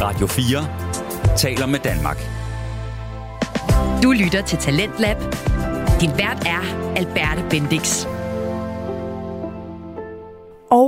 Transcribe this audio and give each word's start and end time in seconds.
Radio 0.00 0.26
4 0.26 1.36
taler 1.36 1.66
med 1.66 1.78
Danmark. 1.78 2.16
Du 4.02 4.12
lytter 4.12 4.42
til 4.42 4.58
Talentlab. 4.58 5.16
Din 6.00 6.10
vært 6.16 6.46
er 6.46 6.62
Alberte 6.96 7.44
Bendix. 7.50 8.06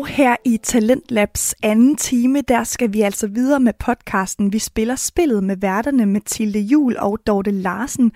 Og 0.03 0.09
her 0.09 0.37
i 0.45 0.57
Talentlabs 0.63 1.55
anden 1.63 1.97
time, 1.97 2.41
der 2.41 2.65
skal 2.65 2.93
vi 2.93 3.01
altså 3.01 3.27
videre 3.27 3.61
med 3.61 3.73
podcasten 3.79 4.53
Vi 4.53 4.59
spiller 4.59 4.97
spillet 4.97 5.45
med 5.45 5.57
værterne 5.57 6.07
Mathilde 6.07 6.61
Jul 6.61 6.97
og 6.99 7.19
Dorte 7.27 7.51
Larsen, 7.51 8.13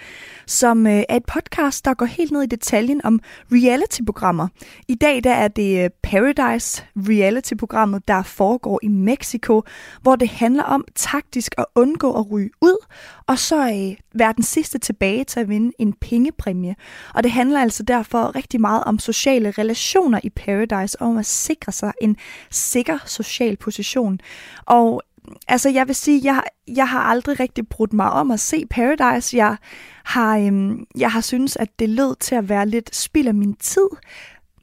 som 0.46 0.87
øh, 0.87 1.02
er 1.09 1.16
et 1.16 1.25
podcast, 1.25 1.84
der 1.84 1.95
går 1.95 2.07
helt 2.07 2.33
ned 2.33 2.43
i 2.43 2.46
detaljen 2.46 3.01
om 3.05 3.20
reality-programmer. 3.52 4.48
I 4.88 4.95
dag 4.95 5.25
der 5.25 5.33
er 5.33 5.48
det 5.48 5.84
øh, 5.84 5.91
Paradise 6.02 6.84
reality-programmet, 6.96 8.09
der 8.09 8.23
foregår 8.23 8.80
i 8.82 8.89
Mexico, 8.89 9.62
hvor 10.03 10.16
det 10.16 10.29
handler 10.29 10.62
om 10.62 10.84
taktisk 10.95 11.55
at 11.59 11.65
undgå 11.74 12.12
at 12.18 12.30
ryge 12.30 12.51
ud, 12.60 12.87
og 13.27 13.38
så 13.38 13.68
øh, 13.68 13.96
være 14.18 14.32
den 14.37 14.45
sidste 14.45 14.79
tilbage 14.79 15.24
til 15.24 15.41
at 15.41 15.48
vinde 15.48 15.73
en 15.79 15.93
pengepræmie. 15.93 16.74
Og 17.15 17.23
det 17.23 17.30
handler 17.30 17.60
altså 17.60 17.82
derfor 17.82 18.37
rigtig 18.37 18.60
meget 18.60 18.84
om 18.84 18.98
sociale 18.98 19.51
relationer 19.51 20.21
i 20.23 20.30
Paradise, 20.30 21.01
og 21.01 21.09
om 21.09 21.16
at 21.16 21.27
sikre 21.27 21.73
sig 21.77 21.93
en 22.01 22.16
sikker 22.51 22.98
social 23.07 23.57
position. 23.57 24.21
Og 24.66 25.03
altså, 25.48 25.69
jeg 25.69 25.87
vil 25.87 25.95
sige, 25.95 26.21
jeg, 26.25 26.43
jeg 26.69 26.89
har 26.89 27.01
aldrig 27.01 27.41
rigtig 27.41 27.69
brudt 27.69 27.93
mig 27.93 28.11
om 28.11 28.30
at 28.30 28.41
se 28.41 28.66
Paradise. 28.71 29.37
Jeg 29.37 29.57
har, 30.05 30.39
øhm, 30.39 30.87
jeg 30.97 31.12
har 31.12 31.21
synes, 31.21 31.57
at 31.57 31.79
det 31.79 31.89
lød 31.89 32.16
til 32.16 32.35
at 32.35 32.49
være 32.49 32.66
lidt 32.66 32.97
spild 32.97 33.29
af 33.29 33.35
min 33.35 33.55
tid. 33.55 33.89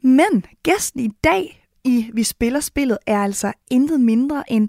Men 0.02 0.46
gæsten 0.62 1.00
i 1.00 1.08
dag 1.24 1.64
i 1.84 2.10
Vi 2.14 2.22
Spiller 2.22 2.60
Spillet 2.60 2.98
er 3.06 3.22
altså 3.22 3.52
intet 3.70 4.00
mindre 4.00 4.52
end 4.52 4.68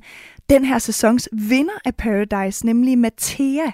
den 0.49 0.65
her 0.65 0.79
sæsons 0.79 1.29
vinder 1.31 1.73
af 1.85 1.95
Paradise, 1.95 2.65
nemlig 2.65 2.97
Mathea. 2.97 3.71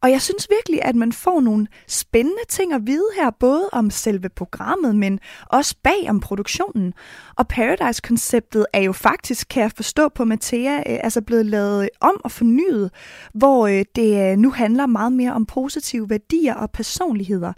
Og 0.00 0.10
jeg 0.10 0.22
synes 0.22 0.48
virkelig, 0.50 0.84
at 0.84 0.96
man 0.96 1.12
får 1.12 1.40
nogle 1.40 1.66
spændende 1.88 2.44
ting 2.48 2.72
at 2.72 2.86
vide 2.86 3.06
her, 3.20 3.30
både 3.30 3.68
om 3.72 3.90
selve 3.90 4.28
programmet, 4.28 4.96
men 4.96 5.20
også 5.46 5.76
bag 5.82 6.06
om 6.08 6.20
produktionen. 6.20 6.92
Og 7.36 7.48
Paradise-konceptet 7.48 8.66
er 8.72 8.80
jo 8.80 8.92
faktisk, 8.92 9.46
kan 9.50 9.62
jeg 9.62 9.72
forstå 9.76 10.08
på 10.08 10.24
Mathea, 10.24 10.76
øh, 10.76 10.98
altså 11.02 11.22
blevet 11.22 11.46
lavet 11.46 11.88
om 12.00 12.20
og 12.24 12.30
fornyet, 12.30 12.90
hvor 13.34 13.66
øh, 13.66 13.84
det 13.96 14.30
øh, 14.30 14.38
nu 14.38 14.50
handler 14.50 14.86
meget 14.86 15.12
mere 15.12 15.32
om 15.32 15.46
positive 15.46 16.10
værdier 16.10 16.54
og 16.54 16.70
personligheder. 16.70 17.52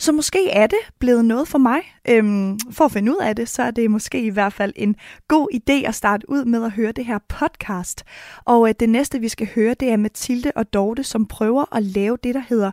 Så 0.00 0.12
måske 0.12 0.50
er 0.50 0.66
det 0.66 0.78
blevet 0.98 1.24
noget 1.24 1.48
for 1.48 1.58
mig. 1.58 1.80
Øhm, 2.08 2.58
for 2.70 2.84
at 2.84 2.92
finde 2.92 3.12
ud 3.12 3.16
af 3.22 3.36
det, 3.36 3.48
så 3.48 3.62
er 3.62 3.70
det 3.70 3.90
måske 3.90 4.22
i 4.22 4.28
hvert 4.28 4.52
fald 4.52 4.72
en 4.76 4.96
god 5.28 5.48
idé 5.54 5.88
at 5.88 5.94
starte 5.94 6.30
ud 6.30 6.44
med 6.44 6.64
at 6.64 6.70
høre 6.70 6.92
det 6.92 7.06
her 7.06 7.18
podcast. 7.28 8.04
Og 8.44 8.68
øh, 8.68 8.74
det 8.80 8.88
næste, 8.88 9.20
vi 9.20 9.28
skal 9.28 9.48
høre, 9.54 9.74
det 9.74 9.88
er 9.90 9.96
Mathilde 9.96 10.52
og 10.56 10.72
Dorte, 10.72 11.04
som 11.04 11.26
prøver 11.26 11.76
at 11.76 11.82
lave 11.82 12.18
det, 12.24 12.34
der 12.34 12.42
hedder, 12.48 12.70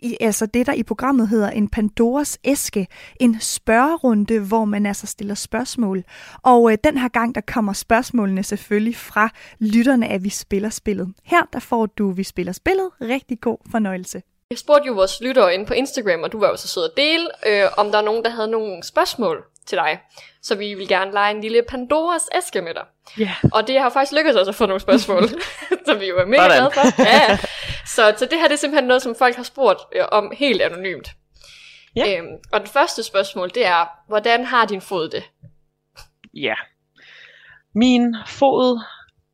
i, 0.00 0.16
altså 0.20 0.46
det, 0.46 0.66
der 0.66 0.72
i 0.72 0.82
programmet 0.82 1.28
hedder 1.28 1.50
en 1.50 1.68
Pandoras 1.68 2.38
æske. 2.44 2.86
En 3.20 3.40
spørgerunde, 3.40 4.38
hvor 4.38 4.64
man 4.64 4.86
altså 4.86 5.06
stiller 5.06 5.34
spørgsmål. 5.34 6.04
Og 6.42 6.72
øh, 6.72 6.78
den 6.84 6.98
her 6.98 7.08
gang, 7.08 7.34
der 7.34 7.40
kommer 7.40 7.72
spørgsmålene 7.72 8.42
selvfølgelig 8.42 8.96
fra 8.96 9.30
lytterne 9.58 10.08
af 10.08 10.24
Vi 10.24 10.28
Spiller 10.28 10.70
Spillet. 10.70 11.12
Her, 11.24 11.42
der 11.52 11.60
får 11.60 11.86
du 11.86 12.10
Vi 12.10 12.22
Spiller 12.22 12.52
Spillet. 12.52 12.88
Rigtig 13.00 13.40
god 13.40 13.58
fornøjelse. 13.70 14.22
Jeg 14.50 14.58
spurgte 14.58 14.86
jo 14.86 14.92
vores 14.92 15.20
lyttere 15.20 15.54
inde 15.54 15.66
på 15.66 15.74
Instagram, 15.74 16.22
og 16.22 16.32
du 16.32 16.40
var 16.40 16.48
jo 16.48 16.56
så 16.56 16.68
sød 16.68 16.84
at 16.84 16.96
dele, 16.96 17.28
øh, 17.46 17.70
om 17.76 17.90
der 17.90 17.98
er 17.98 18.02
nogen, 18.02 18.24
der 18.24 18.30
havde 18.30 18.48
nogle 18.48 18.82
spørgsmål 18.82 19.44
til 19.66 19.78
dig. 19.78 20.00
Så 20.42 20.54
vi 20.54 20.74
vil 20.74 20.88
gerne 20.88 21.12
lege 21.12 21.34
en 21.34 21.40
lille 21.40 21.62
Pandoras 21.68 22.28
æske 22.36 22.62
med 22.62 22.74
dig. 22.74 22.84
Ja. 23.18 23.22
Yeah. 23.22 23.34
Og 23.52 23.66
det 23.66 23.80
har 23.80 23.90
faktisk 23.90 24.12
lykkedes 24.12 24.36
os 24.36 24.48
at 24.48 24.54
få 24.54 24.66
nogle 24.66 24.80
spørgsmål, 24.80 25.22
som 25.86 26.00
vi 26.00 26.06
jo 26.08 26.18
er 26.18 26.26
mega 26.26 26.46
glade 26.46 26.70
for. 26.74 27.02
Ja. 27.02 27.38
Så, 27.86 28.14
så 28.16 28.26
det 28.26 28.38
her 28.38 28.48
det 28.48 28.54
er 28.54 28.58
simpelthen 28.58 28.88
noget, 28.88 29.02
som 29.02 29.14
folk 29.14 29.36
har 29.36 29.42
spurgt 29.42 29.80
øh, 29.92 30.04
om 30.12 30.32
helt 30.36 30.62
anonymt. 30.62 31.08
Ja. 31.96 32.18
Øhm, 32.18 32.28
og 32.52 32.60
det 32.60 32.68
første 32.68 33.02
spørgsmål, 33.02 33.50
det 33.54 33.66
er, 33.66 33.88
hvordan 34.08 34.44
har 34.44 34.66
din 34.66 34.80
fod 34.80 35.08
det? 35.08 35.24
Ja. 36.34 36.54
Min 37.74 38.16
fod 38.26 38.80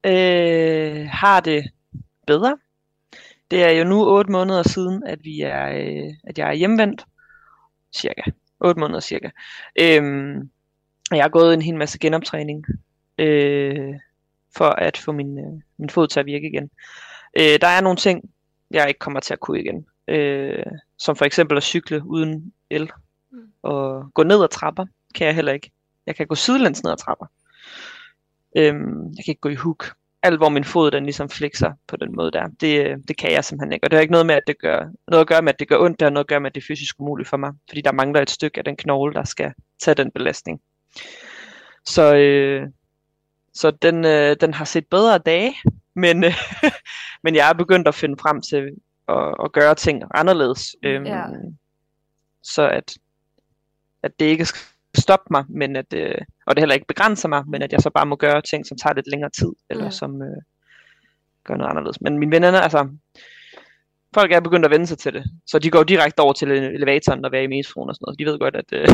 øh, 0.04 1.08
har 1.12 1.40
det 1.40 1.64
bedre. 2.26 2.56
Det 3.52 3.62
er 3.64 3.70
jo 3.70 3.84
nu 3.84 4.08
8 4.08 4.32
måneder 4.32 4.62
siden, 4.62 5.02
at 5.06 5.18
vi 5.24 5.40
er, 5.40 5.68
øh, 5.68 6.14
at 6.24 6.38
jeg 6.38 6.48
er 6.48 6.52
hjemvendt. 6.52 7.04
Cirka. 7.94 8.22
8 8.60 8.80
måneder 8.80 9.00
cirka. 9.00 9.30
Øhm, 9.80 10.50
og 11.10 11.16
jeg 11.16 11.24
har 11.24 11.28
gået 11.28 11.54
en 11.54 11.62
hel 11.62 11.76
masse 11.76 11.98
genoptræning 11.98 12.64
øh, 13.18 13.94
for 14.56 14.68
at 14.68 14.96
få 14.96 15.12
min, 15.12 15.38
øh, 15.38 15.62
min 15.78 15.90
fod 15.90 16.08
til 16.08 16.20
at 16.20 16.26
virke 16.26 16.48
igen. 16.48 16.70
Øh, 17.38 17.60
der 17.60 17.66
er 17.66 17.80
nogle 17.80 17.96
ting, 17.96 18.30
jeg 18.70 18.88
ikke 18.88 18.98
kommer 18.98 19.20
til 19.20 19.32
at 19.32 19.40
kunne 19.40 19.60
igen. 19.60 19.86
Øh, 20.08 20.66
som 20.98 21.16
for 21.16 21.24
eksempel 21.24 21.56
at 21.56 21.62
cykle 21.62 22.02
uden 22.06 22.52
el. 22.70 22.90
Mm. 23.30 23.38
Og 23.62 24.10
gå 24.14 24.22
ned 24.22 24.42
ad 24.42 24.48
trapper 24.48 24.86
kan 25.14 25.26
jeg 25.26 25.34
heller 25.34 25.52
ikke. 25.52 25.70
Jeg 26.06 26.16
kan 26.16 26.26
gå 26.26 26.34
sidelæns 26.34 26.82
ned 26.82 26.92
ad 26.92 26.96
trapper. 26.96 27.26
Øhm, 28.56 29.06
jeg 29.16 29.24
kan 29.24 29.32
ikke 29.32 29.40
gå 29.40 29.48
i 29.48 29.54
hook 29.54 29.94
alt 30.22 30.38
hvor 30.38 30.48
min 30.48 30.64
fod 30.64 30.90
den 30.90 31.04
ligesom 31.04 31.28
flexer 31.28 31.72
på 31.86 31.96
den 31.96 32.16
måde 32.16 32.30
der, 32.30 32.48
det, 32.60 32.96
det 33.08 33.16
kan 33.16 33.32
jeg 33.32 33.44
simpelthen 33.44 33.72
ikke. 33.72 33.86
Og 33.86 33.90
det 33.90 33.96
har 33.96 34.00
ikke 34.00 34.12
noget 34.12 34.26
med, 34.26 34.34
at 34.34 34.42
det 34.46 34.58
gør, 34.58 34.88
noget 35.08 35.20
at 35.20 35.26
gøre 35.26 35.42
med, 35.42 35.52
at 35.52 35.58
det 35.58 35.68
gør 35.68 35.78
ondt, 35.78 36.00
det 36.00 36.06
har 36.06 36.10
noget 36.10 36.24
at 36.24 36.28
gøre 36.28 36.40
med, 36.40 36.50
at 36.50 36.54
det 36.54 36.60
er 36.60 36.66
fysisk 36.66 37.00
umuligt 37.00 37.28
for 37.28 37.36
mig. 37.36 37.52
Fordi 37.68 37.80
der 37.80 37.92
mangler 37.92 38.22
et 38.22 38.30
stykke 38.30 38.58
af 38.58 38.64
den 38.64 38.76
knogle, 38.76 39.14
der 39.14 39.24
skal 39.24 39.52
tage 39.80 39.94
den 39.94 40.10
belastning. 40.10 40.60
Så, 41.84 42.16
øh, 42.16 42.68
så 43.54 43.70
den, 43.70 44.04
øh, 44.04 44.36
den 44.40 44.54
har 44.54 44.64
set 44.64 44.86
bedre 44.86 45.18
dage, 45.18 45.54
men, 45.94 46.24
øh, 46.24 46.34
men 47.24 47.34
jeg 47.34 47.48
er 47.48 47.52
begyndt 47.52 47.88
at 47.88 47.94
finde 47.94 48.16
frem 48.20 48.42
til 48.42 48.70
at, 49.08 49.34
at 49.44 49.52
gøre 49.52 49.74
ting 49.74 50.02
anderledes. 50.14 50.76
Øhm, 50.82 51.06
Ja. 51.06 51.24
Så 52.42 52.68
at, 52.68 52.96
at 54.02 54.20
det 54.20 54.24
ikke 54.24 54.44
skal 54.44 54.60
stoppe 54.98 55.26
mig, 55.30 55.44
men 55.48 55.76
at, 55.76 55.92
øh, 55.94 56.14
og 56.46 56.56
det 56.56 56.60
heller 56.62 56.74
ikke 56.74 56.86
begrænser 56.86 57.28
mig, 57.28 57.42
men 57.48 57.62
at 57.62 57.72
jeg 57.72 57.80
så 57.80 57.90
bare 57.90 58.06
må 58.06 58.16
gøre 58.16 58.42
ting, 58.42 58.66
som 58.66 58.76
tager 58.78 58.94
lidt 58.94 59.06
længere 59.10 59.30
tid, 59.30 59.52
eller 59.70 59.84
Mm. 59.84 59.90
som 59.90 60.22
øh, 60.22 60.36
gør 61.44 61.54
noget 61.56 61.70
anderledes. 61.70 62.00
Men 62.00 62.18
mine 62.18 62.32
venner, 62.32 62.60
altså, 62.60 62.88
folk 64.14 64.32
er 64.32 64.40
begyndt 64.40 64.64
at 64.64 64.70
vende 64.70 64.86
sig 64.86 64.98
til 64.98 65.12
det, 65.14 65.24
så 65.46 65.58
de 65.58 65.70
går 65.70 65.82
direkte 65.82 66.20
over 66.20 66.32
til 66.32 66.50
elevatoren 66.50 67.24
og 67.24 67.32
være 67.32 67.44
i 67.44 67.46
metroen 67.46 67.88
og 67.88 67.94
sådan 67.94 68.04
noget. 68.06 68.18
De 68.18 68.24
ved 68.24 68.38
godt, 68.38 68.56
at 68.56 68.64
øh, 68.72 68.88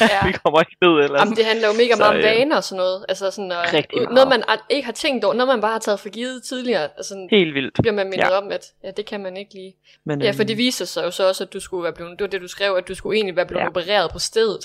Ja. 0.00 0.26
vi 0.28 0.32
kommer 0.32 0.60
ikke 0.60 0.76
ned. 0.82 0.90
Eller 1.04 1.18
Jamen, 1.20 1.36
det 1.36 1.44
handler 1.44 1.66
jo 1.68 1.74
mega 1.74 1.92
Så, 1.94 1.98
meget 1.98 2.10
om 2.10 2.16
øh, 2.16 2.22
vaner 2.24 2.56
og 2.56 2.64
sådan 2.64 2.76
noget. 2.76 3.04
Altså 3.08 3.30
sådan, 3.30 3.52
øh, 3.52 3.58
Rigtig 3.72 4.00
noget 4.16 4.28
man 4.28 4.42
ikke 4.70 4.84
har 4.86 4.92
tænkt 4.92 5.24
over, 5.24 5.34
noget 5.34 5.48
man 5.48 5.60
bare 5.60 5.72
har 5.72 5.78
taget 5.78 6.00
for 6.00 6.08
givet 6.08 6.42
tidligere. 6.42 6.88
Altså, 6.96 7.28
Helt 7.30 7.54
vildt. 7.54 7.74
bliver 7.82 7.94
man 7.94 8.06
mindet 8.06 8.30
Ja. 8.30 8.38
om, 8.38 8.50
at 8.52 8.64
ja, 8.84 8.90
det 8.90 9.06
kan 9.06 9.20
man 9.22 9.36
ikke 9.36 9.54
lige. 9.54 9.74
Men, 10.04 10.22
Ja, 10.22 10.30
for 10.30 10.40
øhm, 10.42 10.46
det 10.46 10.56
viser 10.56 10.84
sig 10.84 11.04
jo 11.04 11.10
så 11.10 11.28
også, 11.28 11.44
at 11.44 11.52
du 11.52 11.60
skulle 11.60 11.84
være 11.84 11.92
blevet, 11.92 12.12
det 12.18 12.20
var 12.24 12.28
det 12.28 12.40
du 12.40 12.48
skrev, 12.48 12.74
at 12.74 12.88
du 12.88 12.94
skulle 12.94 13.16
egentlig 13.16 13.36
være 13.36 13.46
blevet. 13.46 13.62
Ja. 13.62 13.68
opereret 13.68 14.10
på 14.12 14.18
stedet. 14.18 14.64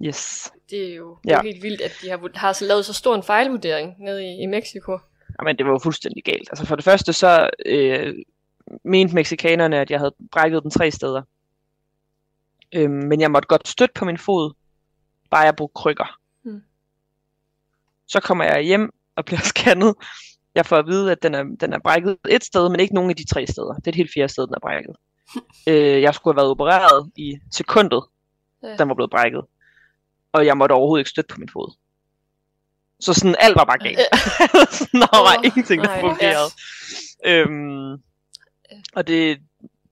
Yes. 0.00 0.52
Det 0.70 0.90
er 0.90 0.94
jo, 0.94 1.18
det 1.24 1.30
er 1.32 1.36
Ja. 1.36 1.42
helt 1.42 1.62
vildt, 1.62 1.80
at 1.80 1.92
de 2.02 2.08
har, 2.08 2.30
har 2.38 2.52
så 2.52 2.64
lavet 2.64 2.84
så 2.84 2.92
stor 2.92 3.14
en 3.14 3.22
fejlvurdering 3.22 3.94
nede 3.98 4.24
i, 4.24 4.42
i 4.42 4.46
Mexico. 4.46 4.98
Jamen, 5.40 5.58
det 5.58 5.66
var 5.66 5.72
jo 5.72 5.78
fuldstændig 5.78 6.24
galt. 6.24 6.48
Altså 6.50 6.66
for 6.66 6.76
det 6.76 6.84
første 6.84 7.12
så 7.12 7.50
øh, 7.66 8.14
mente 8.84 9.14
mexikanerne, 9.14 9.78
at 9.80 9.90
jeg 9.90 9.98
havde 9.98 10.14
brækket 10.32 10.62
den 10.62 10.70
tre 10.70 10.90
steder. 10.90 11.22
Øhm, 12.72 12.92
men 12.92 13.20
jeg 13.20 13.30
måtte 13.30 13.46
godt 13.46 13.68
støtte 13.68 13.92
på 13.98 14.04
min 14.04 14.18
fod, 14.18 14.52
bare 15.30 15.40
jeg 15.40 15.56
brugte 15.56 15.74
krykker. 15.74 16.18
Hmm. 16.42 16.62
Så 18.08 18.20
kommer 18.20 18.44
jeg 18.44 18.62
hjem 18.62 18.90
og 19.16 19.24
bliver 19.24 19.40
scannet. 19.54 19.94
Jeg 20.54 20.66
får 20.66 20.76
at 20.76 20.86
vide, 20.86 21.12
at 21.12 21.22
den 21.22 21.34
er, 21.34 21.42
den 21.60 21.72
er 21.72 21.78
brækket 21.78 22.16
et 22.30 22.44
sted, 22.44 22.68
men 22.68 22.80
ikke 22.80 22.94
nogen 22.94 23.10
af 23.10 23.16
de 23.16 23.26
tre 23.26 23.46
steder. 23.46 23.74
Det 23.74 23.86
er 23.86 23.90
et 23.90 23.94
helt 23.96 24.12
fjerde 24.14 24.32
sted, 24.32 24.46
den 24.46 24.54
er 24.54 24.60
brækket. 24.60 24.96
øh, 25.68 26.02
jeg 26.02 26.14
skulle 26.14 26.34
have 26.34 26.36
været 26.42 26.50
opereret 26.50 27.10
i 27.16 27.38
sekundet, 27.50 28.02
Ja. 28.62 28.76
den 28.76 28.88
var 28.88 28.94
blevet 28.94 29.10
brækket. 29.10 29.42
Og 30.32 30.46
jeg 30.46 30.56
måtte 30.56 30.72
overhovedet 30.72 31.00
ikke 31.00 31.10
støtte 31.10 31.28
på 31.34 31.40
min 31.40 31.48
fod. 31.48 31.74
Så 33.00 33.14
sådan 33.14 33.36
alt 33.38 33.56
var 33.56 33.64
bare 33.64 33.78
galt. 33.78 33.98
Sådan, 34.78 35.00
der 35.00 35.18
var 35.28 35.38
Åh, 35.38 35.44
ingenting, 35.44 35.82
der 35.82 35.88
nej. 35.88 36.00
fungerede. 36.00 36.50
Øhm, 37.26 38.02
og 38.92 39.06
det, 39.06 39.38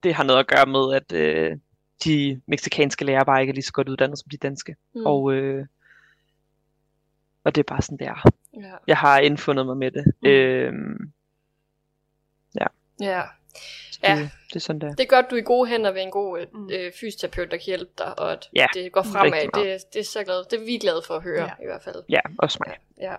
det 0.03 0.13
har 0.13 0.23
noget 0.23 0.39
at 0.39 0.47
gøre 0.47 0.65
med, 0.65 0.95
at 0.95 1.11
øh, 1.13 1.57
de 2.03 2.41
meksikanske 2.47 3.05
lærere 3.05 3.25
bare 3.25 3.41
ikke 3.41 3.51
er 3.51 3.55
lige 3.55 3.63
så 3.65 3.73
godt 3.73 3.89
uddannet 3.89 4.19
som 4.19 4.29
de 4.29 4.37
danske. 4.37 4.75
Mm. 4.95 5.05
Og, 5.05 5.33
øh, 5.33 5.65
og 7.43 7.55
det 7.55 7.61
er 7.61 7.67
bare 7.67 7.81
sådan, 7.81 7.97
det 7.97 8.07
er. 8.07 8.29
ja. 8.53 8.75
Jeg 8.87 8.97
har 8.97 9.19
indfundet 9.19 9.65
mig 9.65 9.77
med 9.77 9.91
det. 9.91 10.05
Mm. 10.21 10.27
Øhm, 10.29 11.11
ja. 13.01 13.21
Så 13.91 13.99
Ja. 14.03 14.15
det, 14.15 14.29
det 14.49 14.55
er 14.55 14.59
sådan, 14.59 14.81
det 14.81 14.87
er. 14.89 14.93
Det 14.95 15.03
er 15.03 15.07
godt, 15.07 15.25
du 15.29 15.35
er 15.35 15.39
i 15.39 15.43
gode 15.43 15.69
hænder 15.69 15.91
ved 15.91 16.01
en 16.01 16.11
god 16.11 16.39
øh, 16.39 16.47
Mm. 16.53 16.69
øh, 16.73 16.91
fysioterapeut, 16.99 17.51
der 17.51 17.57
kan 17.57 17.65
hjælpe 17.65 17.91
dig, 17.97 18.19
og 18.19 18.31
at 18.31 18.49
Ja, 18.55 18.67
det 18.73 18.91
går 18.91 19.03
fremad. 19.03 19.41
Det, 19.63 19.83
det, 19.93 19.99
er 19.99 20.03
så 20.03 20.23
glad, 20.23 20.43
det 20.49 20.61
er 20.61 20.65
vi 20.65 20.77
glade 20.77 21.01
for 21.07 21.15
at 21.15 21.23
høre, 21.23 21.43
Ja. 21.43 21.63
i 21.63 21.65
hvert 21.65 21.83
fald. 21.83 22.03
Ja, 22.09 22.19
også 22.39 22.57
mig. 22.67 22.77
Ja. 23.01 23.15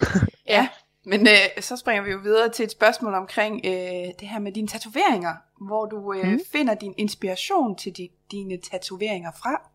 Ja, 0.46 0.68
men 1.04 1.28
øh, 1.28 1.62
så 1.62 1.76
springer 1.76 2.02
vi 2.02 2.10
jo 2.10 2.18
videre 2.18 2.48
til 2.48 2.64
et 2.64 2.70
spørgsmål 2.70 3.14
omkring 3.14 3.60
øh, 3.66 3.72
det 4.20 4.28
her 4.28 4.38
med 4.38 4.52
dine 4.52 4.68
tatoveringer, 4.68 5.34
hvor 5.66 5.86
du 5.86 6.12
øh. 6.12 6.26
Mm. 6.28 6.40
finder 6.52 6.74
din 6.74 6.94
inspiration 6.98 7.76
til 7.76 7.92
di, 7.92 8.10
dine 8.30 8.56
tatoveringer 8.70 9.30
fra. 9.42 9.70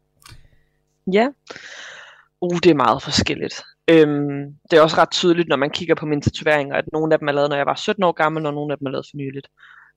Ja. 1.14 1.28
Uh, 2.42 2.58
det 2.64 2.70
er 2.70 2.74
meget 2.76 3.04
forskelligt. 3.04 3.64
Øhm, 3.88 4.56
det 4.72 4.78
er 4.78 4.82
også 4.82 4.98
ret 4.98 5.12
tydeligt, 5.12 5.48
når 5.48 5.56
man 5.56 5.70
kigger 5.70 5.96
på 5.96 6.06
mine 6.06 6.22
tatoveringer, 6.22 6.76
at 6.76 6.86
nogle 6.94 7.14
af 7.14 7.20
dem 7.20 7.28
er 7.28 7.32
lavet, 7.32 7.50
når 7.50 7.58
jeg 7.58 7.66
var 7.66 7.76
17 7.76 8.04
år 8.04 8.12
gammel, 8.12 8.46
og 8.46 8.54
nogle 8.54 8.74
af 8.74 8.78
dem 8.78 8.88
er 8.88 8.92
lavet 8.92 9.08
for 9.12 9.18
nyligt. 9.18 9.48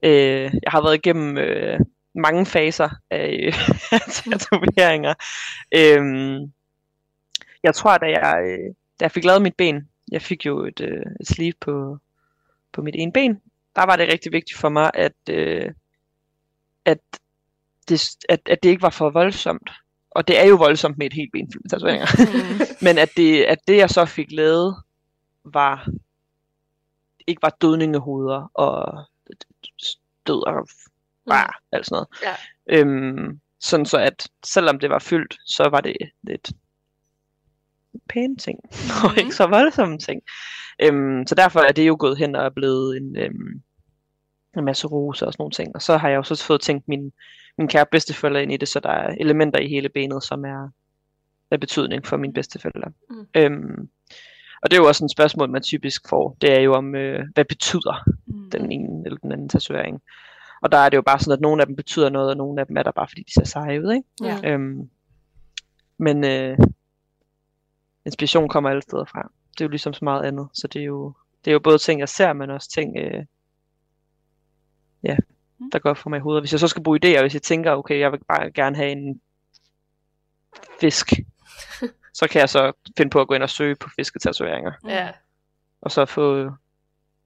Øh, 0.02 0.52
jeg 0.62 0.70
har 0.70 0.82
været 0.82 0.94
igennem 0.94 1.38
øh, 1.38 1.81
mange 2.14 2.46
faser 2.46 2.88
af 3.11 3.52
tatoveringer. 4.17 5.14
Øhm, 5.75 6.52
jeg 7.62 7.75
tror, 7.75 7.99
da 7.99 8.06
jeg, 8.06 8.43
øh, 8.44 8.75
da 9.00 9.05
jeg 9.05 9.11
fik 9.11 9.25
lavet 9.25 9.43
mit 9.43 9.56
ben, 9.56 9.88
jeg 10.12 10.23
fik 10.23 10.46
jo 10.46 10.67
et, 10.67 10.81
øh, 10.81 11.02
et 11.20 11.29
sleeve 11.29 11.52
på, 11.61 11.99
på 12.73 12.82
mit 12.82 12.94
ene 12.99 13.12
ben, 13.12 13.40
der 13.76 13.87
var 13.87 13.96
det 13.96 14.08
rigtig 14.12 14.32
vigtigt 14.32 14.58
for 14.58 14.69
mig, 14.69 14.90
at, 14.94 15.12
øh, 15.31 15.73
at, 16.85 16.99
det, 17.88 18.17
at, 18.29 18.40
at 18.46 18.62
det 18.62 18.69
ikke 18.69 18.82
var 18.82 18.90
for 18.90 19.11
voldsomt. 19.11 19.70
Og 20.19 20.29
det 20.29 20.41
er 20.41 20.44
jo 20.44 20.56
voldsomt 20.56 20.99
med 20.99 21.06
et 21.06 21.12
helt 21.12 21.32
ben 21.32 21.53
fyldt 21.53 21.65
med 21.65 21.70
tatoveringer. 21.70 22.06
Mm. 22.19 22.67
Men 22.87 22.99
at 22.99 23.09
det, 23.17 23.44
at 23.44 23.59
det, 23.69 23.76
jeg 23.76 23.91
så 23.91 24.05
fik 24.05 24.32
lavet, 24.32 24.76
var 25.44 25.88
ikke 27.26 27.43
var 27.43 27.56
dødningehoveder 27.61 28.50
og 28.55 29.05
død 30.26 30.47
og 30.47 30.69
bare 31.29 31.47
mm. 31.47 31.69
alt 31.73 31.87
sådan 31.87 31.94
noget. 31.94 32.09
Ja. 32.23 32.35
Øhm, 32.79 33.41
sådan 33.61 33.87
så 33.87 33.99
at 33.99 34.29
selvom 34.44 34.79
det 34.79 34.91
var 34.91 34.99
fyldt, 34.99 35.38
så 35.47 35.69
var 35.69 35.81
det 35.81 35.97
lidt 36.23 36.53
pæne 38.09 38.37
ting, 38.37 38.59
og 39.05 39.11
Mhm. 39.11 39.19
ikke 39.19 39.35
så 39.35 39.47
voldsomme 39.47 39.99
ting. 39.99 40.23
Øhm, 40.82 41.26
så 41.26 41.35
derfor 41.35 41.61
er 41.61 41.73
det 41.73 41.87
jo 41.88 41.97
gået 41.99 42.19
hen 42.19 42.37
og 42.37 42.44
er 42.44 42.50
blevet 42.50 42.97
en, 42.97 43.17
øhm, 43.17 43.62
en 44.56 44.65
masse 44.65 44.87
roser 44.87 45.27
og 45.27 45.33
sådan 45.33 45.43
nogle 45.43 45.53
ting. 45.53 45.75
Og 45.75 45.83
så 45.83 45.97
har 45.97 46.09
jeg 46.09 46.17
jo 46.17 46.23
så 46.23 46.45
fået 46.45 46.61
tænkt 46.61 46.89
min, 46.89 47.12
min 47.59 47.69
kære 47.69 47.87
bedsteforældre 47.91 48.43
ind 48.43 48.53
i 48.53 48.56
det, 48.56 48.69
så 48.69 48.81
der 48.81 48.91
er 48.91 49.15
elementer 49.21 49.59
i 49.59 49.69
hele 49.69 49.89
benet, 49.89 50.23
som 50.23 50.45
er 50.45 50.69
af 51.50 51.61
betydning 51.61 52.06
for 52.06 52.17
mine 52.17 52.33
bedsteforældre. 52.33 52.91
Mm. 53.11 53.27
Øhm, 53.35 53.89
og 54.62 54.71
det 54.71 54.77
er 54.77 54.81
jo 54.83 54.89
også 54.89 55.05
et 55.05 55.11
spørgsmål, 55.11 55.50
man 55.50 55.62
typisk 55.62 56.09
får. 56.09 56.37
Det 56.41 56.53
er 56.53 56.61
jo 56.61 56.75
om, 56.75 56.95
øh, 56.95 57.27
hvad 57.35 57.45
betyder 57.45 58.05
Mm. 58.27 58.50
den 58.50 58.73
ene 58.73 59.03
eller 59.06 59.19
den 59.19 59.33
anden 59.33 59.49
tatovering. 59.49 60.03
Og 60.62 60.73
der 60.73 60.79
er 60.79 60.89
det 60.89 60.97
jo 60.97 61.03
bare 61.03 61.19
sådan, 61.19 61.33
at 61.33 61.41
nogle 61.41 61.62
af 61.62 61.67
dem 61.67 61.77
betyder 61.77 62.09
noget, 62.09 62.31
og 62.31 62.37
nogle 62.37 62.61
af 62.61 62.67
dem 62.67 62.77
er 62.77 62.83
der 62.83 62.91
bare, 62.93 63.09
fordi 63.09 63.23
de 63.23 63.33
ser 63.33 63.45
seje 63.45 63.83
ud. 63.83 63.93
Ikke? 63.93 64.09
Ja. 64.23 64.53
Øhm, 64.53 64.91
men 65.99 66.25
øh, 66.25 66.59
inspiration 68.06 68.49
kommer 68.49 68.71
alle 68.71 68.83
steder 68.83 69.05
fra. 69.05 69.31
Det 69.53 69.61
er 69.61 69.65
jo 69.65 69.71
ligesom 69.71 69.93
så 69.93 70.05
meget 70.05 70.25
andet. 70.25 70.49
Så 70.53 70.67
det 70.67 70.81
er 70.81 70.85
jo, 70.85 71.12
det 71.45 71.50
er 71.50 71.53
jo 71.53 71.61
både 71.61 71.79
ting, 71.79 72.00
jeg 72.00 72.09
ser, 72.09 72.33
men 72.33 72.50
også 72.50 72.71
ting, 72.71 72.97
øh, 72.99 73.25
ja, 75.03 75.17
Mm. 75.61 75.71
der 75.71 75.79
går 75.79 75.95
for 75.95 76.11
mig 76.11 76.17
i 76.17 76.21
hovedet. 76.21 76.43
Hvis 76.43 76.53
jeg 76.53 76.61
så 76.61 76.69
skal 76.69 76.83
bruge 76.83 76.99
idéer, 77.05 77.21
hvis 77.21 77.35
jeg 77.35 77.43
tænker, 77.43 77.73
okay, 77.73 77.99
jeg 77.99 78.12
vil 78.12 78.21
bare 78.29 78.50
gerne 78.50 78.77
have 78.77 78.91
en 78.93 79.21
fisk, 80.81 81.12
så 82.19 82.29
kan 82.31 82.41
jeg 82.41 82.49
så 82.49 82.73
finde 82.97 83.11
på 83.11 83.21
at 83.21 83.29
gå 83.29 83.35
ind 83.35 83.43
og 83.43 83.50
søge 83.50 83.77
på 83.77 83.89
fisketatoveringer, 83.97 84.73
Ja. 84.89 85.11
og 85.81 85.91
så 85.91 86.06
få 86.06 86.50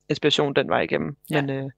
inspiration 0.09 0.55
den 0.55 0.69
vej 0.69 0.81
igennem. 0.81 1.17
Ja. 1.31 1.41
Men, 1.43 1.51
øh, 1.51 1.71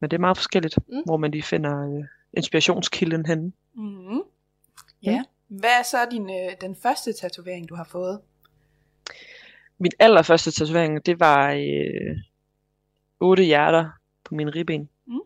men 0.00 0.10
det 0.10 0.16
er 0.16 0.20
meget 0.20 0.36
forskelligt, 0.36 0.78
Mm. 0.78 0.94
mm. 0.96 1.02
hvor 1.04 1.16
man 1.16 1.30
lige 1.30 1.42
finder 1.42 1.96
øh, 1.98 2.04
inspirationskilden 2.32 3.26
henne. 3.26 3.52
Mm. 3.74 4.22
Ja. 5.02 5.22
Hvad 5.48 5.70
er 5.78 5.82
så 5.82 5.96
din, 6.10 6.30
øh, 6.30 6.52
den 6.60 6.76
første 6.82 7.12
tatovering, 7.12 7.68
du 7.68 7.74
har 7.74 7.84
fået? 7.84 8.20
Min 9.78 9.92
allerførste 9.98 10.50
tatovering, 10.50 11.06
det 11.06 11.20
var 11.20 11.50
øh, 11.52 12.16
otte 13.20 13.42
hjerter 13.42 13.90
på 14.28 14.34
mine 14.34 14.50
ribben. 14.50 14.88
Mm. 15.06 15.20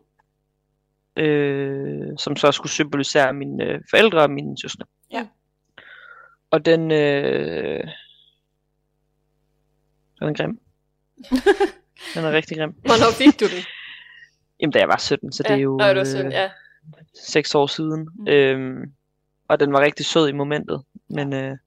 Øh, 1.23 2.17
som 2.17 2.35
så 2.35 2.51
skulle 2.51 2.71
symbolisere 2.71 3.33
mine 3.33 3.63
øh, 3.63 3.81
forældre 3.89 4.21
og 4.21 4.31
mine 4.31 4.57
søstre. 4.57 4.85
Ja. 5.11 5.27
Og 6.51 6.65
den, 6.65 6.91
øh, 6.91 7.87
den 10.19 10.29
er 10.29 10.33
grim. 10.33 10.59
den 12.15 12.25
er 12.25 12.31
rigtig 12.31 12.57
grim. 12.57 12.71
Hvornår 12.71 13.11
fik 13.11 13.39
du 13.39 13.45
den? 13.45 13.63
Jamen, 14.59 14.71
da 14.71 14.79
jeg 14.79 14.87
var 14.87 14.97
17, 14.97 15.31
så 15.31 15.43
det 15.43 15.51
er 15.51 15.55
jo 15.55 15.77
Nå, 15.77 15.87
det 15.87 15.97
var 15.97 16.03
sådan, 16.03 16.25
øh, 16.25 16.31
ja. 16.31 16.49
seks 17.23 17.55
år 17.55 17.67
siden. 17.67 18.09
Mm. 18.15 18.27
Øhm, 18.27 18.93
og 19.47 19.59
den 19.59 19.73
var 19.73 19.81
rigtig 19.81 20.05
sød 20.05 20.29
i 20.29 20.31
momentet. 20.31 20.83
Men 21.09 21.33
øh, 21.33 21.57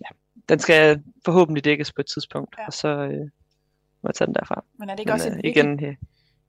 ja, 0.00 0.08
den 0.48 0.58
skal 0.58 1.02
forhåbentlig 1.24 1.64
dækkes 1.64 1.92
på 1.92 2.00
et 2.00 2.06
tidspunkt. 2.06 2.54
Ja. 2.58 2.62
Ja. 2.62 2.66
Og 2.66 2.72
så 2.72 2.88
øh, 2.88 3.30
må 4.08 4.12
tage 4.12 4.26
den 4.26 4.34
derfra. 4.34 4.64
Men 4.78 4.90
er 4.90 4.94
det 4.94 5.00
ikke 5.00 5.10
Men, 5.10 5.14
også 5.14 5.28
et, 5.28 5.32
øh, 5.32 5.36
virkelig, 5.42 5.64
igen, 5.64 5.84
øh, 5.84 5.94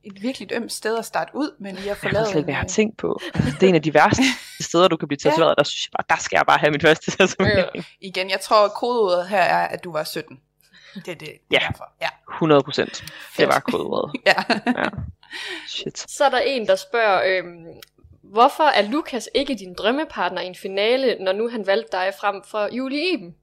et 0.04 0.22
virkelig 0.22 0.48
ømt 0.52 0.72
sted 0.72 0.98
at 0.98 1.06
starte 1.06 1.32
ud 1.36 1.56
med 1.60 1.74
lige 1.74 1.92
at 1.92 1.98
slet 1.98 2.10
ikke, 2.12 2.20
hvad 2.34 2.44
jeg 2.48 2.56
har 2.56 2.64
øh, 2.64 2.70
tænkt 2.70 2.98
på. 2.98 3.20
Altså, 3.34 3.52
det 3.52 3.64
er 3.64 3.70
en 3.70 3.76
af 3.76 3.82
de 3.82 3.94
værste 3.94 4.24
steder, 4.70 4.88
du 4.88 4.98
kan 4.98 5.08
blive 5.08 5.20
Ja. 5.26 5.30
tatoveret. 5.30 5.58
Der 5.58 5.64
synes 5.64 5.86
jeg 5.86 5.92
bare, 5.98 6.16
der 6.18 6.22
skal 6.24 6.38
jeg 6.38 6.46
bare 6.48 6.58
have 6.58 6.72
min 6.72 6.82
første 6.82 7.12
tatovering. 7.18 7.86
Igen, 8.02 8.30
jeg 8.30 8.40
tror, 8.40 8.66
at 8.66 8.72
kodeordet 8.74 9.28
her 9.30 9.42
er, 9.42 9.68
at 9.68 9.84
du 9.84 9.92
var 9.92 10.04
17. 10.04 10.40
Det 10.96 11.08
er 11.08 11.16
det. 11.16 11.20
det 11.20 11.30
Ja. 11.52 11.60
Derfor. 11.70 11.90
Ja. 12.02 12.08
100 12.36 12.64
procent. 12.64 13.04
Det 13.38 13.48
var 13.48 13.60
kodeordet. 13.60 14.22
ja. 14.26 14.34
Ja. 14.78 14.90
Shit. 15.68 16.12
Så 16.12 16.26
er 16.26 16.30
der 16.30 16.40
en, 16.40 16.68
der 16.68 16.76
spørger, 16.76 17.22
øhm, 17.26 17.66
hvorfor 18.24 18.64
er 18.64 18.82
Lukas 18.82 19.30
ikke 19.36 19.56
din 19.56 19.74
drømmepartner 19.74 20.42
i 20.42 20.46
en 20.46 20.56
finale, 20.56 21.18
når 21.24 21.32
nu 21.34 21.50
han 21.50 21.68
valgte 21.68 21.98
dig 21.98 22.14
frem 22.20 22.42
for 22.48 22.76
Julie 22.76 23.14
Eben? 23.14 23.36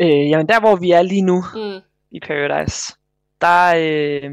Øh, 0.00 0.30
jamen 0.30 0.48
der, 0.48 0.60
hvor 0.60 0.76
vi 0.76 0.90
er 0.90 1.02
lige 1.02 1.22
nu, 1.22 1.44
Mm. 1.54 1.80
i 2.10 2.20
Paradise, 2.20 2.94
der 3.40 3.74
øh, 3.76 4.30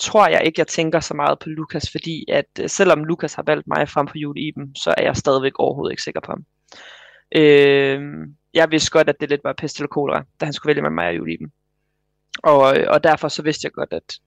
tror 0.00 0.28
jeg 0.28 0.42
ikke, 0.44 0.60
jeg 0.60 0.66
tænker 0.66 1.00
så 1.00 1.14
meget 1.14 1.38
på 1.38 1.48
Lukas, 1.48 1.90
fordi 1.90 2.24
at 2.28 2.46
øh, 2.60 2.68
selvom 2.68 3.04
Lukas 3.04 3.34
har 3.34 3.42
valgt 3.42 3.66
mig 3.66 3.88
frem 3.88 4.08
for 4.08 4.18
Julie 4.18 4.48
Iben, 4.48 4.74
så 4.76 4.94
er 4.98 5.02
jeg 5.02 5.16
stadigvæk 5.16 5.52
overhovedet 5.58 5.92
ikke 5.92 6.02
sikker 6.02 6.20
på 6.20 6.32
ham. 6.32 6.44
Øh, 7.32 8.26
jeg 8.54 8.70
vidste 8.70 8.90
godt, 8.90 9.08
at 9.08 9.20
det 9.20 9.30
lidt 9.30 9.44
var 9.44 9.52
pest 9.52 9.76
eller 9.76 9.88
kolera, 9.88 10.24
da 10.40 10.44
han 10.44 10.52
skulle 10.52 10.70
vælge 10.70 10.82
med 10.82 10.90
mig 10.90 11.08
og 11.08 11.16
Julie 11.16 11.34
Iben. 11.34 11.52
Og, 12.42 12.78
øh, 12.78 12.86
og 12.90 13.04
derfor 13.04 13.28
så 13.28 13.42
vidste 13.42 13.64
jeg 13.66 13.72
godt, 13.72 13.92
at 13.92 14.18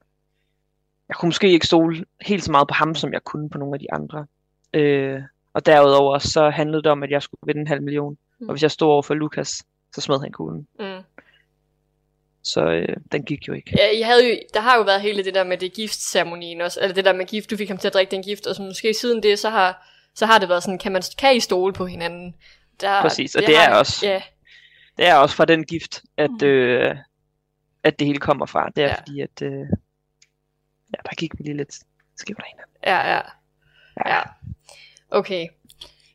jeg 1.10 1.16
kunne 1.16 1.28
måske 1.28 1.50
ikke 1.52 1.66
stole 1.68 2.06
helt 2.22 2.44
så 2.44 2.52
meget 2.52 2.68
på 2.68 2.74
ham, 2.74 2.96
som 2.96 3.14
jeg 3.14 3.24
kunne 3.24 3.50
på 3.50 3.58
nogle 3.58 3.76
af 3.76 3.80
de 3.80 3.94
andre. 3.94 4.26
Øh, 4.74 5.22
og 5.54 5.66
derudover 5.66 6.18
så 6.18 6.50
handlede 6.50 6.84
det 6.84 6.92
om, 6.92 7.04
at 7.04 7.12
jeg 7.12 7.22
skulle 7.22 7.42
vinde 7.46 7.62
en 7.62 7.68
halv 7.68 7.82
million. 7.82 8.18
Mm. 8.40 8.50
Og 8.50 8.54
hvis 8.54 8.64
jeg 8.64 8.72
stod 8.72 8.88
over 8.88 9.02
for 9.02 9.14
Lukas, 9.14 9.64
så 9.98 10.02
smed 10.02 10.20
han 10.22 10.32
kuglen. 10.32 10.68
Mm. 10.80 11.02
Så 12.44 12.66
øh, 12.66 12.96
den 13.12 13.24
gik 13.26 13.48
jo 13.48 13.54
ikke. 13.54 13.74
Ja, 13.78 13.90
I 13.90 14.02
havde 14.02 14.30
jo, 14.30 14.36
der 14.54 14.60
har 14.62 14.78
jo 14.78 14.82
været 14.84 15.02
hele 15.02 15.24
det 15.24 15.34
der 15.34 15.44
med 15.44 15.58
det 15.58 15.74
giftceremonien 15.74 16.62
også, 16.62 16.80
eller 16.82 16.94
det 16.94 17.06
der 17.06 17.14
med 17.14 17.26
gift, 17.26 17.50
du 17.52 17.58
fik 17.58 17.68
ham 17.68 17.78
til 17.78 17.88
at 17.88 17.94
drikke 17.94 18.12
den 18.12 18.24
gift, 18.24 18.48
og 18.48 18.56
så 18.56 18.62
måske 18.62 18.94
siden 18.94 19.24
det, 19.24 19.40
så 19.40 19.50
har, 19.50 19.88
så 20.16 20.26
har 20.26 20.38
det 20.40 20.50
været 20.50 20.64
sådan, 20.64 20.80
kan, 20.80 20.92
man, 20.92 21.02
kan 21.18 21.36
I 21.36 21.40
stole 21.40 21.74
på 21.74 21.86
hinanden? 21.86 22.36
Der, 22.82 23.02
Præcis, 23.02 23.36
og 23.36 23.42
det 23.42 23.56
er 23.56 23.60
har, 23.60 23.80
også- 23.80 24.06
Ja, 24.08 24.22
Det 24.98 25.06
er 25.08 25.16
også 25.16 25.36
fra 25.36 25.46
den 25.46 25.64
gift, 25.66 26.02
at, 26.18 26.30
Mm. 26.42 26.48
øh, 26.48 26.96
at 27.84 28.00
det 28.00 28.08
hele 28.08 28.20
kommer 28.20 28.46
fra. 28.46 28.70
Det 28.76 28.84
er 28.84 28.88
Ja. 28.88 28.94
ja. 28.94 29.00
fordi, 29.00 29.22
at 29.22 29.42
øh, 29.42 29.60
ja, 30.94 30.98
der 31.10 31.16
gik 31.18 31.32
vi 31.38 31.44
lige 31.44 31.58
lidt 31.58 31.74
skævt 32.18 32.40
af 32.40 32.46
hinanden. 32.52 32.76
ja, 32.86 33.16
ja. 33.16 33.22
Ja. 34.16 34.22
Okay. 35.12 35.48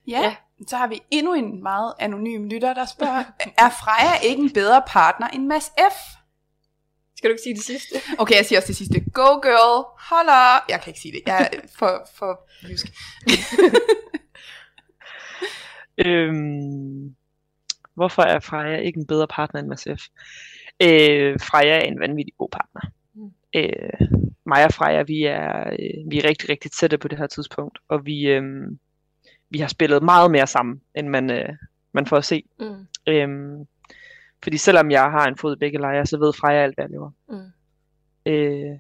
Ja, 0.09 0.21
Ja. 0.23 0.35
Så 0.69 0.77
har 0.77 0.87
vi 0.87 1.01
endnu 1.11 1.35
en 1.35 1.63
meget 1.63 1.95
anonym 1.99 2.45
lytter, 2.45 2.75
der 2.75 2.87
spørger, 2.87 3.25
er 3.59 3.71
Freja 3.71 4.29
ikke 4.29 4.43
en 4.43 4.53
bedre 4.53 4.83
partner 4.87 5.29
end 5.29 5.47
Mads 5.47 5.71
F? 5.93 5.97
Skal 7.17 7.31
du 7.31 7.33
ikke 7.33 7.43
sige 7.43 7.55
det 7.55 7.65
sidste? 7.65 7.95
Okay, 8.19 8.37
jeg 8.37 8.47
siger 8.47 8.59
også 8.59 8.67
det 8.67 8.77
sidste. 8.77 9.01
Go 9.01 9.41
girl, 9.41 9.85
holla. 10.11 10.53
Jeg 10.69 10.81
kan 10.81 10.91
ikke 10.91 11.01
sige 11.01 11.13
det. 11.13 11.23
Jeg 11.27 11.51
er 11.53 11.59
for, 11.79 12.09
for 12.15 12.49
jysk. 12.69 12.87
Øhm, 15.99 17.15
hvorfor 17.95 18.23
er 18.23 18.41
Freja 18.41 18.77
ikke 18.77 18.99
en 18.99 19.07
bedre 19.07 19.27
partner 19.27 19.61
end 19.61 19.69
Mads 19.69 19.83
F? 19.83 20.03
Øh, 20.83 21.41
Freja 21.41 21.75
er 21.75 21.81
en 21.81 22.01
vanvittig 22.01 22.35
god 22.39 22.49
partner. 22.53 22.81
Mm. 23.15 23.31
Øh, 23.57 24.09
mig 24.47 24.65
og 24.65 24.73
Freja, 24.73 25.03
vi 25.03 25.23
er, 25.23 25.71
øh, 25.71 26.11
vi 26.11 26.19
er 26.19 26.25
rigtig, 26.25 26.49
rigtig 26.49 26.71
tætte 26.71 26.99
på 26.99 27.09
det 27.09 27.19
her 27.19 27.27
tidspunkt, 27.27 27.79
og 27.89 28.07
vi, 28.07 28.27
øh, 28.27 28.43
vi 29.53 29.59
har 29.59 29.69
spillet 29.69 30.03
meget 30.03 30.31
mere 30.31 30.47
sammen, 30.47 30.81
end 30.95 31.09
man, 31.09 31.31
øh, 31.31 31.49
man 31.93 32.07
får 32.07 32.17
at 32.17 32.25
se. 32.25 32.43
Mm. 32.61 32.87
Øhm, 33.07 33.67
fordi 34.43 34.57
selvom 34.59 34.91
jeg 34.91 35.03
har 35.11 35.27
en 35.27 35.37
fod 35.37 35.57
i 35.57 35.59
begge 35.59 35.79
lejre, 35.79 36.07
så 36.07 36.19
ved 36.19 36.33
Freja 36.33 36.63
alt, 36.63 36.75
hvad 36.75 36.85
jeg 36.85 36.91
laver. 36.91 37.11
Mm. 37.29 37.53
Øh, 38.33 38.79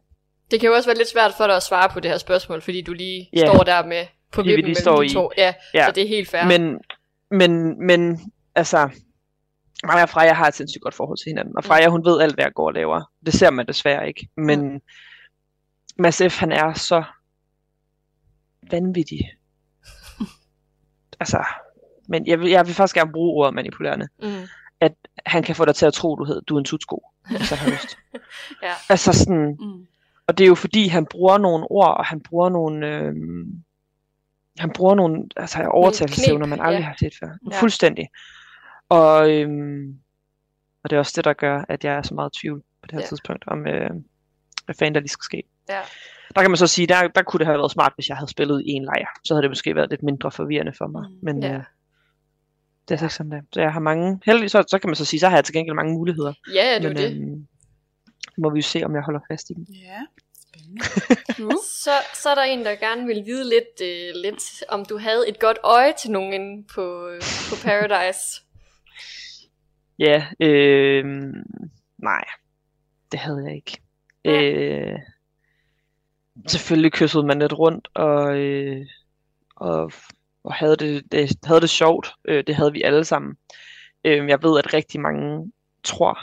Det 0.51 0.61
kan 0.61 0.69
jo 0.69 0.75
også 0.75 0.89
være 0.89 0.97
lidt 0.99 1.09
svært 1.09 1.33
for 1.37 1.47
dig 1.47 1.57
at 1.57 1.63
svare 1.63 1.89
på 1.89 2.01
det 2.01 2.11
her 2.11 2.19
spørgsmål, 2.19 2.63
fordi 2.63 2.83
du 2.83 2.93
lige 2.93 3.29
Ja. 3.33 3.47
står 3.47 3.63
der 3.65 3.87
med 3.87 4.07
på 4.33 4.43
vippen 4.43 4.63
mellem 4.65 4.75
står 4.75 5.01
de 5.01 5.07
i- 5.07 5.13
to. 5.13 5.31
Ja, 5.39 5.55
ja. 5.75 5.87
så 5.87 5.93
det 5.93 6.03
er 6.05 6.09
helt 6.09 6.29
fair. 6.31 6.45
men, 6.59 6.81
men, 7.31 7.81
men, 7.87 8.33
altså, 8.55 8.91
mig 9.85 10.03
og 10.03 10.09
Freja 10.09 10.33
har 10.33 10.47
et 10.49 10.55
sindssygt 10.55 10.83
godt 10.83 10.95
forhold 10.95 11.19
til 11.19 11.31
hinanden. 11.31 11.57
Og 11.57 11.65
Freja, 11.65 11.89
hun 11.89 12.05
ved 12.05 12.21
alt, 12.21 12.35
hvad 12.35 12.45
jeg 12.45 12.53
går 12.55 12.67
og 12.67 12.73
laver. 12.75 13.11
Det 13.27 13.35
ser 13.35 13.51
man 13.51 13.67
desværre 13.67 14.09
ikke. 14.09 14.29
Men 14.37 14.81
Mads 15.99 16.23
F., 16.31 16.39
han 16.39 16.53
er 16.53 16.73
så 16.75 17.05
vanvittig. 18.71 19.21
Altså, 21.23 21.45
men 22.09 22.27
jeg 22.27 22.41
vil, 22.41 22.51
jeg 22.51 22.67
vil 22.67 22.75
faktisk 22.75 22.95
gerne 22.95 23.13
bruge 23.13 23.33
ordet 23.41 23.55
manipulerende. 23.55 24.09
Mm. 24.23 24.49
Han 25.27 25.43
kan 25.43 25.57
få 25.57 25.65
dig 25.65 25.75
til 25.75 25.87
at 25.87 25.93
tro, 25.93 26.17
du, 26.17 26.25
hed, 26.25 26.43
du 26.43 26.55
er 26.55 26.59
en 26.59 26.65
tutsko, 26.65 27.03
hvis 27.31 27.51
han 27.51 27.59
har 27.59 27.71
lyst. 27.71 27.99
Ja. 28.63 28.73
Altså 28.89 29.13
sådan, 29.13 29.57
Mm. 29.61 29.87
Og 30.27 30.39
det 30.39 30.45
er 30.45 30.49
jo 30.49 30.55
fordi, 30.55 30.87
han 30.87 31.07
bruger 31.07 31.39
nogle 31.39 31.67
ord, 31.71 31.97
og 31.97 32.05
han 32.07 32.21
bruger 32.21 32.49
nogle... 32.49 32.87
Øh, 32.87 33.15
han 34.59 34.71
bruger 34.71 34.95
nogle 34.95 35.25
altså, 35.37 35.65
overtagelsesevner, 35.65 36.47
man 36.47 36.61
aldrig 36.61 36.81
ja. 36.81 36.87
har 36.87 36.95
set 36.99 37.15
før. 37.21 37.29
Ja. 37.51 37.61
Fuldstændig. 37.61 38.09
Og, 38.89 39.31
øhm, 39.31 39.99
og 40.85 40.91
det 40.91 40.97
er 40.97 41.01
også 41.01 41.13
det, 41.17 41.25
der 41.25 41.33
gør, 41.33 41.65
at 41.69 41.85
jeg 41.85 41.95
er 41.95 42.03
så 42.03 42.15
meget 42.15 42.37
i 42.37 42.41
tvivl 42.41 42.61
på 42.61 42.87
det 42.87 42.93
her 42.93 43.01
ja. 43.01 43.07
tidspunkt, 43.07 43.45
om 43.47 43.67
øh, 43.67 43.91
hvad 44.65 44.75
fanden 44.79 44.95
der 44.95 45.01
lige 45.01 45.09
skal 45.09 45.25
ske. 45.25 45.43
Ja. 45.69 45.81
Der 46.35 46.41
kan 46.41 46.51
man 46.51 46.57
så 46.57 46.67
sige, 46.67 46.87
der, 46.87 47.09
der 47.09 47.23
kunne 47.23 47.39
det 47.39 47.47
have 47.47 47.59
været 47.59 47.71
smart, 47.73 47.93
hvis 47.95 48.09
jeg 48.09 48.17
havde 48.17 48.31
spillet 48.31 48.63
i 48.67 48.71
en 48.71 48.85
lejr. 48.85 49.07
Så 49.25 49.35
havde 49.35 49.43
det 49.43 49.51
måske 49.51 49.75
været 49.75 49.91
lidt 49.91 50.03
mindre 50.03 50.31
forvirrende 50.31 50.73
for 50.73 50.87
mig. 50.87 51.05
Mm. 51.11 51.17
Men 51.23 51.43
Ja. 51.43 51.55
øh, 51.55 51.63
det 52.89 52.95
er 52.95 52.99
så 52.99 53.05
ikke 53.05 53.15
sådan 53.15 53.33
der. 53.33 53.41
Så 53.53 53.61
jeg 53.61 53.73
har 53.73 53.81
mange, 53.81 54.21
heldigvis 54.27 54.53
så, 54.53 54.65
så 54.69 54.79
kan 54.79 54.89
man 54.91 54.95
så 54.97 55.05
sige, 55.05 55.21
så 55.21 55.29
har 55.29 55.37
jeg 55.37 55.45
til 55.45 55.55
gengæld 55.55 55.75
mange 55.77 55.93
muligheder. 55.95 56.33
Ja, 56.55 56.73
ja, 56.73 56.79
det 56.79 56.85
er 56.85 56.89
Men 56.89 56.97
det. 56.97 57.17
øhm, 57.17 57.47
må 58.39 58.51
vi 58.51 58.59
jo 58.59 58.63
se, 58.63 58.83
om 58.85 58.95
jeg 58.95 59.03
holder 59.03 59.21
fast 59.31 59.51
i 59.51 59.55
dem. 59.55 59.67
Ja. 59.71 60.01
Så, 61.85 61.91
så 62.15 62.29
er 62.31 62.35
der 62.35 62.43
en, 62.43 62.65
der 62.65 62.75
gerne 62.77 63.07
vil 63.07 63.23
vide 63.27 63.49
lidt, 63.49 63.81
øh, 63.83 64.23
lidt 64.23 64.65
om 64.69 64.85
du 64.85 64.99
havde 64.99 65.29
et 65.29 65.39
godt 65.39 65.59
øje 65.65 65.93
til 66.01 66.11
nogen 66.11 66.65
på, 66.75 67.09
øh, 67.09 67.21
på 67.51 67.57
Paradise. 67.65 68.43
Ja, 69.99 70.27
øh, 70.41 71.05
nej, 71.99 72.25
det 73.13 73.21
havde 73.21 73.45
jeg 73.47 73.55
ikke. 73.57 73.79
Nej. 74.25 74.45
Øh, 74.45 74.99
selvfølgelig 76.47 76.93
kyssede 76.93 77.27
man 77.27 77.39
lidt 77.39 77.59
rundt, 77.59 77.89
og, 77.95 78.37
øh, 78.37 78.87
og, 79.57 79.93
og 80.45 80.55
havde, 80.55 80.77
det, 80.77 81.13
det, 81.13 81.39
havde 81.45 81.61
det 81.61 81.71
sjovt. 81.71 82.13
Øh, 82.25 82.45
det 82.47 82.55
havde 82.55 82.73
vi 82.73 82.83
alle 82.83 83.05
sammen. 83.05 83.37
Øh, 84.05 84.29
jeg 84.29 84.43
ved, 84.43 84.59
at 84.59 84.75
rigtig 84.75 85.01
mange 85.01 85.53
tror, 85.85 86.19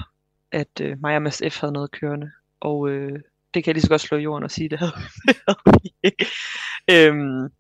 at 0.52 0.82
øh, 0.82 1.02
mig 1.02 1.16
og 1.16 1.22
Mads 1.22 1.42
F. 1.52 1.60
havde 1.60 1.74
noget 1.74 1.92
kørende, 1.92 2.32
og 2.60 2.90
øh, 2.90 3.20
det 3.54 3.64
kan 3.64 3.68
jeg 3.68 3.74
lige 3.74 3.84
så 3.84 3.90
godt 3.90 4.02
slå 4.02 4.18
i 4.18 4.22
jorden 4.22 4.44
og 4.44 4.52
sige, 4.52 4.70
det 4.70 4.80
havde, 4.80 4.94
det 5.28 5.36
havde 5.48 5.82
vi 5.84 5.94
ikke. 6.04 6.26
Øhm, 6.92 7.52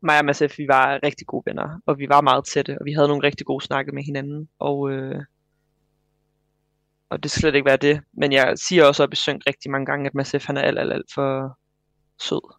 mig 0.00 0.18
og 0.18 0.24
Mads 0.24 0.42
F., 0.50 0.58
vi 0.58 0.68
var 0.68 1.00
rigtig 1.02 1.26
gode 1.26 1.42
venner, 1.46 1.80
og 1.86 1.98
vi 1.98 2.08
var 2.08 2.20
meget 2.20 2.44
tætte, 2.44 2.78
og 2.80 2.84
vi 2.84 2.92
havde 2.92 3.08
nogle 3.08 3.26
rigtig 3.26 3.46
gode 3.46 3.64
snakke 3.64 3.92
med 3.92 4.02
hinanden, 4.02 4.48
og, 4.58 4.90
øh, 4.90 5.22
og 7.10 7.22
det 7.22 7.30
skal 7.30 7.40
slet 7.40 7.54
ikke 7.54 7.66
være 7.66 7.76
det. 7.76 8.00
Men 8.14 8.32
jeg 8.32 8.52
siger 8.56 8.84
også 8.84 9.02
op 9.02 9.12
i 9.12 9.16
synk 9.16 9.42
rigtig 9.46 9.70
mange 9.70 9.86
gange, 9.86 10.06
at 10.06 10.14
Mads 10.14 10.34
F., 10.38 10.46
han 10.46 10.56
er 10.56 10.62
alt, 10.62 10.78
alt, 10.78 10.92
alt 10.92 11.06
for 11.14 11.58
sød 12.20 12.54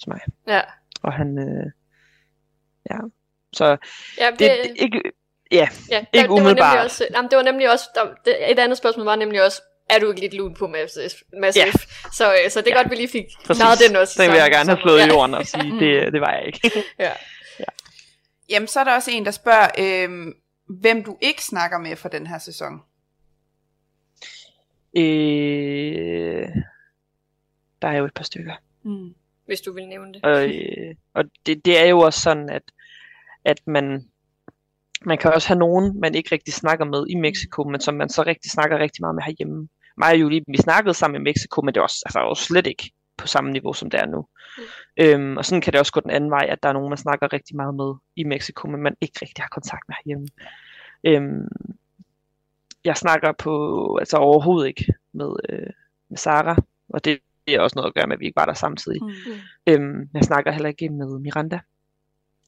til 0.00 0.08
mig. 0.08 0.20
Ja, 0.46 0.60
Og 1.02 1.12
han, 1.12 1.38
øh, 1.38 1.66
ja, 2.90 2.96
så 3.52 3.76
ja 4.20 4.30
det, 4.30 4.38
det 4.38 4.72
ikke, 4.76 5.02
ja, 5.52 5.68
ja, 5.90 5.98
ikke 5.98 6.08
det 6.14 6.28
var 6.28 6.34
umiddelbart. 6.36 6.72
nemlig 6.74 6.84
også, 6.84 7.06
jamen, 7.14 7.30
det 7.30 7.36
var 7.36 7.42
nemlig 7.42 7.70
også, 7.72 7.84
der, 7.94 8.14
det, 8.24 8.50
et 8.50 8.58
andet 8.58 8.78
spørgsmål 8.78 9.04
var 9.06 9.16
nemlig 9.16 9.44
også, 9.44 9.62
er 9.90 9.98
du 9.98 10.08
ikke 10.08 10.20
lidt 10.20 10.34
lun 10.34 10.54
på 10.54 10.66
Mads, 10.66 10.98
Mads 11.40 11.56
Ja. 11.56 11.64
Så, 12.12 12.32
øh, 12.32 12.50
så 12.50 12.60
det 12.60 12.66
er 12.66 12.70
Ja. 12.76 12.82
godt, 12.82 12.90
vi 12.90 12.96
lige 12.96 13.08
fik 13.08 13.24
klaret 13.44 13.78
den 13.88 13.96
også. 13.96 14.22
Den 14.22 14.30
vil 14.30 14.38
jeg 14.38 14.50
gerne 14.50 14.70
have 14.70 14.80
slået 14.82 14.98
ja. 14.98 15.06
i 15.06 15.08
jorden 15.08 15.34
og 15.34 15.46
sige, 15.46 15.72
det, 15.80 16.12
det 16.12 16.20
var 16.20 16.32
jeg 16.32 16.46
ikke. 16.46 16.72
Ja. 16.98 17.12
Jamen, 18.48 18.66
så 18.68 18.80
er 18.80 18.84
der 18.84 18.94
også 18.94 19.10
en, 19.10 19.24
der 19.24 19.30
spørger, 19.30 19.68
øhm, 19.78 20.32
hvem 20.80 21.04
du 21.04 21.18
ikke 21.20 21.44
snakker 21.44 21.78
med 21.78 21.96
for 21.96 22.08
den 22.08 22.26
her 22.26 22.38
sæson. 22.38 22.80
Øh, 24.96 26.48
der 27.82 27.88
er 27.88 27.96
jo 27.96 28.04
et 28.04 28.14
par 28.14 28.24
stykker. 28.24 28.54
Mm. 28.82 29.14
Hvis 29.46 29.60
du 29.60 29.72
vil 29.72 29.88
nævne 29.88 30.12
det. 30.12 30.24
Og, 30.24 30.44
øh, 30.44 30.94
og 31.14 31.24
det, 31.46 31.64
det 31.64 31.78
er 31.78 31.84
jo 31.84 31.98
også 31.98 32.20
sådan, 32.20 32.50
at, 32.50 32.62
at 33.44 33.60
man, 33.66 34.08
man 35.04 35.18
kan 35.18 35.32
også 35.32 35.48
have 35.48 35.58
nogen, 35.58 36.00
man 36.00 36.14
ikke 36.14 36.32
rigtig 36.32 36.54
snakker 36.54 36.84
med 36.84 37.06
i 37.08 37.14
Mexico, 37.14 37.64
men 37.64 37.80
som 37.80 37.94
man 37.94 38.08
så 38.08 38.22
rigtig 38.22 38.50
snakker 38.50 38.78
rigtig 38.78 39.02
meget 39.02 39.14
med 39.14 39.22
herhjemme. 39.22 39.68
Mig 39.96 40.12
og 40.12 40.20
Julie, 40.20 40.44
vi 40.48 40.56
snakkede 40.56 40.94
sammen 40.94 41.20
i 41.20 41.24
Mexico, 41.24 41.60
men 41.60 41.74
det 41.74 41.80
er 41.80 41.82
også, 41.82 42.02
altså, 42.06 42.20
jo 42.20 42.34
slet 42.34 42.66
ikke 42.66 42.92
på 43.16 43.26
samme 43.26 43.52
niveau, 43.52 43.72
som 43.72 43.90
det 43.90 44.00
er 44.00 44.06
nu. 44.06 44.26
Mm. 44.58 44.64
Øhm, 44.96 45.36
og 45.36 45.44
sådan 45.44 45.60
kan 45.60 45.72
det 45.72 45.80
også 45.80 45.92
gå 45.92 46.00
den 46.00 46.10
anden 46.10 46.30
vej, 46.30 46.46
at 46.48 46.62
der 46.62 46.68
er 46.68 46.72
nogen, 46.72 46.88
man 46.88 46.98
snakker 46.98 47.32
rigtig 47.32 47.56
meget 47.56 47.74
med 47.74 47.94
i 48.16 48.24
Mexico, 48.24 48.68
men 48.68 48.82
man 48.82 48.96
ikke 49.00 49.18
rigtig 49.22 49.42
har 49.42 49.48
kontakt 49.48 49.88
med 49.88 49.94
herhjemme. 49.98 50.28
Øhm, 51.04 51.48
jeg 52.84 52.96
snakker 52.96 53.32
på, 53.32 53.96
altså 53.96 54.16
overhovedet 54.16 54.68
ikke 54.68 54.94
med, 55.12 55.32
øh, 55.48 55.70
med 56.08 56.18
Sara, 56.18 56.56
og 56.88 57.04
det, 57.04 57.18
det 57.46 57.54
er 57.54 57.60
også 57.60 57.74
noget 57.76 57.88
at 57.88 57.94
gøre 57.94 58.06
med, 58.06 58.16
at 58.16 58.20
vi 58.20 58.26
ikke 58.26 58.36
var 58.36 58.46
der 58.46 58.54
samtidig. 58.54 59.04
Mm. 59.04 59.10
Øhm, 59.66 60.08
jeg 60.14 60.22
snakker 60.22 60.50
heller 60.52 60.68
ikke 60.68 60.88
med 60.88 61.18
Miranda. 61.18 61.60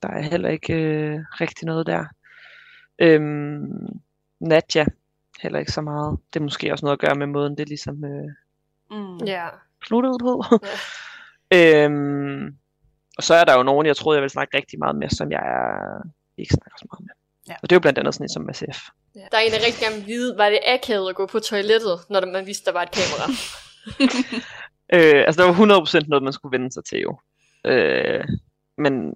Der 0.03 0.09
er 0.09 0.21
heller 0.21 0.49
ikke 0.49 0.75
øh, 0.75 1.21
rigtig 1.41 1.67
noget 1.67 1.87
der. 1.87 2.05
Øhm, 2.99 4.01
Nadja, 4.41 4.85
heller 5.41 5.59
ikke 5.59 5.73
så 5.73 5.81
meget. 5.81 6.19
Det 6.35 6.41
er 6.41 6.45
måske 6.45 6.73
også 6.73 6.87
noget 6.87 6.97
at 6.97 7.09
gøre 7.09 7.15
med 7.15 7.27
måden, 7.27 7.59
det 7.59 7.69
ligesom 7.69 8.05
øh, 8.05 8.31
Mm. 8.91 9.17
Ja. 9.27 9.49
sluttede 9.87 10.19
på. 10.21 10.45
Ja. 11.53 11.85
øhm, 11.85 12.57
og 13.17 13.23
så 13.23 13.35
er 13.35 13.45
der 13.45 13.57
jo 13.57 13.63
nogen, 13.63 13.87
jeg 13.87 13.97
troede, 13.97 14.17
jeg 14.17 14.23
ville 14.23 14.33
snakke 14.33 14.57
rigtig 14.57 14.79
meget 14.79 14.97
med, 14.97 15.09
som 15.09 15.33
jeg 15.33 15.41
er, 15.41 16.03
ikke 16.37 16.55
snakker 16.55 16.77
så 16.79 16.87
meget 16.93 17.01
med. 17.01 17.24
Ja. 17.49 17.55
Og 17.63 17.71
det 17.71 17.73
er 17.73 17.77
jo 17.77 17.81
blandt 17.81 17.99
andet 17.99 18.15
sådan 18.15 18.25
en 18.25 18.29
som 18.29 18.49
SF. 18.55 18.89
Ja. 19.15 19.21
Der 19.33 19.39
er 19.39 19.41
en, 19.43 19.53
der 19.53 19.59
rigtig 19.67 19.81
gerne 19.83 19.97
vil 19.97 20.07
vide, 20.07 20.39
var 20.39 20.51
det 20.51 20.61
akavet 20.67 21.09
at 21.11 21.17
gå 21.17 21.27
på 21.27 21.39
toilettet, 21.41 22.01
når 22.11 22.21
der- 22.21 22.33
man 22.33 22.47
vidste, 22.47 22.65
der 22.65 22.73
var 22.73 22.83
et 22.83 22.91
kamera? 22.91 23.31
Øh, 24.93 25.25
altså, 25.27 25.43
det 25.43 25.49
var 25.49 25.81
100% 26.05 26.09
noget, 26.09 26.23
man 26.23 26.33
skulle 26.33 26.59
vende 26.59 26.73
sig 26.73 26.85
til 26.85 26.99
jo. 26.99 27.19
Øh, 27.65 28.25
men, 28.79 29.15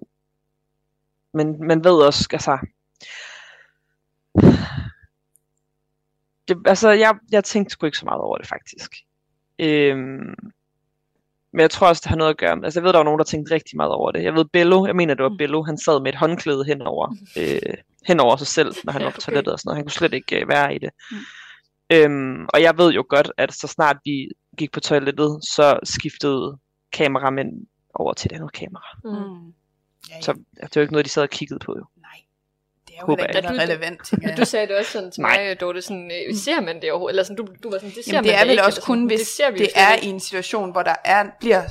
men 1.33 1.67
man 1.67 1.83
ved 1.83 1.91
også, 1.91 2.27
altså... 2.33 2.57
Det, 6.47 6.57
altså, 6.65 6.89
jeg, 6.89 7.15
jeg 7.31 7.43
tænkte 7.43 7.71
sgu 7.73 7.85
ikke 7.85 7.97
så 7.97 8.05
meget 8.05 8.21
over 8.21 8.37
det, 8.37 8.47
faktisk. 8.47 8.91
Øhm, 9.59 10.35
men 11.53 11.61
jeg 11.61 11.71
tror 11.71 11.87
også, 11.87 12.01
det 12.03 12.09
har 12.09 12.15
noget 12.15 12.29
at 12.29 12.37
gøre 12.37 12.55
med... 12.55 12.63
Altså, 12.63 12.79
jeg 12.79 12.85
ved, 12.85 12.93
der 12.93 12.99
var 12.99 13.03
nogen, 13.03 13.19
der 13.19 13.25
tænkte 13.25 13.53
rigtig 13.53 13.77
meget 13.77 13.91
over 13.91 14.11
det. 14.11 14.23
Jeg 14.23 14.33
ved, 14.33 14.45
Bello, 14.45 14.85
jeg 14.85 14.95
mener, 14.95 15.13
det 15.13 15.23
var 15.23 15.29
Mm. 15.29 15.37
Bello, 15.37 15.63
han 15.63 15.77
sad 15.77 16.01
med 16.01 16.13
et 16.13 16.19
håndklæde 16.19 16.65
henover, 16.65 17.15
øh, 17.37 17.73
henover 18.07 18.35
sig 18.35 18.47
selv, 18.47 18.75
når 18.83 18.93
han 18.93 19.03
var 19.03 19.09
på 19.09 19.21
toilettet 19.21 19.53
og 19.53 19.59
sådan 19.59 19.67
noget. 19.69 19.77
Han 19.77 19.85
kunne 19.85 19.91
slet 19.91 20.13
ikke 20.13 20.41
øh, 20.41 20.47
være 20.47 20.75
i 20.75 20.77
det. 20.77 20.89
Mm. 21.11 21.17
Øhm, 21.93 22.45
og 22.53 22.61
jeg 22.61 22.77
ved 22.77 22.91
jo 22.93 23.05
godt, 23.09 23.31
at 23.37 23.53
så 23.53 23.67
snart 23.67 23.97
vi 24.05 24.29
gik 24.57 24.71
på 24.71 24.79
toilettet, 24.79 25.39
så 25.43 25.79
skiftede 25.83 26.57
kameramænd 26.91 27.51
over 27.93 28.13
til 28.13 28.31
et 28.31 28.35
andet 28.35 28.53
kamera. 28.53 28.87
Mm. 29.03 29.09
Mm. 29.11 29.53
Så 30.21 30.33
det 30.33 30.61
var 30.61 30.69
jo 30.75 30.81
ikke 30.81 30.93
noget, 30.93 31.05
de 31.05 31.09
sad 31.09 31.23
og 31.23 31.29
kiggede 31.29 31.59
på. 31.59 31.75
Jo. 31.77 31.85
Er 32.99 33.03
jo 33.03 33.05
Håber 33.05 33.23
ikke 33.23 33.35
jeg. 33.37 33.41
noget 33.43 33.61
relevant, 33.69 34.11
jeg. 34.21 34.37
du 34.37 34.45
sagde 34.45 34.67
det 34.67 34.77
også 34.77 34.91
sådan 34.91 35.11
til 35.11 35.21
mig, 35.21 35.57
Dorte, 35.61 35.81
sådan, 35.81 36.11
øh, 36.29 36.35
ser 36.35 36.61
man 36.61 36.81
det 36.81 36.91
overhovedet? 36.91 37.13
Eller 37.13 37.23
sådan, 37.23 37.35
du, 37.37 37.47
du 37.63 37.69
var 37.69 37.77
sådan, 37.77 37.95
det 37.95 38.05
ser 38.05 38.13
Jamen, 38.13 38.25
man 38.27 38.33
det 38.33 38.33
er 38.35 38.39
da 38.39 38.43
vel 38.45 38.51
ikke, 38.51 38.63
også 38.63 38.81
kun, 38.81 38.97
sådan, 38.97 39.05
hvis 39.07 39.19
det, 39.19 39.27
ser 39.27 39.51
vi 39.51 39.57
det 39.57 39.69
er 39.75 39.95
i 40.03 40.05
en 40.05 40.19
situation, 40.19 40.71
hvor 40.71 40.83
der 40.83 40.95
er, 41.05 41.25
bliver 41.39 41.61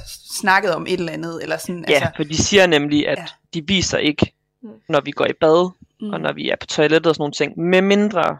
snakket 0.41 0.75
om 0.75 0.87
et 0.87 0.93
eller 0.93 1.13
andet, 1.13 1.43
eller 1.43 1.57
sådan, 1.57 1.85
Ja, 1.89 1.95
altså, 1.95 2.11
for 2.17 2.25
de 2.25 2.37
siger 2.37 2.67
nemlig, 2.67 3.09
at 3.09 3.19
Ja. 3.19 3.25
de 3.55 3.67
viser 3.67 3.99
ikke, 3.99 4.33
Mm. 4.63 4.71
når 4.89 5.01
vi 5.01 5.11
går 5.11 5.27
i 5.27 5.33
bad, 5.33 5.71
mm, 6.01 6.11
og 6.13 6.21
når 6.21 6.33
vi 6.33 6.51
er 6.51 6.57
på 6.57 6.67
toilettet 6.67 7.07
og 7.07 7.15
sådan 7.15 7.21
nogle 7.23 7.33
ting, 7.33 7.59
med 7.61 7.83
mindre 7.83 8.39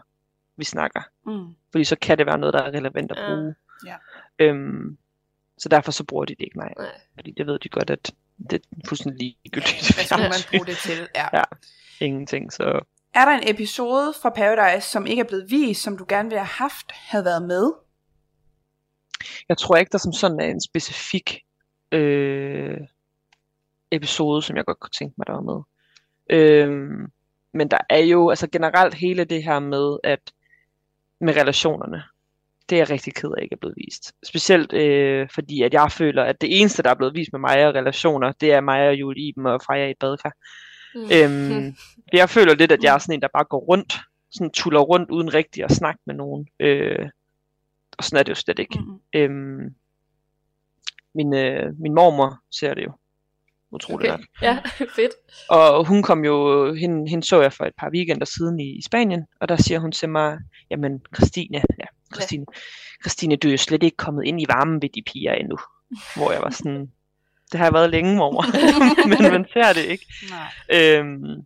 vi 0.57 0.65
snakker. 0.65 1.01
mm, 1.25 1.45
Fordi 1.71 1.83
så 1.83 1.95
kan 1.95 2.17
det 2.17 2.25
være 2.25 2.37
noget, 2.37 2.53
der 2.53 2.61
er 2.63 2.71
relevant 2.71 3.11
at 3.11 3.17
Ja. 3.17 3.25
bruge. 3.27 3.55
Ja. 3.85 3.95
Øhm, 4.39 4.97
så 5.57 5.69
derfor 5.69 5.91
så 5.91 6.03
bruger 6.03 6.25
de 6.25 6.35
det 6.35 6.43
ikke, 6.43 6.57
nej. 6.57 6.73
Nej. 6.77 6.87
Fordi 7.15 7.31
det 7.37 7.47
ved 7.47 7.59
de 7.59 7.69
godt, 7.69 7.89
at 7.89 8.11
det 8.49 8.61
er 8.71 8.87
fuldstændig 8.87 9.19
ligegyldigt. 9.43 9.95
hvad 9.95 10.05
skulle 10.05 10.23
man 10.29 10.39
bruge 10.51 10.65
det 10.65 10.77
til? 10.77 11.07
Ja. 11.15 11.27
Ja. 11.33 11.43
Ingenting, 12.01 12.53
så... 12.53 12.85
Er 13.13 13.25
der 13.25 13.31
en 13.31 13.55
episode 13.55 14.13
fra 14.21 14.29
Paradise, 14.29 14.89
som 14.89 15.05
ikke 15.05 15.19
er 15.19 15.27
blevet 15.27 15.51
vist, 15.51 15.83
som 15.83 15.97
du 15.97 16.05
gerne 16.09 16.29
ville 16.29 16.39
have 16.39 16.45
haft, 16.45 16.91
havde 16.91 17.25
været 17.25 17.43
med? 17.43 17.71
Jeg 19.49 19.57
tror 19.57 19.77
ikke, 19.77 19.91
der 19.91 19.97
som 19.97 20.13
sådan 20.13 20.39
er 20.39 20.45
en 20.45 20.61
specifik 20.61 21.45
øh, 21.91 22.77
episode, 23.91 24.41
som 24.41 24.57
jeg 24.57 24.65
godt 24.65 24.79
kunne 24.79 24.89
tænke 24.89 25.13
mig, 25.17 25.27
der 25.27 25.33
var 25.33 25.41
med. 25.41 25.61
Øhm, 26.29 27.11
men 27.53 27.67
der 27.67 27.77
er 27.89 27.99
jo 27.99 28.29
altså 28.29 28.47
generelt 28.47 28.93
hele 28.93 29.23
det 29.23 29.43
her 29.43 29.59
med, 29.59 29.97
at 30.03 30.19
med 31.21 31.35
relationerne, 31.35 32.03
det 32.69 32.75
er 32.75 32.79
jeg 32.79 32.89
rigtig 32.89 33.13
ked 33.13 33.29
af 33.37 33.43
ikke 33.43 33.53
er 33.53 33.57
blevet 33.57 33.77
vist. 33.77 34.13
Specielt 34.23 34.73
øh, 34.73 35.29
fordi, 35.33 35.61
at 35.61 35.73
jeg 35.73 35.91
føler, 35.91 36.23
at 36.23 36.41
det 36.41 36.59
eneste, 36.59 36.83
der 36.83 36.89
er 36.89 36.95
blevet 36.95 37.15
vist 37.15 37.31
med 37.31 37.39
mig 37.39 37.67
og 37.67 37.75
relationer, 37.75 38.31
det 38.31 38.53
er 38.53 38.61
mig 38.61 38.87
og 38.87 38.95
Julie 38.95 39.27
Iben 39.27 39.45
og 39.45 39.61
Freja 39.61 39.87
i 39.87 39.91
et 39.91 39.97
badekar. 39.99 40.33
Mm. 40.95 41.01
Øhm, 41.13 41.75
jeg 42.13 42.29
føler 42.29 42.55
lidt, 42.55 42.71
at 42.71 42.83
jeg 42.83 42.93
er 42.93 42.97
sådan 42.97 43.13
en, 43.13 43.21
der 43.21 43.27
bare 43.33 43.43
går 43.43 43.59
rundt, 43.59 43.99
sådan 44.31 44.51
tuller 44.51 44.79
rundt 44.79 45.11
uden 45.11 45.33
rigtig 45.33 45.63
at 45.63 45.71
snakke 45.71 46.01
med 46.05 46.15
nogen. 46.15 46.47
Øh, 46.59 47.09
og 47.97 48.03
sådan 48.03 48.19
er 48.19 48.23
det 48.23 48.29
jo 48.29 48.35
slet 48.35 48.59
ikke. 48.59 48.79
Mm. 48.79 48.99
Øhm, 49.13 49.75
min, 51.15 51.33
øh, 51.33 51.73
min 51.79 51.93
mormor 51.93 52.39
ser 52.51 52.73
det 52.73 52.83
jo. 52.83 52.91
Utroligt 53.71 54.11
Okay. 54.11 54.19
nok. 54.19 54.27
Ja, 54.47 54.59
fedt. 54.95 55.11
Og 55.49 55.87
hun 55.87 56.03
kom 56.03 56.25
jo, 56.25 56.73
hende, 56.73 57.09
hende 57.09 57.27
så 57.27 57.41
jeg 57.41 57.53
for 57.53 57.65
et 57.65 57.73
par 57.77 57.89
weekender 57.93 58.25
siden 58.25 58.59
i, 58.59 58.77
i 58.77 58.81
Spanien, 58.81 59.25
og 59.41 59.49
der 59.49 59.55
siger 59.55 59.79
hun 59.79 59.91
til 59.91 60.09
mig, 60.09 60.39
jamen 60.69 61.01
Christine, 61.15 61.61
ja, 61.79 61.85
Christine, 62.13 62.45
Christine, 63.03 63.35
du 63.35 63.47
er 63.47 63.51
jo 63.51 63.57
slet 63.57 63.83
ikke 63.83 63.97
kommet 63.97 64.25
ind 64.25 64.41
i 64.41 64.45
varmen 64.47 64.81
ved 64.81 64.89
de 64.89 65.01
piger 65.01 65.33
endnu. 65.33 65.57
Hvor 66.15 66.31
jeg 66.31 66.41
var 66.41 66.49
sådan, 66.49 66.91
det 67.51 67.59
har 67.59 67.65
jeg 67.65 67.73
været 67.73 67.89
længe, 67.89 68.15
mormor, 68.15 68.45
men 69.21 69.31
man 69.31 69.45
ser 69.53 69.73
det 69.73 69.85
ikke. 69.85 70.05
Nej. 70.29 70.79
Øhm, 70.79 71.43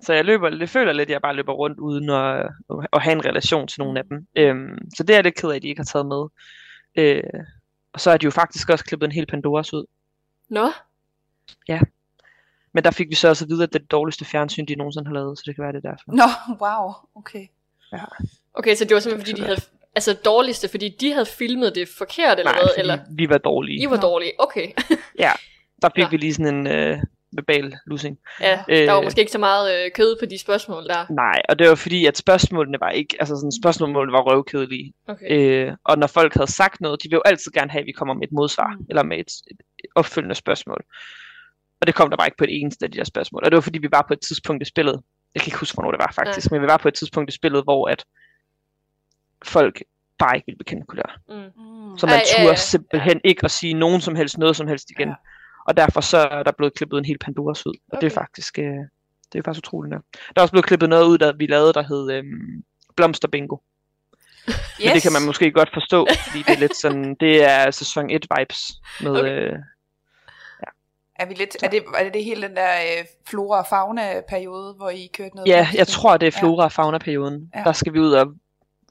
så 0.00 0.12
jeg 0.12 0.24
løber, 0.24 0.50
det 0.50 0.70
føler 0.70 0.92
lidt, 0.92 1.06
at 1.06 1.12
jeg 1.12 1.22
bare 1.22 1.34
løber 1.34 1.52
rundt 1.52 1.78
uden 1.78 2.10
at, 2.10 2.48
at, 2.92 3.02
have 3.02 3.12
en 3.12 3.24
relation 3.24 3.68
til 3.68 3.80
nogle 3.80 3.98
af 3.98 4.04
dem. 4.04 4.26
Øhm, 4.36 4.90
så 4.96 5.02
det 5.02 5.10
er 5.10 5.16
jeg 5.16 5.24
lidt 5.24 5.34
ked 5.34 5.50
af, 5.50 5.56
at 5.56 5.62
de 5.62 5.68
ikke 5.68 5.78
har 5.78 5.84
taget 5.84 6.06
med. 6.06 6.24
Øh, 6.96 7.22
og 7.92 8.00
så 8.00 8.10
har 8.10 8.16
de 8.16 8.24
jo 8.24 8.30
faktisk 8.30 8.70
også 8.70 8.84
klippet 8.84 9.06
en 9.06 9.12
hel 9.12 9.26
Pandoras 9.26 9.72
ud. 9.72 9.84
Nå, 10.48 10.70
Men 12.72 12.84
der 12.84 12.90
fik 12.90 13.08
vi 13.08 13.14
så 13.14 13.28
også 13.28 13.44
at 13.44 13.48
vide, 13.48 13.62
at 13.62 13.72
det 13.72 13.74
er 13.74 13.82
det 13.82 13.90
dårligste 13.90 14.24
fjernsyn, 14.24 14.66
de 14.66 14.74
nogensinde 14.74 15.06
har 15.06 15.14
lavet, 15.14 15.38
så 15.38 15.42
det 15.46 15.54
kan 15.54 15.64
være 15.64 15.72
det 15.72 15.84
er 15.84 15.90
derfor. 15.90 16.12
Nå, 16.12 16.56
wow, 16.60 16.92
okay. 17.14 17.46
Ja. 17.92 18.04
Okay, 18.54 18.74
så 18.74 18.84
det 18.84 18.94
var 18.94 19.00
simpelthen, 19.00 19.26
fordi 19.26 19.42
de 19.42 19.46
havde... 19.46 19.60
Altså 19.96 20.12
dårligste, 20.24 20.68
fordi 20.68 20.88
de 21.00 21.12
havde 21.12 21.26
filmet 21.26 21.74
det 21.74 21.88
forkert, 21.98 22.38
eller 22.38 22.52
Nej, 22.52 22.60
hvad? 22.60 22.68
Eller 22.78 22.98
vi 23.16 23.28
var 23.28 23.38
dårlige. 23.38 23.82
I 23.82 23.86
var 23.90 23.96
dårlige. 24.00 24.32
Okay. 24.38 24.68
Der 25.82 25.88
fik 25.96 26.04
Nå. 26.04 26.10
vi 26.10 26.16
lige 26.16 26.34
sådan 26.34 26.54
en 26.54 26.66
øh, 26.66 26.98
verbal 27.32 27.74
losing. 27.86 28.18
ja, 28.40 28.62
der 28.68 28.90
var 28.92 28.98
Øh. 28.98 29.04
måske 29.04 29.20
ikke 29.20 29.32
så 29.32 29.38
meget 29.38 29.84
øh, 29.84 29.90
kød 29.94 30.16
på 30.20 30.26
de 30.26 30.38
spørgsmål 30.38 30.84
der. 30.88 31.06
Nej, 31.12 31.42
og 31.48 31.58
det 31.58 31.68
var 31.68 31.74
fordi, 31.74 32.06
at 32.06 32.16
spørgsmålene 32.16 32.80
var 32.80 32.90
ikke, 32.90 33.16
altså 33.20 33.36
sådan 33.36 33.52
spørgsmålene 33.62 34.12
var 34.12 34.20
røvkedelige. 34.20 34.92
Okay. 35.08 35.26
Øh, 35.30 35.72
og 35.84 35.98
når 35.98 36.06
folk 36.06 36.34
havde 36.34 36.50
sagt 36.52 36.80
noget, 36.80 37.02
de 37.02 37.08
vil 37.08 37.16
jo 37.16 37.22
altid 37.24 37.52
gerne 37.52 37.70
have, 37.70 37.80
at 37.80 37.86
vi 37.86 37.92
kommer 37.92 38.14
med 38.14 38.22
et 38.22 38.32
modsvar, 38.32 38.76
Mm. 38.78 38.86
eller 38.88 39.02
med 39.02 39.18
et, 39.18 39.30
et 39.50 39.56
opfølgende 39.94 40.34
spørgsmål. 40.34 40.84
Og 41.80 41.86
det 41.86 41.94
kom 41.94 42.10
der 42.10 42.16
bare 42.16 42.26
ikke 42.26 42.36
på 42.36 42.44
et 42.44 42.60
eneste 42.60 42.84
af 42.84 42.90
de 42.90 42.98
der 42.98 43.04
spørgsmål. 43.04 43.42
Og 43.44 43.50
det 43.50 43.56
var 43.56 43.60
fordi, 43.60 43.78
vi 43.78 43.88
var 43.90 44.04
på 44.08 44.12
et 44.12 44.20
tidspunkt 44.20 44.62
i 44.62 44.66
spillet, 44.66 45.00
jeg 45.34 45.42
kan 45.42 45.48
ikke 45.48 45.58
huske, 45.58 45.74
hvornår 45.74 45.90
det 45.90 46.00
var 46.00 46.12
faktisk, 46.14 46.50
men 46.50 46.62
vi 46.62 46.66
var 46.66 46.76
på 46.76 46.88
et 46.88 46.94
tidspunkt 46.94 47.30
i 47.30 47.34
spillet, 47.36 47.62
hvor 47.62 47.88
at 47.88 48.04
folk 49.44 49.82
bare 50.18 50.36
ikke 50.36 50.46
ville 50.46 50.58
bekende 50.58 50.86
kulør. 50.86 51.20
Mm. 51.28 51.34
Mm. 51.34 51.98
Så 51.98 52.06
man 52.06 52.14
Ej, 52.14 52.22
ja, 52.32 52.42
turde 52.42 52.48
ja. 52.48 52.54
simpelthen 52.54 53.20
ikke 53.24 53.44
at 53.44 53.50
sige 53.50 53.74
nogen 53.74 54.00
som 54.00 54.14
helst, 54.16 54.38
noget 54.38 54.56
som 54.56 54.68
helst 54.68 54.90
igen. 54.90 55.08
Ja. 55.08 55.14
Og 55.66 55.76
derfor 55.76 56.00
så 56.00 56.18
er 56.18 56.42
der 56.42 56.52
blevet 56.52 56.74
klippet 56.74 56.98
en 56.98 57.04
hel 57.04 57.18
Pandoras 57.18 57.66
ud. 57.66 57.74
Og 57.92 58.00
det 58.00 58.06
er 58.06 58.14
faktisk, 58.14 58.58
øh, 58.58 58.64
det 59.32 59.38
er 59.38 59.42
faktisk 59.44 59.66
utroligt 59.66 59.90
nok. 59.90 60.02
Der 60.12 60.32
er 60.36 60.40
også 60.42 60.52
blevet 60.52 60.66
klippet 60.66 60.88
noget 60.88 61.06
ud, 61.06 61.18
der 61.18 61.32
vi 61.32 61.46
lavede, 61.46 61.72
der 61.72 61.82
hed 61.82 62.10
øhm, 62.10 62.64
Blomster 62.96 63.28
Bingo. 63.28 63.56
Yes. 64.48 64.56
Men 64.84 64.94
det 64.94 65.02
kan 65.02 65.12
man 65.12 65.22
måske 65.22 65.50
godt 65.50 65.70
forstå, 65.74 66.06
fordi 66.26 66.38
det 66.42 66.54
er 66.54 66.60
lidt 66.60 66.76
sådan, 66.76 67.14
det 67.20 67.44
er 67.44 67.70
sæson 67.70 68.10
1 68.10 68.26
vibes 68.38 68.72
med, 69.00 69.10
Okay. 69.10 69.52
øh, 69.52 69.58
Er, 71.16 71.26
vi 71.26 71.34
lidt, 71.34 71.56
er, 71.62 71.68
det, 71.68 71.82
er 71.98 72.10
det 72.10 72.24
hele 72.24 72.42
den 72.48 72.56
der 72.56 72.70
øh, 72.98 73.04
flora 73.28 73.58
og 73.58 73.66
fauna 73.66 74.20
periode, 74.28 74.74
hvor 74.74 74.90
I 74.90 75.10
kørte 75.14 75.36
noget? 75.36 75.48
ja, 75.48 75.68
jeg 75.74 75.86
tror, 75.86 76.16
det 76.16 76.26
er 76.26 76.38
flora 76.40 76.64
og 76.64 76.72
fauna 76.72 76.98
perioden. 76.98 77.50
Ja. 77.54 77.58
Ja. 77.58 77.64
Der 77.64 77.72
skal 77.72 77.92
vi 77.92 77.98
ud 77.98 78.12
og 78.12 78.26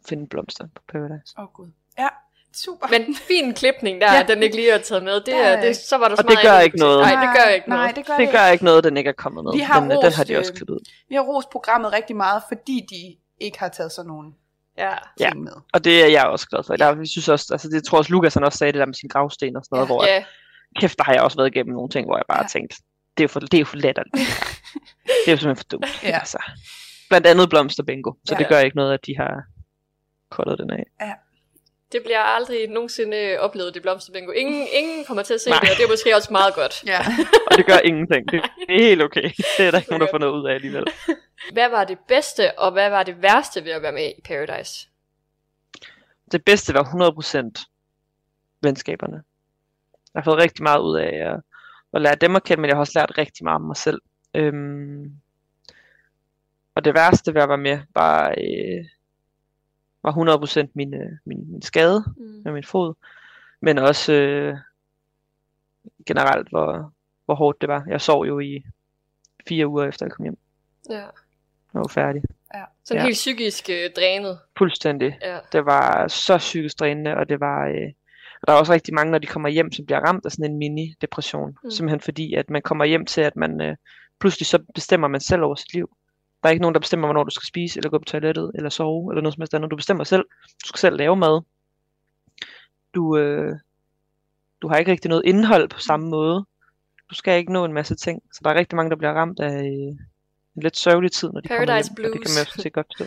finde 0.10 0.28
blomster 0.28 0.68
på 0.76 0.82
Paradise. 0.92 1.34
Åh 1.38 1.44
oh, 1.44 1.50
gud. 1.54 1.68
Ja, 2.00 2.08
super. 2.54 2.88
Men 2.90 3.16
fin 3.16 3.54
klipning 3.54 4.02
der, 4.02 4.14
Ja. 4.14 4.18
ja. 4.20 4.24
den 4.28 4.44
ikke 4.44 4.56
lige 4.56 4.72
er 4.72 4.78
taget 4.78 5.04
med. 5.04 5.14
Det, 5.14 5.26
Der 5.26 5.36
er, 5.44 5.58
er- 5.58 5.62
det, 5.62 5.76
så 5.78 5.98
var 5.98 6.06
der 6.08 6.12
Og 6.12 6.18
så 6.18 6.24
det 6.24 6.30
meget, 6.34 6.46
gør 6.48 6.60
ikke 6.60 6.78
noget. 6.78 7.00
Nej, 7.02 7.26
det 7.26 7.36
gør 7.44 7.50
ikke 7.50 7.70
Nej, 7.70 7.78
noget. 7.78 7.96
det 7.96 8.06
gør 8.06 8.18
Det 8.18 8.30
gør 8.32 8.48
ikke 8.48 8.66
noget, 8.66 8.84
den 8.84 8.98
ikke 8.98 9.08
er 9.08 9.14
kommet 9.14 9.44
med, 9.44 9.52
Vi 9.54 9.60
har 9.60 9.80
men 9.80 9.92
øh, 9.92 9.98
den 9.98 10.04
har 10.04 10.10
rost, 10.24 10.28
de 10.28 10.38
også 10.38 10.52
øh, 10.52 10.56
klippet 10.58 10.74
ud. 10.74 10.80
Vi 11.10 11.16
har 11.16 11.22
rost 11.22 11.50
programmet 11.50 11.94
rigtig 11.94 12.16
meget, 12.16 12.44
fordi 12.48 12.86
de 12.90 13.16
ikke 13.46 13.60
har 13.60 13.70
taget 13.70 13.92
sådan 13.92 14.08
nogle 14.08 14.32
Ja. 14.78 14.92
Ja. 15.20 15.34
med. 15.34 15.52
Og 15.74 15.84
det 15.84 16.04
er 16.04 16.08
jeg 16.08 16.26
også 16.26 16.48
glad 16.50 16.64
for. 16.64 16.76
Der, 16.76 16.86
jeg 16.98 17.08
synes 17.08 17.30
også, 17.30 17.48
altså 17.52 17.70
det 17.70 17.84
tror 17.84 17.98
også, 17.98 18.12
Lukas 18.12 18.34
han 18.34 18.44
også 18.44 18.58
sagde 18.58 18.74
det 18.74 18.80
der 18.80 18.86
med 18.86 18.94
sin 18.94 19.10
gravsten 19.10 19.56
og 19.56 19.64
sådan 19.66 19.76
noget, 19.88 19.90
Ja. 20.08 20.14
ja. 20.14 20.20
hvor 20.20 20.20
ja, 20.20 20.24
kæft, 20.80 20.98
der 20.98 21.04
har 21.04 21.14
jeg 21.14 21.22
også 21.22 21.38
været 21.38 21.48
igennem 21.56 21.74
nogle 21.74 21.90
ting, 21.90 22.08
hvor 22.08 22.18
jeg 22.18 22.24
bare 22.28 22.38
Ja. 22.38 22.44
har 22.44 22.50
tænkt, 22.50 22.74
det 23.18 23.24
er 23.24 23.24
jo 23.24 23.28
for, 23.28 23.40
det 23.40 23.54
er 23.54 23.60
jo 23.60 23.66
for 23.66 23.78
latterligt. 23.78 24.16
det 24.16 24.24
det 25.26 25.28
er 25.28 25.32
jo 25.32 25.38
simpelthen 25.38 25.56
for 25.56 25.64
dumt. 25.64 26.04
Ja. 26.04 26.10
Altså. 26.20 26.38
Blandt 27.10 27.28
andet 27.28 27.50
blomster 27.50 27.84
bingo. 27.84 28.12
Så 28.26 28.34
Ja. 28.36 28.40
det 28.40 28.48
gør 28.48 28.60
ikke 28.60 28.76
noget, 28.76 28.94
at 28.94 29.06
de 29.06 29.18
har 29.18 29.44
koldet 30.36 30.60
den 30.60 30.70
af. 30.72 30.86
det 31.92 32.02
bliver 32.04 32.20
aldrig 32.20 32.68
nogensinde 32.68 33.18
øh, 33.18 33.40
oplevet, 33.40 33.74
det 33.74 33.82
blomsterbingo. 33.82 34.32
Ingen, 34.32 34.68
ingen 34.74 35.06
kommer 35.06 35.24
til 35.24 35.34
at 35.34 35.42
se 35.42 35.50
Nej. 35.50 35.60
det, 35.60 35.70
og 35.70 35.76
det 35.78 35.84
er 35.84 35.90
måske 35.90 36.16
også 36.16 36.32
meget 36.32 36.54
godt. 36.56 36.84
Ja. 36.86 37.00
Og 37.52 37.58
det 37.58 37.66
gør 37.66 37.78
ingenting. 37.84 38.32
Det, 38.32 38.42
det 38.68 38.76
er 38.76 38.84
helt 38.90 39.02
okay. 39.02 39.30
Det 39.58 39.66
er 39.68 39.72
der 39.72 39.78
ikke 39.78 39.90
nogen, 39.90 40.02
der 40.02 40.12
får 40.12 40.18
noget 40.18 40.34
ud 40.34 40.50
af 40.50 40.54
alligevel. 40.54 40.86
Hvad 41.56 41.70
var 41.70 41.84
det 41.84 41.98
bedste, 42.08 42.60
og 42.60 42.72
hvad 42.72 42.90
var 42.90 43.04
det 43.04 43.22
værste 43.22 43.64
ved 43.66 43.72
at 43.72 43.82
være 43.82 43.92
med 43.92 44.12
i 44.18 44.22
Paradise? 44.26 44.88
Det 46.32 46.46
bedste 46.46 46.74
var 46.74 46.84
100% 46.84 47.66
venskaberne. 48.62 49.24
Jeg 50.14 50.20
har 50.20 50.24
fået 50.24 50.44
rigtig 50.44 50.64
meget 50.64 50.80
ud 50.80 50.98
af 50.98 51.34
at, 51.34 51.42
at 51.94 52.02
lære 52.02 52.16
dem 52.16 52.36
at 52.36 52.44
kende, 52.44 52.62
men 52.62 52.68
jeg 52.68 52.76
har 52.76 52.80
også 52.80 53.00
lært 53.00 53.18
rigtig 53.18 53.44
meget 53.44 53.56
om 53.56 53.62
mig 53.62 53.78
selv. 53.78 54.02
Øhm, 54.34 55.12
og 56.76 56.86
det 56.86 56.94
værste 56.94 57.34
ved 57.34 57.42
at 57.42 57.50
være 57.50 57.58
med 57.58 57.80
var, 57.96 58.30
øh, 58.30 58.86
var 60.04 60.12
100% 60.12 60.68
min, 60.74 60.94
øh, 60.94 61.12
min, 61.26 61.52
min 61.52 61.62
skade 61.62 62.04
Mm. 62.18 62.42
med 62.46 62.52
min 62.54 62.64
fod, 62.64 62.94
men 63.62 63.78
også 63.78 64.14
øh, 64.14 64.58
generelt, 66.06 66.50
hvor, 66.50 66.94
hvor 67.26 67.36
hårdt 67.36 67.62
det 67.62 67.70
var. 67.70 67.84
Jeg 67.88 68.02
sov 68.02 68.26
jo 68.26 68.40
i 68.40 68.64
fire 69.48 69.68
uger 69.68 69.86
efter 69.88 70.06
jeg 70.06 70.12
kom 70.12 70.24
hjem. 70.24 70.38
Ja. 70.90 70.96
Jeg 71.74 71.82
var 71.82 71.88
færdig. 71.88 72.24
Sådan 72.84 73.02
Ja. 73.02 73.06
helt 73.06 73.14
psykisk 73.16 73.70
øh, 73.70 73.90
drænet. 73.96 74.40
Fuldstændig. 74.58 75.18
Ja. 75.22 75.40
Det 75.52 75.66
var 75.66 76.08
så 76.08 76.38
psykisk 76.38 76.80
drænende, 76.80 77.16
og 77.18 77.30
det 77.30 77.40
var... 77.40 77.68
Øh, 77.68 77.92
og 78.42 78.48
der 78.48 78.54
er 78.54 78.58
også 78.58 78.74
rigtig 78.74 78.94
mange, 78.94 79.12
når 79.12 79.18
de 79.18 79.28
kommer 79.28 79.50
hjem, 79.50 79.72
som 79.72 79.86
bliver 79.86 80.00
ramt 80.00 80.26
af 80.26 80.32
sådan 80.32 80.52
en 80.52 80.58
mini-depression. 80.58 81.58
Mm. 81.64 81.72
Simpelthen 81.72 82.00
fordi, 82.00 82.34
at 82.34 82.50
man 82.50 82.62
kommer 82.62 82.86
hjem 82.86 83.06
til, 83.06 83.22
at 83.22 83.36
man 83.36 83.62
øh, 83.62 83.76
pludselig 84.20 84.48
så 84.48 84.60
bestemmer 84.76 85.08
man 85.08 85.22
selv 85.22 85.42
over 85.44 85.56
sit 85.56 85.74
liv. 85.74 85.96
Der 86.44 86.50
er 86.50 86.52
ikke 86.52 86.62
nogen, 86.62 86.74
der 86.74 86.80
bestemmer, 86.80 87.08
hvornår 87.08 87.24
du 87.24 87.30
skal 87.32 87.48
spise, 87.48 87.80
eller 87.80 87.90
gå 87.90 87.98
på 87.98 88.04
toilettet, 88.06 88.52
eller 88.56 88.70
sove, 88.70 89.12
eller 89.12 89.22
noget 89.22 89.34
som 89.34 89.42
helst 89.42 89.54
andet. 89.54 89.72
Du 89.72 89.76
bestemmer 89.76 90.04
selv. 90.04 90.24
Du 90.64 90.68
skal 90.68 90.80
selv 90.80 90.98
lave 90.98 91.16
mad. 91.16 91.42
Du, 92.96 93.18
øh, 93.18 93.56
du 94.62 94.68
har 94.68 94.76
ikke 94.78 94.92
rigtig 94.92 95.10
noget 95.10 95.26
indhold 95.26 95.70
på 95.70 95.80
samme 95.80 96.10
måde. 96.10 96.46
Du 97.10 97.16
skal 97.16 97.38
ikke 97.40 97.54
nå 97.54 97.66
en 97.66 97.74
masse 97.74 97.96
ting. 97.96 98.22
Så 98.34 98.42
der 98.44 98.50
er 98.50 98.56
rigtig 98.56 98.76
mange, 98.76 98.90
der 98.90 98.96
bliver 98.96 99.14
ramt 99.14 99.40
af 99.40 99.60
øh, 99.60 99.98
en 100.56 100.64
lidt 100.64 100.78
sørgelig 100.78 101.12
tid, 101.12 101.30
når 101.34 101.42
de 101.42 101.48
kommer 101.48 101.66
Paradise 101.66 101.90
hjem. 101.98 102.06
Og 102.06 102.14
det 102.14 102.22
kan 102.22 102.22
blues. 102.22 102.36
man 102.38 102.42
også 102.58 102.70
godt 102.70 102.88
forstå. 102.98 103.06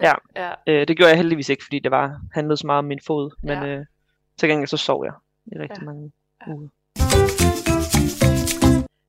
Ja. 0.36 0.52
Øh, 0.66 0.88
det 0.88 0.96
gjorde 0.96 1.10
jeg 1.10 1.16
heldigvis 1.16 1.48
ikke, 1.48 1.64
fordi 1.64 1.78
det 1.78 1.90
var 1.90 2.20
handlede 2.34 2.56
så 2.56 2.66
meget 2.66 2.78
om 2.78 2.84
min 2.84 3.00
fod. 3.06 3.30
Men 3.42 3.58
Ja. 3.58 3.66
øh, 3.66 3.86
til 4.36 4.48
gengæld 4.48 4.68
så 4.68 4.76
sov 4.76 5.04
jeg 5.04 5.12
i 5.46 5.58
rigtig 5.58 5.68
Ja. 5.68 5.80
ja. 5.80 5.84
mange 5.84 6.12
Ja. 6.46 6.52
uger. 6.52 6.68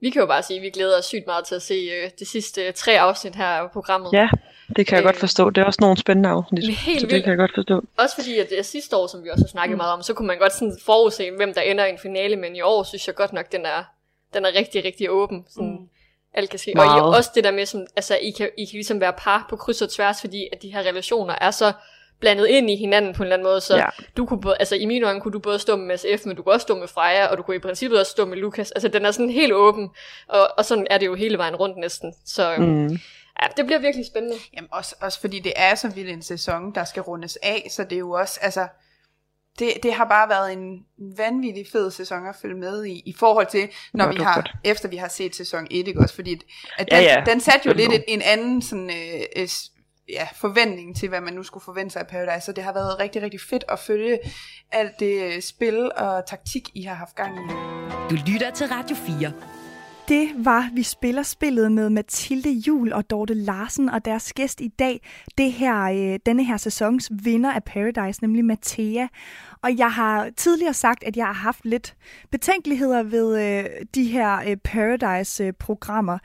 Vi 0.02 0.10
kan 0.10 0.20
jo 0.20 0.26
bare 0.26 0.44
sige, 0.44 0.58
at 0.58 0.64
vi 0.64 0.70
glæder 0.70 0.98
os 0.98 1.06
sygt 1.06 1.28
meget 1.28 1.46
til 1.46 1.56
at 1.56 1.62
se 1.62 1.74
øh, 1.74 2.10
de 2.20 2.26
sidste 2.26 2.62
øh, 2.68 2.74
tre 2.74 3.00
afsnit 3.00 3.36
her 3.36 3.46
af 3.46 3.72
programmet. 3.72 4.14
Ja, 4.14 4.30
det 4.76 4.88
kan 4.88 4.96
jeg 4.96 5.02
Øh, 5.02 5.06
godt 5.06 5.18
forstå. 5.18 5.50
Det 5.50 5.62
er 5.62 5.66
også 5.66 5.78
nogle 5.82 5.98
spændende 5.98 6.30
afsnit. 6.30 6.64
Helt 6.78 7.00
så 7.02 7.06
det 7.06 7.12
vildt. 7.14 7.24
kan 7.24 7.32
jeg 7.32 7.38
godt 7.38 7.52
forstå. 7.56 7.82
Også 7.98 8.16
fordi, 8.16 8.38
at 8.38 8.50
det 8.50 8.60
er 8.60 8.64
sidste 8.64 8.96
år, 8.98 9.08
som 9.08 9.24
vi 9.24 9.30
også 9.30 9.44
har 9.44 9.50
snakket 9.50 9.76
mm. 9.76 9.78
meget 9.78 9.94
om, 9.94 10.02
så 10.04 10.14
kunne 10.14 10.28
man 10.28 10.38
godt 10.38 10.54
sådan 10.54 10.78
forudse, 10.86 11.32
hvem 11.38 11.54
der 11.54 11.62
ender 11.62 11.86
i 11.86 11.90
en 11.90 11.98
finale, 11.98 12.36
men 12.36 12.56
i 12.56 12.62
år 12.62 12.84
synes 12.84 13.08
jeg 13.08 13.16
godt 13.16 13.34
nok, 13.34 13.52
den 13.52 13.66
er, 13.66 13.84
den 14.34 14.46
er 14.46 14.50
rigtig, 14.56 14.86
rigtig 14.86 15.10
åben. 15.12 15.46
Sådan, 15.50 15.70
Mm. 15.70 15.88
Alt 16.34 16.50
kan 16.50 16.60
ske. 16.60 16.74
Og 16.78 16.86
I, 16.86 17.02
også 17.18 17.32
det 17.36 17.44
der 17.44 17.52
med, 17.52 17.66
som, 17.66 17.86
altså, 17.96 18.16
I 18.16 18.30
kan, 18.30 18.50
I 18.58 18.66
kan 18.66 18.74
ligesom 18.74 19.00
være 19.00 19.14
par 19.18 19.46
på 19.50 19.56
kryds 19.56 19.82
og 19.82 19.90
tværs, 19.90 20.22
fordi 20.22 20.48
at 20.52 20.62
de 20.62 20.74
her 20.74 20.80
relationer 20.80 21.36
er 21.42 21.52
så 21.52 21.72
blandet 22.20 22.48
ind 22.48 22.70
i 22.70 22.76
hinanden 22.76 23.14
på 23.14 23.24
en 23.24 23.26
eller 23.26 23.36
anden 23.36 23.44
måde, 23.48 23.62
så 23.62 23.78
Ja. 23.78 23.86
du 24.18 24.26
kunne 24.26 24.42
både, 24.42 24.56
altså 24.60 24.76
i 24.76 24.86
mine 24.86 25.08
øjne 25.08 25.22
kunne 25.22 25.32
du 25.32 25.40
både 25.40 25.60
stå 25.60 25.76
med 25.76 25.86
Mads 25.86 26.06
F, 26.22 26.26
men 26.26 26.36
du 26.36 26.44
kunne 26.44 26.54
også 26.56 26.64
stå 26.64 26.80
med 26.80 26.88
Freja, 26.88 27.26
og 27.26 27.38
du 27.38 27.44
kunne 27.44 27.56
i 27.56 27.60
princippet 27.60 28.00
også 28.00 28.12
stå 28.12 28.26
med 28.26 28.38
Lukas. 28.38 28.72
Altså 28.72 28.88
den 28.88 29.06
er 29.06 29.12
sådan 29.12 29.30
helt 29.30 29.54
åben, 29.54 29.90
og, 30.28 30.50
og 30.58 30.66
sådan 30.66 30.88
er 30.90 30.98
det 30.98 31.06
jo 31.06 31.16
hele 31.16 31.38
vejen 31.38 31.56
rundt 31.56 31.78
næsten. 31.78 32.14
Så 32.26 32.56
mm. 32.58 32.64
Mm. 32.66 32.90
ja, 33.42 33.48
det 33.58 33.66
bliver 33.66 33.80
virkelig 33.80 34.06
spændende. 34.06 34.36
Jamen 34.56 34.68
også, 34.72 34.96
også 35.02 35.22
fordi 35.22 35.40
det 35.40 35.54
er 35.56 35.76
så 35.76 35.88
vild 35.90 36.10
en 36.10 36.22
sæson, 36.22 36.76
der 36.76 36.84
skal 36.84 37.02
rundes 37.02 37.38
af, 37.44 37.68
så 37.72 37.84
det 37.84 37.94
er 37.96 38.00
jo 38.00 38.12
også, 38.12 38.40
altså, 38.42 38.68
det, 39.60 39.74
det 39.84 39.94
har 39.94 40.06
bare 40.06 40.30
været 40.30 40.54
en 40.54 40.80
vanvittig 41.18 41.66
fed 41.72 41.92
sæson 41.92 42.28
at 42.28 42.36
følge 42.42 42.56
med 42.56 42.86
i, 42.86 43.02
i 43.06 43.16
forhold 43.20 43.48
til, 43.48 43.70
når 43.94 44.06
Ja, 44.06 44.12
vi 44.12 44.18
har, 44.24 44.36
godt. 44.36 44.52
efter 44.64 44.90
vi 44.90 44.96
har 44.96 45.08
set 45.08 45.36
sæson 45.36 45.68
1, 45.72 45.88
ikke 45.88 46.00
også, 46.00 46.16
fordi 46.16 46.34
at, 46.34 46.42
at 46.78 46.88
Ja, 46.92 46.98
den, 46.98 47.06
ja. 47.28 47.32
den 47.32 47.40
satte 47.42 47.68
jo 47.70 47.74
lidt 47.74 47.94
et, 47.94 48.04
en 48.08 48.22
anden 48.22 48.62
sådan, 48.62 48.90
øh, 48.90 49.22
øh, 49.36 49.48
ja, 50.10 50.28
forventning 50.36 50.96
til, 50.96 51.10
hvad 51.10 51.22
man 51.22 51.34
nu 51.34 51.44
skulle 51.44 51.64
forvente 51.64 51.94
sig 51.94 52.00
af 52.00 52.08
Paradise, 52.08 52.46
så 52.46 52.52
det 52.52 52.64
har 52.64 52.74
været 52.74 53.00
rigtig, 53.00 53.22
rigtig 53.22 53.42
fedt 53.42 53.64
at 53.70 53.80
følge 53.80 54.20
alt 54.72 55.00
det 55.00 55.24
øh, 55.24 55.42
spil 55.42 55.92
og 55.98 56.26
taktik, 56.26 56.70
I 56.74 56.82
har 56.82 56.96
haft 56.96 57.16
gang 57.16 57.36
i. 57.36 57.54
Du 58.10 58.16
lytter 58.32 58.52
til 58.52 58.68
Radio 58.68 58.96
4. 58.96 59.59
Det 60.10 60.30
var 60.38 60.70
Vi 60.74 60.84
spiller 60.84 61.24
spillet 61.24 61.72
med 61.72 61.90
Mathilde 61.90 62.52
Jul 62.52 62.94
og 62.94 63.10
Dorte 63.10 63.34
Larsen 63.34 63.90
og 63.90 64.06
deres 64.06 64.34
gæst 64.34 64.62
i 64.62 64.68
dag. 64.68 65.08
Det 65.38 65.52
her, 65.52 65.84
øh, 65.84 66.20
denne 66.26 66.44
her 66.44 66.58
sæsons 66.58 67.12
vinder 67.24 67.52
af 67.52 67.64
Paradise, 67.64 68.22
nemlig 68.22 68.46
Mathea. 68.46 69.08
Og 69.62 69.78
jeg 69.78 69.92
har 69.92 70.30
tidligere 70.38 70.74
sagt, 70.74 71.04
at 71.04 71.18
jeg 71.18 71.26
har 71.26 71.34
haft 71.34 71.66
lidt 71.66 71.96
betænkeligheder 72.32 73.04
ved 73.04 73.42
øh, 73.42 73.66
de 73.96 74.04
her 74.04 74.40
øh, 74.48 74.58
Paradise-programmer. 74.58 76.18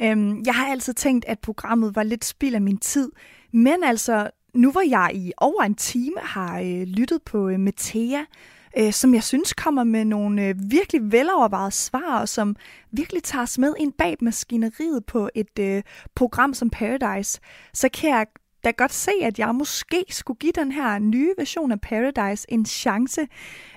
Øhm, 0.00 0.42
jeg 0.46 0.54
har 0.54 0.66
altid 0.70 0.94
tænkt, 0.94 1.24
at 1.28 1.38
programmet 1.38 1.96
var 1.96 2.02
lidt 2.02 2.24
spild 2.24 2.54
af 2.54 2.60
min 2.60 2.78
tid. 2.78 3.10
Men 3.52 3.84
altså, 3.84 4.30
nu 4.54 4.72
hvor 4.72 4.90
jeg 4.90 5.10
i 5.14 5.32
over 5.36 5.62
en 5.62 5.74
time 5.74 6.16
har 6.22 6.60
øh, 6.60 6.82
lyttet 6.82 7.22
på 7.22 7.48
øh, 7.48 7.60
Mathea, 7.60 8.20
øh, 8.78 8.92
som 8.92 9.14
jeg 9.14 9.22
synes 9.22 9.52
kommer 9.52 9.84
med 9.84 10.04
nogle 10.04 10.46
øh, 10.46 10.54
virkelig 10.70 11.12
velovervejede 11.12 11.70
svar, 11.70 12.20
og 12.20 12.28
som 12.28 12.56
virkelig 12.92 13.22
tager 13.22 13.42
os 13.42 13.58
med 13.58 13.74
ind 13.78 13.92
bag 13.92 14.16
maskineriet 14.20 15.06
på 15.06 15.30
et 15.34 15.58
øh, 15.60 15.82
program 16.14 16.54
som 16.54 16.70
Paradise, 16.70 17.40
så 17.74 17.88
kan 17.88 18.10
jeg 18.10 18.26
da 18.64 18.70
godt 18.70 18.92
se, 18.92 19.10
at 19.22 19.38
jeg 19.38 19.54
måske 19.54 20.04
skulle 20.10 20.38
give 20.38 20.52
den 20.52 20.72
her 20.72 20.98
nye 20.98 21.34
version 21.38 21.72
af 21.72 21.80
Paradise 21.80 22.46
en 22.48 22.66
chance. 22.66 23.20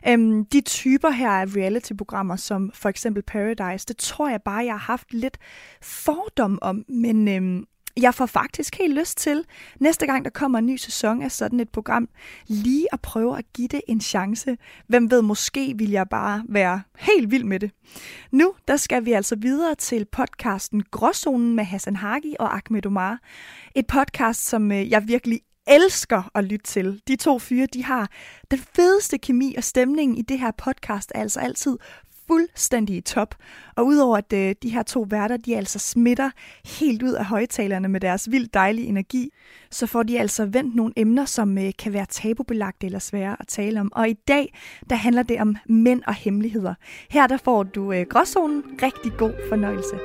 Øhm, 0.08 0.46
de 0.46 0.62
typer 0.62 1.10
her 1.10 1.30
af 1.30 1.46
reality-programmer, 1.46 2.36
som 2.36 2.72
for 2.74 2.90
eksempel 2.90 3.24
Paradise, 3.24 3.86
det 3.86 3.98
tror 3.98 4.30
jeg 4.30 4.42
bare, 4.42 4.66
jeg 4.66 4.74
har 4.74 4.78
haft 4.78 5.14
lidt 5.14 5.38
fordom 5.82 6.60
om, 6.62 6.86
men 6.90 7.28
øhm, 7.28 7.66
jeg 7.98 8.16
får 8.16 8.26
faktisk 8.26 8.78
helt 8.78 8.94
lyst 9.00 9.18
til, 9.18 9.46
næste 9.80 10.06
gang 10.06 10.26
der 10.26 10.32
kommer 10.32 10.60
en 10.60 10.66
ny 10.66 10.76
sæson 10.76 11.22
af 11.22 11.32
sådan 11.32 11.60
et 11.60 11.70
program, 11.70 12.10
lige 12.48 12.88
at 12.94 13.02
prøve 13.02 13.38
at 13.38 13.46
give 13.54 13.68
det 13.68 13.82
en 13.88 14.02
chance. 14.02 14.58
Hvem 14.88 15.12
ved, 15.12 15.22
måske 15.22 15.74
vil 15.78 15.90
jeg 15.90 16.10
bare 16.10 16.44
være 16.50 16.82
helt 17.00 17.32
vild 17.32 17.44
med 17.44 17.60
det. 17.60 17.72
Nu 18.32 18.54
der 18.68 18.78
skal 18.78 19.06
vi 19.06 19.12
altså 19.12 19.36
videre 19.36 19.76
til 19.76 20.06
podcasten 20.06 20.84
Gråzonen 20.92 21.56
med 21.56 21.64
Hassan 21.64 21.96
Hagi 21.96 22.36
og 22.40 22.56
Ahmed 22.56 22.86
Omar. 22.86 23.20
Et 23.76 23.88
podcast, 23.88 24.46
som 24.46 24.72
øh, 24.72 24.92
jeg 24.92 25.08
virkelig 25.08 25.42
elsker 25.68 26.32
at 26.36 26.44
lytte 26.44 26.66
til. 26.66 27.02
De 27.08 27.16
to 27.16 27.40
fyre, 27.40 27.66
de 27.66 27.84
har 27.84 28.10
den 28.52 28.60
fedeste 28.76 29.18
kemi 29.18 29.56
og 29.58 29.64
stemningen 29.64 30.18
i 30.18 30.22
det 30.22 30.40
her 30.40 30.52
podcast 30.52 31.12
er 31.16 31.22
altså 31.22 31.40
altid 31.40 31.78
fuldstændig 32.28 32.96
i 32.96 33.02
top. 33.02 33.36
Og 33.76 33.86
udover 33.86 34.18
at 34.18 34.34
øh, 34.34 34.56
de 34.64 34.70
her 34.70 34.84
to 34.84 35.06
værter, 35.10 35.38
de 35.38 35.58
altså 35.58 35.80
smitter 35.80 36.30
helt 36.80 37.04
ud 37.04 37.12
af 37.12 37.26
højtalerne 37.26 37.88
med 37.88 38.00
deres 38.00 38.32
vildt 38.32 38.54
dejlige 38.54 38.88
energi, 38.88 39.30
så 39.72 39.88
får 39.88 40.04
de 40.04 40.20
altså 40.20 40.46
vendt 40.46 40.76
nogle 40.76 40.94
emner, 40.96 41.26
som 41.26 41.58
øh, 41.58 41.72
kan 41.80 41.94
være 41.94 42.06
tabubelagte 42.10 42.86
eller 42.86 43.00
svære 43.00 43.36
at 43.40 43.48
tale 43.48 43.80
om. 43.80 43.92
Og 43.96 44.10
i 44.10 44.14
dag, 44.14 44.54
der 44.90 44.96
handler 44.96 45.24
det 45.24 45.42
om 45.42 45.56
mænd 45.66 46.02
og 46.08 46.14
hemmeligheder. 46.14 46.74
Her 47.10 47.28
der 47.28 47.38
får 47.38 47.64
du 47.64 47.94
øh, 47.94 48.06
gråzonen. 48.10 48.64
Rigtig 48.82 49.12
god 49.18 49.34
fornøjelse. 49.50 49.96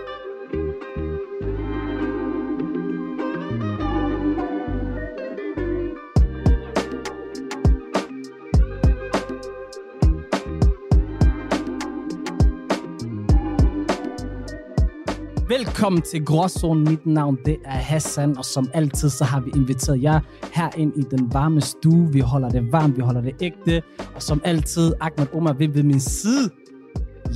Velkommen 15.49 16.03
til 16.03 16.25
Gråzonen. 16.25 16.85
Mit 16.85 17.07
navn 17.07 17.39
det 17.45 17.57
er 17.65 17.71
Hassan, 17.71 18.39
og 18.39 18.45
som 18.45 18.71
altid 18.75 19.11
så 19.11 19.25
har 19.25 19.41
vi 19.41 19.51
inviteret 19.57 20.03
jer 20.03 20.21
her 20.53 20.71
ind 20.77 20.93
i 20.97 21.03
den 21.11 21.33
varme 21.33 21.61
stue. 21.61 22.13
Vi 22.13 22.21
holder 22.21 22.49
det 22.49 22.73
varmt, 22.73 22.97
vi 22.97 23.03
holder 23.03 23.21
det 23.21 23.35
ægte, 23.41 23.83
og 24.15 24.23
som 24.23 24.41
altid, 24.45 24.93
Ahmed 25.01 25.27
Omar 25.35 25.53
ved 25.53 25.69
ved 25.69 25.83
min 25.83 26.01
side. 26.01 26.51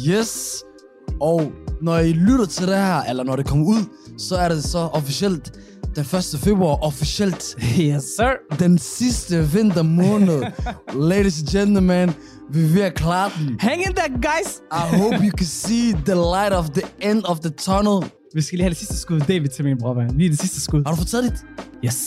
Yes. 0.09 0.65
Og 1.21 1.53
når 1.83 1.99
I 1.99 2.13
lytter 2.13 2.47
til 2.47 2.67
det 2.67 2.77
her, 2.77 3.03
eller 3.03 3.25
når 3.25 3.37
det 3.37 3.47
kommer 3.47 3.67
ud, 3.67 3.85
så 4.19 4.37
er 4.37 4.49
det 4.49 4.65
så 4.65 4.79
officielt 4.79 5.53
den 5.97 6.05
1. 6.05 6.41
februar, 6.41 6.79
officielt 6.85 7.57
Yes, 7.81 8.03
sir. 8.17 8.31
den 8.59 8.79
sidste 8.79 9.49
vintermåned. 9.53 10.43
Ladies 11.11 11.41
and 11.41 11.49
gentlemen, 11.49 12.11
vi 12.53 12.63
er 12.63 12.67
ved 12.69 12.83
at 12.83 12.95
klare 12.95 13.31
den. 13.39 13.57
Hang 13.61 13.81
in 13.87 13.95
there, 13.95 14.13
guys! 14.13 14.63
I 14.73 14.97
hope 14.99 15.17
you 15.25 15.31
can 15.31 15.47
see 15.47 15.93
the 15.93 16.15
light 16.15 16.53
of 16.53 16.71
the 16.71 16.83
end 17.11 17.25
of 17.25 17.41
the 17.41 17.51
tunnel. 17.51 18.11
Vi 18.35 18.41
skal 18.43 18.57
lige 18.57 18.65
have 18.65 18.71
det 18.71 18.77
sidste 18.77 18.97
skud, 18.97 19.21
David, 19.21 19.49
til 19.49 19.65
min 19.65 19.79
bror, 19.79 19.95
man. 19.95 20.11
Lige 20.11 20.31
det 20.31 20.39
sidste 20.39 20.61
skud. 20.61 20.83
Har 20.87 20.91
du 20.93 20.97
fået 20.97 21.09
taget 21.09 21.25
dit? 21.33 21.45
Yes. 21.85 21.99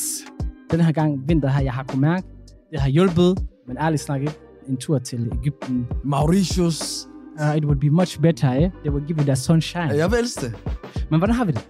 Den 0.71 0.81
her 0.81 0.91
gang, 0.91 1.19
vinter 1.27 1.49
her, 1.49 1.61
jeg 1.63 1.73
har 1.73 1.83
kunnet 1.83 2.01
mærke, 2.01 2.27
det 2.71 2.79
har 2.81 2.89
hjulpet, 2.89 3.37
men 3.67 3.77
ærligt 3.77 4.01
snakket, 4.01 4.31
en 4.69 4.77
tur 4.77 4.99
til 4.99 5.31
Ægypten. 5.41 5.85
Mauritius. 6.05 7.07
Uh, 7.41 7.57
it 7.57 7.65
would 7.65 7.79
be 7.79 7.89
much 7.89 8.19
better, 8.21 8.51
eh? 8.51 8.69
They 8.83 8.89
would 8.91 9.07
give 9.07 9.17
you 9.19 9.23
that 9.25 9.37
sunshine. 9.37 9.93
Jeg 9.95 10.11
vil 10.11 10.19
elske 10.19 10.41
det. 10.41 10.53
Men 11.11 11.19
hvordan 11.19 11.35
har 11.35 11.45
vi 11.45 11.51
det? 11.51 11.61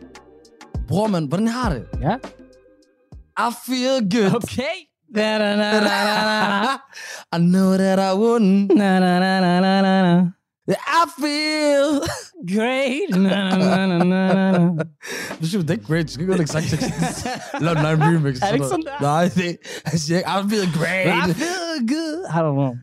Bror, 0.94 1.08
man, 1.08 1.26
hvordan 1.26 1.48
har 1.48 1.70
det? 1.70 1.84
Ja? 2.02 2.16
I 3.38 3.52
feel 3.66 4.02
good. 4.16 4.36
Okay. 4.36 4.78
Na, 5.16 5.38
na, 5.38 5.56
na, 5.56 5.72
na, 5.80 6.62
na, 6.62 6.78
I 7.36 7.40
know 7.40 7.78
that 7.78 8.00
I 8.00 8.14
wouldn't. 8.14 8.76
na, 8.76 9.00
na, 9.00 9.20
na, 9.20 9.40
na, 9.42 9.60
na, 9.62 9.82
na, 9.82 10.02
na. 10.02 10.32
I 10.68 11.04
feel... 11.22 12.02
Great. 12.56 13.10
Na, 13.10 13.58
na, 13.58 13.88
na, 13.88 13.88
na, 13.88 14.04
na, 14.04 14.52
na. 14.52 14.84
Du 15.42 15.46
siger, 15.48 15.62
det 15.62 15.70
er 15.70 15.74
ikke 15.74 15.86
great. 15.86 16.08
Du 16.08 16.12
skal 16.14 16.40
ikke 16.40 16.52
sangtekst. 16.52 17.28
Lav 17.62 17.76
den 17.76 17.86
egen 17.86 18.04
remix. 18.04 18.42
Er 18.42 18.46
det 18.46 18.54
ikke 18.54 18.68
sådan 18.68 18.86
der? 18.86 19.02
Nej, 19.02 19.24
det 19.24 20.02
siger 20.02 20.18
ikke, 20.18 20.30
I 20.30 20.50
feel 20.50 20.68
great. 20.80 21.30
I 21.30 21.34
feel 21.34 21.88
good. 21.94 22.18
I 22.36 22.38
don't 22.46 22.58
know. 22.62 22.74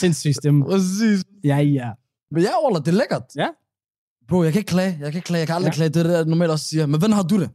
Sindssyg 0.00 0.34
stemme. 0.34 0.64
Præcis. 0.64 1.24
Ja, 1.44 1.56
ja. 1.56 1.90
Men 2.32 2.42
ja, 2.42 2.50
Ola, 2.64 2.78
det 2.78 2.88
er 2.88 2.92
lækkert. 2.92 3.22
Ja. 3.36 3.48
Bro, 4.28 4.42
jeg 4.44 4.52
kan 4.52 4.60
ikke 4.60 4.68
klage. 4.70 4.96
Jeg 5.00 5.12
kan 5.12 5.18
ikke 5.18 5.26
klage. 5.26 5.40
Jeg 5.40 5.46
kan 5.46 5.56
aldrig 5.56 5.70
Ja. 5.70 5.74
klage. 5.74 5.88
Det 5.88 5.96
er 5.96 6.02
det, 6.02 6.12
jeg 6.12 6.24
normalt 6.24 6.50
også 6.50 6.64
siger. 6.68 6.86
Men 6.86 6.98
hvordan 6.98 7.14
har 7.16 7.22
du 7.22 7.40
det? 7.40 7.50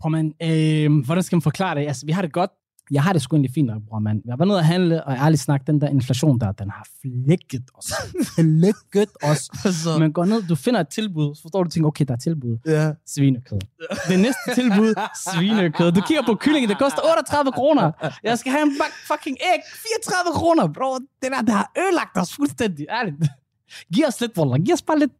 Prøv, 0.00 0.10
man, 0.10 0.32
øh, 0.42 1.04
hvordan 1.04 1.22
skal 1.22 1.36
man 1.36 1.42
forklare 1.42 1.74
det? 1.80 1.86
Altså, 1.86 2.06
vi 2.06 2.12
har 2.12 2.22
det 2.22 2.32
godt. 2.32 2.50
Jeg 2.90 3.02
har 3.02 3.12
det 3.12 3.22
sgu 3.22 3.36
egentlig 3.36 3.54
fint 3.54 3.66
nok, 3.66 3.82
bror, 3.88 3.98
mand. 3.98 4.22
Jeg 4.26 4.38
var 4.38 4.44
nede 4.44 4.58
at 4.58 4.64
handle, 4.64 5.04
og 5.04 5.12
ærligt 5.14 5.42
snak, 5.42 5.66
den 5.66 5.80
der 5.80 5.88
inflation 5.88 6.40
der, 6.40 6.52
den 6.52 6.70
har 6.70 6.86
flækket 7.02 7.64
os. 7.78 7.92
flækket 8.34 9.10
os. 9.22 9.50
Altså, 9.64 9.98
Man 9.98 10.12
går 10.12 10.24
ned, 10.24 10.42
du 10.42 10.54
finder 10.54 10.80
et 10.80 10.88
tilbud, 10.88 11.34
så 11.34 11.42
forstår 11.42 11.62
du, 11.64 11.70
tænker, 11.70 11.88
okay, 11.88 12.04
der 12.08 12.12
er 12.14 12.18
tilbud. 12.18 12.58
ja. 12.66 12.92
Svinekød. 13.06 13.58
Det 14.08 14.18
næste 14.20 14.46
tilbud, 14.54 14.94
svinekød. 15.24 15.92
Du 15.92 16.00
kigger 16.08 16.22
på 16.26 16.34
kyllingen, 16.34 16.68
det 16.70 16.78
koster 16.78 17.00
38 17.10 17.52
kroner. 17.52 17.92
Jeg 18.22 18.38
skal 18.38 18.52
have 18.52 18.62
en 18.62 18.72
bak 18.80 18.92
fucking 19.10 19.36
æg, 19.52 19.60
34 20.04 20.32
kroner, 20.34 20.66
bro. 20.76 20.94
Det 21.22 21.28
der, 21.32 21.40
det 21.40 21.54
har 21.54 21.72
ødelagt 21.78 22.14
os 22.22 22.34
fuldstændig, 22.34 22.86
ærligt. 22.90 23.16
Giv 23.94 24.04
os 24.08 24.20
lidt, 24.20 24.38
Wallah. 24.38 24.60
Giv 24.64 24.74
os 24.74 24.82
bare 24.82 24.98
lidt. 24.98 25.12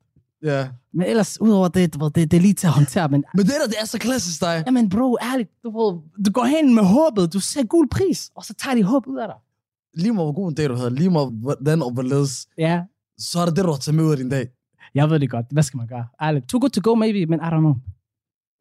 Ja. 0.45 0.69
Men 0.93 1.07
ellers, 1.07 1.41
udover 1.41 1.69
det, 1.69 2.01
ved, 2.01 2.11
det, 2.11 2.31
det 2.31 2.37
er 2.37 2.41
lige 2.41 2.55
til 2.55 2.67
at 2.67 2.73
håndtere. 2.73 3.09
Men 3.09 3.25
Men 3.35 3.45
det 3.47 3.55
der, 3.63 3.67
det 3.67 3.77
er 3.81 3.85
så 3.87 3.99
klassisk 3.99 4.41
dig. 4.41 4.63
Jamen 4.67 4.89
bro, 4.89 5.17
ærligt, 5.23 5.51
du, 5.65 5.69
du 6.27 6.31
går 6.33 6.45
hen 6.45 6.75
med 6.75 6.83
håbet, 6.83 7.33
du 7.33 7.41
ser 7.41 7.65
gul 7.65 7.89
pris, 7.89 8.31
og 8.35 8.45
så 8.45 8.55
tager 8.55 8.75
de 8.77 8.83
håb 8.83 9.07
ud 9.07 9.19
af 9.19 9.29
dig. 9.29 9.37
Lige 10.03 10.13
meget 10.13 10.27
hvor 10.27 10.33
god 10.33 10.49
en 10.49 10.55
dag 10.55 10.69
du 10.69 10.75
havde, 10.75 10.91
lige 10.95 11.11
meget 11.11 11.33
hvordan 11.43 11.83
og 11.83 11.91
hvorledes, 11.93 12.47
Ja, 12.59 12.83
så 13.19 13.41
er 13.41 13.45
det 13.47 13.57
det, 13.57 13.65
du 13.65 13.71
har 13.71 13.77
taget 13.79 13.95
med 13.97 14.05
ud 14.05 14.11
af 14.11 14.17
din 14.17 14.29
dag. 14.29 14.49
jeg 14.95 15.11
ved 15.11 15.21
det 15.21 15.31
godt. 15.31 15.47
Hvad 15.51 15.63
skal 15.63 15.79
man 15.79 15.87
gøre? 15.87 16.07
Ærligt. 16.23 16.49
Too 16.49 16.61
good 16.61 16.71
to 16.71 16.81
go 16.91 16.95
maybe, 16.95 17.27
men 17.27 17.41
I 17.41 17.43
don't 17.43 17.59
know. 17.59 17.75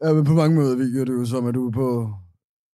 Ja, 0.04 0.14
men 0.14 0.26
på 0.26 0.34
mange 0.34 0.56
måder 0.56 0.76
virker 0.76 1.06
det 1.06 1.14
jo 1.14 1.26
som, 1.26 1.48
at 1.48 1.54
du 1.56 1.68
er 1.68 1.72
på 1.72 2.14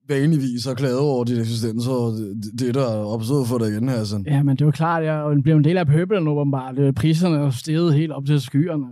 vanligvis 0.09 0.65
har 0.65 0.73
klaget 0.73 0.97
over 0.99 1.23
din 1.23 1.39
eksistens, 1.39 1.87
og 1.87 2.11
det, 2.11 2.59
det 2.59 2.75
der 2.75 2.81
er 2.85 3.05
opstået 3.05 3.47
for 3.47 3.57
dig 3.57 3.67
igen 3.67 3.89
her. 3.89 4.03
Sådan. 4.03 4.25
Ja, 4.27 4.43
men 4.43 4.55
det 4.57 4.65
jo 4.65 4.71
klart, 4.71 5.03
jeg 5.03 5.23
blev 5.43 5.55
en 5.55 5.63
del 5.63 5.77
af 5.77 5.87
pøbelen 5.87 6.27
åbenbart. 6.27 6.75
Det- 6.75 6.95
Priserne 6.95 7.37
er 7.37 7.49
steget 7.49 7.93
helt 7.93 8.11
op 8.11 8.25
til 8.25 8.41
skyerne. 8.41 8.85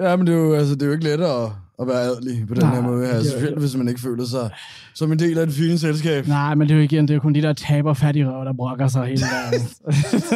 Ja, 0.00 0.16
men 0.16 0.26
det 0.26 0.34
er 0.34 0.38
jo, 0.38 0.54
altså, 0.54 0.74
det 0.74 0.82
er 0.82 0.86
jo 0.86 0.92
ikke 0.92 1.04
lettere 1.04 1.44
at, 1.44 1.50
at 1.80 1.86
være 1.86 2.00
adelig 2.00 2.48
på 2.48 2.54
den 2.54 2.62
Nej, 2.62 2.74
her 2.74 2.82
måde 2.82 3.06
her. 3.06 3.12
det 3.14 3.26
er- 3.26 3.30
Specielt 3.30 3.58
hvis 3.58 3.76
man 3.76 3.88
ikke 3.88 4.00
føler 4.00 4.24
sig 4.24 4.50
som 4.94 5.12
en 5.12 5.18
del 5.18 5.38
af 5.38 5.42
et 5.42 5.52
fine 5.52 5.78
selskab. 5.78 6.26
Nej, 6.26 6.54
men 6.54 6.68
det 6.68 6.74
er 6.74 6.78
jo 6.78 6.82
igen, 6.84 7.02
det 7.08 7.10
er 7.10 7.14
jo 7.14 7.20
kun 7.20 7.34
de 7.34 7.42
der 7.42 7.52
taber 7.52 7.94
fattige 7.94 8.28
røver, 8.30 8.44
der 8.44 8.52
brokker 8.52 8.88
sig 8.88 9.06
hele 9.06 9.20
dagen. 9.22 9.68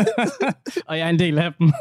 og 0.89 0.99
jeg 0.99 1.07
er 1.07 1.11
en 1.11 1.19
del 1.19 1.39
af 1.39 1.53
dem. 1.59 1.73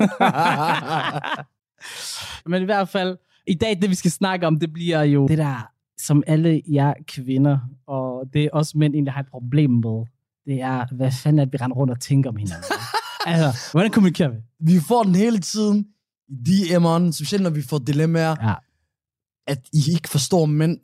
men 2.52 2.62
i 2.62 2.66
hvert 2.66 2.90
fald, 2.90 3.18
i 3.48 3.54
dag, 3.54 3.78
det 3.82 3.90
vi 3.90 3.96
skal 3.96 4.12
snakke 4.12 4.48
om, 4.48 4.60
det 4.60 4.74
bliver 4.74 5.04
jo 5.04 5.28
det 5.28 5.38
der, 5.38 5.68
som 5.98 6.24
alle 6.28 6.62
jer 6.68 6.94
kvinder, 7.08 7.60
og 7.88 8.24
det 8.34 8.44
er 8.44 8.50
også 8.54 8.78
mænd 8.78 8.94
egentlig 8.94 9.14
har 9.14 9.20
et 9.22 9.30
problem 9.32 9.70
med, 9.72 10.06
det 10.46 10.62
er, 10.62 10.96
hvad 10.96 11.12
fanden 11.12 11.40
er 11.40 11.46
det, 11.46 11.54
vi 11.54 11.58
render 11.58 11.76
rundt 11.78 11.92
og 11.92 12.00
tænker 12.00 12.30
om 12.30 12.36
hinanden? 12.36 12.64
altså, 13.26 13.70
hvordan 13.72 13.92
kommunikerer 13.92 14.30
vi? 14.30 14.38
vi 14.60 14.80
får 14.80 15.04
den 15.04 15.16
hele 15.16 15.40
tiden 15.40 15.88
i 16.30 16.34
DM'eren, 16.50 17.12
specielt 17.12 17.44
når 17.44 17.50
vi 17.50 17.62
får 17.62 17.78
dilemmaer, 17.78 18.36
Ja. 18.50 18.54
at 19.48 19.60
I 19.74 19.92
ikke 19.94 20.10
forstår 20.10 20.46
mænd. 20.46 20.78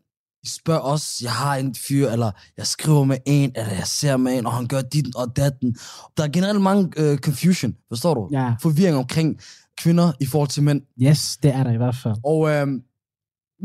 I 0.44 0.48
spørger 0.48 0.80
os, 0.82 1.20
jeg 1.24 1.32
har 1.32 1.56
en 1.56 1.76
fyr, 1.76 2.10
eller 2.10 2.32
jeg 2.58 2.68
skriver 2.68 3.04
med 3.04 3.18
en, 3.26 3.52
eller 3.56 3.74
jeg 3.74 3.88
ser 3.88 4.18
med 4.18 4.38
en, 4.38 4.46
og 4.46 4.54
han 4.54 4.68
gør 4.68 4.82
dit 4.82 5.16
og 5.16 5.36
datten. 5.36 5.76
Der 6.18 6.24
er 6.24 6.28
generelt 6.28 6.62
mange 6.62 6.84
uh, 7.12 7.18
confusion, 7.18 7.76
forstår 7.90 8.14
du? 8.14 8.30
Ja. 8.32 8.56
Forvirring 8.62 8.98
omkring 8.98 9.40
kvinder 9.78 10.12
i 10.20 10.26
forhold 10.26 10.50
til 10.50 10.64
mænd. 10.64 10.82
Yes, 11.02 11.38
det 11.38 11.54
er 11.56 11.64
der 11.64 11.72
i 11.72 11.78
hvert 11.78 11.96
fald. 11.96 12.16
Og 12.24 12.50
øhm, 12.50 12.70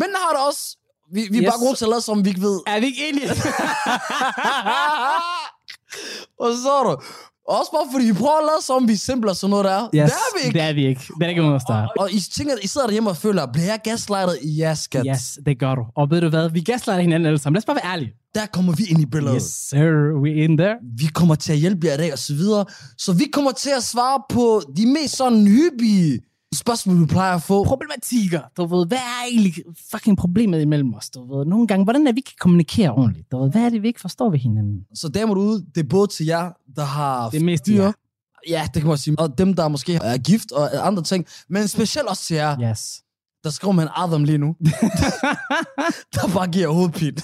mænd 0.01 0.11
har 0.23 0.31
det 0.37 0.47
også. 0.49 0.79
Vi, 1.13 1.29
vi 1.31 1.39
er 1.39 1.43
Yes. 1.43 1.51
bare 1.51 1.59
gode 1.67 1.77
til 1.77 1.85
at 1.85 1.89
lade 1.89 2.01
som, 2.01 2.25
vi 2.25 2.29
ikke 2.29 2.41
ved. 2.41 2.61
Er 2.67 2.81
vi 2.81 2.87
ikke 2.87 3.09
enige? 3.09 3.31
og 6.45 6.51
så 6.63 6.71
er 6.81 6.83
du. 6.85 6.97
Også 7.49 7.71
bare 7.73 7.87
fordi 7.93 8.05
vi 8.07 8.13
prøver 8.13 8.39
at 8.39 8.45
lade 8.45 8.63
som, 8.65 8.89
vi 8.89 8.93
er 8.93 8.97
simple 8.97 9.31
og 9.31 9.37
sådan 9.37 9.51
noget 9.51 9.65
der. 9.65 9.83
Yes, 9.85 9.91
det 9.93 10.03
er 10.03 10.39
vi 10.39 10.47
ikke. 10.47 10.59
Det 10.59 10.63
er 10.69 10.73
vi 10.73 10.87
ikke. 10.87 11.01
Det 11.19 11.25
er 11.25 11.29
ikke 11.29 11.43
nogen 11.43 11.61
der 11.69 11.75
er. 11.75 11.87
Og 11.99 12.13
I 12.13 12.21
tænker, 12.37 12.55
I 12.63 12.67
sidder 12.67 12.87
derhjemme 12.87 13.11
og 13.11 13.17
føler, 13.17 13.47
bliver 13.53 13.67
jeg 13.67 13.81
gaslightet? 13.85 14.39
Ja, 14.59 14.75
skat. 14.75 15.07
Yes, 15.11 15.39
det 15.47 15.59
gør 15.59 15.75
du. 15.75 15.83
Og 15.97 16.11
ved 16.11 16.21
du 16.21 16.29
hvad? 16.29 16.51
Vi 16.51 16.61
gaslighter 16.61 17.01
hinanden 17.03 17.27
alle 17.27 17.39
sammen. 17.39 17.55
Lad 17.57 17.61
os 17.61 17.65
bare 17.67 17.77
være 17.77 17.93
ærlige. 17.93 18.13
Der 18.35 18.47
kommer 18.47 18.73
vi 18.73 18.85
ind 18.91 19.01
i 19.01 19.07
billedet. 19.07 19.35
Yes, 19.37 19.43
sir. 19.71 20.21
We 20.23 20.31
in 20.45 20.57
there. 20.57 20.75
Vi 20.99 21.07
kommer 21.07 21.35
til 21.35 21.53
at 21.53 21.59
hjælpe 21.59 21.87
jer 21.87 21.95
i 21.95 21.97
dag, 21.97 22.13
og 22.13 22.19
så 22.19 22.35
videre. 22.35 22.65
Så 22.99 23.13
vi 23.13 23.25
kommer 23.33 23.53
til 23.53 23.71
at 23.77 23.83
svare 23.85 24.23
på 24.29 24.63
de 24.77 24.87
mest 24.87 25.17
sådan 25.17 25.47
hyppige 25.47 26.21
spørgsmål, 26.57 27.01
vi 27.01 27.07
plejer 27.07 27.35
at 27.35 27.43
få. 27.43 27.65
Problematikker. 27.65 28.41
Du 28.57 28.67
ved, 28.67 28.87
hvad 28.87 28.99
er 28.99 29.25
egentlig 29.31 29.55
fucking 29.91 30.17
problemet 30.19 30.61
imellem 30.63 30.95
os? 30.95 31.11
Du 31.11 31.37
ved, 31.37 31.45
nogle 31.47 31.67
gange, 31.67 31.85
hvordan 31.85 32.07
er 32.07 32.13
vi 32.13 32.21
kan 32.21 32.35
kommunikere 32.41 32.91
ordentligt? 32.91 33.33
Du 33.33 33.43
ved, 33.43 33.51
hvad 33.51 33.63
er 33.63 33.69
det, 33.71 33.83
vi 33.83 33.89
ikke 33.89 34.01
forstår 34.01 34.31
ved 34.31 34.39
hinanden? 34.39 34.81
Så 34.95 35.09
damer 35.09 35.35
derude, 35.35 35.65
det 35.75 35.81
er 35.85 35.89
både 35.89 36.07
til 36.07 36.27
jer, 36.27 36.51
der 36.77 36.85
har 36.85 37.31
Det 37.31 37.41
er 37.41 37.45
mest 37.45 37.65
fyre. 37.67 37.85
jer. 37.85 37.93
Ja, 38.49 38.69
det 38.75 38.83
kan 38.83 38.89
man 38.89 38.99
sige. 38.99 39.19
Og 39.19 39.39
dem, 39.39 39.55
der 39.55 39.69
måske 39.69 39.95
er 39.95 40.19
gift 40.19 40.53
og 40.53 40.87
andre 40.87 41.03
ting. 41.03 41.27
Men 41.49 41.69
specielt 41.69 42.09
også 42.09 42.23
til 42.25 42.37
jer, 42.37 42.71
Yes. 42.71 43.03
der 43.45 43.51
skriver 43.51 43.73
man 43.75 43.89
Adam 43.97 44.25
lige 44.25 44.39
nu. 44.39 44.57
der 46.15 46.29
bare 46.35 46.47
giver 46.49 46.69
hovedpine. 46.73 47.17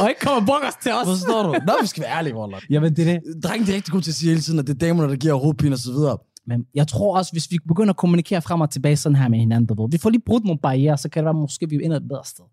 Og 0.00 0.08
ikke 0.08 0.20
kommer 0.20 0.46
brokkers 0.46 0.74
til 0.82 0.92
os. 0.92 1.06
Forstår 1.06 1.42
du? 1.42 1.52
Nå, 1.66 1.72
vi 1.80 1.86
skal 1.86 2.02
være 2.02 2.12
ærlige, 2.18 2.34
Roller. 2.34 2.58
Jamen, 2.70 2.96
det 2.96 3.08
er 3.08 3.12
det. 3.12 3.42
Drenge, 3.44 3.66
det 3.66 3.72
er 3.72 3.76
rigtig 3.76 3.92
godt 3.92 4.04
til 4.04 4.10
at 4.10 4.14
sige 4.14 4.28
hele 4.30 4.40
tiden, 4.42 4.58
at 4.58 4.66
det 4.66 4.74
er 4.74 4.78
damerne, 4.86 5.10
der 5.10 5.16
giver 5.16 5.34
hovedpine 5.34 5.74
og 5.74 5.78
så 5.78 5.92
videre. 5.92 6.18
Men 6.46 6.64
jeg 6.74 6.88
tror 6.88 7.16
også, 7.16 7.32
hvis 7.32 7.50
vi 7.50 7.58
begynder 7.68 7.90
at 7.90 7.96
kommunikere 7.96 8.42
frem 8.42 8.60
og 8.60 8.70
tilbage 8.70 8.96
sådan 8.96 9.16
her 9.16 9.28
med 9.28 9.38
hinanden, 9.38 9.66
du 9.66 9.82
ved, 9.82 9.90
vi 9.90 9.98
får 9.98 10.10
lige 10.10 10.22
brudt 10.26 10.44
nogle 10.44 10.58
barriere, 10.62 10.98
så 10.98 11.08
kan 11.08 11.20
det 11.20 11.24
være, 11.24 11.34
måske 11.34 11.68
vi 11.68 11.84
ender 11.84 11.96
et 11.96 12.08
bedre 12.08 12.24
sted. 12.24 12.44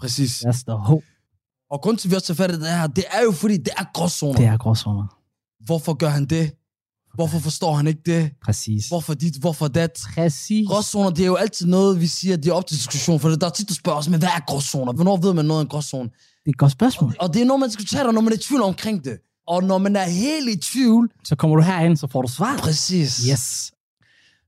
Præcis. 0.00 0.44
That's 0.44 0.62
the 0.68 0.72
hope. 0.72 1.06
Og 1.70 1.80
grund 1.80 1.96
til, 1.96 2.08
at 2.08 2.10
vi 2.10 2.14
også 2.14 2.26
tager 2.26 2.48
fat 2.48 2.50
i 2.56 2.60
det 2.60 2.68
her, 2.68 2.86
det 2.86 3.04
er 3.12 3.22
jo 3.22 3.32
fordi, 3.32 3.56
det 3.56 3.72
er 3.78 3.84
gråzoner. 3.94 4.36
Det 4.36 4.46
er 4.46 4.56
gråzoner. 4.56 5.06
Hvorfor 5.64 5.94
gør 5.94 6.08
han 6.08 6.26
det? 6.26 6.54
Hvorfor 7.14 7.38
forstår 7.38 7.74
han 7.74 7.86
ikke 7.86 8.02
det? 8.06 8.30
Præcis. 8.44 8.88
Hvorfor 8.88 9.14
dit? 9.14 9.36
Hvorfor 9.40 9.68
dat? 9.68 10.00
Præcis. 10.14 10.68
Gråzoner, 10.68 11.10
det 11.10 11.22
er 11.22 11.26
jo 11.26 11.34
altid 11.34 11.66
noget, 11.66 12.00
vi 12.00 12.06
siger, 12.06 12.36
det 12.36 12.48
er 12.48 12.52
op 12.52 12.66
til 12.66 12.76
diskussion, 12.76 13.20
for 13.20 13.28
der 13.28 13.46
er 13.46 13.50
tit, 13.50 13.68
der 13.68 13.74
spørger 13.74 13.98
os, 13.98 14.08
men 14.08 14.18
hvad 14.18 14.28
er 14.28 14.44
gråzoner? 14.46 14.92
Hvornår 14.92 15.16
ved 15.16 15.34
man 15.34 15.44
noget 15.44 15.60
om 15.60 15.68
gråzone? 15.68 16.08
Det 16.08 16.46
er 16.46 16.50
et 16.50 16.58
godt 16.58 16.72
spørgsmål. 16.72 17.14
Og 17.20 17.34
det 17.34 17.42
er 17.42 17.46
noget, 17.46 17.60
man 17.60 17.68
diskuterer, 17.68 18.12
når 18.12 18.20
man 18.20 18.32
er 18.32 18.36
i 18.36 18.40
tvivl 18.40 18.62
omkring 18.62 19.04
det. 19.04 19.18
Og 19.50 19.64
når 19.64 19.78
man 19.78 19.96
er 19.96 20.04
helt 20.04 20.48
i 20.48 20.56
tvivl, 20.56 21.10
Så 21.24 21.36
kommer 21.36 21.56
du 21.56 21.62
herhen, 21.62 21.96
så 21.96 22.06
får 22.06 22.22
du 22.22 22.28
svar. 22.28 22.58
præcis. 22.58 23.22
Yes. 23.30 23.72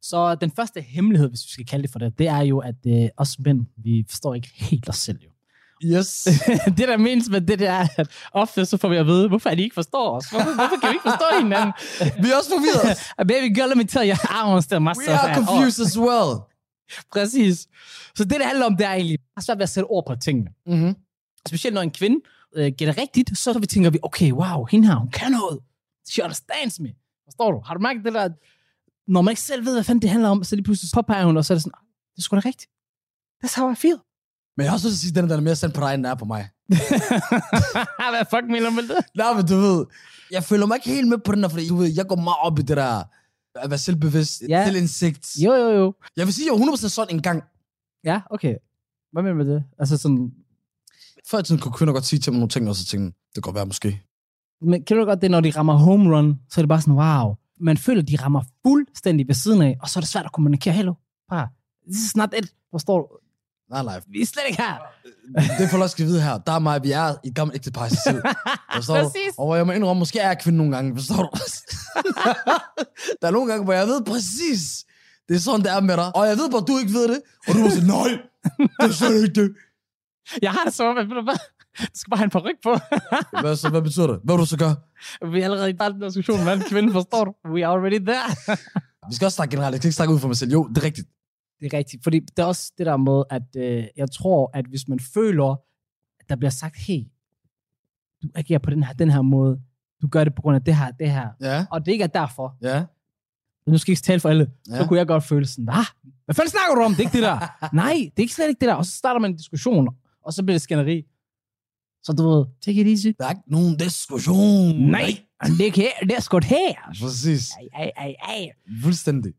Så 0.03 0.35
den 0.35 0.51
første 0.57 0.81
hemmelighed, 0.81 1.29
hvis 1.29 1.41
vi 1.47 1.53
skal 1.53 1.67
kalde 1.67 1.83
det 1.83 1.93
for 1.93 1.99
det, 1.99 2.19
det 2.19 2.29
er 2.29 2.41
jo, 2.41 2.59
at 2.59 2.75
øh, 2.87 3.09
os 3.17 3.39
mænd, 3.39 3.61
vi 3.85 4.05
forstår 4.11 4.35
ikke 4.35 4.51
helt 4.55 4.89
os 4.89 4.97
selv 4.97 5.19
jo. 5.25 5.29
Yes. 5.85 6.29
det 6.79 6.89
der 6.89 6.97
menes 6.97 7.29
med 7.29 7.41
det, 7.41 7.59
der 7.59 7.71
er, 7.73 7.87
at 7.97 8.09
ofte 8.33 8.67
så 8.67 8.77
får 8.77 8.89
vi 8.89 8.97
at 8.97 9.07
vide, 9.07 9.29
hvorfor 9.29 9.51
er 9.51 9.55
de 9.55 9.63
ikke 9.63 9.75
forstår 9.75 10.17
os? 10.17 10.31
Hvorfor, 10.31 10.55
hvorfor 10.55 10.77
kan 10.81 10.89
vi 10.91 10.95
ikke 10.95 11.09
forstå 11.11 11.27
hinanden? 11.43 11.73
vi 12.23 12.31
er 12.31 12.37
også 12.37 12.51
forvirret. 12.51 12.99
Baby 13.33 13.49
girl, 13.57 13.69
let 13.69 13.77
me 13.77 13.85
tell 13.85 14.09
you, 14.11 14.17
I 14.39 14.41
understand 14.47 14.85
myself. 14.85 15.09
We 15.09 15.15
are 15.15 15.31
at 15.31 15.37
confused 15.37 15.87
as 15.87 15.99
well. 15.99 16.31
Præcis. 17.13 17.57
Så 18.17 18.25
det, 18.25 18.31
det 18.31 18.47
handler 18.47 18.67
om, 18.67 18.77
det 18.77 18.87
er 18.87 18.93
egentlig, 18.93 19.19
jeg 19.19 19.33
har 19.37 19.43
svært 19.43 19.59
ved 19.59 19.63
at 19.63 19.69
sætte 19.69 19.87
ord 19.87 20.05
på 20.07 20.15
tingene. 20.17 20.51
Mm-hmm. 20.67 20.95
Specielt 21.49 21.75
når 21.75 21.83
en 21.83 21.91
kvinde 21.91 22.17
øh, 22.57 22.73
gætter 22.79 22.99
rigtigt, 22.99 23.39
så 23.39 23.59
vi 23.59 23.67
tænker 23.67 23.91
vi, 23.91 23.99
okay, 24.03 24.33
wow, 24.33 24.65
hende 24.65 24.89
her, 24.89 24.95
hun 24.97 25.11
kan 25.11 25.33
noget. 25.33 25.59
She 26.11 26.23
understands 26.25 26.81
me. 26.81 26.89
Forstår 27.25 27.53
du? 27.53 27.61
Har 27.65 27.75
du 27.75 27.81
mærket 27.81 28.05
det 28.05 28.13
der, 28.15 28.29
når 29.11 29.23
man 29.23 29.33
ikke 29.33 29.43
selv 29.43 29.65
ved, 29.67 29.73
hvad 29.75 29.85
fanden 29.85 30.03
det 30.03 30.11
handler 30.11 30.29
om, 30.29 30.45
så 30.45 30.57
lige 30.57 30.65
pludselig 30.65 30.91
påpeger 30.95 31.25
hun, 31.25 31.37
og 31.37 31.45
så 31.45 31.53
er 31.53 31.55
det 31.55 31.63
sådan, 31.63 31.73
"Ah, 31.79 31.85
det 32.13 32.19
er 32.19 32.23
sgu 32.23 32.37
da 32.37 32.41
rigtigt. 32.45 32.71
That's 33.45 33.61
how 33.61 33.73
I 33.73 33.75
feel. 33.75 33.99
Men 34.57 34.65
jeg 34.65 34.71
har 34.71 34.77
også 34.77 34.89
lyst 34.89 35.01
til 35.01 35.07
at 35.09 35.13
sige, 35.13 35.21
den 35.23 35.31
der 35.31 35.37
er 35.37 35.41
mere 35.41 35.57
sendt 35.57 35.75
på 35.75 35.81
dig, 35.81 35.95
end 35.95 36.05
den 36.05 36.11
er 36.11 36.15
på 36.15 36.25
mig. 36.25 36.49
Hvad 38.13 38.25
fuck 38.31 38.45
mener 38.51 38.69
du 38.69 38.75
med 38.75 38.83
det? 38.83 38.97
Nej, 39.17 39.33
men 39.35 39.47
du 39.47 39.57
ved, 39.57 39.87
jeg 40.31 40.45
føler 40.45 40.67
mig 40.67 40.75
ikke 40.77 40.89
helt 40.91 41.09
med 41.09 41.19
på 41.19 41.33
den 41.33 41.43
der, 41.43 41.49
fordi 41.49 41.69
du 41.69 41.77
ved, 41.77 41.93
jeg 41.97 42.07
går 42.07 42.17
meget 42.17 42.37
op 42.43 42.59
i 42.59 42.63
det 42.63 42.77
der, 42.77 43.03
at 43.55 43.71
være 43.71 43.79
selvbevidst, 43.79 44.43
Ja. 44.49 44.65
selvindsigt. 44.65 45.27
Jo, 45.45 45.53
jo, 45.55 45.69
jo. 45.71 45.95
Jeg 46.17 46.27
vil 46.27 46.35
sige, 46.35 46.45
at 46.45 46.47
jeg 46.47 46.63
er 46.63 46.73
100% 46.73 46.89
sådan 46.89 47.17
en 47.17 47.23
gang. 47.23 47.43
Ja, 48.05 48.21
okay. 48.31 48.55
Hvad 49.13 49.23
mener 49.23 49.33
du 49.39 49.45
med 49.45 49.55
det? 49.55 49.65
Altså 49.79 49.97
sådan, 49.97 50.33
Før 51.31 51.39
i 51.39 51.43
tiden 51.43 51.61
kunne 51.61 51.73
kvinder 51.73 51.95
godt 51.95 52.05
sige 52.05 52.21
til 52.21 52.33
mig 52.33 52.39
nogle 52.39 52.49
ting, 52.49 52.69
og 52.69 52.77
så 52.77 52.85
tænkte 52.87 53.07
det 53.07 53.35
kan 53.35 53.41
godt 53.43 53.55
være 53.57 53.67
måske. 53.67 54.03
men 54.63 54.85
kan 54.85 54.97
du 54.97 55.05
godt 55.05 55.23
det, 55.23 55.31
når 55.31 55.41
de 55.41 55.51
rammer 55.51 55.75
home 55.75 56.17
run, 56.17 56.39
så 56.51 56.61
er 56.61 56.63
det 56.63 56.69
bare 56.69 56.81
sådan, 56.81 56.95
wow. 56.95 57.35
Man 57.61 57.77
føler, 57.77 58.03
de 58.03 58.17
rammer 58.17 58.43
fuldstændig 58.67 59.29
ved 59.29 59.35
siden 59.35 59.63
af, 59.63 59.77
og 59.83 59.89
så 59.89 59.99
er 59.99 60.01
det 60.01 60.09
svært 60.11 60.25
at 60.25 60.33
kommunikere. 60.33 60.75
Hello, 60.75 60.95
bare, 61.31 61.49
this 61.93 62.05
is 62.05 62.17
not 62.17 62.35
it. 62.39 62.55
Forstår 62.71 62.99
du? 62.99 63.07
Nej, 63.71 63.83
nej. 63.83 64.01
Vi 64.09 64.21
er 64.23 64.27
slet 64.27 64.43
ikke 64.49 64.63
her. 64.63 64.75
Det 65.59 65.71
får 65.71 65.77
du 65.77 65.83
også 65.83 65.97
vide 65.97 66.23
her. 66.23 66.39
Der 66.39 66.53
er 66.53 66.59
mig, 66.59 66.83
vi 66.83 66.93
er 66.93 67.15
i 67.25 67.29
et 67.29 67.35
gammelt 67.35 67.55
ægtepar 67.57 67.87
i 67.87 67.89
tid. 67.91 68.21
Forstår 68.75 68.97
du? 68.97 69.03
Præcis. 69.03 69.39
Og 69.39 69.47
hvor 69.47 69.57
jeg 69.57 69.67
må 69.67 69.73
indrømme, 69.73 69.99
måske 69.99 70.19
er 70.19 70.27
jeg 70.27 70.39
kvinde 70.39 70.57
nogle 70.57 70.73
gange, 70.77 70.97
forstår 70.97 71.17
du? 71.23 71.31
der 73.23 73.27
er 73.29 73.31
nogle 73.31 73.51
gange, 73.51 73.65
hvor 73.65 73.73
jeg 73.73 73.87
ved 73.87 74.05
præcis, 74.05 74.85
det 75.29 75.35
er 75.37 75.41
sådan, 75.41 75.61
det 75.61 75.71
er 75.73 75.81
med 75.81 75.97
dig. 75.97 76.17
Og 76.17 76.27
jeg 76.27 76.37
ved 76.37 76.51
bare, 76.51 76.61
du 76.61 76.79
ikke 76.79 76.93
ved 76.93 77.09
det. 77.09 77.21
Og 77.49 77.55
du 77.55 77.59
må 77.59 77.71
sige, 77.71 77.87
nej, 77.87 78.11
det 78.81 78.89
er 78.89 78.93
slet 78.93 79.23
ikke 79.23 79.41
det. 79.43 79.51
Jeg 80.43 80.51
har 80.51 80.65
det 80.65 80.75
så, 80.75 80.95
men 80.95 81.09
ved 81.09 81.17
du 81.17 81.23
hvad? 81.23 81.39
Du 81.79 81.87
skal 81.95 82.11
bare 82.11 82.19
have 82.19 82.25
en 82.25 82.31
paryk 82.31 82.57
på. 82.63 82.77
Hvad, 83.41 83.57
så, 83.57 83.69
hvad 83.71 83.83
betyder 83.83 84.07
det? 84.07 84.21
Hvad 84.25 84.35
vil 84.35 84.41
du 84.41 84.47
så 84.47 84.59
gøre? 84.59 84.77
Vi 85.33 85.41
er 85.41 85.45
allerede 85.45 85.71
i 85.71 85.73
den 85.73 86.01
diskussion 86.01 86.45
med 86.45 86.53
en 86.53 86.63
kvinde, 86.69 86.93
forstår 86.93 87.25
du? 87.25 87.33
We 87.49 87.67
are 87.67 87.75
already 87.77 87.99
there. 88.07 88.57
Vi 89.09 89.15
skal 89.15 89.25
også 89.25 89.37
snakke 89.37 89.53
generelt. 89.53 89.73
Jeg 89.73 89.81
kan 89.81 89.89
ikke 89.89 89.97
snakke 89.97 90.15
ud 90.15 90.19
for 90.19 90.29
mig 90.29 90.37
selv. 90.37 90.51
Jo, 90.53 90.69
det 90.69 90.79
er 90.79 90.83
rigtigt. 90.85 91.09
Det 91.61 91.75
er 91.75 91.79
rigtigt, 91.79 92.03
fordi 92.03 92.21
det 92.21 92.39
er 92.39 92.45
også 92.45 92.73
det 92.79 92.87
der 92.87 92.97
med, 92.97 93.23
at 93.31 93.43
øh, 93.57 93.85
jeg 93.97 94.11
tror, 94.11 94.51
at 94.55 94.65
hvis 94.67 94.89
man 94.89 95.01
føler, 95.01 95.51
at 96.21 96.29
der 96.29 96.37
bliver 96.37 96.51
sagt, 96.51 96.77
hey, 96.77 97.01
du 98.23 98.29
agerer 98.35 98.59
på 98.59 98.71
den 98.71 98.83
her, 98.83 98.93
den 98.93 99.11
her 99.11 99.23
måde, 99.23 99.61
du 100.03 100.09
gør 100.09 100.25
det 100.25 100.35
på 100.35 100.43
grund 100.43 100.57
af 100.57 100.63
det 100.63 100.77
her, 100.77 100.91
det 100.91 101.11
her, 101.11 101.29
Ja, 101.41 101.67
og 101.71 101.87
det 101.87 101.93
ikke 101.93 102.03
er 102.05 102.09
derfor, 102.09 102.57
ja. 102.63 102.85
nu 103.67 103.79
skal 103.79 103.93
jeg 103.93 103.99
ikke 103.99 104.07
tale 104.07 104.21
for 104.21 104.29
alle, 104.29 104.51
ja. 104.71 104.77
så 104.77 104.87
kunne 104.87 104.99
jeg 104.99 105.07
godt 105.07 105.25
føle 105.25 105.47
sådan, 105.47 105.69
ah, 105.69 105.85
hvad 106.25 106.35
fanden 106.35 106.51
snakker 106.51 106.75
du 106.75 106.81
om? 106.83 106.91
Det 106.91 106.99
er 106.99 107.03
ikke 107.03 107.13
det 107.13 107.23
der. 107.23 107.39
Nej, 107.83 107.93
det 107.93 108.19
er 108.19 108.23
ikke 108.23 108.35
slet 108.35 108.49
ikke 108.49 108.61
det 108.61 108.69
der. 108.69 108.75
Og 108.75 108.87
så 108.87 108.93
starter 108.93 109.21
man 109.21 109.31
en 109.31 109.37
diskussion, 109.37 109.89
og 110.25 110.33
så 110.33 110.43
bliver 110.43 110.55
det 110.55 110.63
skænderi. 110.63 111.03
Så 112.05 112.13
du 112.13 112.29
ved, 112.31 112.45
take 112.65 112.81
it 112.81 112.87
easy. 112.89 113.07
Der 113.19 113.25
er 113.27 113.31
ikke 113.31 113.43
nogen 113.47 113.77
diskussion. 113.77 114.77
Nej, 114.91 115.19
det 115.47 115.61
er, 115.61 115.65
ikke 115.65 115.81
her, 115.81 115.91
det 116.07 116.17
er 116.17 116.21
sgu 116.21 116.41
her. 116.45 116.75
Præcis. 117.01 117.51
Ej, 117.51 117.69
ej, 117.85 117.91
ej, 117.97 118.15
ej. 118.29 118.51
Fuldstændig. 118.83 119.33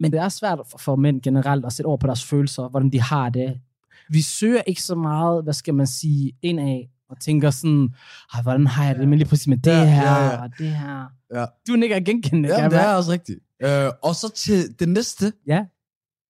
Men 0.00 0.12
det 0.12 0.20
er 0.20 0.28
svært 0.28 0.58
for, 0.70 0.78
for 0.78 0.96
mænd 0.96 1.22
generelt 1.22 1.64
at 1.66 1.72
sætte 1.72 1.86
ord 1.86 2.00
på 2.00 2.06
deres 2.06 2.24
følelser, 2.24 2.68
hvordan 2.68 2.90
de 2.92 3.00
har 3.00 3.28
det. 3.30 3.60
Vi 4.10 4.22
søger 4.22 4.62
ikke 4.66 4.82
så 4.82 4.94
meget, 4.94 5.42
hvad 5.44 5.52
skal 5.54 5.74
man 5.74 5.86
sige, 5.86 6.32
indad 6.42 6.88
og 7.10 7.20
tænker 7.20 7.50
sådan, 7.50 7.88
"Ej, 8.34 8.42
hvordan 8.42 8.66
har 8.66 8.84
jeg 8.86 8.96
det 8.96 9.08
med 9.08 9.18
lige 9.18 9.28
præcis 9.28 9.46
med 9.46 9.56
det 9.58 9.70
Ja, 9.70 9.84
her 9.84 10.12
ja, 10.12 10.24
ja. 10.24 10.42
og 10.42 10.50
det 10.58 10.76
her. 10.76 11.04
Ja. 11.34 11.44
Du 11.68 11.72
nikker 11.76 12.00
genkendende. 12.00 12.48
kan 12.48 12.58
Ja, 12.58 12.68
det 12.68 12.78
er 12.86 12.94
også 12.94 13.10
rigtigt. 13.12 13.38
Øh, 13.62 13.90
og 14.02 14.14
så 14.14 14.32
til 14.34 14.78
det 14.78 14.88
næste 14.88 15.32
Ja. 15.46 15.64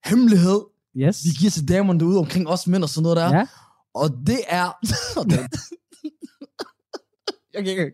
hemmelighed, 0.07 0.61
Yes. 0.97 1.25
vi 1.25 1.31
giver 1.39 1.51
til 1.51 1.69
damerne 1.69 2.01
derude 2.01 2.19
omkring 2.19 2.49
os 2.49 2.67
mænd 2.67 2.83
og 2.83 2.89
sådan 2.89 3.03
noget 3.03 3.17
der. 3.17 3.37
Ja. 3.37 3.47
Og 3.95 4.11
det 4.27 4.41
er... 4.47 4.67
og 5.19 5.25
det, 5.31 5.39
Jeg, 7.55 7.67
jeg, 7.67 7.91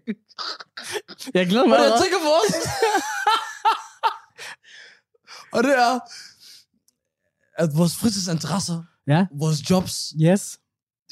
jeg 1.34 1.46
glæder 1.46 1.66
mig. 1.66 1.78
og 1.78 1.84
jeg 1.84 2.00
tænker 2.02 2.18
på 2.18 2.32
os. 2.40 2.54
og 5.52 5.62
det 5.64 5.78
er, 5.78 6.00
at 7.62 7.70
vores 7.76 7.96
fritidsinteresser, 7.96 8.82
Ja. 9.06 9.26
vores 9.38 9.70
jobs, 9.70 10.12
Yes. 10.22 10.58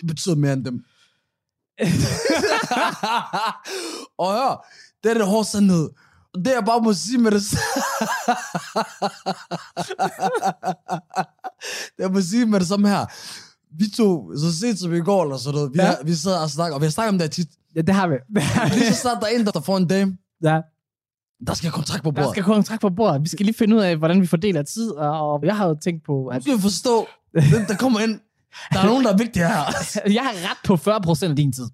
det 0.00 0.06
betyder 0.06 0.34
mere 0.34 0.52
end 0.52 0.64
dem. 0.64 0.84
og 4.18 4.32
hør, 4.32 4.66
det 5.02 5.10
er 5.10 5.14
det 5.14 5.26
hårde 5.26 5.48
sandhed. 5.48 5.90
Det 6.34 6.46
jeg 6.46 6.62
bare 6.66 6.80
må 6.80 6.92
sige 6.92 7.18
med 7.18 7.30
det... 7.30 7.42
det 11.96 11.98
jeg 11.98 12.10
må 12.10 12.20
sige 12.20 12.46
med 12.46 12.60
det 12.60 12.68
samme 12.68 12.88
her. 12.88 13.06
Vi 13.78 13.84
to, 13.96 14.32
så 14.36 14.58
sent 14.58 14.78
som 14.78 14.94
i 14.94 14.98
går 15.00 15.22
eller 15.22 15.36
sådan 15.36 15.54
noget, 15.54 15.72
vi, 15.72 15.78
Ja. 15.78 15.86
ja. 15.86 15.94
vi 16.04 16.14
sidder 16.14 16.38
og 16.38 16.50
snakker, 16.50 16.74
og 16.74 16.80
vi 16.80 16.86
har 16.86 16.90
snakket 16.90 17.08
om 17.08 17.18
det 17.18 17.22
her 17.24 17.28
tit. 17.30 17.48
Ja, 17.76 17.80
det 17.80 17.94
har 17.94 18.06
vi. 18.08 18.14
Har. 18.40 18.68
Lige 18.74 18.86
så 18.86 18.94
snart 19.00 19.18
der 19.20 19.26
er 19.26 19.38
en, 19.38 19.46
der 19.46 19.60
får 19.60 19.76
en 19.76 19.86
dame, 19.88 20.16
Ja. 20.44 20.60
der 21.46 21.54
skal 21.54 21.70
kontrakt 21.70 22.02
på 22.04 22.10
Der 22.10 22.14
bordet. 22.14 22.30
skal 22.30 22.42
kontrakt 22.42 22.80
på 22.80 22.90
bordet. 22.90 23.22
Vi 23.22 23.28
skal 23.28 23.46
lige 23.46 23.56
finde 23.58 23.76
ud 23.76 23.80
af, 23.80 23.96
hvordan 23.96 24.20
vi 24.20 24.26
fordeler 24.26 24.62
tid. 24.62 24.90
Og 24.90 25.40
jeg 25.44 25.56
har 25.56 25.66
jo 25.68 25.76
tænkt 25.84 26.04
på, 26.04 26.26
at 26.26 26.42
skal 26.42 26.56
vi 26.56 26.60
forstå, 26.60 27.06
den, 27.34 27.64
der 27.68 27.76
kommer 27.76 28.00
ind. 28.00 28.20
Der 28.72 28.78
er 28.80 28.86
nogen, 28.86 29.04
der 29.04 29.12
er 29.12 29.16
vigtige 29.16 29.46
her. 29.46 29.54
jeg 30.18 30.22
har 30.22 30.32
ret 30.50 30.58
på 30.64 30.74
40% 30.74 31.30
af 31.30 31.36
din 31.36 31.52
tid. 31.52 31.64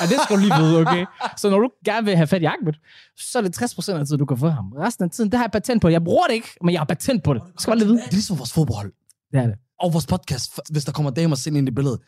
Og 0.00 0.08
det 0.08 0.16
skal 0.24 0.36
du 0.36 0.40
lige 0.40 0.54
vide, 0.58 0.78
okay? 0.80 1.04
Så 1.36 1.50
når 1.50 1.58
du 1.58 1.70
gerne 1.84 2.04
vil 2.04 2.16
have 2.16 2.26
fat 2.26 2.42
i 2.42 2.44
Ahmed, 2.44 2.72
så 3.16 3.38
er 3.38 3.42
det 3.42 3.62
60% 3.62 3.92
af 3.92 4.06
tiden, 4.06 4.18
du 4.18 4.24
kan 4.26 4.38
få 4.38 4.48
ham. 4.48 4.72
Resten 4.78 5.04
af 5.04 5.10
tiden, 5.10 5.30
det 5.30 5.38
har 5.38 5.44
jeg 5.44 5.50
patent 5.52 5.82
på. 5.82 5.88
Jeg 5.88 6.04
bruger 6.04 6.26
det 6.26 6.34
ikke, 6.34 6.48
men 6.64 6.72
jeg 6.72 6.80
har 6.80 6.84
patent 6.84 7.22
på 7.22 7.34
det. 7.34 7.42
Du 7.42 7.48
skal 7.58 7.70
bare 7.70 7.78
lige 7.78 7.86
vide. 7.88 7.98
Det 7.98 8.06
er 8.06 8.10
ligesom 8.12 8.38
vores 8.38 8.52
fodboldhold. 8.52 8.92
Det 9.32 9.40
er 9.40 9.46
det. 9.46 9.54
Og 9.80 9.92
vores 9.92 10.06
podcast, 10.06 10.60
hvis 10.70 10.84
der 10.84 10.92
kommer 10.92 11.10
damer 11.10 11.46
ind 11.46 11.68
i 11.68 11.70
billedet. 11.70 12.00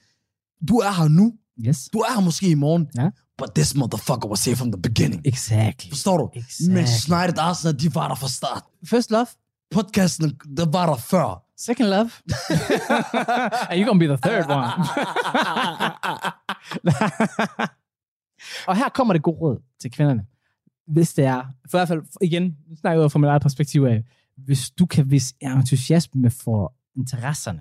Du 0.68 0.76
er 0.76 0.92
her 0.92 1.09
nu. 1.09 1.33
Yes. 1.66 1.88
Du 1.92 1.98
er 1.98 2.14
her 2.14 2.20
måske 2.20 2.50
i 2.50 2.54
morgen. 2.54 2.88
Ja. 2.98 3.11
But 3.38 3.54
this 3.54 3.74
motherfucker 3.74 4.28
was 4.28 4.44
here 4.44 4.56
from 4.56 4.72
the 4.72 4.83
beginning. 4.83 5.26
Exactly. 5.26 5.88
Forstår 5.90 6.16
du? 6.16 6.30
Exactly. 6.35 6.74
Men 6.74 6.85
United 7.18 7.38
Arsenal, 7.38 7.80
de 7.80 7.94
var 7.94 8.09
der 8.09 8.14
fra 8.14 8.28
start. 8.28 8.64
First 8.85 9.11
love, 9.11 9.26
Podcasten, 9.70 10.38
der 10.56 10.66
var 10.72 10.87
der 10.87 10.96
før. 10.96 11.44
second 11.56 11.88
love. 11.88 12.11
Are 13.70 13.76
you 13.78 13.85
gonna 13.87 13.98
be 13.98 14.06
the 14.06 14.16
third 14.16 14.50
one? 14.50 14.70
og 18.68 18.76
her 18.76 18.88
kommer 18.88 19.14
det 19.14 19.22
gode 19.22 19.37
råd 19.37 19.62
til 19.80 19.90
kvinderne. 19.90 20.26
Hvis 20.87 21.14
det 21.14 21.24
er, 21.24 21.42
for 21.70 21.78
i 21.78 21.80
hvert 21.80 21.88
fald 21.88 22.02
igen, 22.20 22.56
nu 22.68 22.76
snakker 22.76 23.02
jeg 23.02 23.12
fra 23.12 23.18
mit 23.18 23.28
eget 23.28 23.42
perspektiv 23.42 23.83
af, 23.83 24.04
hvis 24.37 24.70
du 24.70 24.87
kan 24.87 25.11
vise 25.11 25.35
entusiasme 25.40 26.30
for 26.30 26.74
interesserne, 26.96 27.61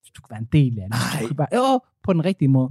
hvis 0.00 0.10
du 0.10 0.22
kan 0.22 0.30
være 0.30 0.40
en 0.40 0.48
del 0.52 0.78
af 0.80 0.88
det, 0.90 0.98
hvis 1.00 1.22
du 1.22 1.26
kan 1.34 1.38
være, 1.38 1.48
jo, 1.72 1.80
på 2.02 2.12
den 2.12 2.24
rigtige 2.24 2.48
måde. 2.48 2.70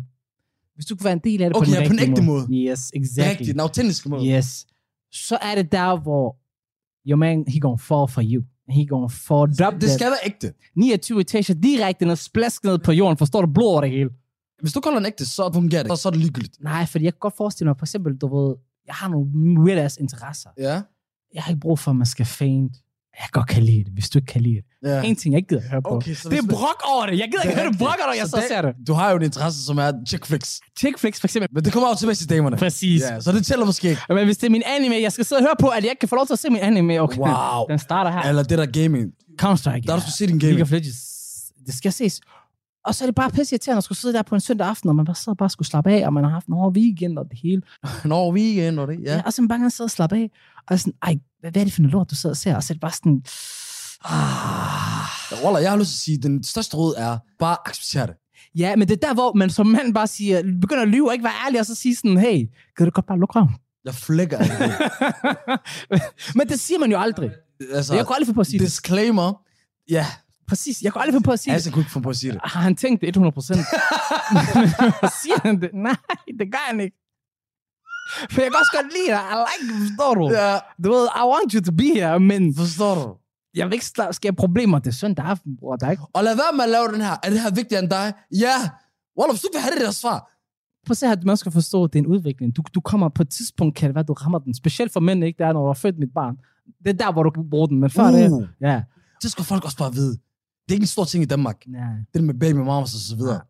Hvis 0.75 0.85
du 0.85 0.95
kan 0.95 1.03
være 1.03 1.13
en 1.13 1.19
del 1.23 1.41
af 1.41 1.49
det 1.49 1.57
Okay, 1.57 1.65
på 1.71 1.75
den 1.75 1.83
ja, 1.83 1.87
på 1.87 1.93
den 1.93 1.99
rigtige 1.99 2.11
ægte 2.11 2.21
måde. 2.21 2.47
måde. 2.49 2.69
Yes, 2.71 2.91
exactly. 2.93 3.29
Rigtigt, 3.29 3.53
den 3.53 3.59
autentiske 3.59 4.09
måde. 4.09 4.27
Yes. 4.37 4.67
Så 5.11 5.37
er 5.41 5.55
det 5.55 5.71
der, 5.71 5.99
hvor 5.99 6.37
your 7.09 7.15
man, 7.15 7.45
he 7.47 7.59
gonna 7.59 7.77
fall 7.77 8.07
for 8.13 8.21
you. 8.25 8.43
He 8.69 8.87
gonna 8.87 9.07
fall 9.07 9.67
up 9.67 9.81
Det 9.81 9.89
skal 9.91 10.07
være 10.07 10.19
ægte. 10.25 10.53
29 10.75 11.21
etager 11.21 11.53
direkte 11.53 12.05
ned, 12.05 12.15
splask 12.15 12.63
ned 12.63 12.77
på 12.79 12.91
jorden, 12.91 13.17
forstår 13.17 13.41
du, 13.41 13.51
blod 13.53 13.67
over 13.67 13.81
det 13.81 13.89
hele. 13.89 14.09
Hvis 14.61 14.73
du 14.73 14.79
kalder 14.79 14.99
den 14.99 15.05
ægte, 15.05 15.25
så 15.25 15.51
fungerer 15.53 15.83
det. 15.83 15.91
Så, 15.91 15.95
så 15.95 16.09
er 16.09 16.11
det 16.11 16.19
ligegyldigt. 16.19 16.57
Nej, 16.63 16.85
fordi 16.85 17.05
jeg 17.05 17.13
kan 17.13 17.19
godt 17.19 17.37
forestille 17.37 17.69
mig, 17.69 17.77
for 17.77 17.85
eksempel, 17.85 18.17
du 18.17 18.37
ved, 18.37 18.55
jeg 18.87 18.95
har 18.95 19.09
nogle 19.09 19.59
weird 19.61 19.79
ass 19.79 19.97
interesser. 19.97 20.49
Ja. 20.57 20.81
Jeg 21.33 21.43
har 21.43 21.51
ikke 21.51 21.59
brug 21.59 21.79
for, 21.79 21.91
at 21.91 21.97
man 21.97 22.05
skal 22.05 22.25
feint. 22.25 22.77
Jeg 23.21 23.27
godt 23.31 23.47
kan 23.47 23.63
lide 23.63 23.83
det, 23.83 23.93
hvis 23.93 24.09
du 24.09 24.17
ikke 24.19 24.31
kan 24.33 24.41
lide 24.41 24.55
det. 24.55 24.89
ja. 24.89 25.01
En 25.03 25.15
ting, 25.15 25.33
jeg 25.33 25.37
ikke 25.39 25.49
gider 25.49 25.61
at 25.61 25.69
høre 25.69 25.81
på. 25.81 25.89
Okay, 25.89 26.15
det 26.23 26.33
er 26.43 26.47
brok 26.49 26.79
over 26.93 27.05
det. 27.05 27.19
Jeg 27.19 27.27
gider 27.31 27.43
ikke 27.43 27.55
høre 27.61 27.69
det 27.71 27.77
brokker, 27.79 28.05
når 28.05 28.13
jeg 28.13 28.25
Så 28.25 28.29
så, 28.29 28.37
det- 28.37 28.47
ser 28.47 28.61
det. 28.61 28.73
Du 28.87 28.93
har 28.93 29.09
jo 29.11 29.15
en 29.17 29.23
interesse, 29.23 29.65
som 29.65 29.77
er 29.77 29.91
chick 30.07 30.25
flicks. 30.25 30.59
Chick 30.79 30.99
flicks, 30.99 31.19
for 31.19 31.27
eksempel. 31.27 31.49
Men 31.53 31.65
det 31.65 31.73
kommer 31.73 31.95
til 31.95 32.29
damerne. 32.29 32.57
Præcis. 32.57 33.01
Ja, 33.01 33.19
så 33.21 33.31
det 33.31 33.45
tæller 33.45 33.65
måske 33.65 33.89
ikke. 33.89 34.01
Men 34.09 34.25
hvis 34.25 34.37
det 34.37 34.45
er 34.47 34.51
min 34.51 34.63
anime, 34.65 34.95
jeg 35.01 35.11
skal 35.11 35.25
sidde 35.25 35.39
og 35.39 35.43
høre 35.43 35.55
på, 35.59 35.67
at 35.67 35.83
jeg 35.83 35.89
ikke 35.89 35.99
kan 35.99 36.09
få 36.09 36.15
lov 36.15 36.25
til 36.25 36.33
at 36.33 36.39
se 36.39 36.49
min 36.49 36.59
anime. 36.59 36.99
Okay. 37.01 37.17
Wow. 37.17 37.67
Den 37.69 37.79
starter 37.79 38.11
her. 38.11 38.21
Eller 38.21 38.43
det 38.43 38.57
der 38.57 38.65
gaming. 38.65 39.11
Counter-Strike. 39.41 39.83
Der 39.87 39.91
er 39.93 39.95
du 39.95 40.01
skulle 40.01 40.17
se 40.17 40.27
din 40.27 40.39
League 40.39 40.49
gaming. 40.49 40.61
of 40.61 40.71
Legends. 40.71 40.99
Det 41.65 41.73
skal 41.75 41.91
ses. 41.91 42.21
Og 42.87 42.95
så 42.95 43.03
er 43.03 43.07
det 43.07 43.15
bare 43.15 43.29
pisse 43.31 43.53
irriterende 43.53 43.77
at 43.77 43.83
skulle 43.83 43.97
sidde 43.97 44.13
der 44.13 44.21
på 44.21 44.35
en 44.35 44.41
søndag 44.41 44.67
aften, 44.67 44.89
og 44.89 44.95
man 44.95 45.05
bare 45.05 45.15
sidder 45.15 45.31
og 45.31 45.37
bare 45.37 45.49
skulle 45.49 45.67
slappe 45.67 45.91
af, 45.91 46.05
og 46.05 46.13
man 46.13 46.23
har 46.23 46.31
haft 46.31 46.47
en 46.47 46.53
hård 46.53 46.73
weekend 46.77 47.17
og 47.19 47.25
det 47.31 47.39
hele. 47.43 47.61
Når 48.05 48.31
weekend 48.33 48.79
og 48.79 48.87
det, 48.87 48.99
ja. 49.03 49.15
Ja. 49.15 49.21
og 49.25 49.33
så 49.33 49.41
man 49.41 49.47
bare 49.49 49.59
gerne 49.59 49.71
sidde 49.71 49.85
og 49.87 49.91
slappe 49.91 50.15
af. 50.15 50.31
Og 50.67 50.79
sådan, 50.79 50.93
ej, 51.03 51.15
hvad, 51.39 51.51
hvad 51.51 51.61
er 51.61 51.65
det 51.65 51.73
for 51.73 51.81
noget 51.81 51.93
lort, 51.93 52.09
du 52.11 52.15
sidder 52.15 52.33
og 52.33 52.37
ser? 52.37 52.55
Og 52.55 52.63
så 52.63 52.73
er 52.73 52.75
det 52.75 52.81
bare 52.81 52.91
sådan, 52.91 53.23
ah. 54.05 55.43
Wallah, 55.45 55.63
jeg 55.63 55.71
har 55.71 55.77
lyst 55.77 55.89
til 55.89 55.95
at 55.97 56.03
sige, 56.03 56.15
at 56.17 56.23
den 56.23 56.43
største 56.43 56.77
råd 56.77 56.93
er, 56.97 57.17
bare 57.39 57.57
acceptere 57.65 58.07
det. 58.07 58.15
Ja, 58.57 58.75
men 58.75 58.87
det 58.87 59.03
er 59.03 59.07
der, 59.07 59.13
hvor 59.13 59.33
man 59.33 59.49
som 59.49 59.67
mand 59.67 59.93
bare 59.93 60.07
siger, 60.07 60.43
begynder 60.61 60.81
at 60.81 60.87
lyve 60.87 61.07
og 61.09 61.13
ikke 61.13 61.23
være 61.23 61.33
ærlig, 61.47 61.59
og 61.59 61.65
så 61.65 61.75
sige 61.75 61.95
sådan, 61.95 62.17
hey, 62.17 62.45
kan 62.77 62.85
du 62.85 62.91
godt 62.91 63.05
bare 63.05 63.19
lukke 63.19 63.35
røven? 63.39 63.49
Jeg 63.85 63.95
flækker 63.95 64.37
men 66.37 66.47
det 66.49 66.59
siger 66.59 66.79
man 66.79 66.91
jo 66.91 66.97
aldrig. 66.99 67.31
altså, 67.73 67.95
Jeg 67.95 68.05
kunne 68.05 68.15
aldrig 68.15 68.27
få 68.27 68.33
på 68.33 68.41
at 68.41 68.47
sige 68.47 68.59
det. 68.59 68.67
disclaimer. 68.67 69.41
Ja, 69.89 70.05
Præcis, 70.47 70.81
jeg 70.81 70.93
kunne 70.93 71.01
aldrig 71.01 71.13
få 71.21 71.23
på 71.23 71.31
at 71.31 71.39
sige 71.39 71.51
det. 71.51 71.55
altså, 71.55 71.69
jeg 71.69 71.73
kunne 71.73 71.81
ikke 71.81 71.91
få 71.91 71.99
på 71.99 72.09
at 72.09 72.15
sige 72.15 72.31
det. 72.33 72.41
Har 72.43 72.61
han 72.61 72.75
tænkt 72.75 73.01
det 73.01 73.07
100 73.09 73.31
procent? 73.33 73.59
siger 75.21 75.39
han 75.43 75.61
det? 75.61 75.69
Nej, 75.73 75.95
det 76.39 76.51
gør 76.51 76.63
han 76.69 76.79
ikke. 76.79 76.97
For 78.31 78.41
jeg 78.41 78.51
kan 78.51 78.59
også 78.59 78.71
godt 78.75 78.89
lide 78.97 79.09
dig. 79.15 79.21
I 79.31 79.35
like 79.63 79.73
det, 79.73 79.89
forstår 79.89 80.13
du? 80.15 80.29
Ja, 80.31 80.53
Du 80.83 80.91
ved, 80.91 81.05
I 81.21 81.23
want 81.33 81.51
you 81.53 81.61
to 81.61 81.71
be 81.71 81.83
here, 81.83 82.19
men 82.19 82.55
forstår 82.55 82.95
du? 82.95 83.15
jeg 83.55 83.67
vil 83.67 83.73
ikke 83.73 83.85
skabe 84.11 84.35
problemer. 84.35 84.79
Det 84.79 84.87
er 84.87 84.91
søndag 84.93 85.25
aften, 85.25 85.57
bror. 85.57 85.75
Der 85.75 85.87
er 85.87 85.91
ikke... 85.91 86.03
Og 86.13 86.23
lad 86.23 86.35
være 86.35 86.53
med 86.55 86.63
at 86.63 86.69
lave 86.69 86.87
den 86.93 87.01
her. 87.01 87.15
Er 87.23 87.29
det 87.29 87.41
her 87.41 87.51
vigtigere 87.51 87.81
end 87.83 87.89
dig? 87.89 88.13
Ja. 88.31 88.55
Wallah, 89.19 89.33
hvis 89.33 89.41
du 89.41 89.47
vil 89.53 89.61
have 89.61 89.75
det 89.75 89.81
der 89.81 89.91
svar. 89.91 90.19
Prøv 90.85 90.91
at 90.91 90.97
se 90.97 91.07
her, 91.07 91.15
man 91.25 91.37
skal 91.37 91.51
forstå, 91.51 91.83
at 91.83 91.93
det 91.93 91.99
er 91.99 92.03
en 92.03 92.07
udvikling. 92.07 92.55
Du, 92.55 92.61
du 92.75 92.81
kommer 92.81 93.09
på 93.09 93.21
et 93.21 93.29
tidspunkt, 93.29 93.75
kan 93.75 93.87
det 93.89 93.95
være, 93.95 94.03
du 94.03 94.13
rammer 94.13 94.39
den. 94.39 94.53
Specielt 94.53 94.93
for 94.93 94.99
mænd, 94.99 95.23
ikke? 95.23 95.37
Det 95.37 95.45
er, 95.45 95.53
når 95.53 95.61
du 95.61 95.67
har 95.67 95.73
født 95.73 95.99
mit 95.99 96.13
barn. 96.15 96.35
Det 96.83 96.89
er 96.89 96.93
der, 97.05 97.11
hvor 97.11 97.23
du 97.23 97.29
kan 97.29 97.49
bruge 97.49 97.67
den. 97.69 97.79
Men 97.79 97.89
før 97.89 98.11
det, 98.11 98.31
Uh, 98.31 98.47
ja. 98.61 98.83
det 99.21 99.31
skal 99.31 99.43
folk 99.43 99.65
også 99.65 99.77
bare 99.77 99.93
vide. 99.93 100.17
Det 100.67 100.71
er 100.71 100.73
ikke 100.73 100.83
en 100.83 100.87
stor 100.87 101.05
ting 101.05 101.21
i 101.23 101.25
Danmark. 101.25 101.57
ja. 101.73 101.87
Det 102.13 102.23
med 102.23 102.33
baby 102.33 102.57
mamas 102.57 102.93
og 102.93 102.99
så 102.99 103.15
videre. 103.15 103.41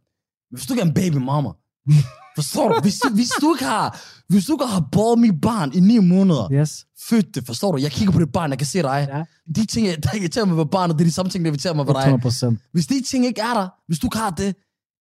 Men 0.51 0.57
hvis 0.57 0.65
du 0.65 0.73
ikke 0.73 0.81
er 0.81 0.85
en 0.85 0.93
baby 0.93 1.15
mama, 1.15 1.49
forstår 2.37 2.69
du? 2.73 2.81
Hvis 2.81 2.99
du, 2.99 3.09
hvis 3.13 3.29
du 3.41 3.53
ikke 3.53 3.65
har, 3.65 3.99
hvis 4.29 4.45
du 4.45 4.53
ikke 4.53 4.65
har 4.65 4.87
båret 4.91 5.19
mit 5.19 5.41
barn 5.41 5.73
i 5.73 5.79
ni 5.79 5.99
måneder, 5.99 6.51
Yes. 6.51 6.85
født 7.09 7.35
det, 7.35 7.45
forstår 7.45 7.71
du? 7.71 7.77
Jeg 7.81 7.91
kigger 7.91 8.11
på 8.11 8.19
det 8.19 8.31
barn, 8.31 8.49
jeg 8.49 8.57
kan 8.57 8.67
se 8.67 8.81
dig. 8.81 9.07
Ja. 9.09 9.23
De 9.55 9.65
ting, 9.65 9.87
der 10.03 10.15
irriterer 10.15 10.45
mig 10.45 10.57
ved 10.57 10.65
barnet, 10.65 10.95
det 10.97 11.01
er 11.01 11.07
de 11.07 11.11
samme 11.11 11.29
ting, 11.29 11.45
der 11.45 11.51
irriterer 11.51 11.73
mig 11.73 11.87
ved 11.87 11.93
dig. 11.93 11.99
100 12.01 12.21
procent. 12.21 12.59
Hvis 12.71 12.87
de 12.87 13.01
ting 13.01 13.25
ikke 13.25 13.41
er 13.41 13.53
der, 13.53 13.67
hvis 13.87 13.99
du 13.99 14.07
ikke 14.07 14.17
har 14.17 14.29
det, 14.29 14.55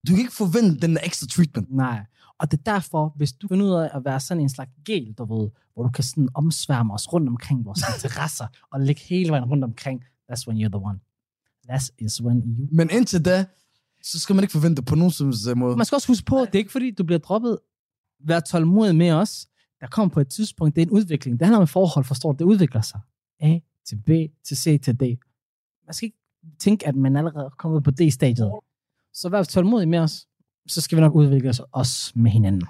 du 0.08 0.12
kan 0.12 0.18
ikke 0.18 0.32
forvente 0.32 0.86
den 0.86 0.98
ekstra 1.04 1.26
treatment. 1.26 1.68
Nej. 1.76 1.98
Og 2.40 2.50
det 2.50 2.58
er 2.66 2.72
derfor, 2.72 3.12
hvis 3.16 3.32
du 3.32 3.48
finder 3.48 3.66
ud 3.66 3.70
af 3.72 3.90
at 3.94 4.04
være 4.04 4.20
sådan 4.20 4.42
en 4.42 4.48
slags 4.48 4.70
gel, 4.86 5.14
du 5.18 5.24
ved, 5.34 5.50
hvor 5.74 5.82
du 5.82 5.88
kan 5.88 6.04
sådan 6.04 6.28
omsværme 6.34 6.94
os 6.94 7.12
rundt 7.12 7.28
omkring 7.28 7.64
vores 7.64 7.80
interesser, 7.94 8.46
og 8.72 8.80
lægge 8.80 9.00
hele 9.08 9.30
vejen 9.30 9.44
rundt 9.44 9.64
omkring, 9.64 10.02
that's 10.32 10.44
when 10.48 10.56
you're 10.66 10.68
the 10.70 10.82
one. 10.84 10.98
That 11.68 11.90
is 11.98 12.22
when 12.22 12.38
you... 12.38 12.68
Men 12.72 12.90
indtil 12.90 13.24
da, 13.24 13.44
så 14.02 14.18
skal 14.18 14.34
man 14.34 14.44
ikke 14.44 14.52
forvente 14.52 14.82
på 14.82 14.94
nogen 14.94 15.10
som 15.10 15.58
måde. 15.58 15.76
Man 15.76 15.86
skal 15.86 15.96
også 15.96 16.08
huske 16.08 16.24
på, 16.24 16.36
det 16.36 16.54
er 16.54 16.58
ikke 16.58 16.72
fordi, 16.72 16.90
du 16.90 17.04
bliver 17.04 17.18
droppet. 17.18 17.58
Vær 18.24 18.40
tålmodig 18.40 18.96
med 18.96 19.10
os. 19.10 19.48
Der 19.80 19.86
kommer 19.86 20.14
på 20.14 20.20
et 20.20 20.28
tidspunkt, 20.28 20.76
det 20.76 20.82
er 20.82 20.86
en 20.86 20.90
udvikling. 20.92 21.38
Det 21.38 21.46
handler 21.46 21.60
om 21.60 21.66
forhold, 21.66 22.04
forstår 22.04 22.32
du, 22.32 22.44
det 22.44 22.50
udvikler 22.50 22.80
sig. 22.80 23.00
A 23.40 23.58
til 23.86 23.96
B 23.96 24.08
til 24.44 24.56
C 24.56 24.80
til 24.82 25.00
D. 25.00 25.02
Man 25.86 25.94
skal 25.94 26.06
ikke 26.06 26.18
tænke, 26.58 26.88
at 26.88 26.96
man 26.96 27.16
allerede 27.16 27.44
er 27.44 27.50
kommet 27.50 27.84
på 27.84 27.90
D-stadiet. 27.90 28.52
Så 29.12 29.28
vær 29.28 29.42
tålmodig 29.42 29.88
med 29.88 29.98
os. 29.98 30.26
Så 30.68 30.80
skal 30.80 30.96
vi 30.96 31.00
nok 31.00 31.14
udvikle 31.14 31.48
os 31.48 31.60
også 31.72 32.12
med 32.14 32.30
hinanden. 32.30 32.62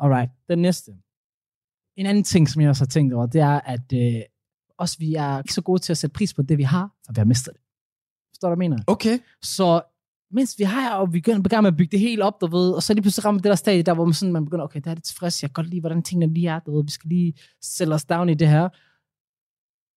Alright, 0.00 0.30
den 0.48 0.58
næste. 0.58 0.92
En 1.96 2.06
anden 2.06 2.24
ting, 2.24 2.48
som 2.48 2.62
jeg 2.62 2.70
også 2.70 2.84
har 2.84 2.88
tænkt 2.88 3.14
over, 3.14 3.26
det 3.26 3.40
er, 3.40 3.60
at 3.60 3.92
øh, 3.94 4.22
også 4.78 4.98
vi 4.98 5.14
er 5.14 5.38
ikke 5.38 5.54
så 5.54 5.62
gode 5.62 5.78
til 5.78 5.92
at 5.92 5.98
sætte 5.98 6.14
pris 6.14 6.34
på 6.34 6.42
det, 6.42 6.58
vi 6.58 6.62
har, 6.62 6.90
for 7.06 7.12
vi 7.12 7.18
har 7.18 7.24
mistet 7.24 7.54
det. 7.54 7.60
Forstår 8.36 8.48
du, 8.48 8.54
hvad 8.54 8.64
jeg 8.64 8.70
mener? 8.70 8.82
Okay. 8.86 9.18
Så 9.42 9.82
mens 10.30 10.58
vi 10.58 10.64
har, 10.64 10.94
og 10.94 11.12
vi 11.12 11.20
begynder 11.20 11.60
med 11.60 11.68
at 11.68 11.76
bygge 11.76 11.90
det 11.90 12.00
hele 12.00 12.24
op, 12.24 12.40
du 12.40 12.46
ved, 12.46 12.70
og 12.70 12.82
så 12.82 12.94
lige 12.94 13.02
pludselig 13.02 13.24
rammer 13.24 13.40
det 13.42 13.48
der 13.48 13.54
stadie, 13.54 13.82
der 13.82 13.94
hvor 13.94 14.04
man, 14.04 14.14
sådan, 14.14 14.32
man 14.32 14.44
begynder, 14.44 14.64
okay, 14.64 14.80
der 14.84 14.90
er 14.90 14.94
det 14.94 15.04
tilfreds, 15.04 15.42
jeg 15.42 15.50
kan 15.50 15.54
godt 15.54 15.70
lide, 15.70 15.80
hvordan 15.80 16.02
tingene 16.02 16.34
lige 16.34 16.48
er, 16.48 16.58
du 16.58 16.76
ved, 16.76 16.84
vi 16.84 16.90
skal 16.90 17.08
lige 17.08 17.34
sælge 17.62 17.94
os 17.94 18.04
down 18.04 18.28
i 18.28 18.34
det 18.34 18.48
her. 18.48 18.68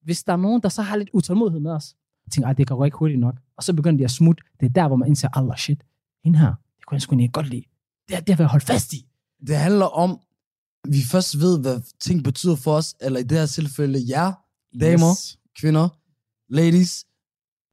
Hvis 0.05 0.23
der 0.23 0.33
er 0.33 0.37
nogen, 0.37 0.61
der 0.61 0.69
så 0.69 0.81
har 0.81 0.95
lidt 0.97 1.09
utålmodighed 1.13 1.59
med 1.59 1.71
os, 1.71 1.95
og 2.25 2.31
tænker, 2.31 2.47
"Ej, 2.47 2.53
det 2.53 2.67
går 2.67 2.85
ikke 2.85 2.97
hurtigt 2.97 3.19
nok, 3.19 3.35
og 3.57 3.63
så 3.63 3.73
begynder 3.73 3.97
de 3.97 4.03
at 4.03 4.11
smutte, 4.11 4.43
det 4.59 4.65
er 4.65 4.69
der, 4.69 4.87
hvor 4.87 4.95
man 4.95 5.07
indser, 5.07 5.37
Allah 5.37 5.57
shit, 5.57 5.83
hende 6.23 6.39
her, 6.39 6.53
det 6.77 6.85
kunne 6.85 6.95
jeg 6.95 7.01
sgu 7.01 7.13
egentlig 7.13 7.33
godt 7.33 7.49
lide. 7.49 7.63
Det 8.07 8.15
er 8.15 8.19
det, 8.19 8.39
jeg 8.39 8.47
holde 8.47 8.65
fast 8.65 8.93
i. 8.93 9.05
Det 9.47 9.55
handler 9.55 9.85
om, 9.85 10.19
at 10.83 10.93
vi 10.93 11.01
først 11.11 11.39
ved, 11.39 11.59
hvad 11.61 11.81
ting 11.99 12.23
betyder 12.23 12.55
for 12.55 12.73
os, 12.73 12.95
eller 13.01 13.19
i 13.19 13.23
det 13.23 13.37
her 13.37 13.45
tilfælde 13.45 13.99
jer, 14.09 14.33
Damer. 14.79 15.11
Yes. 15.11 15.39
kvinder, 15.59 15.89
ladies, 16.49 17.05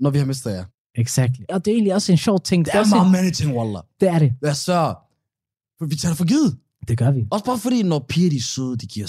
når 0.00 0.10
vi 0.10 0.18
har 0.18 0.24
mistet 0.26 0.50
jer. 0.50 0.64
Exactly. 0.94 1.44
Og 1.48 1.64
det 1.64 1.70
er 1.70 1.74
egentlig 1.74 1.94
også 1.94 2.12
en 2.12 2.18
sjov 2.18 2.40
ting. 2.40 2.64
Det 2.64 2.74
er 2.74 2.78
også 2.78 2.94
meget 2.94 3.06
en, 3.06 3.12
mange 3.12 3.30
ting, 3.30 3.56
Wallah. 3.56 3.82
det 4.00 4.08
er 4.08 4.18
det. 4.18 4.32
Jeg 4.42 4.56
sørger. 4.56 4.94
For 5.78 5.86
vi 5.86 5.96
tager 5.96 6.12
det 6.12 6.18
for 6.18 6.26
givet. 6.26 6.56
Det 6.88 6.98
gør 6.98 7.10
vi. 7.10 7.26
Også 7.30 7.44
bare 7.44 7.58
fordi, 7.58 7.82
når 7.82 7.98
piger 7.98 8.30
de 8.30 8.36
er 8.36 8.40
søde, 8.40 8.76
de 8.76 8.86
giver. 8.86 9.06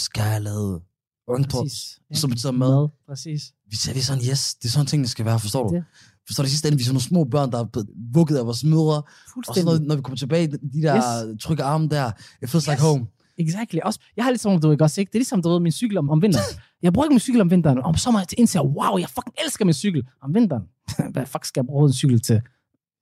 Undpop, 1.27 1.63
Præcis. 1.63 1.99
som 2.13 2.29
betyder 2.29 2.51
mad. 2.51 2.89
Præcis. 3.07 3.53
Vi 3.69 3.75
siger, 3.75 3.93
vi 3.93 3.99
er 3.99 4.03
sådan, 4.03 4.23
yes, 4.23 4.55
det 4.55 4.65
er 4.67 4.71
sådan 4.71 4.85
ting, 4.85 5.03
det 5.03 5.09
skal 5.09 5.25
være, 5.25 5.39
forstår 5.39 5.69
du? 5.69 5.75
Det. 5.75 5.83
Forstår 6.27 6.43
du, 6.43 6.47
i 6.47 6.49
sidste 6.49 6.67
ende, 6.67 6.77
vi 6.77 6.81
er 6.81 6.85
sådan 6.85 6.93
nogle 6.93 7.03
små 7.03 7.23
børn, 7.23 7.51
der 7.51 7.59
er 7.59 7.83
vugget 8.13 8.37
af 8.37 8.45
vores 8.45 8.63
mødre. 8.63 9.01
Og 9.47 9.55
så 9.55 9.61
når, 9.65 9.79
når 9.79 9.95
vi 9.95 10.01
kommer 10.01 10.17
tilbage, 10.17 10.47
de 10.47 10.81
der 10.81 11.27
yes. 11.27 11.41
trygge 11.41 11.63
arme 11.63 11.87
der, 11.87 12.11
it 12.43 12.49
feels 12.49 12.65
yes. 12.65 12.67
like 12.67 12.81
home. 12.81 13.07
Exactly. 13.37 13.79
Også, 13.83 13.99
jeg 14.17 14.25
har 14.25 14.31
lidt 14.31 14.41
sådan, 14.41 14.59
du 14.59 14.71
ikke 14.71 14.83
også, 14.83 15.01
ikke? 15.01 15.09
Det 15.09 15.15
er 15.15 15.19
ligesom, 15.19 15.41
du 15.41 15.49
ved, 15.49 15.59
min 15.59 15.71
cykel 15.71 15.97
om, 15.97 16.09
om 16.09 16.21
vinteren. 16.21 16.45
Jeg 16.81 16.93
bruger 16.93 17.05
ikke 17.05 17.13
min 17.13 17.19
cykel 17.19 17.41
om 17.41 17.51
vinteren. 17.51 17.77
Om 17.81 17.95
sommeren 17.95 18.27
til 18.27 18.39
indser, 18.39 18.61
wow, 18.61 18.97
jeg 18.97 19.09
fucking 19.09 19.35
elsker 19.45 19.65
min 19.65 19.73
cykel. 19.73 20.07
Om 20.23 20.33
vinteren, 20.35 20.63
hvad 21.13 21.25
fuck 21.25 21.45
skal 21.45 21.59
jeg 21.61 21.67
bruge 21.67 21.87
en 21.87 21.93
cykel 21.93 22.21
til? 22.21 22.33
Jeg 22.33 22.41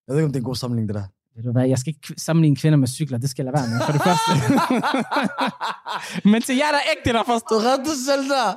ved 0.07 0.17
ikke, 0.17 0.25
om 0.25 0.31
det 0.31 0.39
er 0.39 0.41
en 0.41 0.45
god 0.45 0.55
sammenligning, 0.55 0.87
det 0.93 0.95
der. 1.01 1.07
Ved 1.35 1.43
du 1.43 1.51
hvad, 1.51 1.67
jeg 1.67 1.77
skal 1.79 1.89
ikke 1.93 2.21
sammenligne 2.21 2.55
kvinder 2.55 2.77
med 2.77 2.87
cykler, 2.87 3.17
det 3.17 3.29
skal 3.29 3.43
jeg 3.45 3.53
lade 3.53 3.61
være 3.61 3.69
med, 3.73 3.79
for 3.85 3.91
det 3.91 4.01
første. 4.07 4.31
Men 6.31 6.41
til 6.41 6.55
jer, 6.55 6.69
der 6.75 6.79
er 6.83 6.87
ægte, 6.97 7.13
der 7.13 7.23
Du 7.23 7.25
forstår. 7.25 7.55
redde 7.67 7.83
dig 7.89 7.97
selv 8.09 8.23
der. 8.29 8.49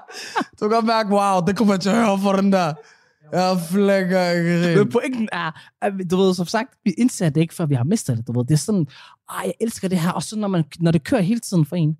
Du 0.60 0.68
kan 0.68 0.70
godt 0.70 0.84
mærke, 0.84 1.08
wow, 1.10 1.40
det 1.46 1.56
kommer 1.56 1.74
jeg 1.74 1.80
til 1.80 1.88
at 1.90 1.96
høre 1.96 2.18
for 2.18 2.32
den 2.32 2.52
der. 2.52 2.74
Jeg 3.32 3.56
flækker 3.70 4.30
ikke 4.30 4.76
Men 4.76 4.90
pointen 4.90 5.28
er, 5.32 5.50
at, 5.80 5.92
du 6.10 6.16
ved, 6.16 6.34
som 6.34 6.46
sagt, 6.46 6.78
vi 6.84 6.90
indser 6.98 7.30
det 7.30 7.40
ikke, 7.40 7.54
før 7.54 7.66
vi 7.66 7.74
har 7.74 7.84
mistet 7.84 8.16
det. 8.16 8.26
Du 8.26 8.32
ved. 8.32 8.44
Det 8.44 8.54
er 8.54 8.58
sådan, 8.58 8.86
ej, 9.30 9.42
jeg 9.44 9.54
elsker 9.60 9.88
det 9.88 9.98
her. 9.98 10.12
Og 10.12 10.22
så 10.22 10.38
når, 10.38 10.48
man, 10.48 10.64
når 10.80 10.90
det 10.90 11.04
kører 11.04 11.20
hele 11.20 11.40
tiden 11.40 11.64
for 11.64 11.76
en. 11.76 11.98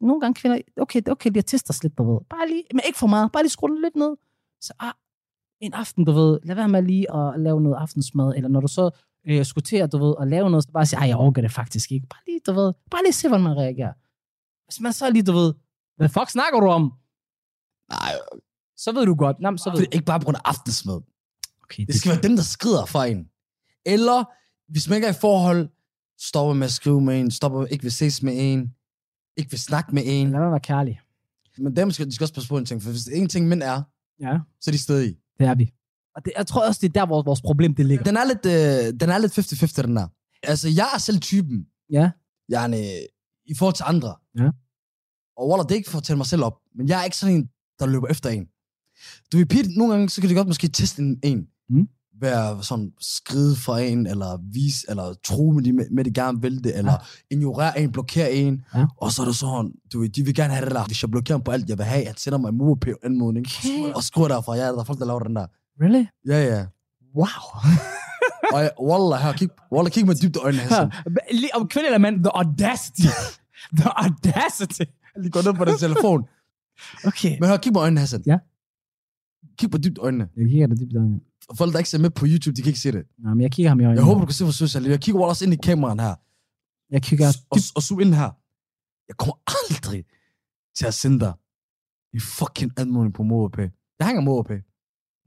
Nogle 0.00 0.20
gange 0.20 0.34
kvinder, 0.34 0.58
okay, 0.80 0.98
det 0.98 1.08
er 1.08 1.12
okay 1.12 1.30
lige 1.30 1.38
at 1.38 1.46
teste 1.46 1.70
os 1.70 1.82
lidt, 1.82 1.98
du 1.98 2.12
ved. 2.12 2.20
Bare 2.30 2.48
lige, 2.48 2.64
men 2.72 2.80
ikke 2.86 2.98
for 2.98 3.06
meget. 3.06 3.32
Bare 3.32 3.42
lige 3.42 3.50
skrue 3.50 3.70
den 3.70 3.82
lidt 3.82 3.96
ned. 3.96 4.16
Så 4.60 4.72
ah, 4.80 4.92
en 5.60 5.74
aften, 5.74 6.04
du 6.04 6.12
ved, 6.12 6.38
lad 6.44 6.54
være 6.54 6.68
med 6.68 6.82
lige 6.82 7.14
at 7.14 7.40
lave 7.40 7.60
noget 7.60 7.76
aftensmad. 7.76 8.34
Eller 8.36 8.48
når 8.48 8.60
du 8.60 8.68
så 8.68 8.90
øh, 9.28 9.44
skulle 9.44 9.64
til 9.64 9.76
at, 9.76 9.92
du 9.92 9.98
ved, 9.98 10.14
at 10.20 10.28
lave 10.28 10.50
noget, 10.50 10.64
så 10.64 10.72
bare 10.72 10.86
sige, 10.86 10.98
ej, 11.00 11.08
jeg 11.08 11.16
overgår 11.16 11.42
det 11.42 11.52
faktisk 11.52 11.92
ikke. 11.92 12.06
Bare 12.06 12.22
lige, 12.26 12.40
du 12.46 12.52
ved, 12.52 12.72
bare 12.90 13.02
lige 13.02 13.12
se, 13.12 13.28
hvordan 13.28 13.44
man 13.44 13.56
reagerer. 13.56 13.92
Hvis 14.66 14.80
man 14.80 14.92
så 14.92 15.10
lige, 15.10 15.22
du 15.22 15.32
ved, 15.32 15.54
hvad 15.96 16.08
fuck 16.08 16.30
snakker 16.30 16.60
du 16.60 16.66
om? 16.66 16.92
Nej, 17.90 18.12
Så 18.76 18.92
ved 18.92 19.06
du 19.06 19.14
godt. 19.14 19.36
Nå, 19.40 19.50
men 19.50 19.58
så 19.58 19.70
ved 19.70 19.78
det 19.78 19.86
du. 19.86 19.90
er 19.90 19.94
ikke 19.94 20.04
bare 20.06 20.20
på 20.20 20.24
grund 20.24 20.36
af 20.36 20.40
aftensmad. 20.44 21.00
Okay, 21.64 21.86
Det 21.86 21.94
skal 21.94 22.12
være 22.12 22.22
dem, 22.22 22.36
der 22.36 22.42
skrider 22.42 22.84
for 22.86 22.98
en. 23.02 23.28
Eller, 23.86 24.24
hvis 24.72 24.88
man 24.88 24.96
ikke 24.96 25.06
er 25.08 25.12
i 25.12 25.16
forhold, 25.20 25.68
stopper 26.20 26.54
med 26.54 26.64
at 26.66 26.72
skrive 26.72 27.00
med 27.00 27.20
en, 27.20 27.30
stopper 27.30 27.66
ikke 27.66 27.82
vil 27.82 27.92
ses 27.92 28.22
med 28.22 28.32
en, 28.36 28.74
ikke 29.36 29.50
vil 29.50 29.60
snakke 29.60 29.94
med 29.94 30.02
en. 30.06 30.30
Lad 30.30 30.40
at 30.40 30.50
være 30.50 30.60
kærlig. 30.60 31.00
Men 31.58 31.76
dem 31.76 31.90
skal, 31.90 32.06
de 32.06 32.12
skal 32.12 32.24
også 32.24 32.34
passe 32.34 32.48
på 32.48 32.58
en 32.58 32.64
ting, 32.66 32.82
for 32.82 32.90
hvis 32.90 33.06
en 33.06 33.28
ting 33.28 33.48
mænd 33.48 33.62
er, 33.62 33.82
Ja. 34.20 34.38
så 34.60 34.70
er 34.70 34.72
de 34.72 34.78
stadig. 34.78 35.16
Det 35.38 35.46
er 35.46 35.54
vi. 35.54 35.72
Og 36.14 36.24
det, 36.24 36.32
jeg 36.36 36.46
tror 36.46 36.66
også, 36.66 36.78
det 36.82 36.88
er 36.88 36.92
der, 36.92 37.06
hvor 37.06 37.22
vores 37.22 37.40
problem 37.42 37.74
det 37.74 37.86
ligger. 37.86 38.04
Den 38.04 38.16
er 38.16 38.24
lidt, 38.24 38.46
øh, 38.46 39.00
den 39.00 39.10
er 39.10 39.18
lidt 39.18 39.32
50-50, 39.38 39.82
den 39.82 39.96
der. 39.96 40.08
Altså, 40.42 40.68
jeg 40.68 40.86
er 40.94 40.98
selv 40.98 41.20
typen, 41.20 41.66
Ja. 41.90 42.10
jeg 42.48 42.64
er, 42.64 42.70
øh, 42.78 43.06
i 43.46 43.54
forhold 43.54 43.74
til 43.74 43.84
andre. 43.88 44.14
Ja. 44.38 44.50
Og 45.36 45.48
Waller, 45.48 45.64
det 45.64 45.70
er 45.70 45.76
ikke 45.76 45.90
for 45.90 45.98
at 45.98 46.04
tælle 46.04 46.16
mig 46.16 46.26
selv 46.26 46.44
op, 46.44 46.58
men 46.76 46.88
jeg 46.88 47.00
er 47.00 47.04
ikke 47.04 47.16
sådan 47.16 47.34
en, 47.34 47.48
der 47.78 47.86
løber 47.86 48.06
efter 48.08 48.30
en. 48.30 48.46
Du 49.32 49.36
ved, 49.36 49.46
Pete, 49.46 49.78
nogle 49.78 49.92
gange, 49.94 50.08
så 50.08 50.20
kan 50.20 50.28
det 50.28 50.36
godt 50.36 50.48
måske 50.48 50.68
teste 50.68 51.02
en, 51.02 51.18
en 51.22 51.46
Mm. 51.70 51.88
være 52.20 52.62
sådan 52.62 52.92
skride 53.00 53.56
fra 53.56 53.80
en, 53.80 54.06
eller 54.06 54.38
vise, 54.52 54.86
eller 54.88 55.14
tro 55.24 55.50
med, 55.50 55.62
de, 55.62 55.72
med, 55.72 56.04
det 56.04 56.14
gerne 56.14 56.40
vil 56.42 56.64
det, 56.64 56.78
eller 56.78 57.06
ignorere 57.30 57.80
en, 57.80 57.92
blokere 57.92 58.32
en. 58.32 58.62
Ja. 58.74 58.86
Og 58.96 59.12
så 59.12 59.22
er 59.22 59.26
det 59.26 59.36
sådan, 59.36 59.72
du 59.92 60.00
ved, 60.00 60.08
de 60.08 60.22
vil 60.24 60.34
gerne 60.34 60.54
have 60.54 60.64
det 60.66 60.74
der. 60.74 60.84
Hvis 60.86 61.02
jeg 61.02 61.10
blokerer 61.10 61.38
på 61.38 61.50
alt, 61.50 61.68
jeg 61.68 61.78
vil 61.78 61.86
have, 61.86 62.06
han 62.06 62.16
sender 62.16 62.38
mig 62.38 62.48
en 62.48 62.56
MobilePay-anmodning, 62.58 63.46
Okay. 63.46 63.92
og 63.94 64.02
skriver 64.02 64.28
derfra, 64.28 64.54
ja, 64.56 64.62
der 64.66 64.78
er 64.78 64.84
folk, 64.84 64.98
der 64.98 65.04
laver 65.06 65.20
den 65.20 65.36
der. 65.36 65.46
Really? 65.82 66.04
Ja, 66.26 66.44
ja. 66.56 66.64
Wow. 67.16 67.26
Og 68.54 68.60
jeg, 68.62 68.70
Wallah, 68.82 69.20
her, 69.22 69.32
kig, 69.32 69.48
Wallah, 69.72 69.92
kig 69.92 70.06
med 70.06 70.14
dybt 70.22 70.36
øjnene, 70.36 70.62
Hassan. 70.62 70.92
Lige 71.42 71.54
om 71.54 71.68
kvinde 71.68 71.86
eller 71.86 71.98
mand, 71.98 72.24
the 72.24 72.30
audacity. 72.36 73.06
the 73.78 73.88
audacity. 73.96 74.80
Jeg 75.14 75.22
lige 75.22 75.30
går 75.30 75.42
ned 75.42 75.54
på 75.54 75.64
den 75.64 75.78
telefon. 75.78 76.24
Okay. 77.06 77.36
Men 77.40 77.48
hør, 77.48 77.56
kig 77.56 77.72
på 77.72 77.78
øjnene, 77.80 78.00
Hassan. 78.00 78.22
Ja. 78.26 78.38
Kig 79.58 79.70
på 79.70 79.78
dybt 79.78 79.98
øjnene. 79.98 80.28
Jeg 80.36 80.48
kigger 80.48 80.66
dig 80.66 80.80
dybt 80.80 80.92
i 80.92 80.96
øjnene. 80.96 81.20
Folk, 81.58 81.72
der 81.72 81.78
ikke 81.78 81.90
ser 81.90 81.98
med 81.98 82.10
på 82.10 82.26
YouTube, 82.28 82.56
de 82.56 82.62
kan 82.62 82.68
ikke 82.68 82.80
se 82.80 82.92
det. 82.92 83.04
Nej, 83.18 83.34
men 83.34 83.40
jeg 83.40 83.52
kigger 83.52 83.68
ham 83.70 83.80
i 83.80 83.84
øjnene. 83.84 84.00
Jeg 84.00 84.04
håber, 84.04 84.20
du 84.20 84.26
kan 84.26 84.34
se, 84.34 84.44
hvor 84.44 84.52
søs 84.52 84.74
jeg 84.74 84.84
er. 84.84 84.88
Jeg 84.88 85.00
kigger 85.00 85.20
også 85.24 85.44
ind 85.44 85.54
i 85.54 85.56
kameraen 85.56 86.00
her. 86.00 86.14
Jeg 86.90 87.02
kigger 87.02 87.28
Og, 87.50 87.58
og 87.76 87.82
zoom 87.82 88.00
ind 88.00 88.14
her. 88.14 88.30
Jeg 89.08 89.16
kommer 89.16 89.36
aldrig 89.46 90.04
til 90.76 90.86
at 90.86 90.94
sende 90.94 91.20
dig 91.20 91.32
en 92.14 92.20
fucking 92.20 92.72
anmodning 92.76 93.14
på 93.14 93.22
MobilePay. 93.22 93.68
Jeg 93.98 94.06
hænger 94.06 94.22
MobilePay. 94.22 94.60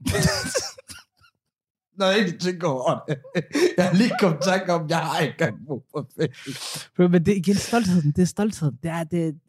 Når 1.98 2.06
jeg 2.06 2.16
egentlig 2.18 2.40
tænker 2.40 2.68
over 2.68 3.04
det. 3.08 3.18
Jeg 3.76 3.84
har 3.84 3.94
lige 3.94 4.12
kommet 4.20 4.40
tanke 4.42 4.72
om, 4.72 4.88
jeg 4.88 4.98
har 4.98 5.18
ikke 5.20 5.32
engang 5.32 5.56
penge. 5.56 5.82
Bro, 6.96 7.08
Men 7.08 7.26
det 7.26 7.32
er 7.32 7.36
igen 7.36 7.54
stoltheden. 7.54 8.12
Det 8.12 8.22
er 8.22 8.26
stoltheden. 8.26 8.78
Det 8.82 8.90
er, 8.90 9.04
det, 9.04 9.40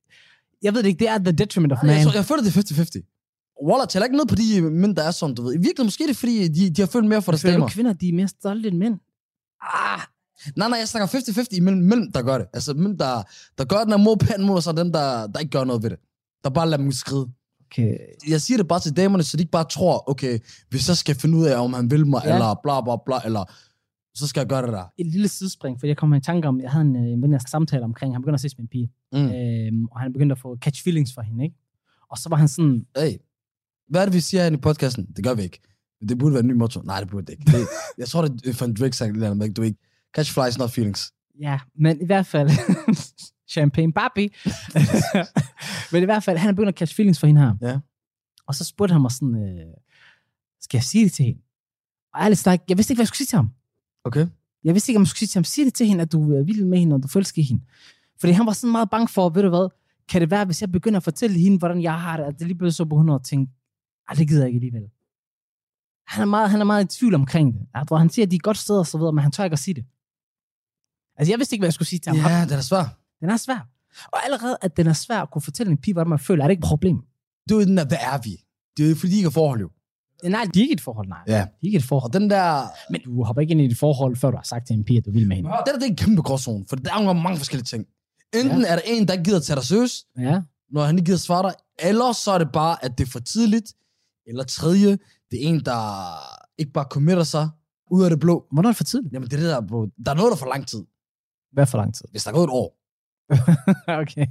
jeg 0.62 0.74
ved 0.74 0.84
det 0.84 0.90
ikke, 0.90 1.00
det 1.00 1.10
er 1.10 1.18
the 1.18 1.32
detriment 1.32 1.74
of 1.74 1.80
man. 1.84 1.96
Jeg, 1.96 2.04
tror, 2.06 2.14
jeg 2.14 2.26
føler, 2.26 2.44
det 2.44 2.58
er 2.58 3.00
50-50. 3.00 3.21
Wallah, 3.68 3.88
tæller 3.88 4.06
ikke 4.06 4.16
noget 4.18 4.30
på 4.30 4.36
de 4.36 4.62
mænd, 4.62 4.96
der 4.96 5.04
er 5.04 5.12
sådan, 5.12 5.36
du 5.36 5.42
ved. 5.42 5.54
I 5.54 5.58
virkeligheden 5.58 5.86
måske 5.88 6.04
er 6.04 6.08
det, 6.08 6.18
fordi 6.18 6.48
de, 6.48 6.70
de 6.70 6.82
har 6.82 6.88
følt 6.88 7.08
mere 7.08 7.22
for 7.22 7.32
deres 7.32 7.42
damer. 7.42 7.68
kvinder, 7.68 7.94
de 7.94 8.10
er 8.10 8.14
mere 8.14 8.28
stolte 8.28 8.68
end 8.70 8.78
mænd? 8.78 9.00
Ah. 9.62 10.00
Nej, 10.56 10.70
nej, 10.70 10.78
jeg 10.80 10.88
snakker 10.88 11.08
50-50 11.18 11.58
imellem, 11.58 11.82
mellem, 11.82 12.12
der 12.12 12.22
gør 12.22 12.38
det. 12.38 12.48
Altså, 12.54 12.74
mellem, 12.74 12.98
der, 12.98 13.24
der 13.58 13.66
gør 13.66 13.78
den 13.78 13.90
her 13.90 13.98
mod 13.98 14.18
pæn 14.18 14.46
mod, 14.46 14.56
og 14.56 14.64
så 14.64 14.72
dem, 14.72 14.92
der, 14.92 15.28
der 15.28 15.40
ikke 15.40 15.50
gør 15.52 15.64
noget 15.64 15.84
ved 15.84 15.90
det. 15.90 16.00
Der 16.44 16.50
bare 16.50 16.70
lader 16.70 16.84
dem 16.84 16.92
skride. 16.92 17.28
Okay. 17.66 17.98
Jeg 18.30 18.42
siger 18.42 18.58
det 18.58 18.68
bare 18.68 18.80
til 18.80 18.98
damerne, 18.98 19.24
så 19.24 19.38
de 19.38 19.42
ikke 19.42 19.52
bare 19.52 19.64
tror, 19.64 20.10
okay, 20.10 20.40
hvis 20.70 20.88
jeg 20.88 20.98
skal 20.98 21.16
finde 21.16 21.38
ud 21.38 21.46
af, 21.46 21.64
om 21.64 21.74
han 21.74 21.92
vil 21.92 22.08
mig, 22.08 22.22
Ja. 22.26 22.34
eller 22.34 22.56
bla 22.64 22.82
bla 22.82 22.96
bla, 23.06 23.16
eller 23.26 23.44
så 24.16 24.28
skal 24.28 24.40
jeg 24.42 24.48
gøre 24.48 24.62
det 24.62 24.74
der. 24.74 24.84
Et 24.98 25.06
lille 25.08 25.28
sidespring, 25.28 25.80
for 25.80 25.88
jeg 25.88 25.98
kom 25.98 26.14
i 26.14 26.22
tanke 26.22 26.48
om, 26.48 26.62
jeg 26.62 26.72
havde 26.72 26.86
en, 26.86 26.96
en 26.96 27.22
ven, 27.22 27.32
jeg 27.32 27.42
samtale 27.42 27.84
omkring, 27.84 28.14
han 28.16 28.22
begyndte 28.22 28.36
at 28.36 28.42
ses 28.42 28.58
med 28.58 28.64
en 28.64 28.68
pige, 28.68 28.92
Mm. 29.14 29.20
øhm, 29.20 29.86
og 29.92 30.00
han 30.00 30.14
begyndte 30.14 30.34
at 30.34 30.40
få 30.40 30.58
catch 30.62 30.84
feelings 30.84 31.14
for 31.14 31.22
hende, 31.22 31.44
ikke? 31.44 31.56
Og 32.12 32.18
så 32.18 32.30
var 32.30 32.38
han 32.38 32.48
sådan, 32.48 32.86
Hey, 32.98 33.12
hvad 33.92 34.02
er 34.02 34.06
det, 34.06 34.14
vi 34.14 34.20
siger 34.20 34.44
her 34.44 34.52
i 34.52 34.58
podcasten? 34.58 35.06
Det 35.16 35.24
gør 35.24 35.34
vi 35.34 35.42
ikke. 35.42 35.60
Det 36.10 36.18
burde 36.18 36.34
være 36.34 36.44
en 36.44 36.48
ny 36.48 36.54
motto. 36.54 36.82
Nej, 36.82 37.00
det 37.00 37.10
burde 37.10 37.26
det 37.26 37.34
ikke. 37.34 37.44
Det, 37.52 37.68
jeg 37.98 38.08
tror, 38.08 38.22
det 38.22 38.48
er 38.48 38.54
for 38.54 38.66
en 38.66 38.74
Drake-sang, 38.74 39.12
eller 39.12 39.28
andet, 39.28 39.38
men 39.38 39.54
du 39.54 39.62
ikke. 39.62 39.80
Catch 40.16 40.34
flies, 40.34 40.58
not 40.58 40.72
feelings. 40.72 41.14
ja, 41.40 41.60
men 41.76 42.02
i 42.02 42.06
hvert 42.06 42.26
fald, 42.26 42.50
champagne 43.54 43.94
Barbie, 43.94 44.30
men 45.92 46.02
i 46.04 46.06
hvert 46.06 46.24
fald, 46.24 46.38
han 46.38 46.50
er 46.50 46.54
begyndt 46.54 46.70
at 46.70 46.78
catch 46.78 46.96
feelings 46.96 47.20
for 47.20 47.28
hende 47.28 47.42
her. 47.42 47.56
Ja. 47.62 47.80
Og 48.48 48.56
så 48.56 48.64
spurgte 48.64 48.94
han 48.94 49.02
mig 49.02 49.12
sådan, 49.12 49.36
øh, 49.36 49.74
skal 50.62 50.78
jeg 50.78 50.84
sige 50.84 51.04
det 51.04 51.14
til 51.14 51.26
hende? 51.26 51.42
Og 52.14 52.22
ærligt 52.22 52.40
sagt, 52.40 52.64
jeg 52.70 52.78
vidste 52.78 52.92
ikke, 52.92 52.98
hvad 52.98 53.04
jeg 53.04 53.08
skulle 53.08 53.18
sige 53.18 53.28
til 53.28 53.36
ham. 53.36 53.50
Okay. 54.04 54.28
Jeg 54.64 54.74
vidste 54.74 54.92
ikke, 54.92 54.98
om 54.98 55.02
jeg 55.02 55.08
skulle 55.08 55.20
sige 55.20 55.28
til 55.28 55.38
ham, 55.38 55.44
sig 55.44 55.66
det 55.66 55.74
til 55.74 55.88
hende, 55.88 56.02
at 56.02 56.12
du 56.12 56.34
er 56.34 56.44
vild 56.44 56.66
med 56.66 56.80
hende, 56.80 56.96
og 56.96 57.04
du 57.04 57.08
forelsker 57.08 57.44
hende. 57.44 57.64
Fordi 58.20 58.34
han 58.34 58.46
var 58.46 58.54
sådan 58.54 58.72
meget 58.72 58.90
bange 58.90 59.08
for, 59.08 59.30
ved 59.30 59.44
du 59.44 59.50
hvad, 59.50 59.70
kan 60.10 60.22
det 60.22 60.32
være, 60.32 60.46
hvis 60.46 60.62
jeg 60.62 60.72
begynder 60.72 60.98
at 60.98 61.04
fortælle 61.04 61.40
hende, 61.40 61.58
hvordan 61.58 61.82
jeg 61.82 62.02
har 62.02 62.18
det, 62.18 62.24
at 62.24 62.40
det 62.40 62.48
lige 62.48 62.58
pludselig 62.58 62.76
så 62.76 62.86
på 62.86 62.96
100 62.96 63.20
og 63.20 63.26
tænke, 63.26 63.52
ej, 64.10 64.16
det 64.16 64.28
gider 64.28 64.42
jeg 64.42 64.48
ikke 64.48 64.58
alligevel. 64.58 64.90
Han 66.08 66.22
er 66.22 66.26
meget, 66.26 66.50
han 66.50 66.62
er 66.62 66.66
meget 66.66 66.84
i 66.96 66.98
tvivl 67.00 67.16
omkring 67.16 67.54
det. 67.54 67.88
Tror, 67.88 67.98
han 67.98 68.10
siger, 68.10 68.26
at 68.26 68.32
de 68.32 68.36
er 68.36 68.38
et 68.40 68.44
godt 68.44 68.58
sted 68.58 68.78
og 68.80 68.88
så 68.88 68.98
videre, 68.98 69.14
men 69.14 69.22
han 69.24 69.32
tør 69.32 69.44
ikke 69.44 69.54
at 69.54 69.60
sige 69.60 69.74
det. 69.76 69.86
Altså, 71.18 71.32
jeg 71.32 71.40
vidste 71.40 71.54
ikke, 71.56 71.62
hvad 71.62 71.68
jeg 71.68 71.74
skulle 71.74 71.88
sige 71.88 72.00
til 72.00 72.12
ham. 72.12 72.32
Ja, 72.32 72.46
det 72.46 72.52
er 72.52 72.62
svært. 72.62 72.88
Den 73.22 73.30
er 73.30 73.38
svær. 73.38 73.68
Og 74.14 74.26
allerede, 74.26 74.58
at 74.62 74.78
den 74.78 74.88
er 74.88 74.94
svær 74.94 75.22
at 75.22 75.32
kunne 75.32 75.42
fortælle 75.42 75.72
en 75.72 75.78
pige, 75.78 75.94
hvordan 75.94 76.10
man 76.10 76.20
føler, 76.20 76.44
er 76.44 76.48
det 76.48 76.52
ikke 76.52 76.62
et 76.66 76.68
problem. 76.68 76.98
Det 77.50 77.56
er 77.56 77.60
jo 77.60 77.66
den 77.66 77.78
der, 77.78 77.86
hvad 77.86 77.98
er 78.02 78.18
vi? 78.24 78.44
Det 78.78 78.86
er 78.86 78.90
jo 78.90 78.96
fordi, 78.96 79.14
I 79.14 79.16
ikke 79.16 79.26
har 79.26 79.32
forhold, 79.32 79.60
jo. 79.62 79.70
Nej, 80.24 80.46
det 80.54 80.58
er 80.58 80.62
ikke 80.62 80.74
et 80.74 80.82
forhold, 80.82 81.08
nej. 81.08 81.18
Ja. 81.28 81.34
Det 81.34 81.42
er 81.42 81.48
ikke 81.62 81.78
et 81.78 81.84
forhold. 81.84 82.10
Og 82.16 82.20
den 82.22 82.30
der, 82.30 82.64
Men 82.92 83.02
du 83.02 83.24
hopper 83.24 83.42
ikke 83.42 83.52
ind 83.52 83.62
i 83.62 83.66
et 83.66 83.78
forhold, 83.78 84.16
før 84.16 84.32
du 84.32 84.38
har 84.38 84.44
sagt 84.44 84.68
til 84.68 84.74
en 84.74 84.84
pige, 84.84 84.98
at 84.98 85.06
du 85.06 85.12
vil 85.12 85.28
med 85.28 85.36
hende. 85.36 85.50
det 85.50 85.58
der, 85.66 85.74
det 85.74 85.84
er 85.84 85.90
en 85.90 85.96
kæmpe 85.96 86.22
gråzone, 86.22 86.66
for 86.70 86.76
der 86.76 86.94
er 86.94 87.14
mange 87.14 87.38
forskellige 87.38 87.66
ting. 87.66 87.86
Enten 88.34 88.62
ja. 88.62 88.68
er 88.68 88.76
der 88.76 88.82
en, 88.86 89.08
der 89.08 89.14
ikke 89.14 89.24
gider 89.24 89.40
tage 89.40 89.56
dig 89.56 89.64
seriøst, 89.66 90.08
Ja. 90.20 90.42
når 90.72 90.84
han 90.84 90.98
ikke 90.98 91.06
gider 91.06 91.18
svare 91.18 91.44
dig, 91.44 91.54
eller 91.80 92.12
så 92.12 92.32
er 92.32 92.38
det 92.38 92.52
bare, 92.52 92.86
at 92.86 92.98
det 92.98 93.08
er 93.08 93.12
for 93.12 93.20
tidligt, 93.20 93.74
eller 94.32 94.44
tredje, 94.44 94.90
det 95.32 95.44
er 95.44 95.48
en, 95.50 95.60
der 95.60 95.82
ikke 96.58 96.72
bare 96.72 96.86
committer 96.90 97.24
sig 97.24 97.50
ud 97.92 98.04
af 98.04 98.10
det 98.10 98.20
blå. 98.20 98.48
Hvornår 98.52 98.70
er 98.70 98.72
det 98.72 98.78
for 98.78 98.84
tidligt? 98.84 99.14
Jamen, 99.14 99.30
det 99.30 99.34
er 99.34 99.42
det 99.42 99.50
der, 99.50 99.62
bro. 99.68 99.86
Der 100.06 100.12
er 100.12 100.16
noget, 100.16 100.30
der 100.32 100.36
er 100.36 100.40
for 100.40 100.54
lang 100.54 100.68
tid. 100.68 100.84
Hvad 101.52 101.66
for 101.66 101.78
lang 101.78 101.96
tid? 101.96 102.06
Hvis 102.12 102.24
der 102.24 102.32
er 102.32 102.36
gået 102.36 102.44
et 102.44 102.50
år. 102.50 102.78
okay. 104.02 104.28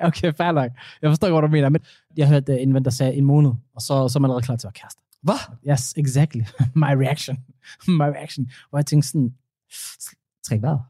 Okay, 0.00 0.32
fair 0.32 0.52
nok. 0.52 0.70
Jeg 1.02 1.10
forstår 1.10 1.30
godt, 1.30 1.42
hvad 1.42 1.48
du 1.48 1.52
mener. 1.52 1.68
Men 1.68 1.80
jeg 2.16 2.28
hørte 2.28 2.60
en 2.60 2.74
ven, 2.74 2.84
der 2.84 2.90
sagde 2.90 3.14
en 3.14 3.24
måned, 3.24 3.50
og 3.74 3.82
så, 3.82 4.08
så 4.08 4.18
er 4.18 4.20
man 4.20 4.28
allerede 4.28 4.44
klar 4.44 4.56
til 4.56 4.66
at 4.66 4.68
være 4.68 4.80
kærester. 4.80 5.02
Hvad? 5.22 5.40
Yes, 5.70 5.94
exactly. 5.96 6.42
My 6.82 6.92
reaction. 7.04 7.36
My 8.00 8.08
reaction. 8.16 8.50
Hvor 8.70 8.78
jeg 8.78 8.86
tænkte 8.86 9.08
sådan, 9.08 9.34
træk 10.46 10.62
vejret. 10.62 10.80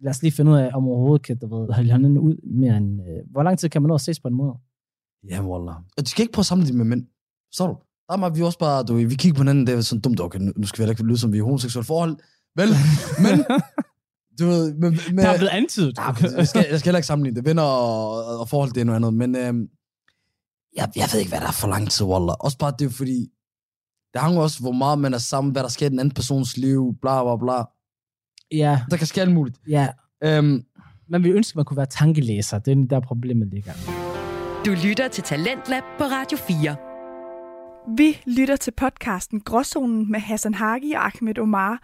Lad 0.00 0.10
os 0.10 0.22
lige 0.22 0.32
finde 0.32 0.50
ud 0.50 0.56
af, 0.56 0.70
om 0.74 0.88
overhovedet 0.88 1.26
kan, 1.26 1.38
du 1.38 1.46
ved, 1.46 1.74
holde 1.74 1.92
hinanden 1.92 2.18
ud 2.18 2.36
mere 2.42 2.76
end... 2.76 3.00
Uh, 3.00 3.30
hvor 3.30 3.42
lang 3.42 3.58
tid 3.58 3.68
kan 3.68 3.82
man 3.82 3.88
nå 3.88 3.94
at 3.94 4.00
ses 4.00 4.20
på 4.20 4.28
en 4.28 4.34
måned? 4.34 4.54
Ja, 5.28 5.42
wallah. 5.42 5.76
Og 5.76 6.04
du 6.04 6.10
skal 6.10 6.22
ikke 6.22 6.32
prøve 6.32 6.42
at 6.42 6.46
samle 6.46 6.66
det 6.66 6.74
med 6.74 6.84
mænd. 6.84 7.06
Så 7.52 7.66
du? 7.66 7.76
Der 8.10 8.26
er 8.26 8.30
vi 8.30 8.42
også 8.42 8.58
bare, 8.58 8.82
du, 8.84 8.94
vi 8.94 9.14
kigger 9.14 9.36
på 9.36 9.40
hinanden, 9.42 9.66
det 9.66 9.74
er 9.74 9.80
sådan 9.80 10.00
dumt, 10.00 10.20
okay, 10.20 10.38
nu 10.56 10.66
skal 10.66 10.78
vi 10.78 10.82
heller 10.82 10.92
ikke 10.92 11.02
lyde 11.02 11.18
som 11.18 11.32
vi 11.32 11.36
er 11.38 11.42
i 11.42 11.44
homoseksuelle 11.44 11.86
forhold. 11.86 12.16
Vel, 12.56 12.68
men, 13.24 13.44
du 14.38 14.46
ved, 14.46 14.74
men, 14.74 14.98
men, 15.08 15.18
Der 15.18 15.28
er 15.28 15.36
blevet 15.36 15.50
antydet. 15.50 15.96
Nej, 15.96 16.14
men 16.22 16.36
jeg, 16.36 16.48
skal, 16.48 16.66
jeg 16.70 16.78
skal 16.78 16.88
heller 16.88 16.98
ikke 16.98 17.06
sammenligne 17.06 17.36
det. 17.36 17.44
Venner 17.44 17.62
og, 17.62 18.40
og 18.40 18.48
forhold, 18.48 18.72
det 18.72 18.80
er 18.80 18.84
noget 18.84 18.96
andet. 18.96 19.14
Men 19.14 19.36
øhm, 19.36 19.68
jeg, 20.76 20.88
jeg 20.96 21.08
ved 21.12 21.18
ikke, 21.20 21.30
hvad 21.30 21.40
der 21.40 21.46
er 21.46 21.52
for 21.52 21.68
lang 21.68 21.90
tid, 21.90 22.06
Wallah. 22.06 22.36
Også 22.40 22.58
bare 22.58 22.72
det, 22.78 22.84
er 22.86 22.90
fordi 22.90 23.28
det 24.14 24.22
hænger 24.22 24.40
også, 24.42 24.60
hvor 24.60 24.72
meget 24.72 24.98
man 24.98 25.14
er 25.14 25.18
sammen, 25.18 25.52
hvad 25.52 25.62
der 25.62 25.68
sker 25.68 25.86
i 25.86 25.88
den 25.88 25.98
anden 25.98 26.14
persons 26.14 26.56
liv, 26.56 26.94
bla 27.02 27.22
bla 27.24 27.36
bla. 27.36 27.62
ja, 28.52 28.80
Der 28.90 28.96
kan 28.96 29.06
ske 29.06 29.20
alt 29.20 29.32
muligt. 29.32 29.58
ja. 29.68 29.88
Øhm, 30.24 30.64
Man 31.08 31.22
ville 31.22 31.36
ønske, 31.36 31.52
at 31.52 31.56
man 31.56 31.64
kunne 31.64 31.76
være 31.76 31.86
tankelæser. 31.86 32.58
Det 32.58 32.78
er 32.78 32.86
der 32.90 33.00
problemet 33.00 33.48
ligger. 33.48 33.72
Du 34.66 34.70
lytter 34.88 35.08
til 35.08 35.24
Talentlab 35.24 35.82
på 35.98 36.04
Radio 36.04 36.38
4. 36.38 36.89
Vi 37.88 38.22
lytter 38.26 38.56
til 38.56 38.70
podcasten 38.70 39.40
Gråzonen 39.40 40.12
med 40.12 40.20
Hassan 40.20 40.54
Hagi 40.54 40.92
og 40.92 41.06
Ahmed 41.06 41.38
Omar. 41.38 41.82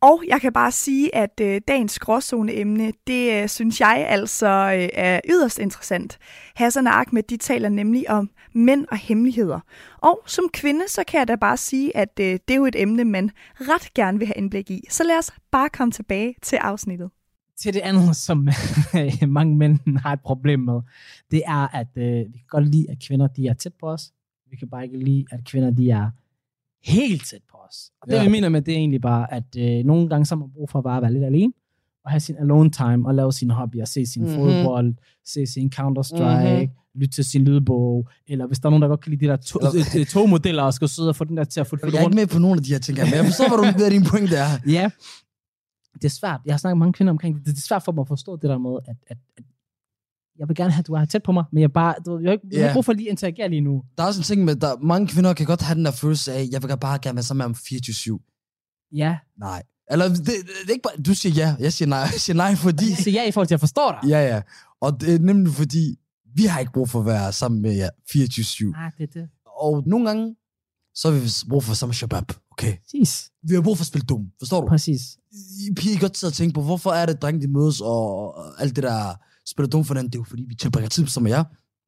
Og 0.00 0.24
jeg 0.28 0.40
kan 0.40 0.52
bare 0.52 0.72
sige, 0.72 1.14
at 1.14 1.40
øh, 1.40 1.60
dagens 1.68 1.98
gråzoneemne, 1.98 2.92
det 3.06 3.42
øh, 3.42 3.48
synes 3.48 3.80
jeg 3.80 4.06
altså 4.08 4.46
øh, 4.48 4.88
er 4.92 5.20
yderst 5.28 5.58
interessant. 5.58 6.18
Hassan 6.56 6.86
og 6.86 7.00
Ahmed, 7.00 7.22
de 7.22 7.36
taler 7.36 7.68
nemlig 7.68 8.10
om 8.10 8.30
mænd 8.54 8.86
og 8.90 8.96
hemmeligheder. 8.96 9.60
Og 9.98 10.22
som 10.26 10.44
kvinde, 10.52 10.88
så 10.88 11.04
kan 11.08 11.18
jeg 11.18 11.28
da 11.28 11.36
bare 11.36 11.56
sige, 11.56 11.96
at 11.96 12.20
øh, 12.20 12.26
det 12.26 12.50
er 12.50 12.56
jo 12.56 12.66
et 12.66 12.82
emne, 12.82 13.04
man 13.04 13.30
ret 13.54 13.94
gerne 13.94 14.18
vil 14.18 14.26
have 14.26 14.36
indblik 14.36 14.70
i. 14.70 14.84
Så 14.90 15.04
lad 15.04 15.18
os 15.18 15.30
bare 15.50 15.68
komme 15.68 15.92
tilbage 15.92 16.34
til 16.42 16.56
afsnittet. 16.56 17.10
til 17.56 17.74
det 17.74 17.80
andet, 17.80 18.16
som 18.16 18.48
øh, 18.98 19.28
mange 19.28 19.56
mænd 19.56 19.98
har 19.98 20.12
et 20.12 20.20
problem 20.20 20.60
med, 20.60 20.80
det 21.30 21.42
er, 21.46 21.76
at 21.76 21.88
øh, 21.96 22.32
vi 22.32 22.38
kan 22.38 22.48
godt 22.48 22.68
lide, 22.68 22.90
at 22.90 22.98
kvinder 23.06 23.26
de 23.26 23.46
er 23.46 23.54
tæt 23.54 23.72
på 23.80 23.86
os. 23.86 24.12
Vi 24.50 24.56
kan 24.56 24.68
bare 24.68 24.84
ikke 24.84 24.98
lide, 24.98 25.24
at 25.30 25.44
kvinder 25.44 25.70
de 25.70 25.90
er 25.90 26.10
helt 26.84 27.26
tæt 27.26 27.40
på 27.50 27.56
os. 27.68 27.90
Og 28.02 28.08
det 28.08 28.14
Ja. 28.14 28.22
vi 28.24 28.30
mener 28.30 28.48
med, 28.48 28.62
det 28.62 28.74
er 28.74 28.78
egentlig 28.78 29.00
bare, 29.00 29.32
at 29.34 29.44
øh, 29.58 29.84
nogle 29.84 30.08
gange 30.08 30.24
så 30.26 30.34
har 30.34 30.40
man 30.40 30.50
brug 30.50 30.70
for 30.70 30.80
bare 30.80 30.96
at 30.96 31.02
være 31.02 31.12
lidt 31.12 31.24
alene, 31.24 31.52
og 32.04 32.10
have 32.10 32.20
sin 32.20 32.36
alone 32.36 32.70
time, 32.70 33.08
og 33.08 33.14
lave 33.14 33.32
sine 33.32 33.54
hobbyer, 33.54 33.84
se 33.84 34.06
sin 34.06 34.22
Mhm. 34.22 34.30
mm-hmm. 34.30 34.44
fodbold, 34.44 34.94
se 35.24 35.46
sin 35.46 35.72
Counter-Strike, 35.74 36.48
Mhm. 36.50 36.60
mm-hmm. 36.60 37.00
lytte 37.00 37.14
til 37.14 37.24
sin 37.24 37.44
lydbog, 37.44 38.08
eller 38.26 38.46
hvis 38.46 38.58
der 38.58 38.66
er 38.66 38.70
nogen, 38.70 38.82
der 38.82 38.88
godt 38.88 39.00
kan 39.00 39.10
lide 39.10 39.24
de 39.26 39.30
der 39.30 39.36
to- 39.36 39.58
Eller- 39.58 40.00
øh, 40.00 40.06
togmodeller, 40.06 40.62
og 40.62 40.74
skal 40.74 40.88
sidde 40.88 41.08
og 41.08 41.16
få 41.16 41.24
den 41.24 41.36
der 41.36 41.44
til 41.44 41.60
at 41.60 41.66
få 41.66 41.76
jeg 41.82 41.94
er 41.94 42.00
ikke 42.00 42.14
med 42.14 42.26
på 42.26 42.38
nogle 42.38 42.56
af 42.58 42.62
de 42.64 42.70
her 42.72 42.78
ting 42.78 42.98
men 42.98 43.06
jeg 43.14 43.24
forstår, 43.24 43.48
hvad, 43.62 43.72
du, 43.72 43.78
hvad 43.78 43.90
din 43.90 44.04
point 44.10 44.32
er. 44.32 44.48
Ja, 44.78 44.90
det 45.94 46.04
er 46.04 46.08
svært. 46.08 46.40
Jeg 46.46 46.52
har 46.54 46.58
snakket 46.58 46.76
med 46.76 46.80
mange 46.84 46.92
kvinder 46.92 47.10
omkring 47.10 47.36
det. 47.36 47.46
Det 47.46 47.52
er 47.56 47.60
svært 47.60 47.82
for 47.82 47.92
mig 47.92 48.00
at 48.02 48.08
forstå 48.08 48.36
det 48.36 48.50
der 48.50 48.58
med, 48.58 48.78
at, 48.88 48.96
at, 49.06 49.18
at 49.36 49.44
jeg 50.38 50.48
vil 50.48 50.56
gerne 50.56 50.72
have, 50.72 50.80
at 50.80 50.86
du 50.86 50.92
er 50.92 51.04
tæt 51.04 51.22
på 51.22 51.32
mig, 51.32 51.44
men 51.52 51.60
jeg, 51.60 51.72
bare, 51.72 51.94
du, 52.06 52.12
ved, 52.14 52.22
jeg 52.22 52.28
har 52.28 52.32
ikke, 52.32 52.46
jeg 52.52 52.58
har 52.58 52.62
Ja. 52.64 52.68
ikke 52.70 52.74
brug 52.74 52.84
for 52.84 52.92
lige 52.92 53.08
at 53.08 53.10
interagere 53.10 53.48
lige 53.48 53.60
nu. 53.60 53.82
Der 53.96 54.02
er 54.02 54.06
også 54.06 54.20
en 54.20 54.24
ting 54.24 54.44
med, 54.44 54.56
der 54.56 54.76
mange 54.82 55.08
kvinder 55.08 55.32
kan 55.34 55.46
godt 55.46 55.62
have 55.62 55.74
den 55.76 55.84
der 55.84 55.90
følelse 55.90 56.32
af, 56.32 56.48
jeg 56.52 56.62
vil 56.62 56.78
bare 56.80 56.98
gerne 57.02 57.16
være 57.16 57.22
sammen 57.22 57.38
med 57.38 57.44
ham 57.44 57.54
24-7. 57.54 58.88
Ja, 58.96 59.18
Nej. 59.38 59.62
Eller 59.90 60.08
det, 60.08 60.26
det, 60.26 60.34
er 60.68 60.72
ikke 60.72 60.82
bare, 60.82 61.02
du 61.02 61.14
siger 61.14 61.32
ja, 61.34 61.56
jeg 61.60 61.72
siger 61.72 61.88
nej. 61.88 61.98
Jeg 62.12 62.20
siger 62.20 62.36
nej, 62.36 62.54
fordi... 62.54 62.94
så 62.94 63.10
ja 63.10 63.28
i 63.28 63.30
forhold 63.30 63.46
til 63.48 63.54
at 63.54 63.60
forstå 63.60 63.82
dig. 63.90 64.08
Ja, 64.10 64.26
ja. 64.34 64.42
Og 64.80 65.00
det 65.00 65.14
er 65.14 65.18
nemlig 65.18 65.52
fordi, 65.52 65.96
vi 66.34 66.44
har 66.44 66.60
ikke 66.60 66.72
brug 66.72 66.88
for 66.88 67.00
at 67.00 67.06
være 67.06 67.32
sammen 67.32 67.62
med 67.62 67.72
jer 67.74 67.90
24-7. 68.10 68.64
Nej, 68.80 68.90
det 68.98 69.02
er 69.02 69.20
det. 69.20 69.28
Og 69.60 69.82
nogle 69.86 70.06
gange, 70.06 70.36
så 70.94 71.10
har 71.10 71.18
vi 71.18 71.28
brug 71.48 71.64
for 71.64 71.74
samme 71.74 71.94
shabab, 71.94 72.32
okay? 72.52 72.76
Præcis. 72.76 73.30
Vi 73.42 73.54
har 73.54 73.62
brug 73.62 73.76
for 73.76 73.82
at 73.82 73.86
spille 73.86 74.06
dum, 74.06 74.26
forstår 74.38 74.60
du? 74.60 74.66
Præcis. 74.68 75.00
I 75.70 75.74
piger 75.74 75.94
kan 75.94 76.00
godt 76.00 76.16
sidde 76.16 76.30
og 76.30 76.34
tænke 76.34 76.54
på, 76.54 76.62
hvorfor 76.62 76.90
er 76.90 77.06
det, 77.06 77.22
drenge 77.22 77.40
de 77.42 77.48
mødes, 77.52 77.80
og 77.80 78.34
alt 78.62 78.76
det 78.76 78.84
der 78.84 79.14
spiller 79.50 79.68
dum 79.68 79.84
for 79.84 79.94
hinanden, 79.94 80.10
det 80.12 80.18
er 80.18 80.20
jo 80.20 80.24
fordi, 80.24 80.44
vi 80.48 80.54
tilbringer 80.54 80.88
tid 80.88 81.20
med 81.20 81.30
jer. 81.30 81.44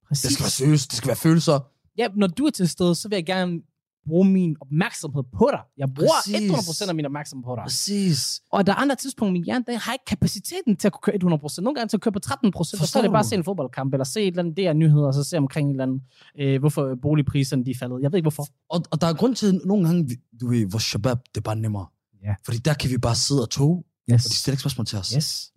Præcis. 0.09 0.23
Det 0.23 0.33
skal 0.33 0.43
være 0.45 0.51
seriøst, 0.51 0.91
det 0.91 0.97
skal 0.97 1.09
være 1.09 1.17
følelser. 1.17 1.59
Ja, 1.99 2.09
når 2.17 2.27
du 2.27 2.47
er 2.47 2.51
til 2.51 2.69
stede, 2.69 2.95
så 2.95 3.09
vil 3.09 3.17
jeg 3.17 3.27
gerne 3.27 3.61
bruge 4.07 4.29
min 4.29 4.57
opmærksomhed 4.61 5.23
på 5.39 5.49
dig. 5.53 5.61
Jeg 5.79 5.89
bruger 5.97 6.19
Præcis. 6.25 6.85
100% 6.85 6.89
af 6.89 6.95
min 6.95 7.07
opmærksomhed 7.07 7.45
på 7.45 7.55
dig. 7.57 7.63
Præcis. 7.63 8.41
Og 8.53 8.67
der 8.67 8.73
er 8.73 8.77
andre 8.77 8.97
tidspunkter, 8.97 9.33
min 9.33 9.45
hjerne 9.45 9.65
den 9.69 9.77
har 9.77 9.93
ikke 9.93 10.05
kapaciteten 10.05 10.77
til 10.77 10.89
at 10.89 10.93
kunne 10.93 11.03
køre 11.03 11.39
100%. 11.57 11.61
Nogle 11.61 11.75
gange 11.75 11.89
til 11.89 11.97
at 11.97 12.01
køre 12.01 12.13
på 12.13 12.19
13%, 12.27 12.51
og 12.55 12.67
så 12.67 12.77
Forstår 12.79 13.01
er 13.01 13.03
det 13.03 13.11
bare 13.11 13.21
at 13.21 13.27
se 13.27 13.35
en 13.35 13.45
fodboldkamp, 13.45 13.95
eller 13.95 14.05
se 14.05 14.21
et 14.21 14.27
eller 14.27 14.43
andet 14.43 14.57
der 14.57 14.73
nyheder, 14.73 15.07
og 15.07 15.15
så 15.15 15.25
se 15.25 15.37
omkring 15.37 15.69
et 15.69 15.73
eller 15.73 15.83
andet, 15.83 16.01
øh, 16.41 16.61
hvorfor 16.61 16.95
boligpriserne 17.03 17.65
de 17.65 17.71
er 17.71 17.75
faldet. 17.75 18.03
Jeg 18.03 18.13
ved 18.13 18.17
ikke 18.19 18.25
hvorfor. 18.25 18.47
Og, 18.71 18.83
og 18.91 19.01
der 19.01 19.07
er 19.07 19.15
grund 19.15 19.35
til, 19.35 19.47
at 19.47 19.61
nogle 19.65 19.87
gange, 19.87 20.17
du 20.41 20.49
ved, 20.49 20.67
vores 20.71 20.85
shabab, 20.85 21.19
det 21.35 21.37
er 21.37 21.41
bare 21.51 21.57
nemmere. 21.57 21.87
Ja. 22.25 22.35
Fordi 22.45 22.59
der 22.59 22.75
kan 22.75 22.91
vi 22.91 22.99
bare 22.99 23.15
sidde 23.15 23.43
og 23.43 23.51
tog, 23.51 23.87
Yes. 24.13 24.25
og 24.27 24.31
de 24.31 24.37
stiller 24.37 24.55
ikke 24.55 24.61
spørgsmål 24.61 24.87
til 24.87 24.99
os. 24.99 25.09
Yes. 25.11 25.53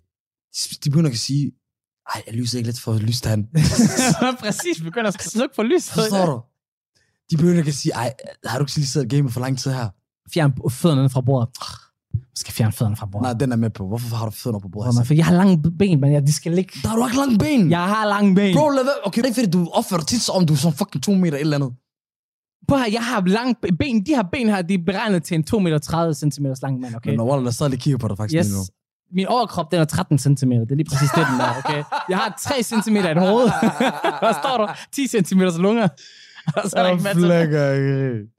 De, 0.56 0.76
de 0.84 0.90
begynder 0.90 1.10
at 1.10 1.18
sige, 1.18 1.52
ej, 2.16 2.24
jeg 2.28 2.34
lyser 2.36 2.58
ikke 2.58 2.68
lidt 2.68 2.80
for 2.80 2.94
lyst 2.98 3.26
han. 3.26 3.48
Præcis, 4.44 4.80
vi 4.80 4.84
begynder 4.84 5.08
at 5.08 5.22
slukke 5.24 5.56
for 5.56 5.64
lyset. 5.64 5.94
Forstår 5.94 6.26
du? 6.26 6.42
De 7.32 7.38
begynder 7.38 7.64
at 7.68 7.74
sige, 7.74 7.94
ej, 7.94 8.14
har 8.46 8.58
du 8.58 8.64
ikke 8.64 8.76
lige 8.76 8.86
siddet 8.88 9.06
og 9.06 9.10
gamet 9.18 9.34
for 9.34 9.40
lang 9.40 9.60
tid 9.60 9.72
her? 9.72 9.90
Fjern 10.34 10.54
fødderne 10.72 11.10
fra 11.10 11.22
bordet. 11.22 11.50
Jeg 12.14 12.22
skal 12.36 12.54
fjerne 12.54 12.72
fødderne 12.72 12.96
fra 12.96 13.06
bordet. 13.06 13.24
Nej, 13.24 13.34
den 13.34 13.52
er 13.52 13.56
med 13.56 13.70
på. 13.70 13.88
Hvorfor 13.88 14.16
har 14.16 14.26
du 14.26 14.32
fødderne 14.32 14.62
på 14.62 14.68
bordet? 14.68 14.88
Hvor 14.94 15.00
man, 15.00 15.06
for 15.06 15.14
jeg 15.14 15.26
har 15.26 15.34
lange 15.34 15.62
ben, 15.80 16.02
men 16.02 16.14
jeg, 16.14 16.22
de 16.28 16.34
skal 16.34 16.52
ligge. 16.52 16.80
Der 16.82 16.88
har 16.90 16.96
du 16.96 17.06
ikke 17.06 17.18
lange 17.18 17.38
ben. 17.38 17.70
Jeg 17.72 17.80
har 17.88 18.06
lange 18.08 18.36
ben. 18.36 18.56
Bro, 18.56 18.70
lad 18.70 18.84
være. 18.84 18.94
Okay, 19.06 19.22
det 19.22 19.30
er 19.30 19.34
fordi, 19.34 19.50
du 19.50 19.70
opfører 19.74 20.00
dig 20.00 20.08
tit, 20.08 20.30
om 20.30 20.46
du 20.46 20.54
er 20.54 20.58
sådan 20.58 20.78
fucking 20.78 21.04
to 21.04 21.14
meter 21.14 21.38
et 21.38 21.42
eller 21.42 21.58
andet. 21.58 21.74
Prøv 22.68 22.78
her, 22.80 22.90
jeg 22.92 23.04
har 23.06 23.22
lang 23.26 23.56
ben. 23.80 24.06
De 24.06 24.12
her 24.16 24.24
ben 24.32 24.50
her, 24.50 24.62
de 24.62 24.74
er 24.74 24.84
beregnet 24.86 25.24
til 25.24 25.36
en 25.36 25.44
2 25.44 25.60
meter 25.60 25.78
30 25.78 26.14
cm 26.14 26.46
lang 26.62 26.80
mand, 26.80 26.96
okay? 26.96 27.10
Men 27.10 27.18
når 27.18 27.26
Waller 27.32 27.52
stadig 27.52 27.80
kigger 27.80 27.98
på 27.98 28.08
dig 28.08 28.18
faktisk 28.18 28.38
Yes. 28.46 28.52
nu. 28.54 28.62
Min 29.14 29.28
overkrop, 29.28 29.72
den 29.72 29.80
er 29.80 29.86
13 29.86 30.18
cm. 30.18 30.52
Det 30.52 30.72
er 30.72 30.76
lige 30.76 30.90
præcis 30.90 31.10
det, 31.10 31.28
den 31.32 31.42
er, 31.42 31.58
okay? 31.58 31.84
Jeg 32.10 32.18
har 32.18 32.38
3 32.42 32.64
cm 32.64 32.96
i 32.96 33.00
et 33.00 33.18
hoved. 33.18 33.50
Hvad 34.24 34.34
står 34.44 34.58
der? 34.58 34.74
10 34.92 35.08
cm 35.08 35.40
lunger. 35.40 35.88
Og 36.64 36.70
så 36.70 36.78
er 36.78 36.84
der 36.84 36.90
ikke 36.90 37.04
til. 37.04 37.22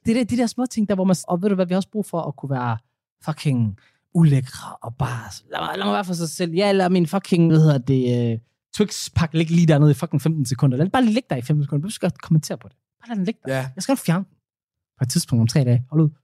Det 0.06 0.16
er 0.16 0.20
det, 0.20 0.30
de 0.30 0.36
der 0.36 0.46
små 0.46 0.66
ting, 0.66 0.88
der 0.88 0.94
hvor 0.94 1.04
man... 1.04 1.16
Og 1.28 1.42
ved 1.42 1.48
du 1.48 1.54
hvad, 1.54 1.66
vi 1.66 1.74
har 1.74 1.78
også 1.78 1.88
brug 1.92 2.06
for 2.06 2.20
at 2.20 2.36
kunne 2.36 2.50
være 2.50 2.78
fucking 3.24 3.78
ulækre 4.14 4.76
og 4.82 4.96
bare... 4.96 5.30
Lad 5.52 5.60
mig, 5.60 5.78
lad 5.78 5.84
mig 5.84 5.94
være 5.94 6.04
for 6.04 6.14
sig 6.14 6.28
selv. 6.28 6.52
Ja, 6.52 6.72
lad 6.72 6.90
min 6.90 7.06
fucking, 7.06 7.48
hvad 7.48 7.60
hedder 7.60 7.78
det, 7.78 8.32
uh, 8.34 8.40
Twix-pakke 8.76 9.38
ligge 9.38 9.54
lige 9.54 9.66
dernede 9.66 9.90
i 9.90 9.94
fucking 9.94 10.22
15 10.22 10.46
sekunder. 10.46 10.76
Lad 10.76 10.84
den 10.84 10.90
bare 10.90 11.04
ligge 11.04 11.26
der 11.30 11.36
i 11.36 11.42
15 11.42 11.64
sekunder. 11.64 11.86
Du 11.86 11.90
skal 11.90 12.10
kommentere 12.10 12.58
på 12.58 12.68
det. 12.68 12.76
Bare 13.00 13.08
lad 13.08 13.16
den 13.16 13.24
ligge 13.24 13.40
der. 13.46 13.56
Ja. 13.56 13.70
Jeg 13.74 13.82
skal 13.82 13.96
fjerne 13.96 14.24
den. 14.24 14.34
På 14.98 15.04
et 15.04 15.08
tidspunkt 15.08 15.40
om 15.40 15.46
tre 15.46 15.64
dage. 15.64 15.84
Hold 15.90 16.02
ud. 16.02 16.10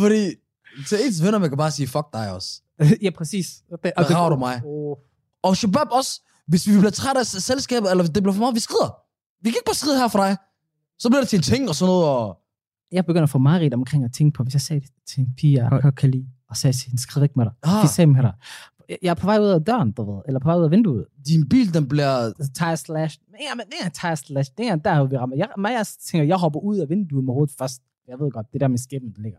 Fordi 0.00 0.34
til 0.88 0.98
ens 1.06 1.22
venner, 1.22 1.38
man 1.38 1.48
kan 1.48 1.58
bare 1.58 1.70
sige, 1.70 1.88
fuck 1.88 2.06
dig 2.12 2.32
også. 2.32 2.62
ja, 3.04 3.10
præcis. 3.10 3.62
Og 3.72 3.78
det, 3.82 3.92
Hvad 3.96 4.10
rager 4.10 4.30
du 4.30 4.36
mig? 4.36 4.62
Oh. 4.64 4.96
Og 5.42 5.56
Shabab 5.56 5.86
også, 5.90 6.20
hvis 6.46 6.66
vi 6.66 6.72
bliver 6.78 6.90
trætte 6.90 7.18
af 7.20 7.26
selskabet, 7.26 7.90
eller 7.90 8.04
det 8.04 8.22
bliver 8.22 8.32
for 8.32 8.40
meget, 8.40 8.54
vi 8.54 8.60
skrider. 8.60 8.96
Vi 9.42 9.50
kan 9.50 9.56
ikke 9.58 9.66
bare 9.66 9.74
skride 9.74 9.98
her 9.98 10.08
for 10.08 10.18
dig. 10.18 10.36
Så 10.98 11.08
bliver 11.08 11.20
det 11.20 11.28
til 11.28 11.36
en 11.36 11.42
ting 11.42 11.68
og 11.68 11.74
sådan 11.74 11.90
noget, 11.90 12.08
og 12.08 12.38
Jeg 12.92 13.06
begynder 13.06 13.22
at 13.22 13.30
få 13.30 13.38
meget 13.38 13.74
omkring 13.74 14.04
at 14.04 14.12
tænke 14.12 14.36
på, 14.36 14.42
hvis 14.42 14.54
jeg 14.54 14.60
sagde 14.60 14.80
det 14.80 14.90
til 15.06 15.20
en 15.20 15.34
pige, 15.36 15.62
jeg 15.62 15.80
godt 15.82 15.96
kan 15.96 16.10
lide, 16.10 16.26
og 16.50 16.56
sagde 16.56 16.76
til 16.76 16.86
hende, 16.90 17.02
skrid 17.02 17.22
ikke 17.22 17.34
med 17.36 17.44
dig. 17.44 17.52
Ah. 17.62 17.82
Vi 17.82 17.88
sagde 17.88 18.06
med 18.06 18.22
dig. 18.22 18.32
Jeg 19.02 19.10
er 19.10 19.14
på 19.14 19.26
vej 19.26 19.38
ud 19.38 19.46
af 19.48 19.64
døren, 19.64 19.92
du 19.92 20.12
ved, 20.14 20.22
eller 20.26 20.40
på 20.40 20.48
vej 20.48 20.58
ud 20.58 20.64
af 20.64 20.70
vinduet. 20.70 21.06
din 21.28 21.48
bil, 21.48 21.74
den 21.74 21.88
bliver... 21.88 22.32
Tire 22.58 22.76
slash. 22.76 23.18
Ja, 23.48 23.54
men 23.54 23.66
det 23.66 23.74
er 23.86 23.88
tire 23.88 24.16
slash. 24.16 24.50
Det 24.58 24.68
er 24.68 24.76
der, 24.76 24.94
hvor 24.96 25.06
vi 25.06 25.16
rammer. 25.16 25.36
Jeg, 25.36 25.48
mig, 25.58 25.72
jeg 25.72 25.86
tænker, 25.86 26.26
jeg 26.26 26.36
hopper 26.36 26.60
ud 26.60 26.76
af 26.78 26.88
vinduet 26.88 27.24
med 27.24 27.34
hovedet 27.34 27.54
først. 27.58 27.82
Jeg 28.08 28.18
ved 28.18 28.30
godt, 28.30 28.46
det 28.52 28.60
der 28.60 28.68
med 28.68 28.78
skæbnen, 28.78 29.12
der 29.16 29.22
ligger. 29.22 29.38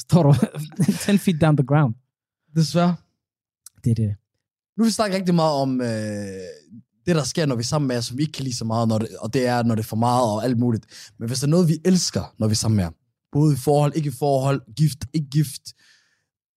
Står 0.00 0.22
du 0.22 0.34
10 1.12 1.18
feet 1.18 1.40
down 1.40 1.56
the 1.56 1.66
ground. 1.66 1.94
Desværre. 2.56 2.96
Det 3.84 3.90
er 3.90 3.94
det. 3.94 4.14
Nu 4.76 4.82
vil 4.84 4.88
vi 4.88 4.92
snakke 4.92 5.16
rigtig 5.16 5.34
meget 5.34 5.52
om 5.54 5.80
øh, 5.80 5.86
det, 7.06 7.16
der 7.16 7.24
sker, 7.24 7.46
når 7.46 7.54
vi 7.56 7.60
er 7.60 7.64
sammen 7.64 7.86
med 7.88 7.96
jer, 7.96 8.00
som 8.00 8.16
vi 8.18 8.22
ikke 8.22 8.32
kan 8.32 8.44
lide 8.44 8.56
så 8.56 8.64
meget, 8.64 8.88
når 8.88 8.98
det, 8.98 9.08
og 9.20 9.34
det 9.34 9.46
er, 9.46 9.62
når 9.62 9.74
det 9.74 9.82
er 9.82 9.86
for 9.86 9.96
meget 9.96 10.22
og 10.32 10.44
alt 10.44 10.58
muligt. 10.58 11.12
Men 11.18 11.28
hvis 11.28 11.40
der 11.40 11.46
er 11.46 11.50
noget, 11.50 11.68
vi 11.68 11.78
elsker, 11.84 12.34
når 12.38 12.46
vi 12.48 12.52
er 12.52 12.56
sammen 12.56 12.76
med 12.76 12.84
jer, 12.84 12.90
både 13.32 13.54
i 13.54 13.56
forhold, 13.56 13.92
ikke 13.96 14.08
i 14.08 14.12
forhold, 14.18 14.62
gift, 14.76 14.98
ikke 15.12 15.28
gift, 15.30 15.62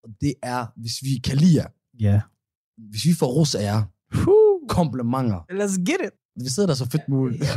og 0.03 0.09
det 0.21 0.33
er, 0.43 0.65
hvis 0.75 0.93
vi 1.03 1.17
kan 1.23 1.37
lide 1.37 1.55
jer, 1.55 1.67
Ja. 1.99 2.05
Yeah. 2.11 2.21
hvis 2.89 3.05
vi 3.05 3.13
får 3.13 3.27
ros 3.27 3.55
af 3.55 3.63
jer, 3.63 3.83
komplimenter, 4.67 5.39
Let's 5.51 5.77
get 5.83 5.97
it. 6.07 6.43
vi 6.43 6.49
sidder 6.49 6.67
der 6.67 6.73
så 6.75 6.89
fedt 6.89 7.09
muligt. 7.09 7.43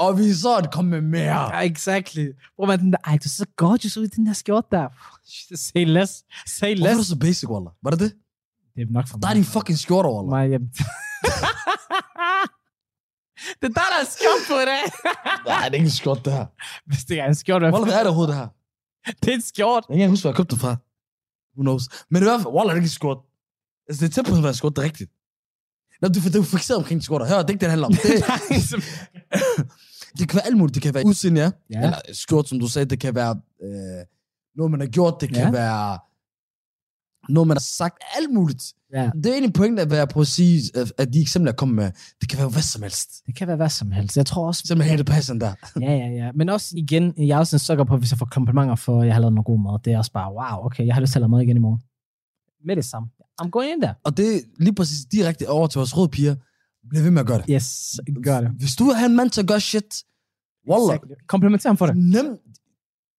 og 0.00 0.18
vi 0.18 0.34
så 0.34 0.56
at 0.56 0.72
komme 0.72 0.90
med 0.90 1.00
mere. 1.00 1.56
Ja, 1.56 1.60
exactly. 1.70 2.26
Hvor 2.56 2.66
man 2.66 2.78
den 2.78 2.92
der, 2.92 2.98
ej, 3.04 3.18
du 3.24 3.28
ser 3.28 3.44
gorgeous 3.56 3.96
ud 3.96 4.04
i 4.04 4.06
den 4.08 4.26
der 4.26 4.32
skjort 4.42 4.64
der. 4.72 4.88
Say 5.56 5.84
less. 5.86 6.24
Say 6.46 6.76
Hvorfor 6.76 6.88
er 6.88 6.92
du 6.92 6.98
less. 6.98 7.08
så 7.08 7.16
basic, 7.18 7.48
Wallah? 7.48 7.72
Var 7.82 7.90
det 7.90 8.00
det? 8.00 8.12
Det 8.74 8.82
er 8.82 8.86
nok 8.90 9.08
for 9.08 9.18
Der 9.18 9.26
er 9.28 9.30
mig. 9.30 9.36
din 9.36 9.44
fucking 9.44 9.78
skjorter, 9.78 10.10
Wallah. 10.10 10.28
mig 10.30 10.48
hjem. 10.48 10.62
det 13.60 13.66
er 13.70 13.74
der, 13.80 13.88
der 13.94 14.00
er 14.04 14.08
skjort 14.16 14.42
på 14.48 14.54
dag. 14.70 14.82
Nej, 15.50 15.64
det 15.68 15.74
er 15.74 15.80
ikke 15.80 15.84
en 15.84 15.90
skjort, 15.90 16.24
det 16.24 16.32
her. 16.32 16.46
Hvis 16.86 17.04
det 17.04 17.20
er 17.20 17.26
en 17.26 17.34
skjort, 17.34 17.62
hvad 17.62 17.72
Wallah, 17.72 17.88
hvad 17.88 17.94
er 17.98 17.98
det 17.98 18.06
overhovedet, 18.06 18.32
det 18.34 18.40
her? 18.42 18.48
Det 19.22 19.28
er 19.30 19.34
en 19.34 19.40
skjort. 19.52 19.84
Jeg 19.88 19.94
kan 19.94 20.00
ikke 20.02 20.10
huske, 20.10 20.22
hvor 20.22 20.30
jeg 20.30 20.36
købte 20.36 20.54
det 20.54 20.60
fra. 20.60 20.72
Who 21.56 21.62
knows? 21.62 21.84
Men 22.10 22.22
i 22.22 22.24
hvert 22.26 22.40
fald, 22.40 22.54
Wallah, 22.54 22.70
det 22.74 22.78
er 22.78 22.82
ikke 22.82 22.92
en 22.94 22.98
skjort. 23.00 23.18
Altså, 23.88 23.98
det 24.06 24.10
er 24.10 24.14
tæt 24.14 24.24
på 24.30 24.36
at 24.36 24.42
være 24.42 24.48
en 24.56 24.60
skjort, 24.60 24.76
det 24.76 24.82
er 24.82 24.88
rigtigt. 24.90 25.10
Nå, 26.02 26.08
du, 26.08 26.18
du 26.34 26.40
er 26.40 26.44
fixeret 26.56 26.78
omkring 26.78 27.02
skjorter. 27.02 27.26
Hør, 27.26 27.36
det 27.38 27.48
er 27.50 27.54
ikke 27.54 27.60
det, 27.60 27.60
det 27.60 27.70
handler 27.70 27.86
om. 27.86 27.92
Det, 27.92 28.00
det 30.18 30.28
kan 30.28 30.36
være 30.36 30.46
alt 30.46 30.56
muligt. 30.56 30.74
Det 30.74 30.82
kan 30.82 30.94
være 30.94 31.06
udseende, 31.06 31.40
ja. 31.40 31.50
Ja. 31.70 31.82
Eller 31.84 31.96
skjort, 32.12 32.48
som 32.48 32.60
du 32.60 32.66
sagde. 32.68 32.86
Det 32.86 33.00
kan 33.00 33.14
være 33.14 33.40
øh, 33.62 34.04
noget, 34.56 34.70
man 34.70 34.80
har 34.80 34.86
gjort. 34.86 35.14
Det 35.20 35.28
kan 35.28 35.38
Ja. 35.44 35.50
være 35.50 35.98
noget, 37.28 37.48
man 37.48 37.54
har 37.56 37.60
sagt. 37.60 37.98
Alt 38.16 38.32
muligt. 38.34 38.62
ja. 38.92 39.10
Det 39.14 39.26
er 39.26 39.32
egentlig 39.32 39.52
pointen 39.52 39.78
at 39.78 39.90
være 39.90 40.06
på 40.06 40.20
at 40.20 40.26
sige, 40.26 40.62
at- 40.98 41.12
de 41.12 41.20
eksempler, 41.20 41.50
jeg 41.52 41.56
kommer 41.56 41.74
med, 41.74 41.90
det 42.20 42.28
kan 42.28 42.38
være 42.38 42.48
hvad 42.48 42.62
som 42.62 42.82
helst. 42.82 43.08
Det 43.26 43.36
kan 43.36 43.46
være 43.48 43.56
hvad 43.56 43.68
som 43.68 43.90
helst. 43.90 44.16
Jeg 44.16 44.26
tror 44.26 44.46
også... 44.46 44.62
Simpelthen 44.66 44.98
det 44.98 45.06
passer 45.06 45.34
der. 45.34 45.52
Ja, 45.80 45.92
ja, 45.92 46.06
ja. 46.08 46.32
Men 46.34 46.48
også 46.48 46.74
igen, 46.76 47.14
jeg 47.16 47.34
er 47.34 47.38
også 47.38 47.56
en 47.56 47.60
sukker 47.60 47.84
på, 47.84 47.96
hvis 47.96 48.10
jeg 48.10 48.18
får 48.18 48.26
komplimenter 48.30 48.74
for, 48.74 49.00
at 49.00 49.06
jeg 49.06 49.14
har 49.14 49.20
lavet 49.20 49.34
noget 49.34 49.46
god 49.46 49.58
mad. 49.58 49.78
Det 49.84 49.92
er 49.92 49.98
også 49.98 50.12
bare, 50.12 50.32
wow, 50.32 50.66
okay, 50.66 50.86
jeg 50.86 50.94
har 50.94 51.00
lyst 51.00 51.12
til 51.12 51.18
at 51.18 51.20
lave 51.20 51.28
mad 51.28 51.40
igen 51.42 51.56
i 51.56 51.60
morgen. 51.60 51.80
Med 52.66 52.76
det 52.76 52.84
samme. 52.84 53.08
I'm 53.42 53.48
going 53.50 53.72
in 53.72 53.82
der. 53.82 53.94
Og 54.04 54.16
det 54.16 54.36
er 54.36 54.40
lige 54.58 54.74
præcis 54.74 55.04
direkte 55.12 55.48
over 55.48 55.66
til 55.66 55.78
vores 55.78 55.96
røde 55.96 56.08
piger. 56.08 56.34
Bliv 56.88 57.02
ved 57.04 57.10
med 57.10 57.20
at 57.20 57.26
gøre 57.26 57.38
det. 57.38 57.46
Yes, 57.50 58.00
gør 58.24 58.40
det. 58.40 58.50
Hvis 58.58 58.76
du 58.76 58.84
have 58.92 59.06
en 59.10 59.16
mand 59.16 59.38
at 59.38 59.46
gøre 59.46 59.60
shit, 59.60 60.04
Wallah, 60.70 60.94
Exactly. 60.96 61.14
Komplimenter 61.28 61.68
ham 61.68 61.76
for 61.76 61.86
det. 61.86 61.96
nemt. 61.96 62.40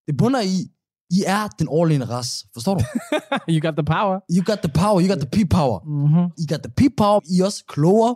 Det 0.08 0.18
bunder 0.18 0.42
i, 0.42 0.72
I 1.10 1.24
er 1.28 1.48
den 1.60 1.68
overlegne 1.68 2.06
ras. 2.06 2.46
Forstår 2.54 2.76
du? 2.78 2.84
You 3.54 3.60
got 3.62 3.74
the 3.74 3.86
power. 3.86 4.20
You 4.36 4.44
got 4.46 4.58
the 4.64 4.72
power, 4.74 5.02
you 5.02 5.08
got 5.14 5.20
the 5.26 5.30
P-power. 5.36 5.80
Mm-hmm. 5.86 6.26
I 6.38 6.46
got 6.54 6.60
the 6.64 6.72
P-power, 6.80 7.20
I 7.36 7.40
er 7.40 7.46
også 7.46 7.64
klogere. 7.68 8.16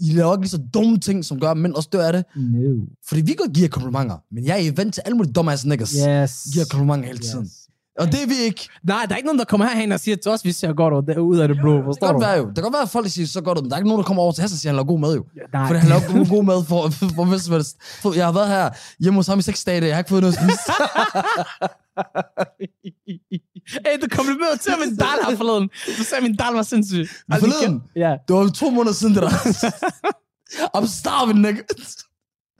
I 0.00 0.12
laver 0.12 0.32
ikke 0.34 0.42
lige 0.42 0.50
så 0.50 0.62
dumme 0.74 0.98
ting, 0.98 1.24
som 1.24 1.40
gør, 1.40 1.50
at 1.50 1.56
mænd 1.56 1.74
også 1.74 1.88
dør 1.92 2.06
af 2.06 2.12
det. 2.12 2.24
No. 2.36 2.86
Fordi 3.08 3.20
vi 3.20 3.32
kan 3.32 3.52
give 3.54 3.68
komplimenter, 3.68 4.16
men 4.34 4.44
jeg 4.44 4.66
er 4.66 4.72
vant 4.76 4.94
til 4.94 5.02
alle 5.06 5.16
mulige 5.16 5.32
dumbass 5.32 5.64
niggas. 5.64 5.90
Yes. 5.90 6.32
Giver 6.52 6.64
komplimenter 6.70 7.06
hele 7.06 7.18
tiden. 7.18 7.44
Yes. 7.44 7.61
Og 8.02 8.12
det 8.12 8.22
er 8.22 8.26
vi 8.26 8.34
ikke. 8.34 8.68
Nej, 8.82 9.06
der 9.06 9.12
er 9.12 9.16
ikke 9.16 9.26
nogen, 9.26 9.38
der 9.38 9.44
kommer 9.44 9.66
herhen 9.66 9.92
og 9.92 10.00
siger 10.00 10.16
til 10.16 10.30
os, 10.30 10.44
vi 10.44 10.52
ser 10.52 10.72
godt 10.72 10.94
ud- 11.18 11.22
ud 11.22 11.38
af 11.38 11.48
det 11.48 11.56
blå. 11.60 11.76
Det 11.76 11.84
Forstår 11.84 12.06
kan 12.06 12.14
du? 12.14 12.20
være 12.20 12.36
jo. 12.36 12.46
Det 12.46 12.54
kan 12.54 12.62
godt 12.62 12.72
være, 12.72 12.82
at 12.82 12.90
folk 12.90 13.08
siger 13.08 13.26
så 13.26 13.40
godt 13.40 13.58
ud, 13.58 13.62
men 13.62 13.70
der 13.70 13.76
er 13.76 13.80
ikke 13.80 13.88
nogen, 13.88 13.98
der 14.02 14.06
kommer 14.06 14.22
over 14.22 14.32
til 14.32 14.42
Hassan 14.42 14.54
og 14.54 14.58
siger, 14.58 14.70
at 14.70 14.74
han 14.74 14.76
laver 14.76 14.86
god 14.86 14.98
mad 15.00 15.14
jo. 15.14 15.24
Nej. 15.52 15.66
For 15.68 15.74
han 15.74 15.88
laver 15.88 16.28
god, 16.28 16.42
mad 16.44 16.64
for, 16.64 16.80
for, 17.16 17.24
hvis 17.24 17.42
som 17.42 17.52
helst. 17.52 17.76
Jeg 18.16 18.24
har 18.24 18.32
været 18.32 18.48
her 18.48 18.70
hjemme 19.00 19.18
hos 19.18 19.26
ham 19.26 19.38
i 19.38 19.42
seks 19.42 19.64
dage, 19.64 19.86
jeg 19.86 19.94
har 19.94 20.00
ikke 20.00 20.08
fået 20.10 20.22
noget 20.22 20.36
at 20.36 20.42
spise. 20.42 20.72
Hey, 23.86 23.96
du 24.02 24.06
komplimenterede 24.16 24.56
til 24.62 24.72
min 24.84 24.96
dal 24.96 25.18
her 25.28 25.36
forleden. 25.36 25.68
Du 25.98 26.04
sagde, 26.04 26.16
at 26.16 26.22
min 26.22 26.36
dal 26.36 26.52
var 26.54 26.62
sindssyg. 26.62 27.08
Forleden? 27.38 27.82
Ja. 27.96 28.16
Det 28.28 28.36
var 28.36 28.48
to 28.48 28.70
måneder 28.70 28.94
siden, 28.94 29.14
det 29.14 29.22
der. 29.22 29.28
I'm 30.76 30.86
starving, 31.00 31.40
nigga. 31.40 31.60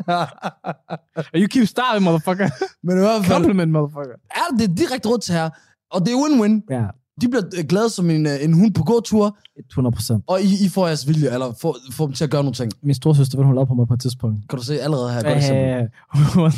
You 1.40 1.48
keep 1.48 1.66
starving, 1.66 2.04
motherfucker. 2.04 2.48
Men 2.86 2.96
i 2.96 3.00
hvert 3.00 3.24
fald, 3.24 3.36
Compliment, 3.36 3.72
motherfucker. 3.72 4.14
er 4.30 4.56
det 4.58 4.78
direkte 4.78 5.08
råd 5.08 5.18
til 5.18 5.34
her. 5.34 5.50
Og 5.90 6.00
det 6.06 6.12
er 6.12 6.16
win-win. 6.16 6.66
Ja, 6.70 6.86
De 7.20 7.28
bliver 7.28 7.42
øh, 7.58 7.64
glade 7.68 7.90
som 7.90 8.10
en, 8.10 8.26
øh, 8.26 8.44
en 8.44 8.52
hund 8.52 8.74
på 8.74 8.82
gåtur, 8.84 9.36
100 9.70 9.94
procent. 9.94 10.24
og 10.26 10.40
I, 10.42 10.64
I 10.66 10.68
får 10.68 10.86
jeres 10.86 11.08
vilje, 11.08 11.28
eller 11.34 11.52
får, 11.60 11.76
får 11.92 12.06
dem 12.06 12.14
til 12.14 12.24
at 12.24 12.30
gøre 12.30 12.42
nogle 12.42 12.54
ting. 12.54 12.72
Min 12.82 12.94
storsøster, 12.94 13.36
hvad 13.38 13.46
hun 13.46 13.54
lavede 13.54 13.66
på 13.68 13.74
mig 13.74 13.88
på 13.88 13.94
et 13.94 14.00
tidspunkt. 14.00 14.48
Kan 14.48 14.58
du 14.58 14.64
se 14.64 14.80
allerede 14.80 15.12
her? 15.12 15.22
Godt 15.22 15.36
eksempel. 15.36 15.64
Øh, 15.64 15.88
hun, 16.34 16.52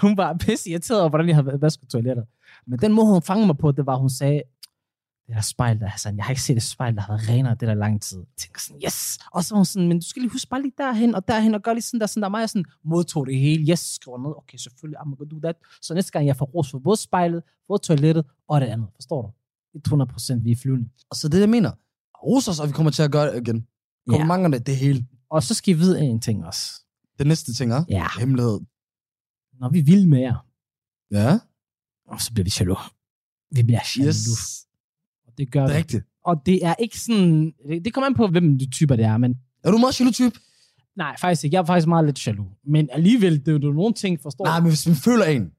hun 0.00 0.16
var 0.16 0.36
pisse 0.40 0.70
irriteret 0.70 1.00
over, 1.00 1.08
hvordan 1.10 1.28
jeg 1.28 1.36
havde 1.36 1.58
vasket 1.60 1.88
toilettet. 1.88 2.24
Men 2.66 2.78
den 2.78 2.92
måde, 2.92 3.06
hun 3.06 3.22
fangede 3.22 3.46
mig 3.46 3.58
på, 3.58 3.72
det 3.72 3.86
var, 3.86 3.96
hun 3.96 4.10
sagde, 4.10 4.42
det 5.26 5.34
der 5.34 5.40
spejl 5.40 5.80
der, 5.80 5.86
Hassan, 5.86 6.16
jeg 6.16 6.24
har 6.24 6.30
ikke 6.30 6.42
set 6.42 6.56
et 6.56 6.62
spejl, 6.62 6.94
der 6.94 7.00
har 7.00 7.08
været 7.16 7.28
renere 7.28 7.54
det 7.60 7.68
der 7.68 7.74
lang 7.74 8.02
tid. 8.02 8.18
Jeg 8.18 8.26
tænker 8.36 8.60
sådan, 8.60 8.80
yes! 8.86 9.18
Og 9.32 9.44
så 9.44 9.54
var 9.54 9.58
hun 9.58 9.64
sådan, 9.64 9.88
men 9.88 10.00
du 10.00 10.06
skal 10.06 10.22
lige 10.22 10.32
huske 10.32 10.48
bare 10.48 10.62
lige 10.62 10.72
derhen 10.78 11.14
og 11.14 11.28
derhen 11.28 11.54
og 11.54 11.62
gøre 11.62 11.74
lige 11.74 11.82
sådan 11.82 12.00
der, 12.00 12.06
sådan 12.06 12.22
der. 12.22 12.28
Mig 12.28 12.48
sådan 12.50 12.64
modtog 12.84 13.26
det 13.26 13.38
hele. 13.38 13.70
Yes, 13.72 13.78
skriver 13.94 14.18
ned. 14.18 14.32
Okay, 14.36 14.58
selvfølgelig, 14.58 14.98
I'm 14.98 15.16
gonna 15.16 15.30
do 15.30 15.40
that. 15.40 15.56
Så 15.82 15.94
næste 15.94 16.12
gang, 16.12 16.26
jeg 16.26 16.36
får 16.36 16.44
ros 16.46 16.70
for 16.70 16.78
både 16.78 16.96
spejlet, 16.96 17.42
både 17.68 17.82
toilettet 17.82 18.24
og 18.48 18.60
det 18.60 18.66
andet. 18.66 18.88
Forstår 18.94 19.22
du? 19.22 19.32
100 19.78 20.12
procent, 20.12 20.44
vi 20.44 20.50
er 20.52 20.56
flyvende. 20.56 20.88
Og 21.10 21.16
så 21.16 21.28
det, 21.28 21.40
jeg 21.40 21.48
mener. 21.48 21.72
Ros 22.22 22.48
os, 22.48 22.60
og 22.60 22.66
vi 22.68 22.72
kommer 22.72 22.90
til 22.92 23.02
at 23.02 23.12
gøre 23.12 23.32
det 23.34 23.48
igen. 23.48 23.66
Komplimenterne, 24.08 24.58
det 24.58 24.72
er 24.72 24.76
hele. 24.76 25.06
Og 25.30 25.42
så 25.42 25.54
skal 25.54 25.74
I 25.74 25.78
vide 25.78 26.00
en 26.00 26.20
ting 26.20 26.44
også. 26.46 26.70
Det 27.18 27.26
næste 27.26 27.54
ting, 27.54 27.72
er 27.72 27.84
Ja. 27.88 28.06
Hemmelighed. 28.18 28.60
Når 29.60 29.68
vi 29.68 29.80
vil 29.80 30.08
med 30.08 30.18
jer, 30.20 30.36
Ja, 31.10 31.38
og 32.08 32.20
så 32.20 32.32
bliver 32.34 32.44
vi 32.44 32.52
jaloux. 32.60 32.80
Vi 33.50 33.62
bliver 33.62 33.80
jaloux. 33.96 34.16
yes. 34.26 34.63
Det 35.38 35.52
gør 35.52 35.66
Det 35.66 35.76
rigtigt. 35.76 36.04
Og 36.24 36.36
det 36.46 36.66
er 36.66 36.74
ikke 36.78 37.00
sådan... 37.00 37.52
Det, 37.68 37.84
det 37.84 37.94
kommer 37.94 38.06
an 38.06 38.14
på, 38.14 38.26
hvem 38.26 38.58
de 38.58 38.70
typer 38.70 38.96
det 38.96 39.04
er, 39.04 39.16
men... 39.18 39.34
Er 39.64 39.70
du 39.70 39.78
meget 39.78 40.00
jaloux-type? 40.00 40.38
Nej, 40.96 41.16
faktisk 41.20 41.44
ikke. 41.44 41.54
Jeg 41.54 41.60
er 41.60 41.66
faktisk 41.66 41.88
meget 41.88 42.04
lidt 42.04 42.26
jaloux. 42.26 42.48
Men 42.66 42.88
alligevel, 42.92 43.38
det 43.46 43.48
er 43.48 43.52
jo 43.52 43.72
nogle 43.72 43.94
ting, 43.94 44.18
forstår 44.22 44.44
Nej, 44.44 44.60
men 44.60 44.68
hvis 44.68 44.86
man 44.86 44.96
føler 44.96 45.24
en. 45.24 45.50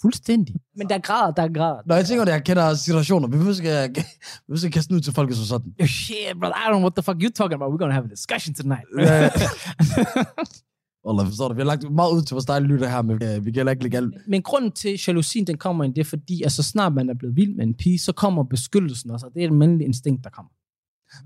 Fuldstændig. 0.00 0.54
Men 0.76 0.88
der 0.88 0.94
er 0.94 0.98
grader, 0.98 1.32
der 1.32 1.42
er 1.42 1.48
grader. 1.48 1.80
Når 1.86 1.94
jeg 1.94 2.06
tænker, 2.06 2.22
at 2.22 2.28
jeg 2.28 2.44
kender 2.44 2.74
situationer, 2.74 3.28
vi 3.28 3.36
ikke, 3.50 4.04
vi 4.48 4.54
ikke 4.64 4.70
kaste 4.70 4.88
den 4.88 4.96
ud 4.96 5.00
til 5.00 5.12
folk 5.12 5.34
som 5.34 5.44
sådan. 5.44 5.74
Oh, 5.80 5.86
shit, 5.86 6.16
bro. 6.40 6.46
I 6.46 6.50
don't 6.50 6.68
know 6.68 6.80
what 6.80 6.94
the 6.94 7.02
fuck 7.02 7.22
you 7.22 7.30
talking 7.30 7.54
about. 7.54 7.72
We're 7.72 7.78
gonna 7.78 7.94
have 7.94 8.04
a 8.04 8.08
discussion 8.08 8.54
tonight. 8.54 8.86
Ja. 8.98 9.30
Wallah, 11.06 11.26
forstår 11.26 11.48
du? 11.48 11.54
Vi 11.54 11.60
har 11.60 11.66
lagt 11.66 11.92
meget 11.92 12.12
ud 12.12 12.22
til 12.22 12.34
vores 12.34 12.44
dejlige 12.44 12.68
lytter 12.72 12.88
her, 12.88 13.02
men 13.02 13.22
øh, 13.22 13.44
vi 13.44 13.50
gælder 13.50 13.72
ikke 13.72 13.82
legalt. 13.82 14.14
Men 14.28 14.42
grunden 14.42 14.72
til 14.72 15.00
jalousien, 15.06 15.46
den 15.46 15.58
kommer 15.58 15.84
ind, 15.84 15.94
det 15.94 16.00
er 16.00 16.04
fordi, 16.04 16.42
at 16.42 16.52
så 16.52 16.62
snart 16.62 16.94
man 16.94 17.10
er 17.10 17.14
blevet 17.14 17.36
vild 17.36 17.54
med 17.54 17.64
en 17.64 17.74
pige, 17.74 17.98
så 17.98 18.12
kommer 18.12 18.42
beskyttelsen 18.42 19.10
også, 19.10 19.26
og 19.26 19.34
det 19.34 19.42
er 19.42 19.46
et 19.46 19.52
mandligt 19.52 19.88
instinkt, 19.88 20.24
der 20.24 20.30
kommer. 20.30 20.50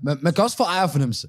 Men 0.01 0.17
man 0.21 0.33
kan 0.33 0.43
også 0.43 0.57
få 0.57 0.63
ejerfornemmelse. 0.63 1.27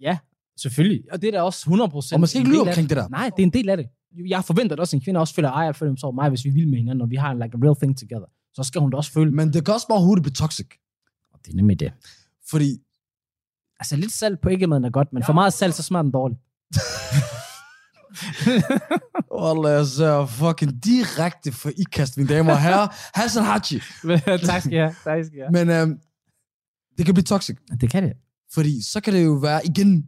Ja, 0.00 0.18
selvfølgelig. 0.56 1.02
Og 1.12 1.22
det 1.22 1.28
er 1.28 1.32
da 1.32 1.42
også 1.42 1.60
100 1.64 1.90
procent. 1.90 2.14
Og 2.16 2.20
man 2.20 2.28
skal 2.28 2.38
ikke 2.38 2.50
lyve 2.50 2.60
omkring 2.60 2.88
det 2.88 2.96
der. 2.96 3.08
Nej, 3.08 3.30
det 3.36 3.42
er 3.42 3.46
en 3.46 3.52
del 3.52 3.68
af 3.68 3.76
det. 3.76 3.86
Jeg 4.28 4.44
forventer 4.44 4.76
at 4.76 4.80
også, 4.80 4.96
en 4.96 5.02
kvinde 5.02 5.20
også 5.20 5.34
føler 5.34 5.50
ejer 5.50 5.72
for 5.72 5.86
dem 5.86 5.96
over 6.02 6.14
mig, 6.14 6.28
hvis 6.28 6.44
vi 6.44 6.50
vil 6.50 6.68
med 6.68 6.78
hinanden, 6.78 7.02
og 7.02 7.10
vi 7.10 7.16
har 7.16 7.34
like 7.34 7.50
a 7.54 7.58
real 7.64 7.76
thing 7.76 7.98
together. 7.98 8.26
Så 8.54 8.62
skal 8.62 8.80
hun 8.80 8.90
da 8.90 8.96
også 8.96 9.12
føle, 9.12 9.30
Men 9.30 9.52
det 9.52 9.64
kan 9.64 9.74
også 9.74 9.88
bare 9.88 10.00
hurtigt 10.00 10.22
blive 10.22 10.32
toxic. 10.32 10.66
det 11.44 11.52
er 11.52 11.56
nemlig 11.56 11.80
det. 11.80 11.92
Fordi 12.50 12.78
Altså, 13.80 13.96
lidt 13.96 14.12
salt 14.12 14.40
på 14.40 14.48
ikke-maden 14.48 14.84
er 14.84 14.90
godt, 14.90 15.12
men 15.12 15.22
for 15.24 15.32
meget 15.32 15.52
salt, 15.52 15.74
så 15.74 15.82
smager 15.82 16.02
den 16.02 16.12
dårligt. 16.12 16.40
Wallah, 19.40 19.72
jeg 19.72 19.86
ser 19.86 20.26
fucking 20.26 20.84
direkte 20.84 21.52
for 21.52 21.70
ikast, 21.76 22.16
mine 22.16 22.28
damer 22.28 22.52
og 22.52 22.60
herrer. 22.62 22.88
Hassan 23.14 23.44
Haji. 23.44 23.80
tak 24.50 24.62
skal 24.62 24.72
jeg. 24.74 24.94
Tak 25.04 25.24
skal 25.24 25.38
jeg. 25.38 25.48
Men 25.52 25.70
øhm, 25.70 26.00
det 26.98 27.04
kan 27.06 27.14
blive 27.14 27.24
toxic, 27.24 27.56
Det 27.80 27.90
kan 27.90 28.02
det. 28.02 28.12
fordi 28.52 28.82
så 28.82 29.00
kan 29.00 29.12
det 29.14 29.24
jo 29.24 29.32
være 29.32 29.66
igen... 29.66 30.06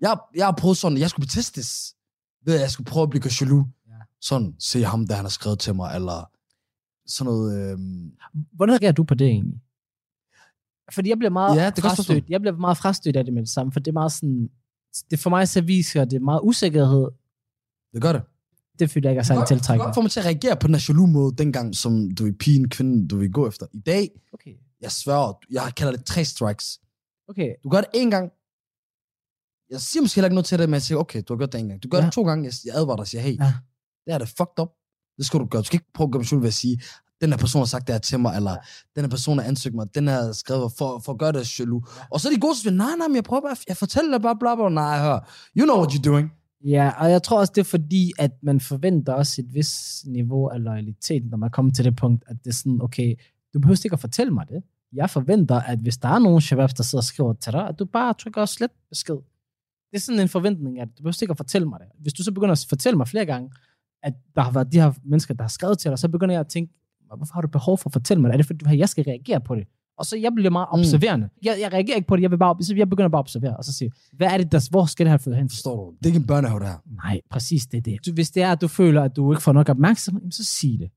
Jeg, 0.00 0.16
jeg 0.36 0.46
har 0.46 0.52
prøvet 0.58 0.76
sådan, 0.76 0.98
jeg 0.98 1.10
skulle 1.10 1.26
betestes. 1.26 1.94
Ved 2.44 2.54
at 2.54 2.60
jeg 2.60 2.70
skulle 2.70 2.86
prøve 2.86 3.02
at 3.02 3.10
blive 3.10 3.22
jaloux. 3.40 3.66
Ja. 3.88 3.92
Sådan, 4.20 4.54
se 4.58 4.84
ham, 4.84 5.06
der 5.06 5.14
han 5.14 5.24
har 5.24 5.30
skrevet 5.30 5.58
til 5.58 5.74
mig, 5.74 5.94
eller 5.94 6.30
sådan 7.06 7.32
noget... 7.32 7.72
Øhm, 7.72 8.12
Hvordan 8.52 8.72
reagerer 8.72 8.92
du 8.92 9.04
på 9.04 9.14
det 9.14 9.26
egentlig? 9.26 9.60
Fordi 10.92 11.08
jeg 11.08 11.18
bliver 11.18 11.30
meget 11.30 11.56
Ja, 11.56 11.70
det 11.70 11.84
frastødt. 11.84 12.24
Jeg 12.28 12.40
bliver 12.40 12.56
meget 12.56 12.78
frastødt 12.78 13.16
af 13.16 13.24
det 13.24 13.34
med 13.34 13.42
det 13.42 13.50
samme, 13.50 13.72
for 13.72 13.80
det 13.80 13.88
er 13.88 13.92
meget 13.92 14.12
sådan... 14.12 14.48
Det 15.10 15.18
for 15.18 15.30
mig 15.30 15.48
så 15.48 15.60
viser 15.60 16.04
det 16.04 16.22
meget 16.22 16.40
usikkerhed. 16.42 17.08
Det 17.92 18.02
gør 18.02 18.12
det. 18.12 18.22
Det 18.78 18.90
føler 18.90 19.08
jeg 19.08 19.12
ikke 19.12 19.18
er 19.18 19.22
særlig 19.24 19.40
Det 19.40 19.48
tiltrækkende. 19.48 19.84
godt 19.84 19.94
få 19.94 20.00
mig 20.02 20.10
til 20.10 20.20
at 20.20 20.26
reagere 20.26 20.56
på 20.56 20.66
den 20.66 20.74
her 20.74 20.84
jaloux 20.88 21.10
måde, 21.10 21.34
dengang, 21.38 21.74
som 21.76 22.10
du 22.10 22.26
er 22.26 22.32
pigen, 22.40 22.68
kvinden, 22.68 23.08
du 23.08 23.16
vil 23.18 23.32
gå 23.32 23.48
efter. 23.48 23.66
I 23.72 23.78
dag, 23.80 24.10
Okay. 24.32 24.50
jeg 24.80 24.92
sværger, 24.92 25.32
jeg 25.50 25.72
kalder 25.76 25.92
det 25.92 26.04
tre 26.04 26.24
strikes. 26.24 26.80
Okay. 27.28 27.54
Du 27.64 27.68
gør 27.68 27.80
det 27.80 27.90
en 27.94 28.10
gang. 28.10 28.30
Jeg 29.70 29.80
siger 29.80 30.02
måske 30.02 30.14
heller 30.18 30.26
ikke 30.28 30.34
noget 30.34 30.46
til 30.46 30.58
det, 30.58 30.68
men 30.68 30.74
jeg 30.74 30.82
siger, 30.82 30.98
okay, 30.98 31.22
du 31.28 31.32
har 31.34 31.38
gjort 31.38 31.52
det 31.52 31.58
en 31.60 31.68
gang. 31.68 31.82
Du 31.82 31.88
gør 31.88 31.98
Ja. 31.98 32.02
ja. 32.02 32.06
det 32.06 32.14
to 32.14 32.22
gange, 32.24 32.44
jeg, 32.44 32.52
jeg 32.64 32.74
advarer 32.74 32.96
dig 32.96 33.00
og 33.00 33.08
siger, 33.08 33.22
hey, 33.22 33.36
Ja. 33.38 33.44
ja. 33.44 33.52
det 34.06 34.14
er 34.14 34.18
det 34.18 34.28
fucked 34.28 34.58
up. 34.62 34.68
Det 35.16 35.26
skal 35.26 35.40
du 35.40 35.44
gøre. 35.44 35.62
Du 35.62 35.66
skal 35.66 35.76
ikke 35.76 35.92
prøve 35.94 36.06
at 36.08 36.12
gøre 36.12 36.24
mig 36.32 36.40
ved 36.42 36.48
at 36.48 36.54
sige, 36.54 36.80
den 37.20 37.30
her 37.30 37.36
person 37.38 37.60
har 37.60 37.66
sagt 37.66 37.86
det 37.86 37.94
her 37.94 38.00
til 38.00 38.20
mig, 38.20 38.36
eller 38.36 38.56
den 38.96 39.04
her 39.04 39.08
person 39.10 39.38
har 39.38 39.44
ansøgt 39.44 39.74
mig, 39.74 39.94
den 39.94 40.08
her 40.08 40.32
skrevet 40.32 40.72
for, 40.78 40.98
for 41.04 41.12
at 41.12 41.18
gøre 41.18 41.32
det 41.32 41.58
jaloux. 41.60 41.88
Og 42.10 42.20
så 42.20 42.28
er 42.28 42.32
de 42.32 42.40
gode 42.40 42.54
til 42.54 42.58
at 42.58 42.62
sige, 42.62 42.76
nej, 42.76 42.96
nej, 42.98 43.08
men 43.08 43.14
jeg 43.16 43.24
prøver 43.24 43.40
bare, 43.42 43.56
jeg 43.68 43.76
fortæller 43.76 44.10
dig 44.10 44.22
bare, 44.22 44.36
bla, 44.40 44.54
bla, 44.54 44.68
nej, 44.68 44.98
hør. 44.98 45.18
You 45.58 45.64
know 45.64 45.76
what 45.78 45.92
you're 45.92 46.02
doing. 46.02 46.32
Ja, 46.64 46.92
og 46.98 47.10
jeg 47.10 47.22
tror 47.22 47.38
også, 47.38 47.52
det 47.56 47.60
er 47.60 47.64
fordi, 47.64 48.12
at 48.18 48.32
man 48.42 48.60
forventer 48.60 49.12
også 49.12 49.42
et 49.42 49.54
vis 49.54 50.04
niveau 50.06 50.48
af 50.48 50.64
loyalitet, 50.64 51.30
når 51.30 51.36
man 51.36 51.50
kommer 51.50 51.72
til 51.72 51.84
det 51.84 51.96
punkt, 51.96 52.24
at 52.26 52.36
det 52.44 52.50
er 52.50 52.54
sådan, 52.54 52.82
okay, 52.82 53.14
du 53.54 53.58
behøver 53.58 53.80
ikke 53.84 53.94
at 53.94 54.00
fortælle 54.00 54.32
mig 54.32 54.48
det. 54.48 54.62
Jeg 54.92 55.10
forventer, 55.10 55.60
at 55.60 55.78
hvis 55.78 55.98
der 55.98 56.08
er 56.08 56.18
nogen 56.18 56.40
shababs, 56.40 56.74
der 56.74 56.82
sidder 56.82 57.00
og 57.00 57.04
skriver 57.04 57.32
til 57.32 57.52
dig, 57.52 57.68
at 57.68 57.78
du 57.78 57.84
bare 57.84 58.14
trykker 58.14 58.44
slet 58.44 58.70
besked. 58.88 59.14
Det 59.90 59.96
er 59.96 60.00
sådan 60.00 60.20
en 60.20 60.28
forventning, 60.28 60.80
at 60.80 60.88
du 60.88 61.02
behøver 61.02 61.22
ikke 61.22 61.30
at 61.30 61.36
fortælle 61.36 61.68
mig 61.68 61.80
det. 61.80 61.88
Hvis 61.98 62.12
du 62.12 62.22
så 62.22 62.32
begynder 62.32 62.52
at 62.52 62.66
fortælle 62.68 62.96
mig 62.96 63.08
flere 63.08 63.26
gange, 63.26 63.50
at 64.02 64.14
der 64.34 64.42
har 64.42 64.50
været 64.50 64.72
de 64.72 64.80
her 64.80 64.92
mennesker, 65.04 65.34
der 65.34 65.42
har 65.42 65.48
skrevet 65.48 65.78
til 65.78 65.90
dig, 65.90 65.98
så 65.98 66.08
begynder 66.08 66.34
jeg 66.34 66.40
at 66.40 66.48
tænke, 66.48 66.72
hvorfor 67.16 67.34
har 67.34 67.40
du 67.40 67.48
behov 67.48 67.78
for 67.78 67.88
at 67.88 67.92
fortælle 67.92 68.20
mig 68.20 68.28
det? 68.28 68.32
Er 68.34 68.36
det 68.36 68.46
fordi, 68.46 68.58
du 68.58 68.68
har, 68.68 68.76
jeg 68.76 68.88
skal 68.88 69.04
reagere 69.04 69.40
på 69.40 69.54
det? 69.54 69.66
Og 69.98 70.06
så 70.06 70.16
jeg 70.16 70.32
bliver 70.34 70.50
meget 70.50 70.68
Mm. 70.72 70.78
observerende. 70.78 71.28
Jeg, 71.42 71.56
jeg 71.60 71.72
reagerer 71.72 71.96
ikke 71.96 72.08
på 72.08 72.16
det, 72.16 72.22
jeg, 72.22 72.30
vil 72.30 72.38
bare, 72.38 72.62
så 72.62 72.74
jeg 72.76 72.88
begynder 72.90 73.08
bare 73.08 73.18
at 73.18 73.22
observere, 73.22 73.56
og 73.56 73.64
så 73.64 73.72
sige, 73.72 73.90
hvad 74.12 74.26
er 74.32 74.38
det, 74.38 74.52
der, 74.52 74.70
hvor 74.70 74.86
skal 74.86 75.06
det 75.06 75.10
her 75.10 75.18
føre 75.18 75.34
hen? 75.34 75.48
Forstår 75.50 75.76
du? 75.84 75.96
Det 75.98 76.06
er 76.06 76.06
ikke 76.06 76.16
en 76.20 76.26
børnehave, 76.26 76.60
det 76.60 76.68
her. 76.68 76.78
Nej, 77.04 77.20
præcis 77.30 77.66
det 77.66 77.78
er 77.78 77.82
det. 77.82 78.06
Du, 78.06 78.12
hvis 78.12 78.30
det 78.30 78.42
er, 78.42 78.52
at 78.52 78.60
du 78.60 78.68
føler, 78.68 79.02
at 79.02 79.16
du 79.16 79.32
ikke 79.32 79.42
får 79.42 79.52
nok 79.52 79.68
opmærksomhed, 79.68 80.30
så 80.32 80.44
sig 80.44 80.78
det. 80.80 80.90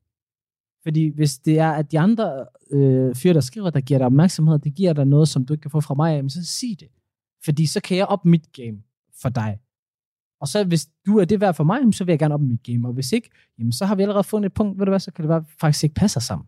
Fordi 0.84 1.12
hvis 1.16 1.38
det 1.38 1.60
er, 1.60 1.72
at 1.72 1.92
de 1.92 2.00
andre 2.00 2.46
øh, 2.72 3.16
fyre, 3.16 3.34
der 3.34 3.40
skriver, 3.42 3.70
der 3.70 3.82
giver 3.82 3.98
dig 3.98 4.06
opmærksomhed, 4.06 4.60
det 4.60 4.74
giver 4.76 4.94
dig 4.94 5.06
noget, 5.06 5.28
som 5.30 5.46
du 5.46 5.54
ikke 5.54 5.62
kan 5.62 5.72
få 5.72 5.82
fra 5.82 5.94
mig, 5.94 6.32
så 6.32 6.46
sig 6.46 6.78
det. 6.80 6.88
Fordi 7.46 7.66
så 7.66 7.80
kan 7.82 7.98
jeg 7.98 8.06
op 8.06 8.26
mit 8.26 8.52
game 8.54 8.78
for 9.22 9.30
dig. 9.30 9.60
Og 10.42 10.48
så 10.48 10.64
hvis 10.64 10.88
du 11.06 11.18
er 11.18 11.26
det 11.26 11.42
værd 11.42 11.54
for 11.54 11.64
mig, 11.64 11.80
så 11.94 12.04
vil 12.04 12.12
jeg 12.12 12.20
gerne 12.20 12.34
op 12.34 12.42
mit 12.42 12.64
game. 12.64 12.88
Og 12.88 12.94
hvis 12.94 13.12
ikke, 13.12 13.30
jamen, 13.60 13.72
så 13.72 13.86
har 13.86 13.96
vi 13.96 14.02
allerede 14.02 14.24
fundet 14.24 14.50
et 14.50 14.54
punkt, 14.54 14.80
ved 14.80 14.86
du 14.86 14.92
hvad, 14.92 15.00
så 15.00 15.12
kan 15.12 15.24
det 15.24 15.30
være, 15.30 15.44
faktisk 15.62 15.84
ikke 15.84 15.96
passer 15.96 16.20
sammen. 16.20 16.48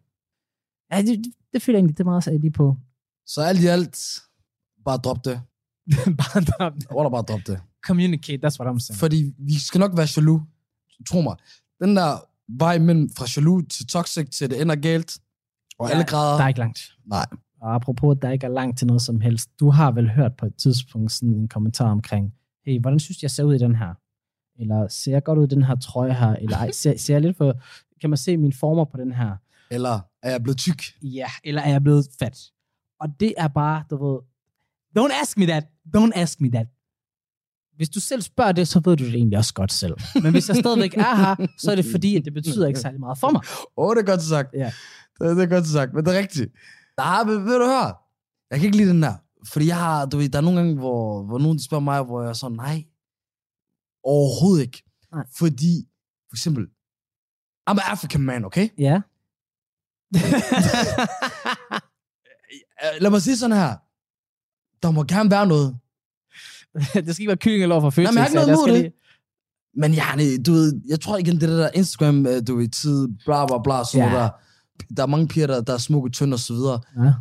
Ja, 0.96 1.02
det, 1.02 1.34
det, 1.54 1.62
føler 1.62 1.78
jeg 1.78 1.82
egentlig, 1.82 1.98
det 1.98 2.04
er 2.04 2.10
meget 2.10 2.42
lige 2.42 2.52
på. 2.52 2.78
Så 3.26 3.42
alt 3.42 3.64
i 3.64 3.68
alt, 3.68 3.98
bare 4.86 4.98
drop 4.98 5.26
det. 5.26 5.42
bare 6.22 6.44
drop 6.44 6.74
det. 6.76 6.88
Eller 6.90 7.10
bare 7.10 7.22
drop 7.22 7.40
det. 7.48 7.62
Communicate, 7.86 8.48
that's 8.48 8.60
what 8.60 8.76
I'm 8.76 8.80
saying. 8.80 9.00
Fordi 9.00 9.34
vi 9.38 9.60
skal 9.60 9.80
nok 9.80 9.92
være 9.98 10.08
jaloux. 10.18 10.42
Tro 11.10 11.22
mig. 11.22 11.36
Den 11.84 11.96
der 11.96 12.12
vej 12.48 12.80
mellem 12.80 13.10
fra 13.18 13.26
jaloux 13.38 13.66
til 13.70 13.88
toxic 13.88 14.30
til 14.30 14.50
det 14.50 14.62
ender 14.62 14.76
galt, 14.76 15.20
og 15.80 15.88
Ja, 15.88 15.94
alle 15.94 16.06
grader. 16.06 16.38
Der 16.38 16.44
er 16.44 16.48
ikke 16.48 16.60
langt. 16.60 16.80
Nej. 17.06 17.26
Og 17.62 17.76
apropos, 17.76 18.18
der 18.22 18.30
ikke 18.30 18.46
er 18.46 18.52
langt 18.52 18.78
til 18.78 18.88
noget 18.88 19.02
som 19.02 19.22
helst. 19.22 19.50
Du 19.60 19.70
har 19.70 19.92
vel 19.92 20.10
hørt 20.10 20.36
på 20.36 20.46
et 20.46 20.56
tidspunkt 20.56 21.12
sådan 21.12 21.36
en 21.36 21.48
kommentar 21.48 21.92
omkring, 21.92 22.34
hey, 22.66 22.82
hvordan 22.82 23.00
synes 23.00 23.22
jeg 23.22 23.32
ser 23.32 23.44
ud 23.44 23.56
i 23.56 23.58
den 23.58 23.76
her? 23.76 23.94
Eller 24.60 24.88
ser 24.88 25.12
jeg 25.12 25.24
godt 25.24 25.40
ud 25.40 25.44
i 25.46 25.56
den 25.56 25.64
her 25.64 25.76
trøje 25.76 26.14
her? 26.14 26.36
Eller 26.36 26.58
ej, 26.58 26.72
ser, 26.72 26.98
ser 26.98 27.14
jeg 27.14 27.22
lidt 27.22 27.38
for, 27.38 27.54
kan 28.02 28.10
man 28.10 28.18
se 28.18 28.38
mine 28.38 28.54
former 28.54 28.86
på 28.86 28.98
den 28.98 29.12
her? 29.12 29.36
Eller 29.72 30.00
er 30.24 30.32
jeg 30.32 30.44
blevet 30.44 30.58
tyk? 30.58 30.84
Ja, 31.02 31.28
eller 31.44 31.62
er 31.62 31.70
jeg 31.70 31.84
blevet 31.84 32.08
fat? 32.20 32.38
Og 33.00 33.10
det 33.20 33.34
er 33.38 33.48
bare, 33.48 33.84
du 33.90 34.06
ved, 34.06 34.20
don't 35.00 35.22
ask 35.22 35.38
me 35.38 35.46
that. 35.46 35.64
Don't 35.98 36.12
ask 36.16 36.42
me 36.42 36.52
that. 36.52 36.68
Hvis 37.76 37.90
du 37.90 38.00
selv 38.00 38.22
spørger 38.22 38.52
det, 38.52 38.68
så 38.68 38.82
ved 38.86 38.98
du 38.98 39.06
det 39.06 39.16
egentlig 39.16 39.38
også 39.38 39.54
godt 39.54 39.72
selv. 39.74 39.96
Men 40.24 40.32
hvis 40.32 40.50
jeg 40.50 40.58
stadigvæk 40.58 40.94
er 40.98 41.16
her, 41.16 41.48
så 41.58 41.72
er 41.72 41.76
det 41.76 41.86
fordi, 41.92 42.16
at 42.16 42.26
det 42.26 42.34
betyder 42.34 42.68
ikke 42.68 42.80
særlig 42.80 43.00
meget 43.00 43.18
for 43.18 43.32
mig. 43.32 43.42
Åh, 43.78 43.88
oh, 43.88 43.96
det 43.96 44.02
er 44.02 44.06
godt 44.06 44.22
sagt. 44.22 44.50
Ja. 44.54 44.72
Det, 45.20 45.38
det 45.38 45.44
er 45.44 45.50
godt 45.50 45.68
sagt, 45.68 45.94
men 45.94 46.06
det 46.06 46.16
er 46.16 46.20
rigtigt. 46.20 46.52
Der 46.98 47.04
har, 47.04 47.24
ved, 47.24 47.60
du 47.60 47.66
høre, 47.66 47.96
jeg 48.52 48.60
kan 48.60 48.66
ikke 48.66 48.78
lide 48.78 48.90
den 48.90 49.02
der. 49.02 49.14
Fordi 49.48 49.68
jeg 49.68 49.80
har, 49.80 50.06
du 50.06 50.18
ved, 50.18 50.30
der 50.30 50.38
er 50.38 50.42
nogle 50.42 50.60
gange, 50.60 50.76
hvor, 50.76 51.24
hvor 51.24 51.40
nogen 51.40 51.60
spørger 51.60 51.84
mig, 51.84 52.04
hvor 52.04 52.22
jeg 52.22 52.30
er 52.30 52.34
sådan, 52.34 52.56
nej, 52.56 52.86
overhovedet 54.04 54.62
ikke. 54.62 54.84
Nej. 55.12 55.26
Fordi, 55.38 55.88
for 56.30 56.36
eksempel, 56.36 56.64
I'm 57.70 57.72
an 57.72 57.80
African 57.92 58.22
man, 58.22 58.46
okay? 58.46 58.70
Ja. 58.78 58.96
Øh, 58.96 59.02
Lad 63.02 63.10
mig 63.12 63.22
sige 63.22 63.38
sådan 63.38 63.58
her. 63.58 63.76
Der 64.84 64.92
må 64.92 65.04
gerne 65.04 65.32
være 65.32 65.48
noget. 65.48 65.76
det 67.06 67.16
skal 67.16 67.22
ikke 67.22 67.28
være 67.28 67.38
kyllingelov 67.38 67.82
for 67.82 67.86
Nej, 67.88 67.92
fødsel. 67.92 68.14
men 68.14 68.18
jeg 68.18 68.24
har 68.24 68.28
ikke 68.28 68.36
noget 68.54 68.68
imod 68.70 68.84
det. 68.84 68.92
Men 69.78 69.94
ja, 69.94 70.16
nej, 70.16 70.26
du 70.46 70.52
ved, 70.54 70.82
jeg 70.88 71.00
tror 71.02 71.18
igen, 71.18 71.42
det 71.42 71.50
der 71.50 71.70
Instagram, 71.74 72.26
øh, 72.28 72.42
du 72.48 72.56
ved, 72.56 72.68
tid, 72.70 73.08
bla 73.26 73.46
bla 73.46 73.58
bla, 73.64 73.84
så 73.84 73.98
Ja. 73.98 74.04
der, 74.06 74.30
der 74.98 75.04
er 75.04 75.08
mange 75.08 75.28
piger, 75.28 75.48
der, 75.48 75.62
der 75.62 75.74
er 75.74 75.78
smukke, 75.78 76.10
tynde 76.10 76.36
og 76.36 76.40
så 76.40 76.54
videre. 76.54 76.80
Ja. 77.04 77.14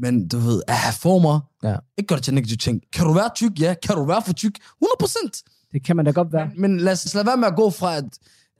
Men 0.00 0.28
du 0.28 0.38
ved, 0.38 0.62
at 0.68 0.74
have 0.76 0.94
former, 1.00 1.40
Ja. 1.62 1.76
ikke 1.98 2.06
gør 2.08 2.14
det 2.16 2.24
til 2.24 2.30
en 2.30 2.34
negativ 2.34 2.56
ting. 2.56 2.80
Kan 2.92 3.04
du 3.06 3.12
være 3.12 3.30
tyk? 3.34 3.60
Ja. 3.60 3.74
Kan 3.82 3.94
du 3.96 4.04
være 4.04 4.22
for 4.26 4.32
tyk? 4.32 4.58
100%. 4.80 5.42
Det 5.72 5.84
kan 5.84 5.96
man 5.96 6.04
da 6.04 6.10
godt 6.10 6.32
være. 6.32 6.50
Men 6.58 6.80
lad 6.80 6.92
os 6.92 7.14
lade 7.14 7.26
være 7.26 7.36
med 7.36 7.48
at 7.48 7.56
gå 7.56 7.70
fra, 7.70 7.96
at 7.96 8.04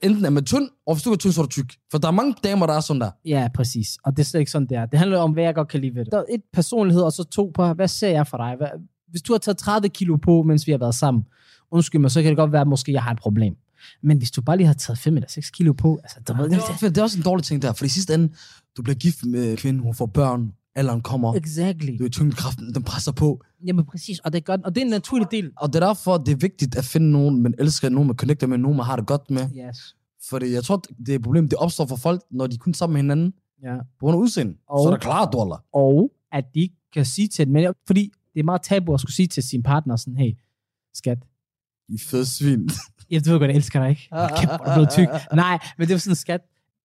enten 0.01 0.25
er 0.25 0.29
man 0.29 0.45
tynd, 0.45 0.69
og 0.85 0.95
hvis 0.95 1.03
du 1.03 1.11
er 1.11 1.15
tynd, 1.15 1.33
så 1.33 1.41
er 1.41 1.45
du 1.45 1.49
tyk. 1.49 1.73
For 1.91 1.97
der 1.97 2.07
er 2.07 2.11
mange 2.11 2.35
damer, 2.43 2.65
der 2.65 2.73
er 2.73 2.79
sådan 2.79 3.01
der. 3.01 3.11
Ja, 3.25 3.47
præcis. 3.53 3.97
Og 4.03 4.17
det 4.17 4.19
er 4.19 4.25
slet 4.25 4.39
ikke 4.39 4.51
sådan, 4.51 4.67
det 4.67 4.77
er. 4.77 4.85
Det 4.85 4.99
handler 4.99 5.19
om, 5.19 5.31
hvad 5.31 5.43
jeg 5.43 5.55
godt 5.55 5.67
kan 5.67 5.81
lide 5.81 5.95
ved 5.95 6.05
det. 6.05 6.11
Der 6.11 6.17
er 6.17 6.23
et 6.29 6.41
personlighed, 6.53 7.01
og 7.01 7.11
så 7.11 7.23
to 7.23 7.51
på, 7.55 7.73
hvad 7.73 7.87
ser 7.87 8.09
jeg 8.09 8.27
for 8.27 8.37
dig? 8.37 8.55
Hvad, 8.57 8.67
hvis 9.07 9.21
du 9.21 9.33
har 9.33 9.37
taget 9.37 9.57
30 9.57 9.89
kilo 9.89 10.15
på, 10.17 10.43
mens 10.43 10.67
vi 10.67 10.71
har 10.71 10.79
været 10.79 10.95
sammen, 10.95 11.23
undskyld 11.71 12.01
mig, 12.01 12.11
så 12.11 12.21
kan 12.21 12.29
det 12.29 12.37
godt 12.37 12.51
være, 12.51 12.61
at 12.61 12.67
måske 12.67 12.93
jeg 12.93 13.03
har 13.03 13.11
et 13.11 13.19
problem. 13.19 13.55
Men 14.03 14.17
hvis 14.17 14.31
du 14.31 14.41
bare 14.41 14.57
lige 14.57 14.67
har 14.67 14.73
taget 14.73 14.99
5 14.99 15.15
eller 15.15 15.29
6 15.29 15.49
kilo 15.49 15.73
på, 15.73 15.99
altså, 16.03 16.19
der 16.27 16.37
ved 16.37 16.49
Det 16.49 16.57
er, 16.57 16.89
det 16.89 16.97
er 16.97 17.03
også 17.03 17.17
en 17.17 17.23
dårlig 17.23 17.43
ting 17.43 17.61
der, 17.61 17.73
for 17.73 17.85
i 17.85 17.87
sidste 17.87 18.13
ende, 18.13 18.33
du 18.77 18.81
bliver 18.81 18.95
gift 18.95 19.25
med 19.25 19.51
en 19.51 19.57
kvinde, 19.57 19.79
hun 19.79 19.95
får 19.95 20.05
børn, 20.05 20.53
alderen 20.77 21.01
kommer, 21.01 21.33
Exactly. 21.33 21.97
du 21.99 22.05
er 22.05 22.09
tyngdekraften, 22.09 22.73
den 22.73 22.83
presser 22.83 23.11
på. 23.11 23.41
Jamen 23.65 23.85
præcis, 23.85 24.19
og 24.19 24.31
det 24.33 24.37
er 24.37 24.43
godt, 24.43 24.61
og 24.63 24.75
det 24.75 24.81
er 24.81 24.85
en 24.85 24.91
naturlig 24.91 25.27
del. 25.31 25.51
Og 25.57 25.73
det 25.73 25.83
er 25.83 25.87
derfor, 25.87 26.17
det 26.17 26.31
er 26.31 26.35
vigtigt 26.35 26.75
at 26.75 26.83
finde 26.85 27.11
nogen, 27.11 27.41
man 27.43 27.53
elsker, 27.59 27.89
nogen 27.89 28.07
man 28.07 28.15
connecter 28.15 28.47
med, 28.47 28.57
nogen 28.57 28.77
man 28.77 28.85
har 28.85 28.95
det 28.95 29.05
godt 29.07 29.31
med. 29.31 29.41
Yes. 29.69 29.95
Fordi 30.29 30.53
jeg 30.53 30.63
tror, 30.63 30.77
det 31.05 31.09
er 31.09 31.15
et 31.15 31.21
problem, 31.23 31.49
det 31.49 31.57
opstår 31.59 31.85
for 31.85 31.95
folk, 31.95 32.21
når 32.31 32.47
de 32.47 32.53
er 32.55 32.59
kun 32.59 32.73
sammen 32.73 32.93
med 32.93 33.01
hinanden, 33.01 33.33
Ja. 33.63 33.75
på 33.77 33.99
grund 33.99 34.15
af 34.15 34.19
udseende. 34.19 34.53
Og- 34.69 34.83
Så 34.83 34.87
er 34.87 34.91
det 34.91 35.01
klart, 35.01 35.29
dollar. 35.33 35.63
Og 35.73 36.11
at 36.31 36.45
de 36.53 36.59
ikke 36.61 36.75
kan 36.93 37.05
sige 37.05 37.27
til 37.27 37.47
men 37.49 37.73
fordi 37.87 38.11
det 38.33 38.39
er 38.39 38.43
meget 38.43 38.61
tabu 38.61 38.93
at 38.93 38.99
skulle 38.99 39.13
sige 39.15 39.27
til 39.27 39.43
sin 39.43 39.63
partner 39.63 39.95
sådan, 39.95 40.17
hey, 40.17 40.31
skat, 40.93 41.17
I 41.89 41.97
fede 41.97 42.25
svin. 42.25 42.69
jeg 43.11 43.21
ved 43.25 43.39
godt, 43.39 43.49
jeg 43.49 43.55
elsker 43.57 43.79
dig, 43.79 43.89
ikke? 43.89 44.01
Kæft, 44.11 44.49
hvor 44.49 44.65
er 44.65 44.85
du 44.85 44.91
tyk. 44.91 45.07
Nej, 45.35 45.59
men 45.77 45.87
det 45.87 45.93
er 45.93 45.97
sådan, 45.97 46.15
skat, 46.15 46.41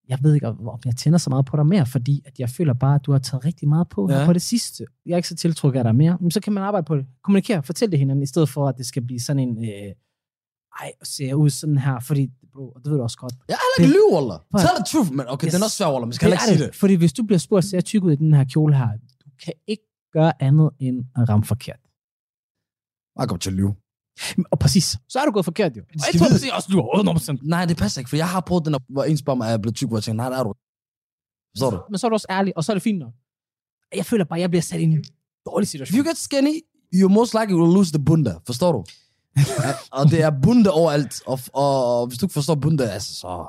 jeg 0.08 0.18
ved 0.22 0.34
ikke, 0.34 0.48
om 0.48 0.80
jeg 0.84 0.96
tænder 0.96 1.18
så 1.18 1.30
meget 1.30 1.46
på 1.46 1.56
dig 1.56 1.66
mere, 1.66 1.86
fordi 1.86 2.22
at 2.24 2.38
jeg 2.38 2.50
føler 2.50 2.72
bare, 2.74 2.94
at 2.94 3.06
du 3.06 3.12
har 3.12 3.18
taget 3.18 3.44
rigtig 3.44 3.68
meget 3.68 3.88
på 3.88 4.10
ja. 4.10 4.26
På 4.26 4.32
det 4.32 4.42
sidste. 4.42 4.86
Jeg 5.06 5.12
er 5.12 5.16
ikke 5.16 5.28
så 5.28 5.34
tiltrukket 5.36 5.78
af 5.78 5.84
dig 5.84 5.94
mere. 5.94 6.18
Men 6.20 6.30
så 6.30 6.40
kan 6.40 6.52
man 6.52 6.62
arbejde 6.62 6.84
på 6.84 6.96
det. 6.96 7.06
Kommunikere, 7.24 7.62
fortæl 7.62 7.90
det 7.90 7.98
hinanden, 7.98 8.22
i 8.22 8.26
stedet 8.26 8.48
for, 8.48 8.68
at 8.68 8.76
det 8.78 8.86
skal 8.86 9.02
blive 9.02 9.20
sådan 9.20 9.40
en, 9.48 9.64
øh, 9.64 9.92
ej, 10.80 10.92
ser 11.02 11.26
jeg 11.26 11.36
ud 11.36 11.50
sådan 11.50 11.78
her, 11.78 12.00
fordi, 12.00 12.30
bro, 12.52 12.68
og 12.70 12.80
det 12.84 12.90
ved 12.90 12.96
du 12.98 13.02
også 13.02 13.18
godt. 13.18 13.34
Jeg 13.48 13.54
er 13.54 13.82
ikke 13.82 13.92
lyve, 13.92 14.18
at- 14.34 14.40
Tell 14.60 14.76
the 14.76 14.84
truth, 14.92 15.12
men 15.12 15.26
okay, 15.28 15.46
Yes. 15.46 15.52
den 15.54 15.60
er 15.62 15.64
også 15.64 15.76
svær, 15.76 15.86
Wallah. 15.86 16.06
Man 16.08 16.12
skal 16.12 16.26
heller 16.26 16.42
ikke 16.48 16.58
sige 16.58 16.66
det. 16.66 16.74
Fordi 16.74 16.94
hvis 16.94 17.12
du 17.12 17.22
bliver 17.22 17.38
spurgt, 17.38 17.64
ser 17.64 17.76
jeg 17.76 17.84
tyk 17.84 18.04
ud 18.04 18.12
i 18.12 18.16
den 18.16 18.34
her 18.34 18.44
kjole 18.44 18.76
her, 18.76 18.88
du 19.24 19.30
kan 19.44 19.52
ikke 19.66 19.82
gøre 20.12 20.42
andet 20.42 20.70
end 20.78 21.04
at 21.16 21.28
ramme 21.28 21.44
forkert. 21.44 21.80
Jeg 23.20 23.28
kommer 23.28 23.38
til 23.38 23.50
at 23.50 23.56
lyve. 23.56 23.74
Og 24.50 24.58
præcis, 24.58 24.98
så 25.08 25.18
er 25.18 25.24
du 25.24 25.32
gået 25.32 25.44
forkert 25.44 25.76
jo. 25.76 25.82
Og 25.94 26.00
skal 26.00 26.18
jeg 26.18 26.20
tror, 26.20 26.28
du 26.28 26.54
også, 26.56 26.68
du 26.72 26.78
er 26.78 27.38
100%. 27.38 27.48
Nej, 27.48 27.64
det 27.64 27.76
passer 27.76 28.00
ikke, 28.00 28.08
for 28.08 28.16
jeg 28.16 28.28
har 28.28 28.40
prøvet 28.40 28.64
den, 28.64 28.76
hvor 28.88 29.04
en 29.04 29.16
spørger 29.16 29.36
mig, 29.36 29.52
er 29.52 29.58
blevet 29.58 29.76
tyk, 29.76 29.88
hvor 29.88 29.96
jeg 29.96 30.02
tænker, 30.02 30.16
nej, 30.16 30.28
det 30.30 30.38
er 30.38 30.42
du. 30.42 30.54
Forstår 31.56 31.70
du? 31.70 31.82
Men 31.90 31.98
så 31.98 32.06
er 32.06 32.08
du 32.08 32.14
også 32.14 32.26
ærlig, 32.30 32.56
og 32.56 32.64
så 32.64 32.72
er 32.72 32.74
det 32.74 32.82
fint 32.82 32.98
nok. 32.98 33.12
Jeg 33.94 34.06
føler 34.06 34.24
bare, 34.24 34.40
jeg 34.40 34.50
bliver 34.50 34.62
sat 34.62 34.80
i 34.80 34.82
en 34.82 35.04
dårlig 35.46 35.64
If 35.64 35.70
situation. 35.70 35.98
you 35.98 36.08
get 36.08 36.16
skinny, 36.16 36.60
you 36.94 37.08
most 37.08 37.34
likely 37.34 37.54
will 37.54 37.74
lose 37.74 37.92
the 37.92 38.04
bunda. 38.04 38.34
Forstår 38.46 38.72
du? 38.72 38.84
Og 39.98 40.10
det 40.10 40.22
er 40.22 40.30
bunda 40.42 40.70
overalt. 40.70 41.22
Og, 41.26 41.38
og, 41.52 42.00
og 42.00 42.06
hvis 42.06 42.18
du 42.18 42.26
ikke 42.26 42.32
forstår 42.32 42.54
bunda, 42.54 42.84
altså, 42.84 43.14
så, 43.14 43.46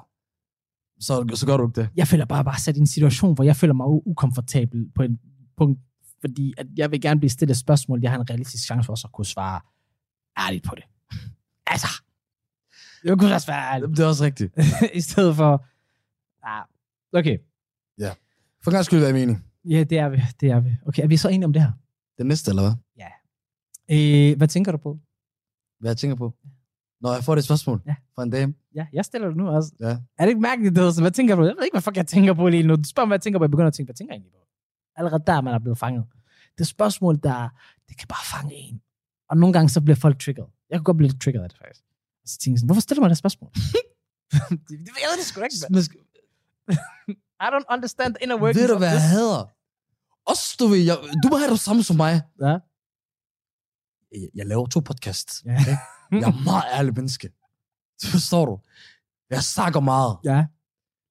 så, 1.00 1.36
så 1.36 1.46
gør 1.46 1.58
du 1.58 1.68
ikke 1.68 1.82
det. 1.82 1.90
Jeg 1.96 2.08
føler 2.08 2.26
bare, 2.26 2.44
bare 2.44 2.60
sat 2.60 2.78
i 2.78 2.80
en 2.80 2.88
situation, 2.88 3.36
hvor 3.36 3.44
jeg 3.44 3.56
føler 3.56 3.74
mig 3.74 3.88
ukomfortabel 3.88 4.86
på 4.96 5.04
en 5.04 5.20
punkt 5.58 5.80
Fordi 6.22 6.54
at 6.58 6.68
jeg 6.78 6.92
vil 6.92 7.02
gerne 7.02 7.20
blive 7.20 7.30
stillet 7.30 7.54
et 7.54 7.60
spørgsmål, 7.60 8.00
jeg 8.02 8.12
har 8.12 8.20
en 8.20 8.30
realistisk 8.30 8.66
chance 8.66 8.86
for 8.86 8.94
også 8.94 9.08
at 9.08 9.12
kunne 9.12 9.26
svare 9.26 9.60
ærligt 10.38 10.64
på 10.66 10.76
det. 10.76 10.84
Altså, 11.68 11.88
jeg 13.04 13.20
kunne 13.20 13.34
også 13.34 13.48
være 13.48 13.74
ærlig. 13.74 13.90
Det 13.90 14.00
er 14.00 14.08
også 14.08 14.24
rigtigt. 14.24 14.54
I 15.00 15.02
stedet 15.02 15.36
for, 15.36 15.66
ja, 16.48 16.62
okay. 17.20 17.38
For 18.64 18.72
en 18.72 18.74
gang 18.74 18.86
skulle 18.86 19.02
være 19.04 19.14
mening. 19.14 19.46
Ja, 19.66 19.84
det 19.84 19.98
er 19.98 20.10
vi, 20.10 20.18
det 20.40 20.50
er 20.50 20.60
vi. 20.60 20.70
Okay, 20.88 21.04
er 21.04 21.08
vi 21.08 21.18
så 21.18 21.30
enige 21.30 21.46
om 21.46 21.54
det 21.54 21.62
her? 21.62 21.72
Det 22.18 22.26
næste, 22.26 22.50
eller 22.52 22.62
hvad? 22.62 22.74
Øh, 23.92 24.38
hvad 24.38 24.48
tænker 24.48 24.72
du 24.72 24.78
på? 24.78 25.00
Hvad 25.80 25.90
jeg 25.90 25.98
tænker 25.98 26.16
på? 26.16 26.34
Når 27.02 27.14
jeg 27.14 27.24
får 27.24 27.36
det 27.36 27.44
spørgsmål 27.44 27.82
Ja. 27.86 27.96
fra 28.16 28.24
en 28.24 28.30
dame. 28.30 28.54
Ja, 28.76 28.86
jeg 28.94 29.06
stiller 29.06 29.28
det 29.28 29.38
nu 29.38 29.50
også. 29.50 29.72
Ja. 29.80 29.86
Er 30.18 30.24
det 30.26 30.28
ikke 30.28 30.42
mærkeligt, 30.42 30.76
det 30.76 31.02
Hvad 31.02 31.12
tænker 31.12 31.36
du? 31.36 31.44
Jeg 31.46 31.56
ved 31.56 31.64
ikke, 31.64 31.74
hvad 31.74 31.82
fuck 31.82 31.98
jeg 31.98 32.08
tænker 32.08 32.34
på 32.34 32.50
lige 32.50 32.64
nu. 32.64 32.76
Du 32.76 32.84
spørger 32.84 33.06
mig, 33.06 33.10
hvad 33.10 33.16
jeg 33.18 33.22
tænker 33.22 33.40
på. 33.40 33.44
Jeg 33.44 33.52
begynder 33.52 33.68
at 33.68 33.74
tænke, 33.74 33.88
hvad 33.88 33.96
tænker 33.96 34.14
jeg 34.14 34.18
egentlig 34.18 34.32
på? 34.32 34.48
Allerede 34.96 35.24
der, 35.28 35.42
man 35.42 35.54
er 35.54 35.60
blevet 35.60 35.78
fanget. 35.78 36.06
Det 36.58 36.68
spørgsmål, 36.68 37.20
der 37.24 37.50
det 37.90 37.98
kan 37.98 38.08
bare 38.08 38.26
fange 38.26 38.54
en. 38.56 38.82
Og 39.34 39.38
nogle 39.40 39.54
gange, 39.54 39.70
så 39.70 39.82
bliver 39.82 39.96
folk 39.96 40.20
triggered. 40.20 40.48
Jeg 40.70 40.80
kan 40.80 40.84
godt 40.84 40.98
blive 40.98 41.10
lidt 41.10 41.22
triggered 41.22 41.44
af 41.44 41.50
det, 41.50 41.58
faktisk. 41.58 41.84
Og 42.24 42.28
så 42.30 42.38
tænker 42.38 42.54
jeg 42.56 42.60
sådan, 42.60 42.68
hvorfor 42.68 42.82
stiller 42.82 43.00
du 43.00 43.04
mig 43.04 43.10
det 43.10 43.18
spørgsmål? 43.18 43.52
det, 44.70 44.70
ved 44.70 45.18
det 45.18 45.26
sgu 45.26 45.42
ikke, 45.42 45.56
I 47.46 47.48
don't 47.54 47.74
understand 47.76 48.16
the 48.16 48.24
inner 48.24 48.36
workings 48.42 48.62
ved 48.62 48.68
du, 48.68 48.74
of 48.74 48.80
hvad 48.80 48.90
this. 48.90 49.02
jeg 49.02 49.10
hader? 49.10 49.44
Også, 50.32 50.56
du 50.60 50.68
ved, 50.68 50.78
jeg, 50.78 50.98
du 51.24 51.28
må 51.30 51.38
have 51.38 51.52
det 51.52 51.60
samme 51.60 51.84
som 51.84 51.96
mig. 51.96 52.22
Ja. 52.42 52.58
Jeg, 54.12 54.30
jeg 54.36 54.46
laver 54.46 54.66
to 54.68 54.80
podcasts. 54.80 55.44
Ja. 55.46 55.52
Jeg 56.12 56.28
er 56.32 56.44
meget 56.44 56.64
ærlig 56.74 56.94
menneske. 56.94 57.28
Det 58.02 58.10
forstår 58.10 58.46
du? 58.46 58.60
Jeg 59.30 59.44
snakker 59.44 59.80
meget. 59.80 60.18
ja, 60.24 60.46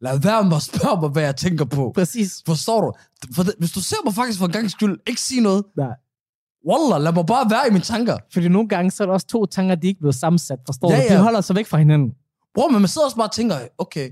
Lad 0.00 0.20
være 0.20 0.44
med 0.44 0.56
at 0.56 0.62
spørge 0.62 1.00
mig, 1.00 1.10
hvad 1.10 1.22
jeg 1.22 1.36
tænker 1.36 1.64
på. 1.64 1.92
præcis. 1.94 2.42
Forstår 2.46 2.80
du? 2.80 2.92
For 3.34 3.42
det, 3.42 3.54
hvis 3.58 3.72
du 3.72 3.80
ser 3.80 3.96
mig 4.04 4.14
faktisk 4.14 4.38
for 4.38 4.46
en 4.46 4.52
gang 4.52 4.70
skyld, 4.70 5.00
ikke 5.06 5.20
sige 5.20 5.40
noget. 5.40 5.64
Nej. 5.76 5.94
Wallah, 6.68 7.02
lad 7.02 7.12
mig 7.12 7.26
bare 7.26 7.50
være 7.50 7.68
i 7.68 7.70
mine 7.72 7.84
tanker. 7.84 8.16
Fordi 8.32 8.48
nogle 8.48 8.68
gange, 8.68 8.90
så 8.90 9.02
er 9.02 9.06
der 9.06 9.14
også 9.14 9.26
to 9.26 9.46
tanker, 9.46 9.74
de 9.74 9.86
er 9.86 9.88
ikke 9.88 10.00
blevet 10.00 10.14
sammensat, 10.14 10.58
forstår 10.66 10.90
Ja, 10.92 10.96
du? 10.96 11.02
De 11.08 11.12
ja. 11.14 11.22
holder 11.22 11.40
sig 11.40 11.56
væk 11.56 11.66
fra 11.66 11.78
hinanden. 11.78 12.12
Bror, 12.54 12.68
men 12.70 12.80
man 12.80 12.88
sidder 12.88 13.04
også 13.04 13.16
bare 13.16 13.26
og 13.28 13.32
tænker, 13.32 13.56
okay, 13.78 14.10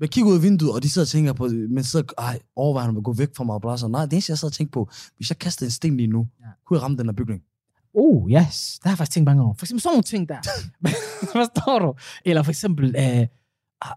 man 0.00 0.08
kigger 0.08 0.30
ud 0.30 0.36
af 0.36 0.42
vinduet, 0.42 0.72
og 0.72 0.82
de 0.82 0.88
sidder 0.90 1.04
og 1.04 1.08
tænker 1.08 1.32
på, 1.32 1.48
man 1.70 1.84
sidder, 1.84 2.06
ej, 2.18 2.38
overvejer 2.56 2.88
at 2.88 3.04
gå 3.04 3.12
væk 3.12 3.28
fra 3.36 3.44
mig, 3.44 3.64
og 3.64 3.78
så. 3.78 3.88
Nej, 3.88 4.04
det 4.04 4.12
eneste, 4.12 4.30
jeg 4.30 4.38
sidder 4.38 4.50
og 4.50 4.56
tænker 4.56 4.70
på, 4.72 4.88
hvis 5.16 5.30
jeg 5.30 5.38
kaster 5.38 5.66
en 5.66 5.70
sten 5.70 5.96
lige 5.96 6.06
nu, 6.06 6.26
Ja. 6.40 6.46
kunne 6.66 6.76
jeg 6.76 6.82
ramme 6.82 6.96
den 6.96 7.06
her 7.06 7.12
bygning? 7.12 7.42
Oh, 7.94 8.30
yes. 8.30 8.78
Der 8.82 8.88
har 8.88 8.92
jeg 8.92 8.98
faktisk 8.98 9.14
tænkt 9.14 9.24
mange 9.24 9.42
over. 9.42 9.54
For 9.54 9.64
eksempel 9.66 9.82
sådan 9.82 9.92
nogle 9.94 10.02
ting 10.02 10.28
der. 10.28 10.36
Forstår 11.32 11.78
du? 11.78 11.94
Eller 12.24 12.42
for 12.42 12.50
eksempel, 12.50 12.94
øh, 12.98 13.02
ah, 13.02 13.26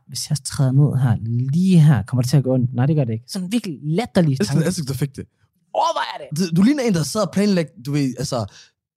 hvis 0.07 0.29
jeg 0.29 0.37
træder 0.45 0.71
ned 0.71 1.01
her, 1.01 1.17
lige 1.51 1.79
her, 1.79 2.03
kommer 2.03 2.21
det 2.21 2.29
til 2.29 2.37
at 2.37 2.43
gå 2.43 2.53
ondt? 2.53 2.73
Nej, 2.73 2.85
det 2.85 2.95
gør 2.95 3.03
det 3.03 3.13
ikke. 3.13 3.25
Sådan 3.27 3.51
virkelig 3.51 3.79
latterlige 3.83 4.37
er 4.39 4.43
tanker. 4.45 4.61
en 4.61 4.67
ansigt, 4.67 4.87
der 4.87 4.93
fik 4.93 5.15
det. 5.15 5.25
Overvejer 5.83 6.15
det. 6.21 6.27
Du, 6.37 6.55
du 6.55 6.61
ligner 6.61 6.83
en, 6.83 6.93
der 6.93 7.03
sad 7.03 7.21
og 7.27 7.31
planlægge, 7.33 7.71
du 7.85 7.91
ved, 7.91 8.13
altså, 8.17 8.37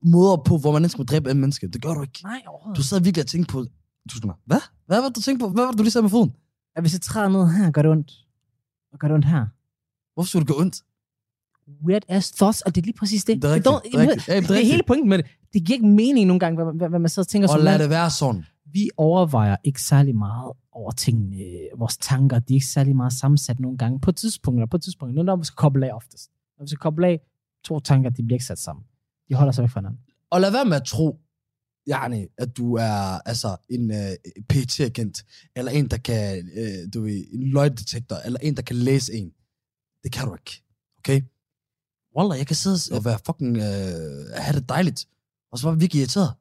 måder 0.04 0.36
på, 0.36 0.58
hvor 0.58 0.72
man 0.72 0.82
ikke 0.82 0.92
skal 0.92 1.04
dræbe 1.04 1.30
en 1.30 1.38
menneske. 1.38 1.68
Det 1.68 1.82
gør 1.82 1.94
du 1.94 2.02
ikke. 2.02 2.20
Nej, 2.22 2.42
overhovedet. 2.46 2.76
Du 2.78 2.82
sad 2.82 3.00
virkelig 3.00 3.22
og 3.22 3.26
tænkte 3.26 3.52
på, 3.52 3.58
du 4.10 4.16
skal 4.16 4.30
hvad? 4.46 4.60
Hvad 4.86 5.00
var 5.00 5.08
det, 5.08 5.16
du 5.16 5.20
tænkte 5.20 5.44
på? 5.44 5.48
Hvad 5.48 5.64
var 5.64 5.70
det, 5.70 5.78
du 5.78 5.82
lige 5.82 5.92
sagde 5.92 6.02
med 6.02 6.10
foden? 6.10 6.32
At 6.76 6.82
hvis 6.82 6.92
jeg 6.92 7.00
træder 7.00 7.28
ned 7.28 7.44
her, 7.56 7.70
gør 7.70 7.82
det 7.82 7.90
ondt. 7.90 8.12
Og 8.92 8.98
gør 8.98 9.08
det 9.08 9.14
ondt 9.14 9.26
her. 9.26 9.46
Hvorfor 10.14 10.28
skulle 10.28 10.46
det 10.46 10.54
gå 10.54 10.60
ondt? 10.60 10.76
Weird 11.86 12.02
ass 12.08 12.30
thoughts, 12.32 12.60
og 12.60 12.74
det 12.74 12.80
er 12.80 12.84
lige 12.84 12.96
præcis 12.98 13.24
det. 13.24 13.42
Det 13.42 13.50
er 13.50 13.54
rigtigt. 13.54 13.74
Det 13.84 13.94
er 13.94 14.00
rigtigt. 14.00 14.52
Er 14.52 14.54
er 14.54 14.64
hele 14.64 14.82
pointen 14.86 15.08
med 15.08 15.18
det. 15.18 15.26
Det 15.52 15.64
giver 15.64 15.76
ikke 15.76 15.86
mening 15.86 16.26
nogle 16.26 16.40
gange, 16.40 16.64
hvad, 16.64 16.74
hvad, 16.74 16.88
hvad 16.88 16.98
man 16.98 17.08
sidder 17.08 17.24
og 17.24 17.28
tænker 17.28 17.48
Og 17.48 17.52
som 17.52 17.64
lad 17.64 17.78
det 17.78 17.90
være 17.90 18.10
sådan. 18.10 18.44
vi 18.72 18.90
overvejer 18.96 19.56
ikke 19.64 19.82
særlig 19.82 20.16
meget 20.16 20.52
over 20.72 20.90
tingene. 20.90 21.44
Vores 21.78 21.96
tanker, 21.96 22.38
de 22.38 22.52
er 22.52 22.56
ikke 22.56 22.66
særlig 22.66 22.96
meget 22.96 23.12
sammensat 23.12 23.60
nogle 23.60 23.78
gange. 23.78 24.00
På 24.00 24.12
tidspunkter, 24.12 24.66
på 24.66 24.78
tidspunkter. 24.78 25.22
Når 25.22 25.36
vi 25.36 25.44
skal 25.44 25.56
koble 25.56 25.86
af 25.90 25.94
oftest. 25.94 26.30
Når 26.62 26.66
vi 26.66 26.68
skal 26.68 26.78
koble 26.78 27.06
af, 27.06 27.20
to 27.64 27.80
tanker, 27.80 28.10
de 28.10 28.22
bliver 28.22 28.36
ikke 28.36 28.44
sat 28.44 28.58
sammen. 28.58 28.84
De 29.28 29.34
holder 29.34 29.52
sig 29.52 29.62
væk 29.62 29.70
fra 29.70 29.80
hinanden. 29.80 30.00
Og 30.30 30.40
lad 30.40 30.52
være 30.52 30.64
med 30.64 30.76
at 30.76 30.84
tro, 30.84 31.20
Jarni, 31.86 32.26
at 32.38 32.56
du 32.56 32.74
er 32.74 33.28
altså 33.28 33.56
en 33.68 33.90
uh, 33.90 34.12
PT-agent, 34.50 35.24
eller 35.56 35.72
en, 35.72 35.88
der 35.88 35.96
kan, 35.96 36.38
uh, 36.38 36.92
du 36.94 37.02
ved, 37.02 37.24
en 37.32 37.42
løgdetektor, 37.42 38.16
eller 38.16 38.38
en, 38.42 38.56
der 38.56 38.62
kan 38.62 38.76
læse 38.76 39.14
en. 39.14 39.32
Det 40.02 40.12
kan 40.12 40.26
du 40.28 40.34
ikke. 40.34 40.62
Okay? 40.98 41.20
Wallah, 42.16 42.38
jeg 42.38 42.46
kan 42.46 42.56
sidde 42.56 42.96
og 42.96 43.04
være 43.04 43.18
fucking, 43.26 43.56
uh, 43.56 43.64
have 44.44 44.56
det 44.58 44.68
dejligt, 44.68 45.08
og 45.52 45.58
så 45.58 45.66
var 45.66 45.72
jeg 45.72 45.80
virkelig 45.80 46.00
irriteret. 46.00 46.32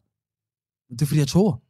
Men 0.90 0.94
det 0.98 1.02
er 1.02 1.08
fordi, 1.08 1.20
jeg 1.20 1.28
tog. 1.28 1.62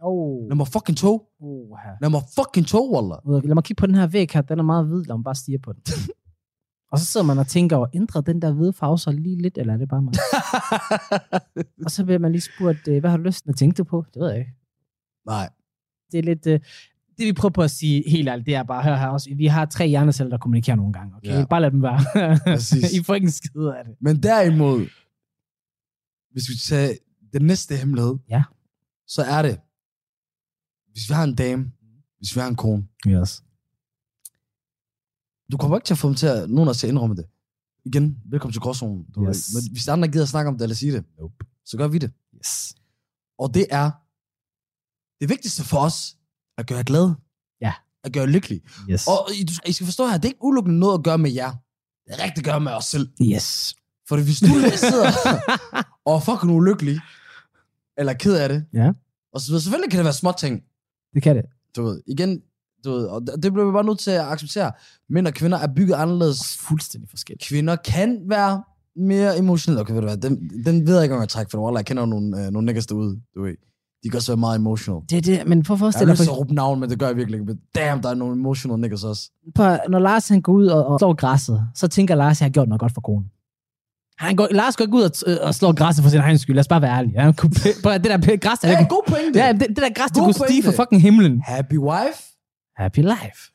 Oh. 0.00 0.48
Lad 0.48 0.56
mig 0.56 0.68
fucking 0.68 0.98
tog. 0.98 1.28
oh 1.40 1.78
her. 1.84 1.94
Lad 2.00 2.10
mig 2.10 2.22
fucking 2.38 2.66
tog, 2.66 2.92
Wallah. 2.94 3.18
Lad 3.48 3.54
mig 3.54 3.64
kigge 3.64 3.80
på 3.80 3.86
den 3.86 3.94
her 3.94 4.06
væg 4.06 4.28
her. 4.32 4.42
Den 4.42 4.58
er 4.58 4.62
meget 4.62 4.86
hvid. 4.86 5.04
Lad 5.04 5.16
mig 5.16 5.24
bare 5.24 5.34
stige 5.34 5.58
på 5.58 5.72
den. 5.72 5.82
og 6.92 6.98
så 6.98 7.04
sidder 7.04 7.26
man 7.26 7.38
og 7.38 7.46
tænker 7.46 7.76
over, 7.76 7.86
ændrer 7.94 8.20
den 8.20 8.42
der 8.42 8.52
hvide 8.52 8.72
farve 8.72 8.98
sig 8.98 9.14
lige 9.14 9.42
lidt, 9.42 9.58
eller 9.58 9.72
er 9.74 9.78
det 9.78 9.88
bare 9.88 10.02
mig? 10.02 10.14
og 11.84 11.90
så 11.90 12.04
bliver 12.04 12.18
man 12.18 12.32
lige 12.32 12.42
spurgt, 12.56 12.88
øh, 12.88 13.00
hvad 13.00 13.10
har 13.10 13.16
du 13.16 13.22
lyst 13.22 13.44
til 13.44 13.50
at 13.50 13.56
tænke 13.56 13.84
på? 13.84 14.04
Det 14.14 14.20
ved 14.20 14.28
jeg 14.30 14.38
ikke. 14.38 14.52
Nej. 15.26 15.50
det 16.12 16.18
er 16.18 16.22
lidt... 16.22 16.46
Øh, 16.46 16.60
det 17.18 17.26
vi 17.26 17.32
prøver 17.32 17.52
på 17.52 17.62
at 17.62 17.70
sige 17.70 18.10
helt 18.10 18.28
ærligt, 18.28 18.46
det 18.46 18.54
er 18.54 18.62
bare, 18.62 18.82
hør 18.82 18.96
her 18.96 19.08
også, 19.08 19.30
vi 19.36 19.46
har 19.46 19.64
tre 19.66 19.86
hjerneceller, 19.88 20.30
der 20.30 20.38
kommunikerer 20.38 20.76
nogle 20.76 20.92
gange, 20.92 21.16
okay? 21.16 21.28
Ja. 21.28 21.44
Bare 21.44 21.60
lad 21.60 21.70
dem 21.70 21.82
være. 21.82 22.00
I 23.00 23.02
får 23.04 23.14
ikke 23.14 23.24
en 23.24 23.30
skid 23.30 23.60
af 23.78 23.84
det. 23.84 23.94
Men 24.00 24.22
derimod, 24.22 24.78
hvis 26.32 26.48
vi 26.48 26.54
tager 26.68 26.92
den 27.32 27.42
næste 27.42 27.76
hemmelighed, 27.76 28.14
Ja. 28.30 28.42
så 29.06 29.22
er 29.22 29.42
det, 29.42 29.60
hvis 30.92 31.08
vi 31.08 31.14
har 31.14 31.24
en 31.24 31.34
dame, 31.34 31.72
hvis 32.18 32.36
vi 32.36 32.40
har 32.40 32.48
en 32.48 32.56
kone, 32.56 32.86
Yes. 33.06 33.42
Du 35.52 35.56
kommer 35.56 35.76
ikke 35.76 35.86
til 35.86 35.94
at 35.94 35.98
få 35.98 36.08
dem 36.08 36.14
til 36.16 36.26
at, 36.26 36.50
nogen 36.50 36.68
af 36.68 36.70
os 36.70 36.78
til 36.78 36.86
at 36.86 36.90
indrømme 36.90 37.16
det. 37.16 37.26
Igen, 37.84 38.18
velkommen 38.26 38.52
til 38.52 38.60
gråzonen. 38.62 39.04
Du 39.14 39.28
Yes. 39.28 39.54
Men 39.54 39.72
hvis 39.72 39.84
der 39.84 39.92
andre 39.92 40.08
gider 40.08 40.22
at 40.22 40.28
snakke 40.28 40.48
om 40.48 40.54
det, 40.54 40.62
eller 40.62 40.74
sige 40.76 40.92
det, 40.92 41.04
nope. 41.18 41.34
så 41.64 41.76
gør 41.76 41.88
vi 41.88 41.98
det. 41.98 42.12
Yes. 42.36 42.74
Og 43.38 43.54
det 43.54 43.66
er 43.70 43.90
det 45.20 45.28
vigtigste 45.28 45.64
for 45.64 45.78
os, 45.78 46.16
at 46.58 46.66
gøre 46.66 46.76
jer 46.78 46.82
glade. 46.84 47.14
Ja. 47.60 47.72
At 48.04 48.12
gøre 48.12 48.26
lykkelig. 48.26 48.60
Yes. 48.90 49.06
Og 49.06 49.28
I, 49.40 49.44
du- 49.44 49.62
I 49.66 49.72
skal 49.72 49.84
forstå 49.86 50.06
her, 50.06 50.14
det 50.18 50.24
er 50.24 50.28
ikke 50.28 50.44
udelukkende 50.44 50.78
noget 50.78 50.98
at 50.98 51.04
gøre 51.04 51.18
med 51.18 51.30
jer. 51.32 51.50
Det 52.06 52.14
er 52.20 52.24
rigtig 52.24 52.38
at 52.38 52.44
gøre 52.44 52.60
med 52.60 52.72
os 52.72 52.84
selv. 52.84 53.08
yes. 53.22 53.76
For 54.08 54.16
hvis 54.16 54.40
du 54.40 54.46
sidder 54.76 55.12
og 56.06 56.14
er 56.16 56.20
fucking 56.20 56.52
ulykkelig, 56.52 57.00
eller 57.98 58.12
er 58.12 58.16
ked 58.16 58.34
af 58.36 58.48
det, 58.48 58.66
Ja. 58.72 58.92
og 59.32 59.40
så 59.40 59.46
videre, 59.46 59.62
selvfølgelig 59.62 59.90
kan 59.90 59.98
det 59.98 60.04
være 60.04 60.12
små 60.14 60.32
ting, 60.38 60.62
det 61.14 61.22
kan 61.22 61.36
det. 61.36 61.44
du 61.76 61.82
ved, 61.82 62.02
igen, 62.06 62.42
du 62.84 62.90
ved, 62.90 63.06
og 63.06 63.22
det 63.42 63.52
bliver 63.52 63.66
vi 63.66 63.72
bare 63.72 63.84
nødt 63.84 63.98
til 63.98 64.10
at 64.10 64.20
acceptere. 64.20 64.72
Mænd 65.10 65.26
og 65.26 65.32
kvinder 65.34 65.58
er 65.58 65.66
bygget 65.76 65.94
anderledes. 65.94 66.56
Fuldstændig 66.56 67.10
forskelligt. 67.10 67.48
Kvinder 67.48 67.76
kan 67.76 68.18
være 68.28 68.62
mere 68.96 69.38
emotionelle. 69.38 69.80
Okay, 69.80 69.92
ved 69.94 70.00
du 70.00 70.06
hvad, 70.06 70.16
den, 70.16 70.50
den 70.64 70.86
ved 70.86 70.94
jeg 70.94 71.02
ikke, 71.02 71.14
om 71.14 71.20
jeg 71.20 71.28
trækker, 71.28 71.50
for 71.50 71.64
Wallah, 71.64 71.78
jeg 71.78 71.86
kender 71.86 72.06
nogle, 72.06 72.44
øh, 72.44 72.50
nogle 72.50 72.66
niggas 72.66 72.86
derude, 72.86 73.20
du 73.34 73.42
ved. 73.42 73.54
De 74.04 74.10
kan 74.10 74.16
også 74.16 74.32
være 74.32 74.36
meget 74.36 74.58
emotional. 74.58 75.00
Det 75.10 75.18
er 75.18 75.22
det, 75.22 75.48
men 75.48 75.62
prøv 75.62 75.74
at 75.74 75.78
Jeg 75.80 75.84
har 75.84 75.84
forestille 75.84 76.06
dig, 76.06 76.12
lyst 76.12 76.22
til 76.22 76.30
at 76.30 76.34
for, 76.34 76.38
råbe 76.38 76.54
navn, 76.54 76.80
men 76.80 76.90
det 76.90 76.98
gør 76.98 77.06
jeg 77.06 77.16
virkelig 77.16 77.40
ikke. 77.40 77.56
Damn, 77.74 78.02
der 78.02 78.08
er 78.08 78.14
nogle 78.14 78.34
emotional 78.34 78.78
niggas 78.78 79.04
også. 79.04 79.30
på, 79.54 79.62
når 79.88 79.98
Lars 79.98 80.28
han 80.28 80.40
går 80.40 80.52
ud 80.52 80.66
og, 80.66 80.86
og 80.86 80.98
slår 81.00 81.14
græsset, 81.14 81.66
så 81.74 81.88
tænker 81.88 82.14
Lars, 82.14 82.36
at 82.36 82.40
jeg 82.40 82.46
har 82.46 82.50
gjort 82.50 82.68
noget 82.68 82.80
godt 82.80 82.94
for 82.94 83.00
konen. 83.00 83.30
Han 84.18 84.36
går, 84.36 84.48
Lars 84.50 84.76
går 84.76 84.84
ikke 84.84 84.96
ud 84.96 85.02
og, 85.02 85.10
øh, 85.26 85.36
og 85.42 85.54
slår 85.54 85.72
græsset 85.72 86.02
for 86.02 86.10
sin 86.10 86.20
egen 86.20 86.38
skyld. 86.38 86.56
Lad 86.56 86.60
os 86.60 86.68
bare 86.68 86.82
være 86.82 86.96
ærlige. 86.98 87.20
Han 87.20 87.34
kunne, 87.34 87.50
på, 87.84 87.90
det 87.90 88.04
der 88.04 88.36
græs, 88.36 88.58
der 88.58 88.68
Ja, 88.68 88.78
ja, 88.80 88.86
god 88.88 89.02
pointe. 89.08 89.38
ja, 89.38 89.52
det, 89.52 89.60
det 89.60 89.76
der 89.76 89.92
græs, 89.94 90.10
der 90.10 90.20
God 90.20 90.24
kunne 90.24 90.48
stige 90.48 90.62
for 90.62 90.72
fucking 90.72 91.02
himlen. 91.02 91.40
Happy 91.40 91.78
wife. 91.78 92.35
Happy 92.76 92.98
life. 92.98 93.52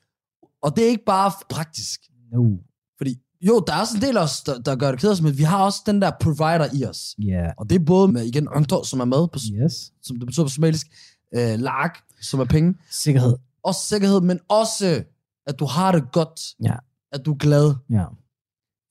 Og 0.63 0.75
det 0.75 0.83
er 0.85 0.89
ikke 0.89 1.05
bare 1.05 1.31
praktisk. 1.49 2.01
No. 2.33 2.57
Fordi, 2.97 3.15
jo, 3.41 3.63
der 3.67 3.73
er 3.73 3.79
også 3.79 3.95
en 3.97 4.01
del 4.01 4.17
af 4.17 4.23
os, 4.23 4.41
der, 4.43 4.59
der 4.59 4.75
gør 4.75 4.91
det 4.91 4.99
kedeligt, 4.99 5.23
men 5.23 5.37
vi 5.37 5.43
har 5.43 5.63
også 5.63 5.81
den 5.85 6.01
der 6.01 6.11
provider 6.21 6.67
i 6.73 6.85
os. 6.85 7.15
Yeah. 7.19 7.51
Og 7.57 7.69
det 7.69 7.75
er 7.81 7.85
både 7.85 8.11
med, 8.11 8.23
igen, 8.25 8.47
Øngtor, 8.55 8.83
som 8.83 8.99
er 8.99 9.05
med, 9.05 9.27
på, 9.27 9.39
Yes. 9.53 9.91
som 10.01 10.17
det 10.19 10.25
betyder 10.25 10.45
på 10.45 10.49
somalisk, 10.49 10.87
øh, 11.35 11.59
lag, 11.59 11.89
som 12.21 12.39
er 12.39 12.45
penge, 12.45 12.75
Sikkerhed. 12.91 13.37
også 13.63 13.81
sikkerhed, 13.87 14.21
men 14.21 14.39
også, 14.49 15.03
at 15.47 15.59
du 15.59 15.65
har 15.65 15.91
det 15.91 16.03
godt. 16.11 16.39
Ja. 16.63 16.75
At 17.11 17.25
du 17.25 17.31
er 17.33 17.37
glad. 17.37 17.73
Ja. 17.89 18.05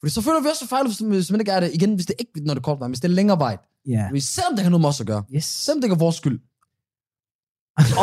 Fordi 0.00 0.10
så 0.12 0.22
føler 0.22 0.40
vi 0.42 0.48
også 0.48 0.66
fejl, 0.68 0.86
hvis, 0.86 0.98
hvis 0.98 1.30
man 1.30 1.40
ikke 1.40 1.52
er 1.52 1.60
det. 1.60 1.70
Igen, 1.74 1.94
hvis 1.94 2.06
det 2.06 2.14
ikke 2.18 2.32
når 2.44 2.54
det 2.54 2.60
er 2.60 2.62
kort 2.62 2.80
vej, 2.80 2.88
hvis 2.88 3.00
det 3.00 3.08
er 3.08 3.12
længere 3.14 3.38
vej. 3.38 3.56
Ja. 3.88 4.10
Hvis 4.10 4.24
selvom 4.24 4.54
det 4.54 4.62
har 4.62 4.70
noget 4.70 4.80
med 4.80 4.88
os 4.88 5.00
at 5.00 5.06
gøre. 5.06 5.22
Yes. 5.34 5.44
Selvom 5.44 5.80
det 5.80 5.84
ikke 5.86 5.94
er 5.94 5.98
vores 5.98 6.16
skyld. 6.16 6.40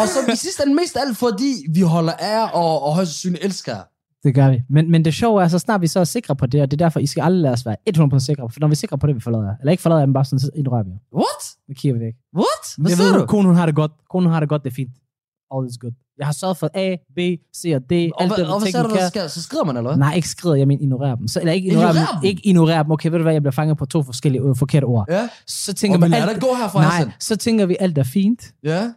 Og 0.02 0.08
så 0.08 0.32
i 0.34 0.36
sidste 0.36 0.64
ende 0.64 0.76
mest 0.76 0.96
af 0.98 1.02
alt, 1.08 1.18
fordi 1.18 1.54
vi 1.74 1.82
holder 1.82 2.14
af 2.14 2.32
jer, 2.40 2.48
og, 2.48 2.84
og 2.84 2.96
højst 2.96 3.12
sandsynligt 3.12 3.46
elsker 3.46 3.72
jer. 3.76 3.82
Det 4.24 4.36
gør 4.36 4.50
vi. 4.50 4.62
Men, 4.70 4.92
men 4.92 5.06
det 5.06 5.14
sjove 5.14 5.44
er, 5.44 5.48
så 5.48 5.60
snart 5.60 5.82
vi 5.82 5.88
så 5.88 6.00
er 6.00 6.04
sikre 6.04 6.36
på 6.36 6.46
det, 6.46 6.62
og 6.62 6.72
det 6.72 6.82
er 6.82 6.86
derfor, 6.86 7.00
I 7.00 7.06
skal 7.08 7.22
aldrig 7.22 7.42
lade 7.42 7.54
os 7.54 7.66
være 7.66 7.76
100% 8.16 8.20
sikre, 8.20 8.50
for 8.50 8.60
når 8.60 8.68
vi 8.68 8.72
er 8.72 8.76
sikre 8.76 8.98
på 8.98 9.08
det, 9.08 9.16
vi 9.16 9.20
forlader 9.22 9.44
jer. 9.44 9.56
Eller 9.62 9.72
ikke 9.72 9.82
forlader 9.82 10.00
jer, 10.02 10.06
men 10.06 10.14
bare 10.14 10.26
sådan, 10.26 10.40
så 10.40 10.50
ignorerer 10.56 10.84
vi 10.84 10.90
jer. 10.90 10.98
What? 11.16 11.42
Vi 11.68 11.74
kigger 11.74 12.00
vi 12.00 12.06
væk. 12.06 12.14
What? 12.36 12.64
Hvad 12.78 12.92
siger 12.92 13.18
du? 13.18 13.26
Konen 13.26 13.46
hun 13.46 13.56
har 13.56 13.66
det 13.66 13.76
godt. 13.76 13.92
Konen 14.10 14.26
hun 14.26 14.34
har 14.34 14.40
det 14.40 14.50
godt, 14.50 14.64
det 14.64 14.70
er 14.70 14.74
fint. 14.76 14.90
All 15.56 15.68
is 15.70 15.78
good. 15.78 15.92
Jeg 16.20 16.26
har 16.28 16.34
sørget 16.34 16.58
for 16.58 16.70
A, 16.74 16.96
B, 17.16 17.20
C 17.58 17.72
og 17.76 17.82
D. 17.82 17.92
Og, 17.92 18.22
alt 18.22 18.30
hvad, 18.30 18.38
det, 18.38 18.54
og 18.54 18.60
hvad 18.60 18.72
sagde 18.72 18.88
du, 18.90 18.96
der 18.96 19.08
skal? 19.10 19.30
Så 19.30 19.42
skrider 19.42 19.64
man, 19.64 19.78
eller 19.78 19.90
hvad? 19.90 19.98
Nej, 19.98 20.14
ikke 20.16 20.30
skrider, 20.30 20.56
jeg 20.56 20.68
mener 20.68 20.82
ignorerer 20.84 21.16
dem. 21.16 21.28
Så, 21.28 21.40
eller 21.40 21.54
ikke 21.54 21.68
ignorerer, 21.68 21.90
Ignorerer 21.90 22.12
dem. 22.12 22.22
dem? 22.22 22.28
Ikke 22.28 22.42
ignorerer 22.48 22.84
dem. 22.84 22.92
Okay, 22.92 23.10
ved 23.10 23.18
du 23.18 23.24
hvad, 23.24 23.34
jeg 23.34 23.42
bliver 23.42 23.52
fanget 23.52 23.78
på 23.78 23.86
to 23.86 24.04
forskellige 24.04 24.42
øh, 24.42 24.56
forkerte 24.56 24.86
ord. 24.86 25.06
Ja. 25.10 25.30
Så 25.48 25.74
tænker 25.74 25.96
Og 25.98 26.00
vi 26.00 26.02
man, 26.02 26.12
lader 26.12 26.26
alt, 26.26 26.36
det 26.36 26.44
gå 26.50 26.56
herfra, 26.56 26.82
nej, 26.82 27.12
så 27.20 27.36
tænker 27.36 27.66
vi, 27.66 27.78
alt 27.80 27.98
er 27.98 28.04
fint. 28.04 28.54
Ja. 28.64 28.92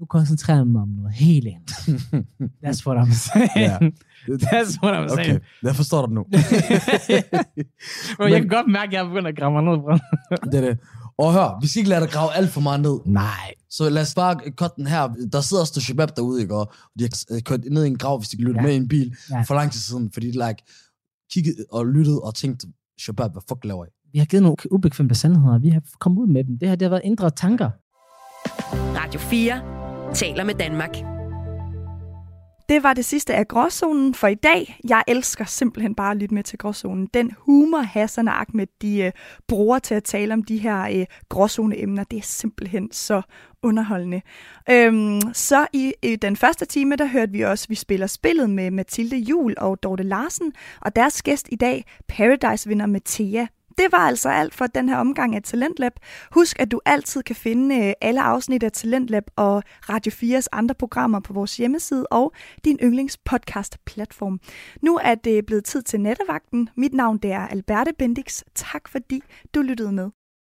Nu 0.00 0.06
koncentrerer 0.06 0.56
jeg 0.58 0.66
mig 0.66 0.82
om 0.82 0.88
noget 0.88 1.12
helt 1.14 1.46
andet. 1.46 1.70
That's 2.64 2.86
what 2.86 2.96
I'm 3.08 3.14
saying. 3.14 3.50
Ja. 3.56 3.78
That's 4.28 4.78
what 4.82 4.94
I'm 4.94 5.12
Okay, 5.12 5.24
saying. 5.24 5.40
jeg 5.62 5.76
forstår 5.76 6.06
dig 6.06 6.14
nu. 6.14 6.22
Bro, 8.16 8.24
jeg 8.26 8.40
kan 8.40 8.48
godt 8.48 8.66
mærke, 8.72 8.88
at 8.88 8.92
jeg 8.92 9.04
begynder 9.06 9.28
at 9.28 9.36
grave 9.36 9.52
mig 9.52 9.62
ned, 9.62 9.76
bro. 9.82 9.92
det 10.52 10.54
er 10.64 10.68
det. 10.68 10.78
Og 11.18 11.32
hør, 11.32 11.58
vi 11.60 11.66
skal 11.66 11.78
ikke 11.80 11.90
lade 11.90 12.00
dig 12.00 12.10
grave 12.10 12.34
alt 12.34 12.50
for 12.50 12.60
meget 12.60 12.80
ned. 12.80 12.98
Nej. 13.06 13.54
Så 13.70 13.90
lad 13.90 14.02
os 14.02 14.14
bare 14.14 14.36
cut 14.50 14.70
den 14.76 14.86
her. 14.86 15.08
Der 15.32 15.40
sidder 15.40 15.60
også 15.60 15.80
Shabab 15.80 16.08
derude, 16.16 16.42
ikke? 16.42 16.54
Og 16.56 16.72
de 16.98 17.04
har 17.04 17.40
kørt 17.40 17.60
ned 17.70 17.84
i 17.84 17.88
en 17.88 17.98
grav, 17.98 18.18
hvis 18.18 18.28
de 18.28 18.36
kan 18.36 18.44
lytte 18.46 18.60
Ja. 18.60 18.66
med 18.66 18.72
i 18.74 18.76
en 18.76 18.88
bil 18.88 19.14
Ja. 19.30 19.42
for 19.42 19.54
lang 19.54 19.72
tid 19.72 19.80
siden. 19.80 20.10
Fordi 20.12 20.26
de 20.26 20.32
like, 20.48 20.62
kiggede 21.32 21.56
og 21.72 21.86
lyttede 21.86 22.20
og 22.20 22.34
tænkte, 22.34 22.66
Shabab, 23.00 23.32
hvad 23.32 23.42
fuck 23.48 23.64
laver 23.64 23.84
I? 23.84 23.88
Vi 24.12 24.18
har 24.18 24.26
givet 24.26 24.42
nogle 24.42 24.56
ubekvemte 24.70 25.14
sandheder. 25.14 25.58
Vi 25.58 25.68
har 25.68 25.82
kommet 26.00 26.18
ud 26.22 26.26
med 26.26 26.44
dem. 26.44 26.58
Det 26.58 26.68
her, 26.68 26.74
det 26.76 26.86
har 26.86 26.90
været 26.90 27.02
indre 27.04 27.30
tanker. 27.30 27.70
Radio 28.98 29.20
4 29.20 29.81
taler 30.14 30.44
med 30.44 30.54
Danmark. 30.54 30.96
Det 32.68 32.82
var 32.82 32.94
det 32.94 33.04
sidste 33.04 33.34
af 33.34 33.48
Gråzonen 33.48 34.14
for 34.14 34.26
i 34.26 34.34
dag. 34.34 34.78
Jeg 34.88 35.02
elsker 35.08 35.44
simpelthen 35.44 35.94
bare 35.94 36.10
at 36.10 36.16
lytte 36.16 36.34
med 36.34 36.42
til 36.42 36.58
Gråzonen. 36.58 37.08
Den 37.14 37.30
humor, 37.38 37.78
Hassan 37.78 38.28
og 38.28 38.40
Ahmed, 38.40 38.66
de 38.82 39.02
øh, 39.02 39.12
bruger 39.48 39.78
til 39.78 39.94
at 39.94 40.04
tale 40.04 40.34
om 40.34 40.42
de 40.42 40.58
her 40.58 40.82
øh, 40.82 41.06
gråzone-emner, 41.28 42.04
det 42.04 42.18
er 42.18 42.22
simpelthen 42.22 42.92
så 42.92 43.22
underholdende. 43.62 44.20
Øhm, 44.70 45.20
så 45.32 45.66
i, 45.72 45.92
i 46.02 46.16
den 46.16 46.36
første 46.36 46.64
time, 46.64 46.96
der 46.96 47.06
hørte 47.06 47.32
vi 47.32 47.40
også, 47.40 47.68
vi 47.68 47.74
spiller 47.74 48.06
spillet 48.06 48.50
med 48.50 48.70
Mathilde 48.70 49.16
Jul 49.16 49.54
og 49.58 49.82
Dorte 49.82 50.02
Larsen, 50.02 50.52
og 50.80 50.96
deres 50.96 51.22
gæst 51.22 51.48
i 51.52 51.56
dag, 51.56 51.84
Paradise-vinder 52.08 52.86
Mathia. 52.86 53.46
Det 53.78 53.92
var 53.92 53.98
altså 53.98 54.28
alt 54.28 54.54
for 54.54 54.66
den 54.66 54.88
her 54.88 54.96
omgang 54.96 55.36
af 55.36 55.42
Talentlab. 55.42 55.92
Husk, 56.32 56.60
at 56.60 56.70
du 56.70 56.80
altid 56.84 57.22
kan 57.22 57.36
finde 57.36 57.86
øh, 57.86 57.92
alle 58.00 58.22
afsnit 58.22 58.62
af 58.62 58.72
Talentlab 58.72 59.24
og 59.36 59.62
Radio 59.88 60.12
4's 60.12 60.46
andre 60.52 60.74
programmer 60.74 61.20
på 61.20 61.32
vores 61.32 61.56
hjemmeside 61.56 62.06
og 62.06 62.32
din 62.64 62.78
yndlingspodcast-platform. 62.82 64.40
Nu 64.82 64.96
er 65.02 65.14
det 65.14 65.46
blevet 65.46 65.64
tid 65.64 65.82
til 65.82 66.00
nattevagten. 66.00 66.68
Mit 66.76 66.94
navn 66.94 67.18
det 67.18 67.32
er 67.32 67.48
Alberte 67.48 67.92
Bendix. 67.98 68.42
Tak 68.54 68.88
fordi 68.88 69.22
du 69.54 69.62
lyttede 69.62 69.92
med. 69.92 70.21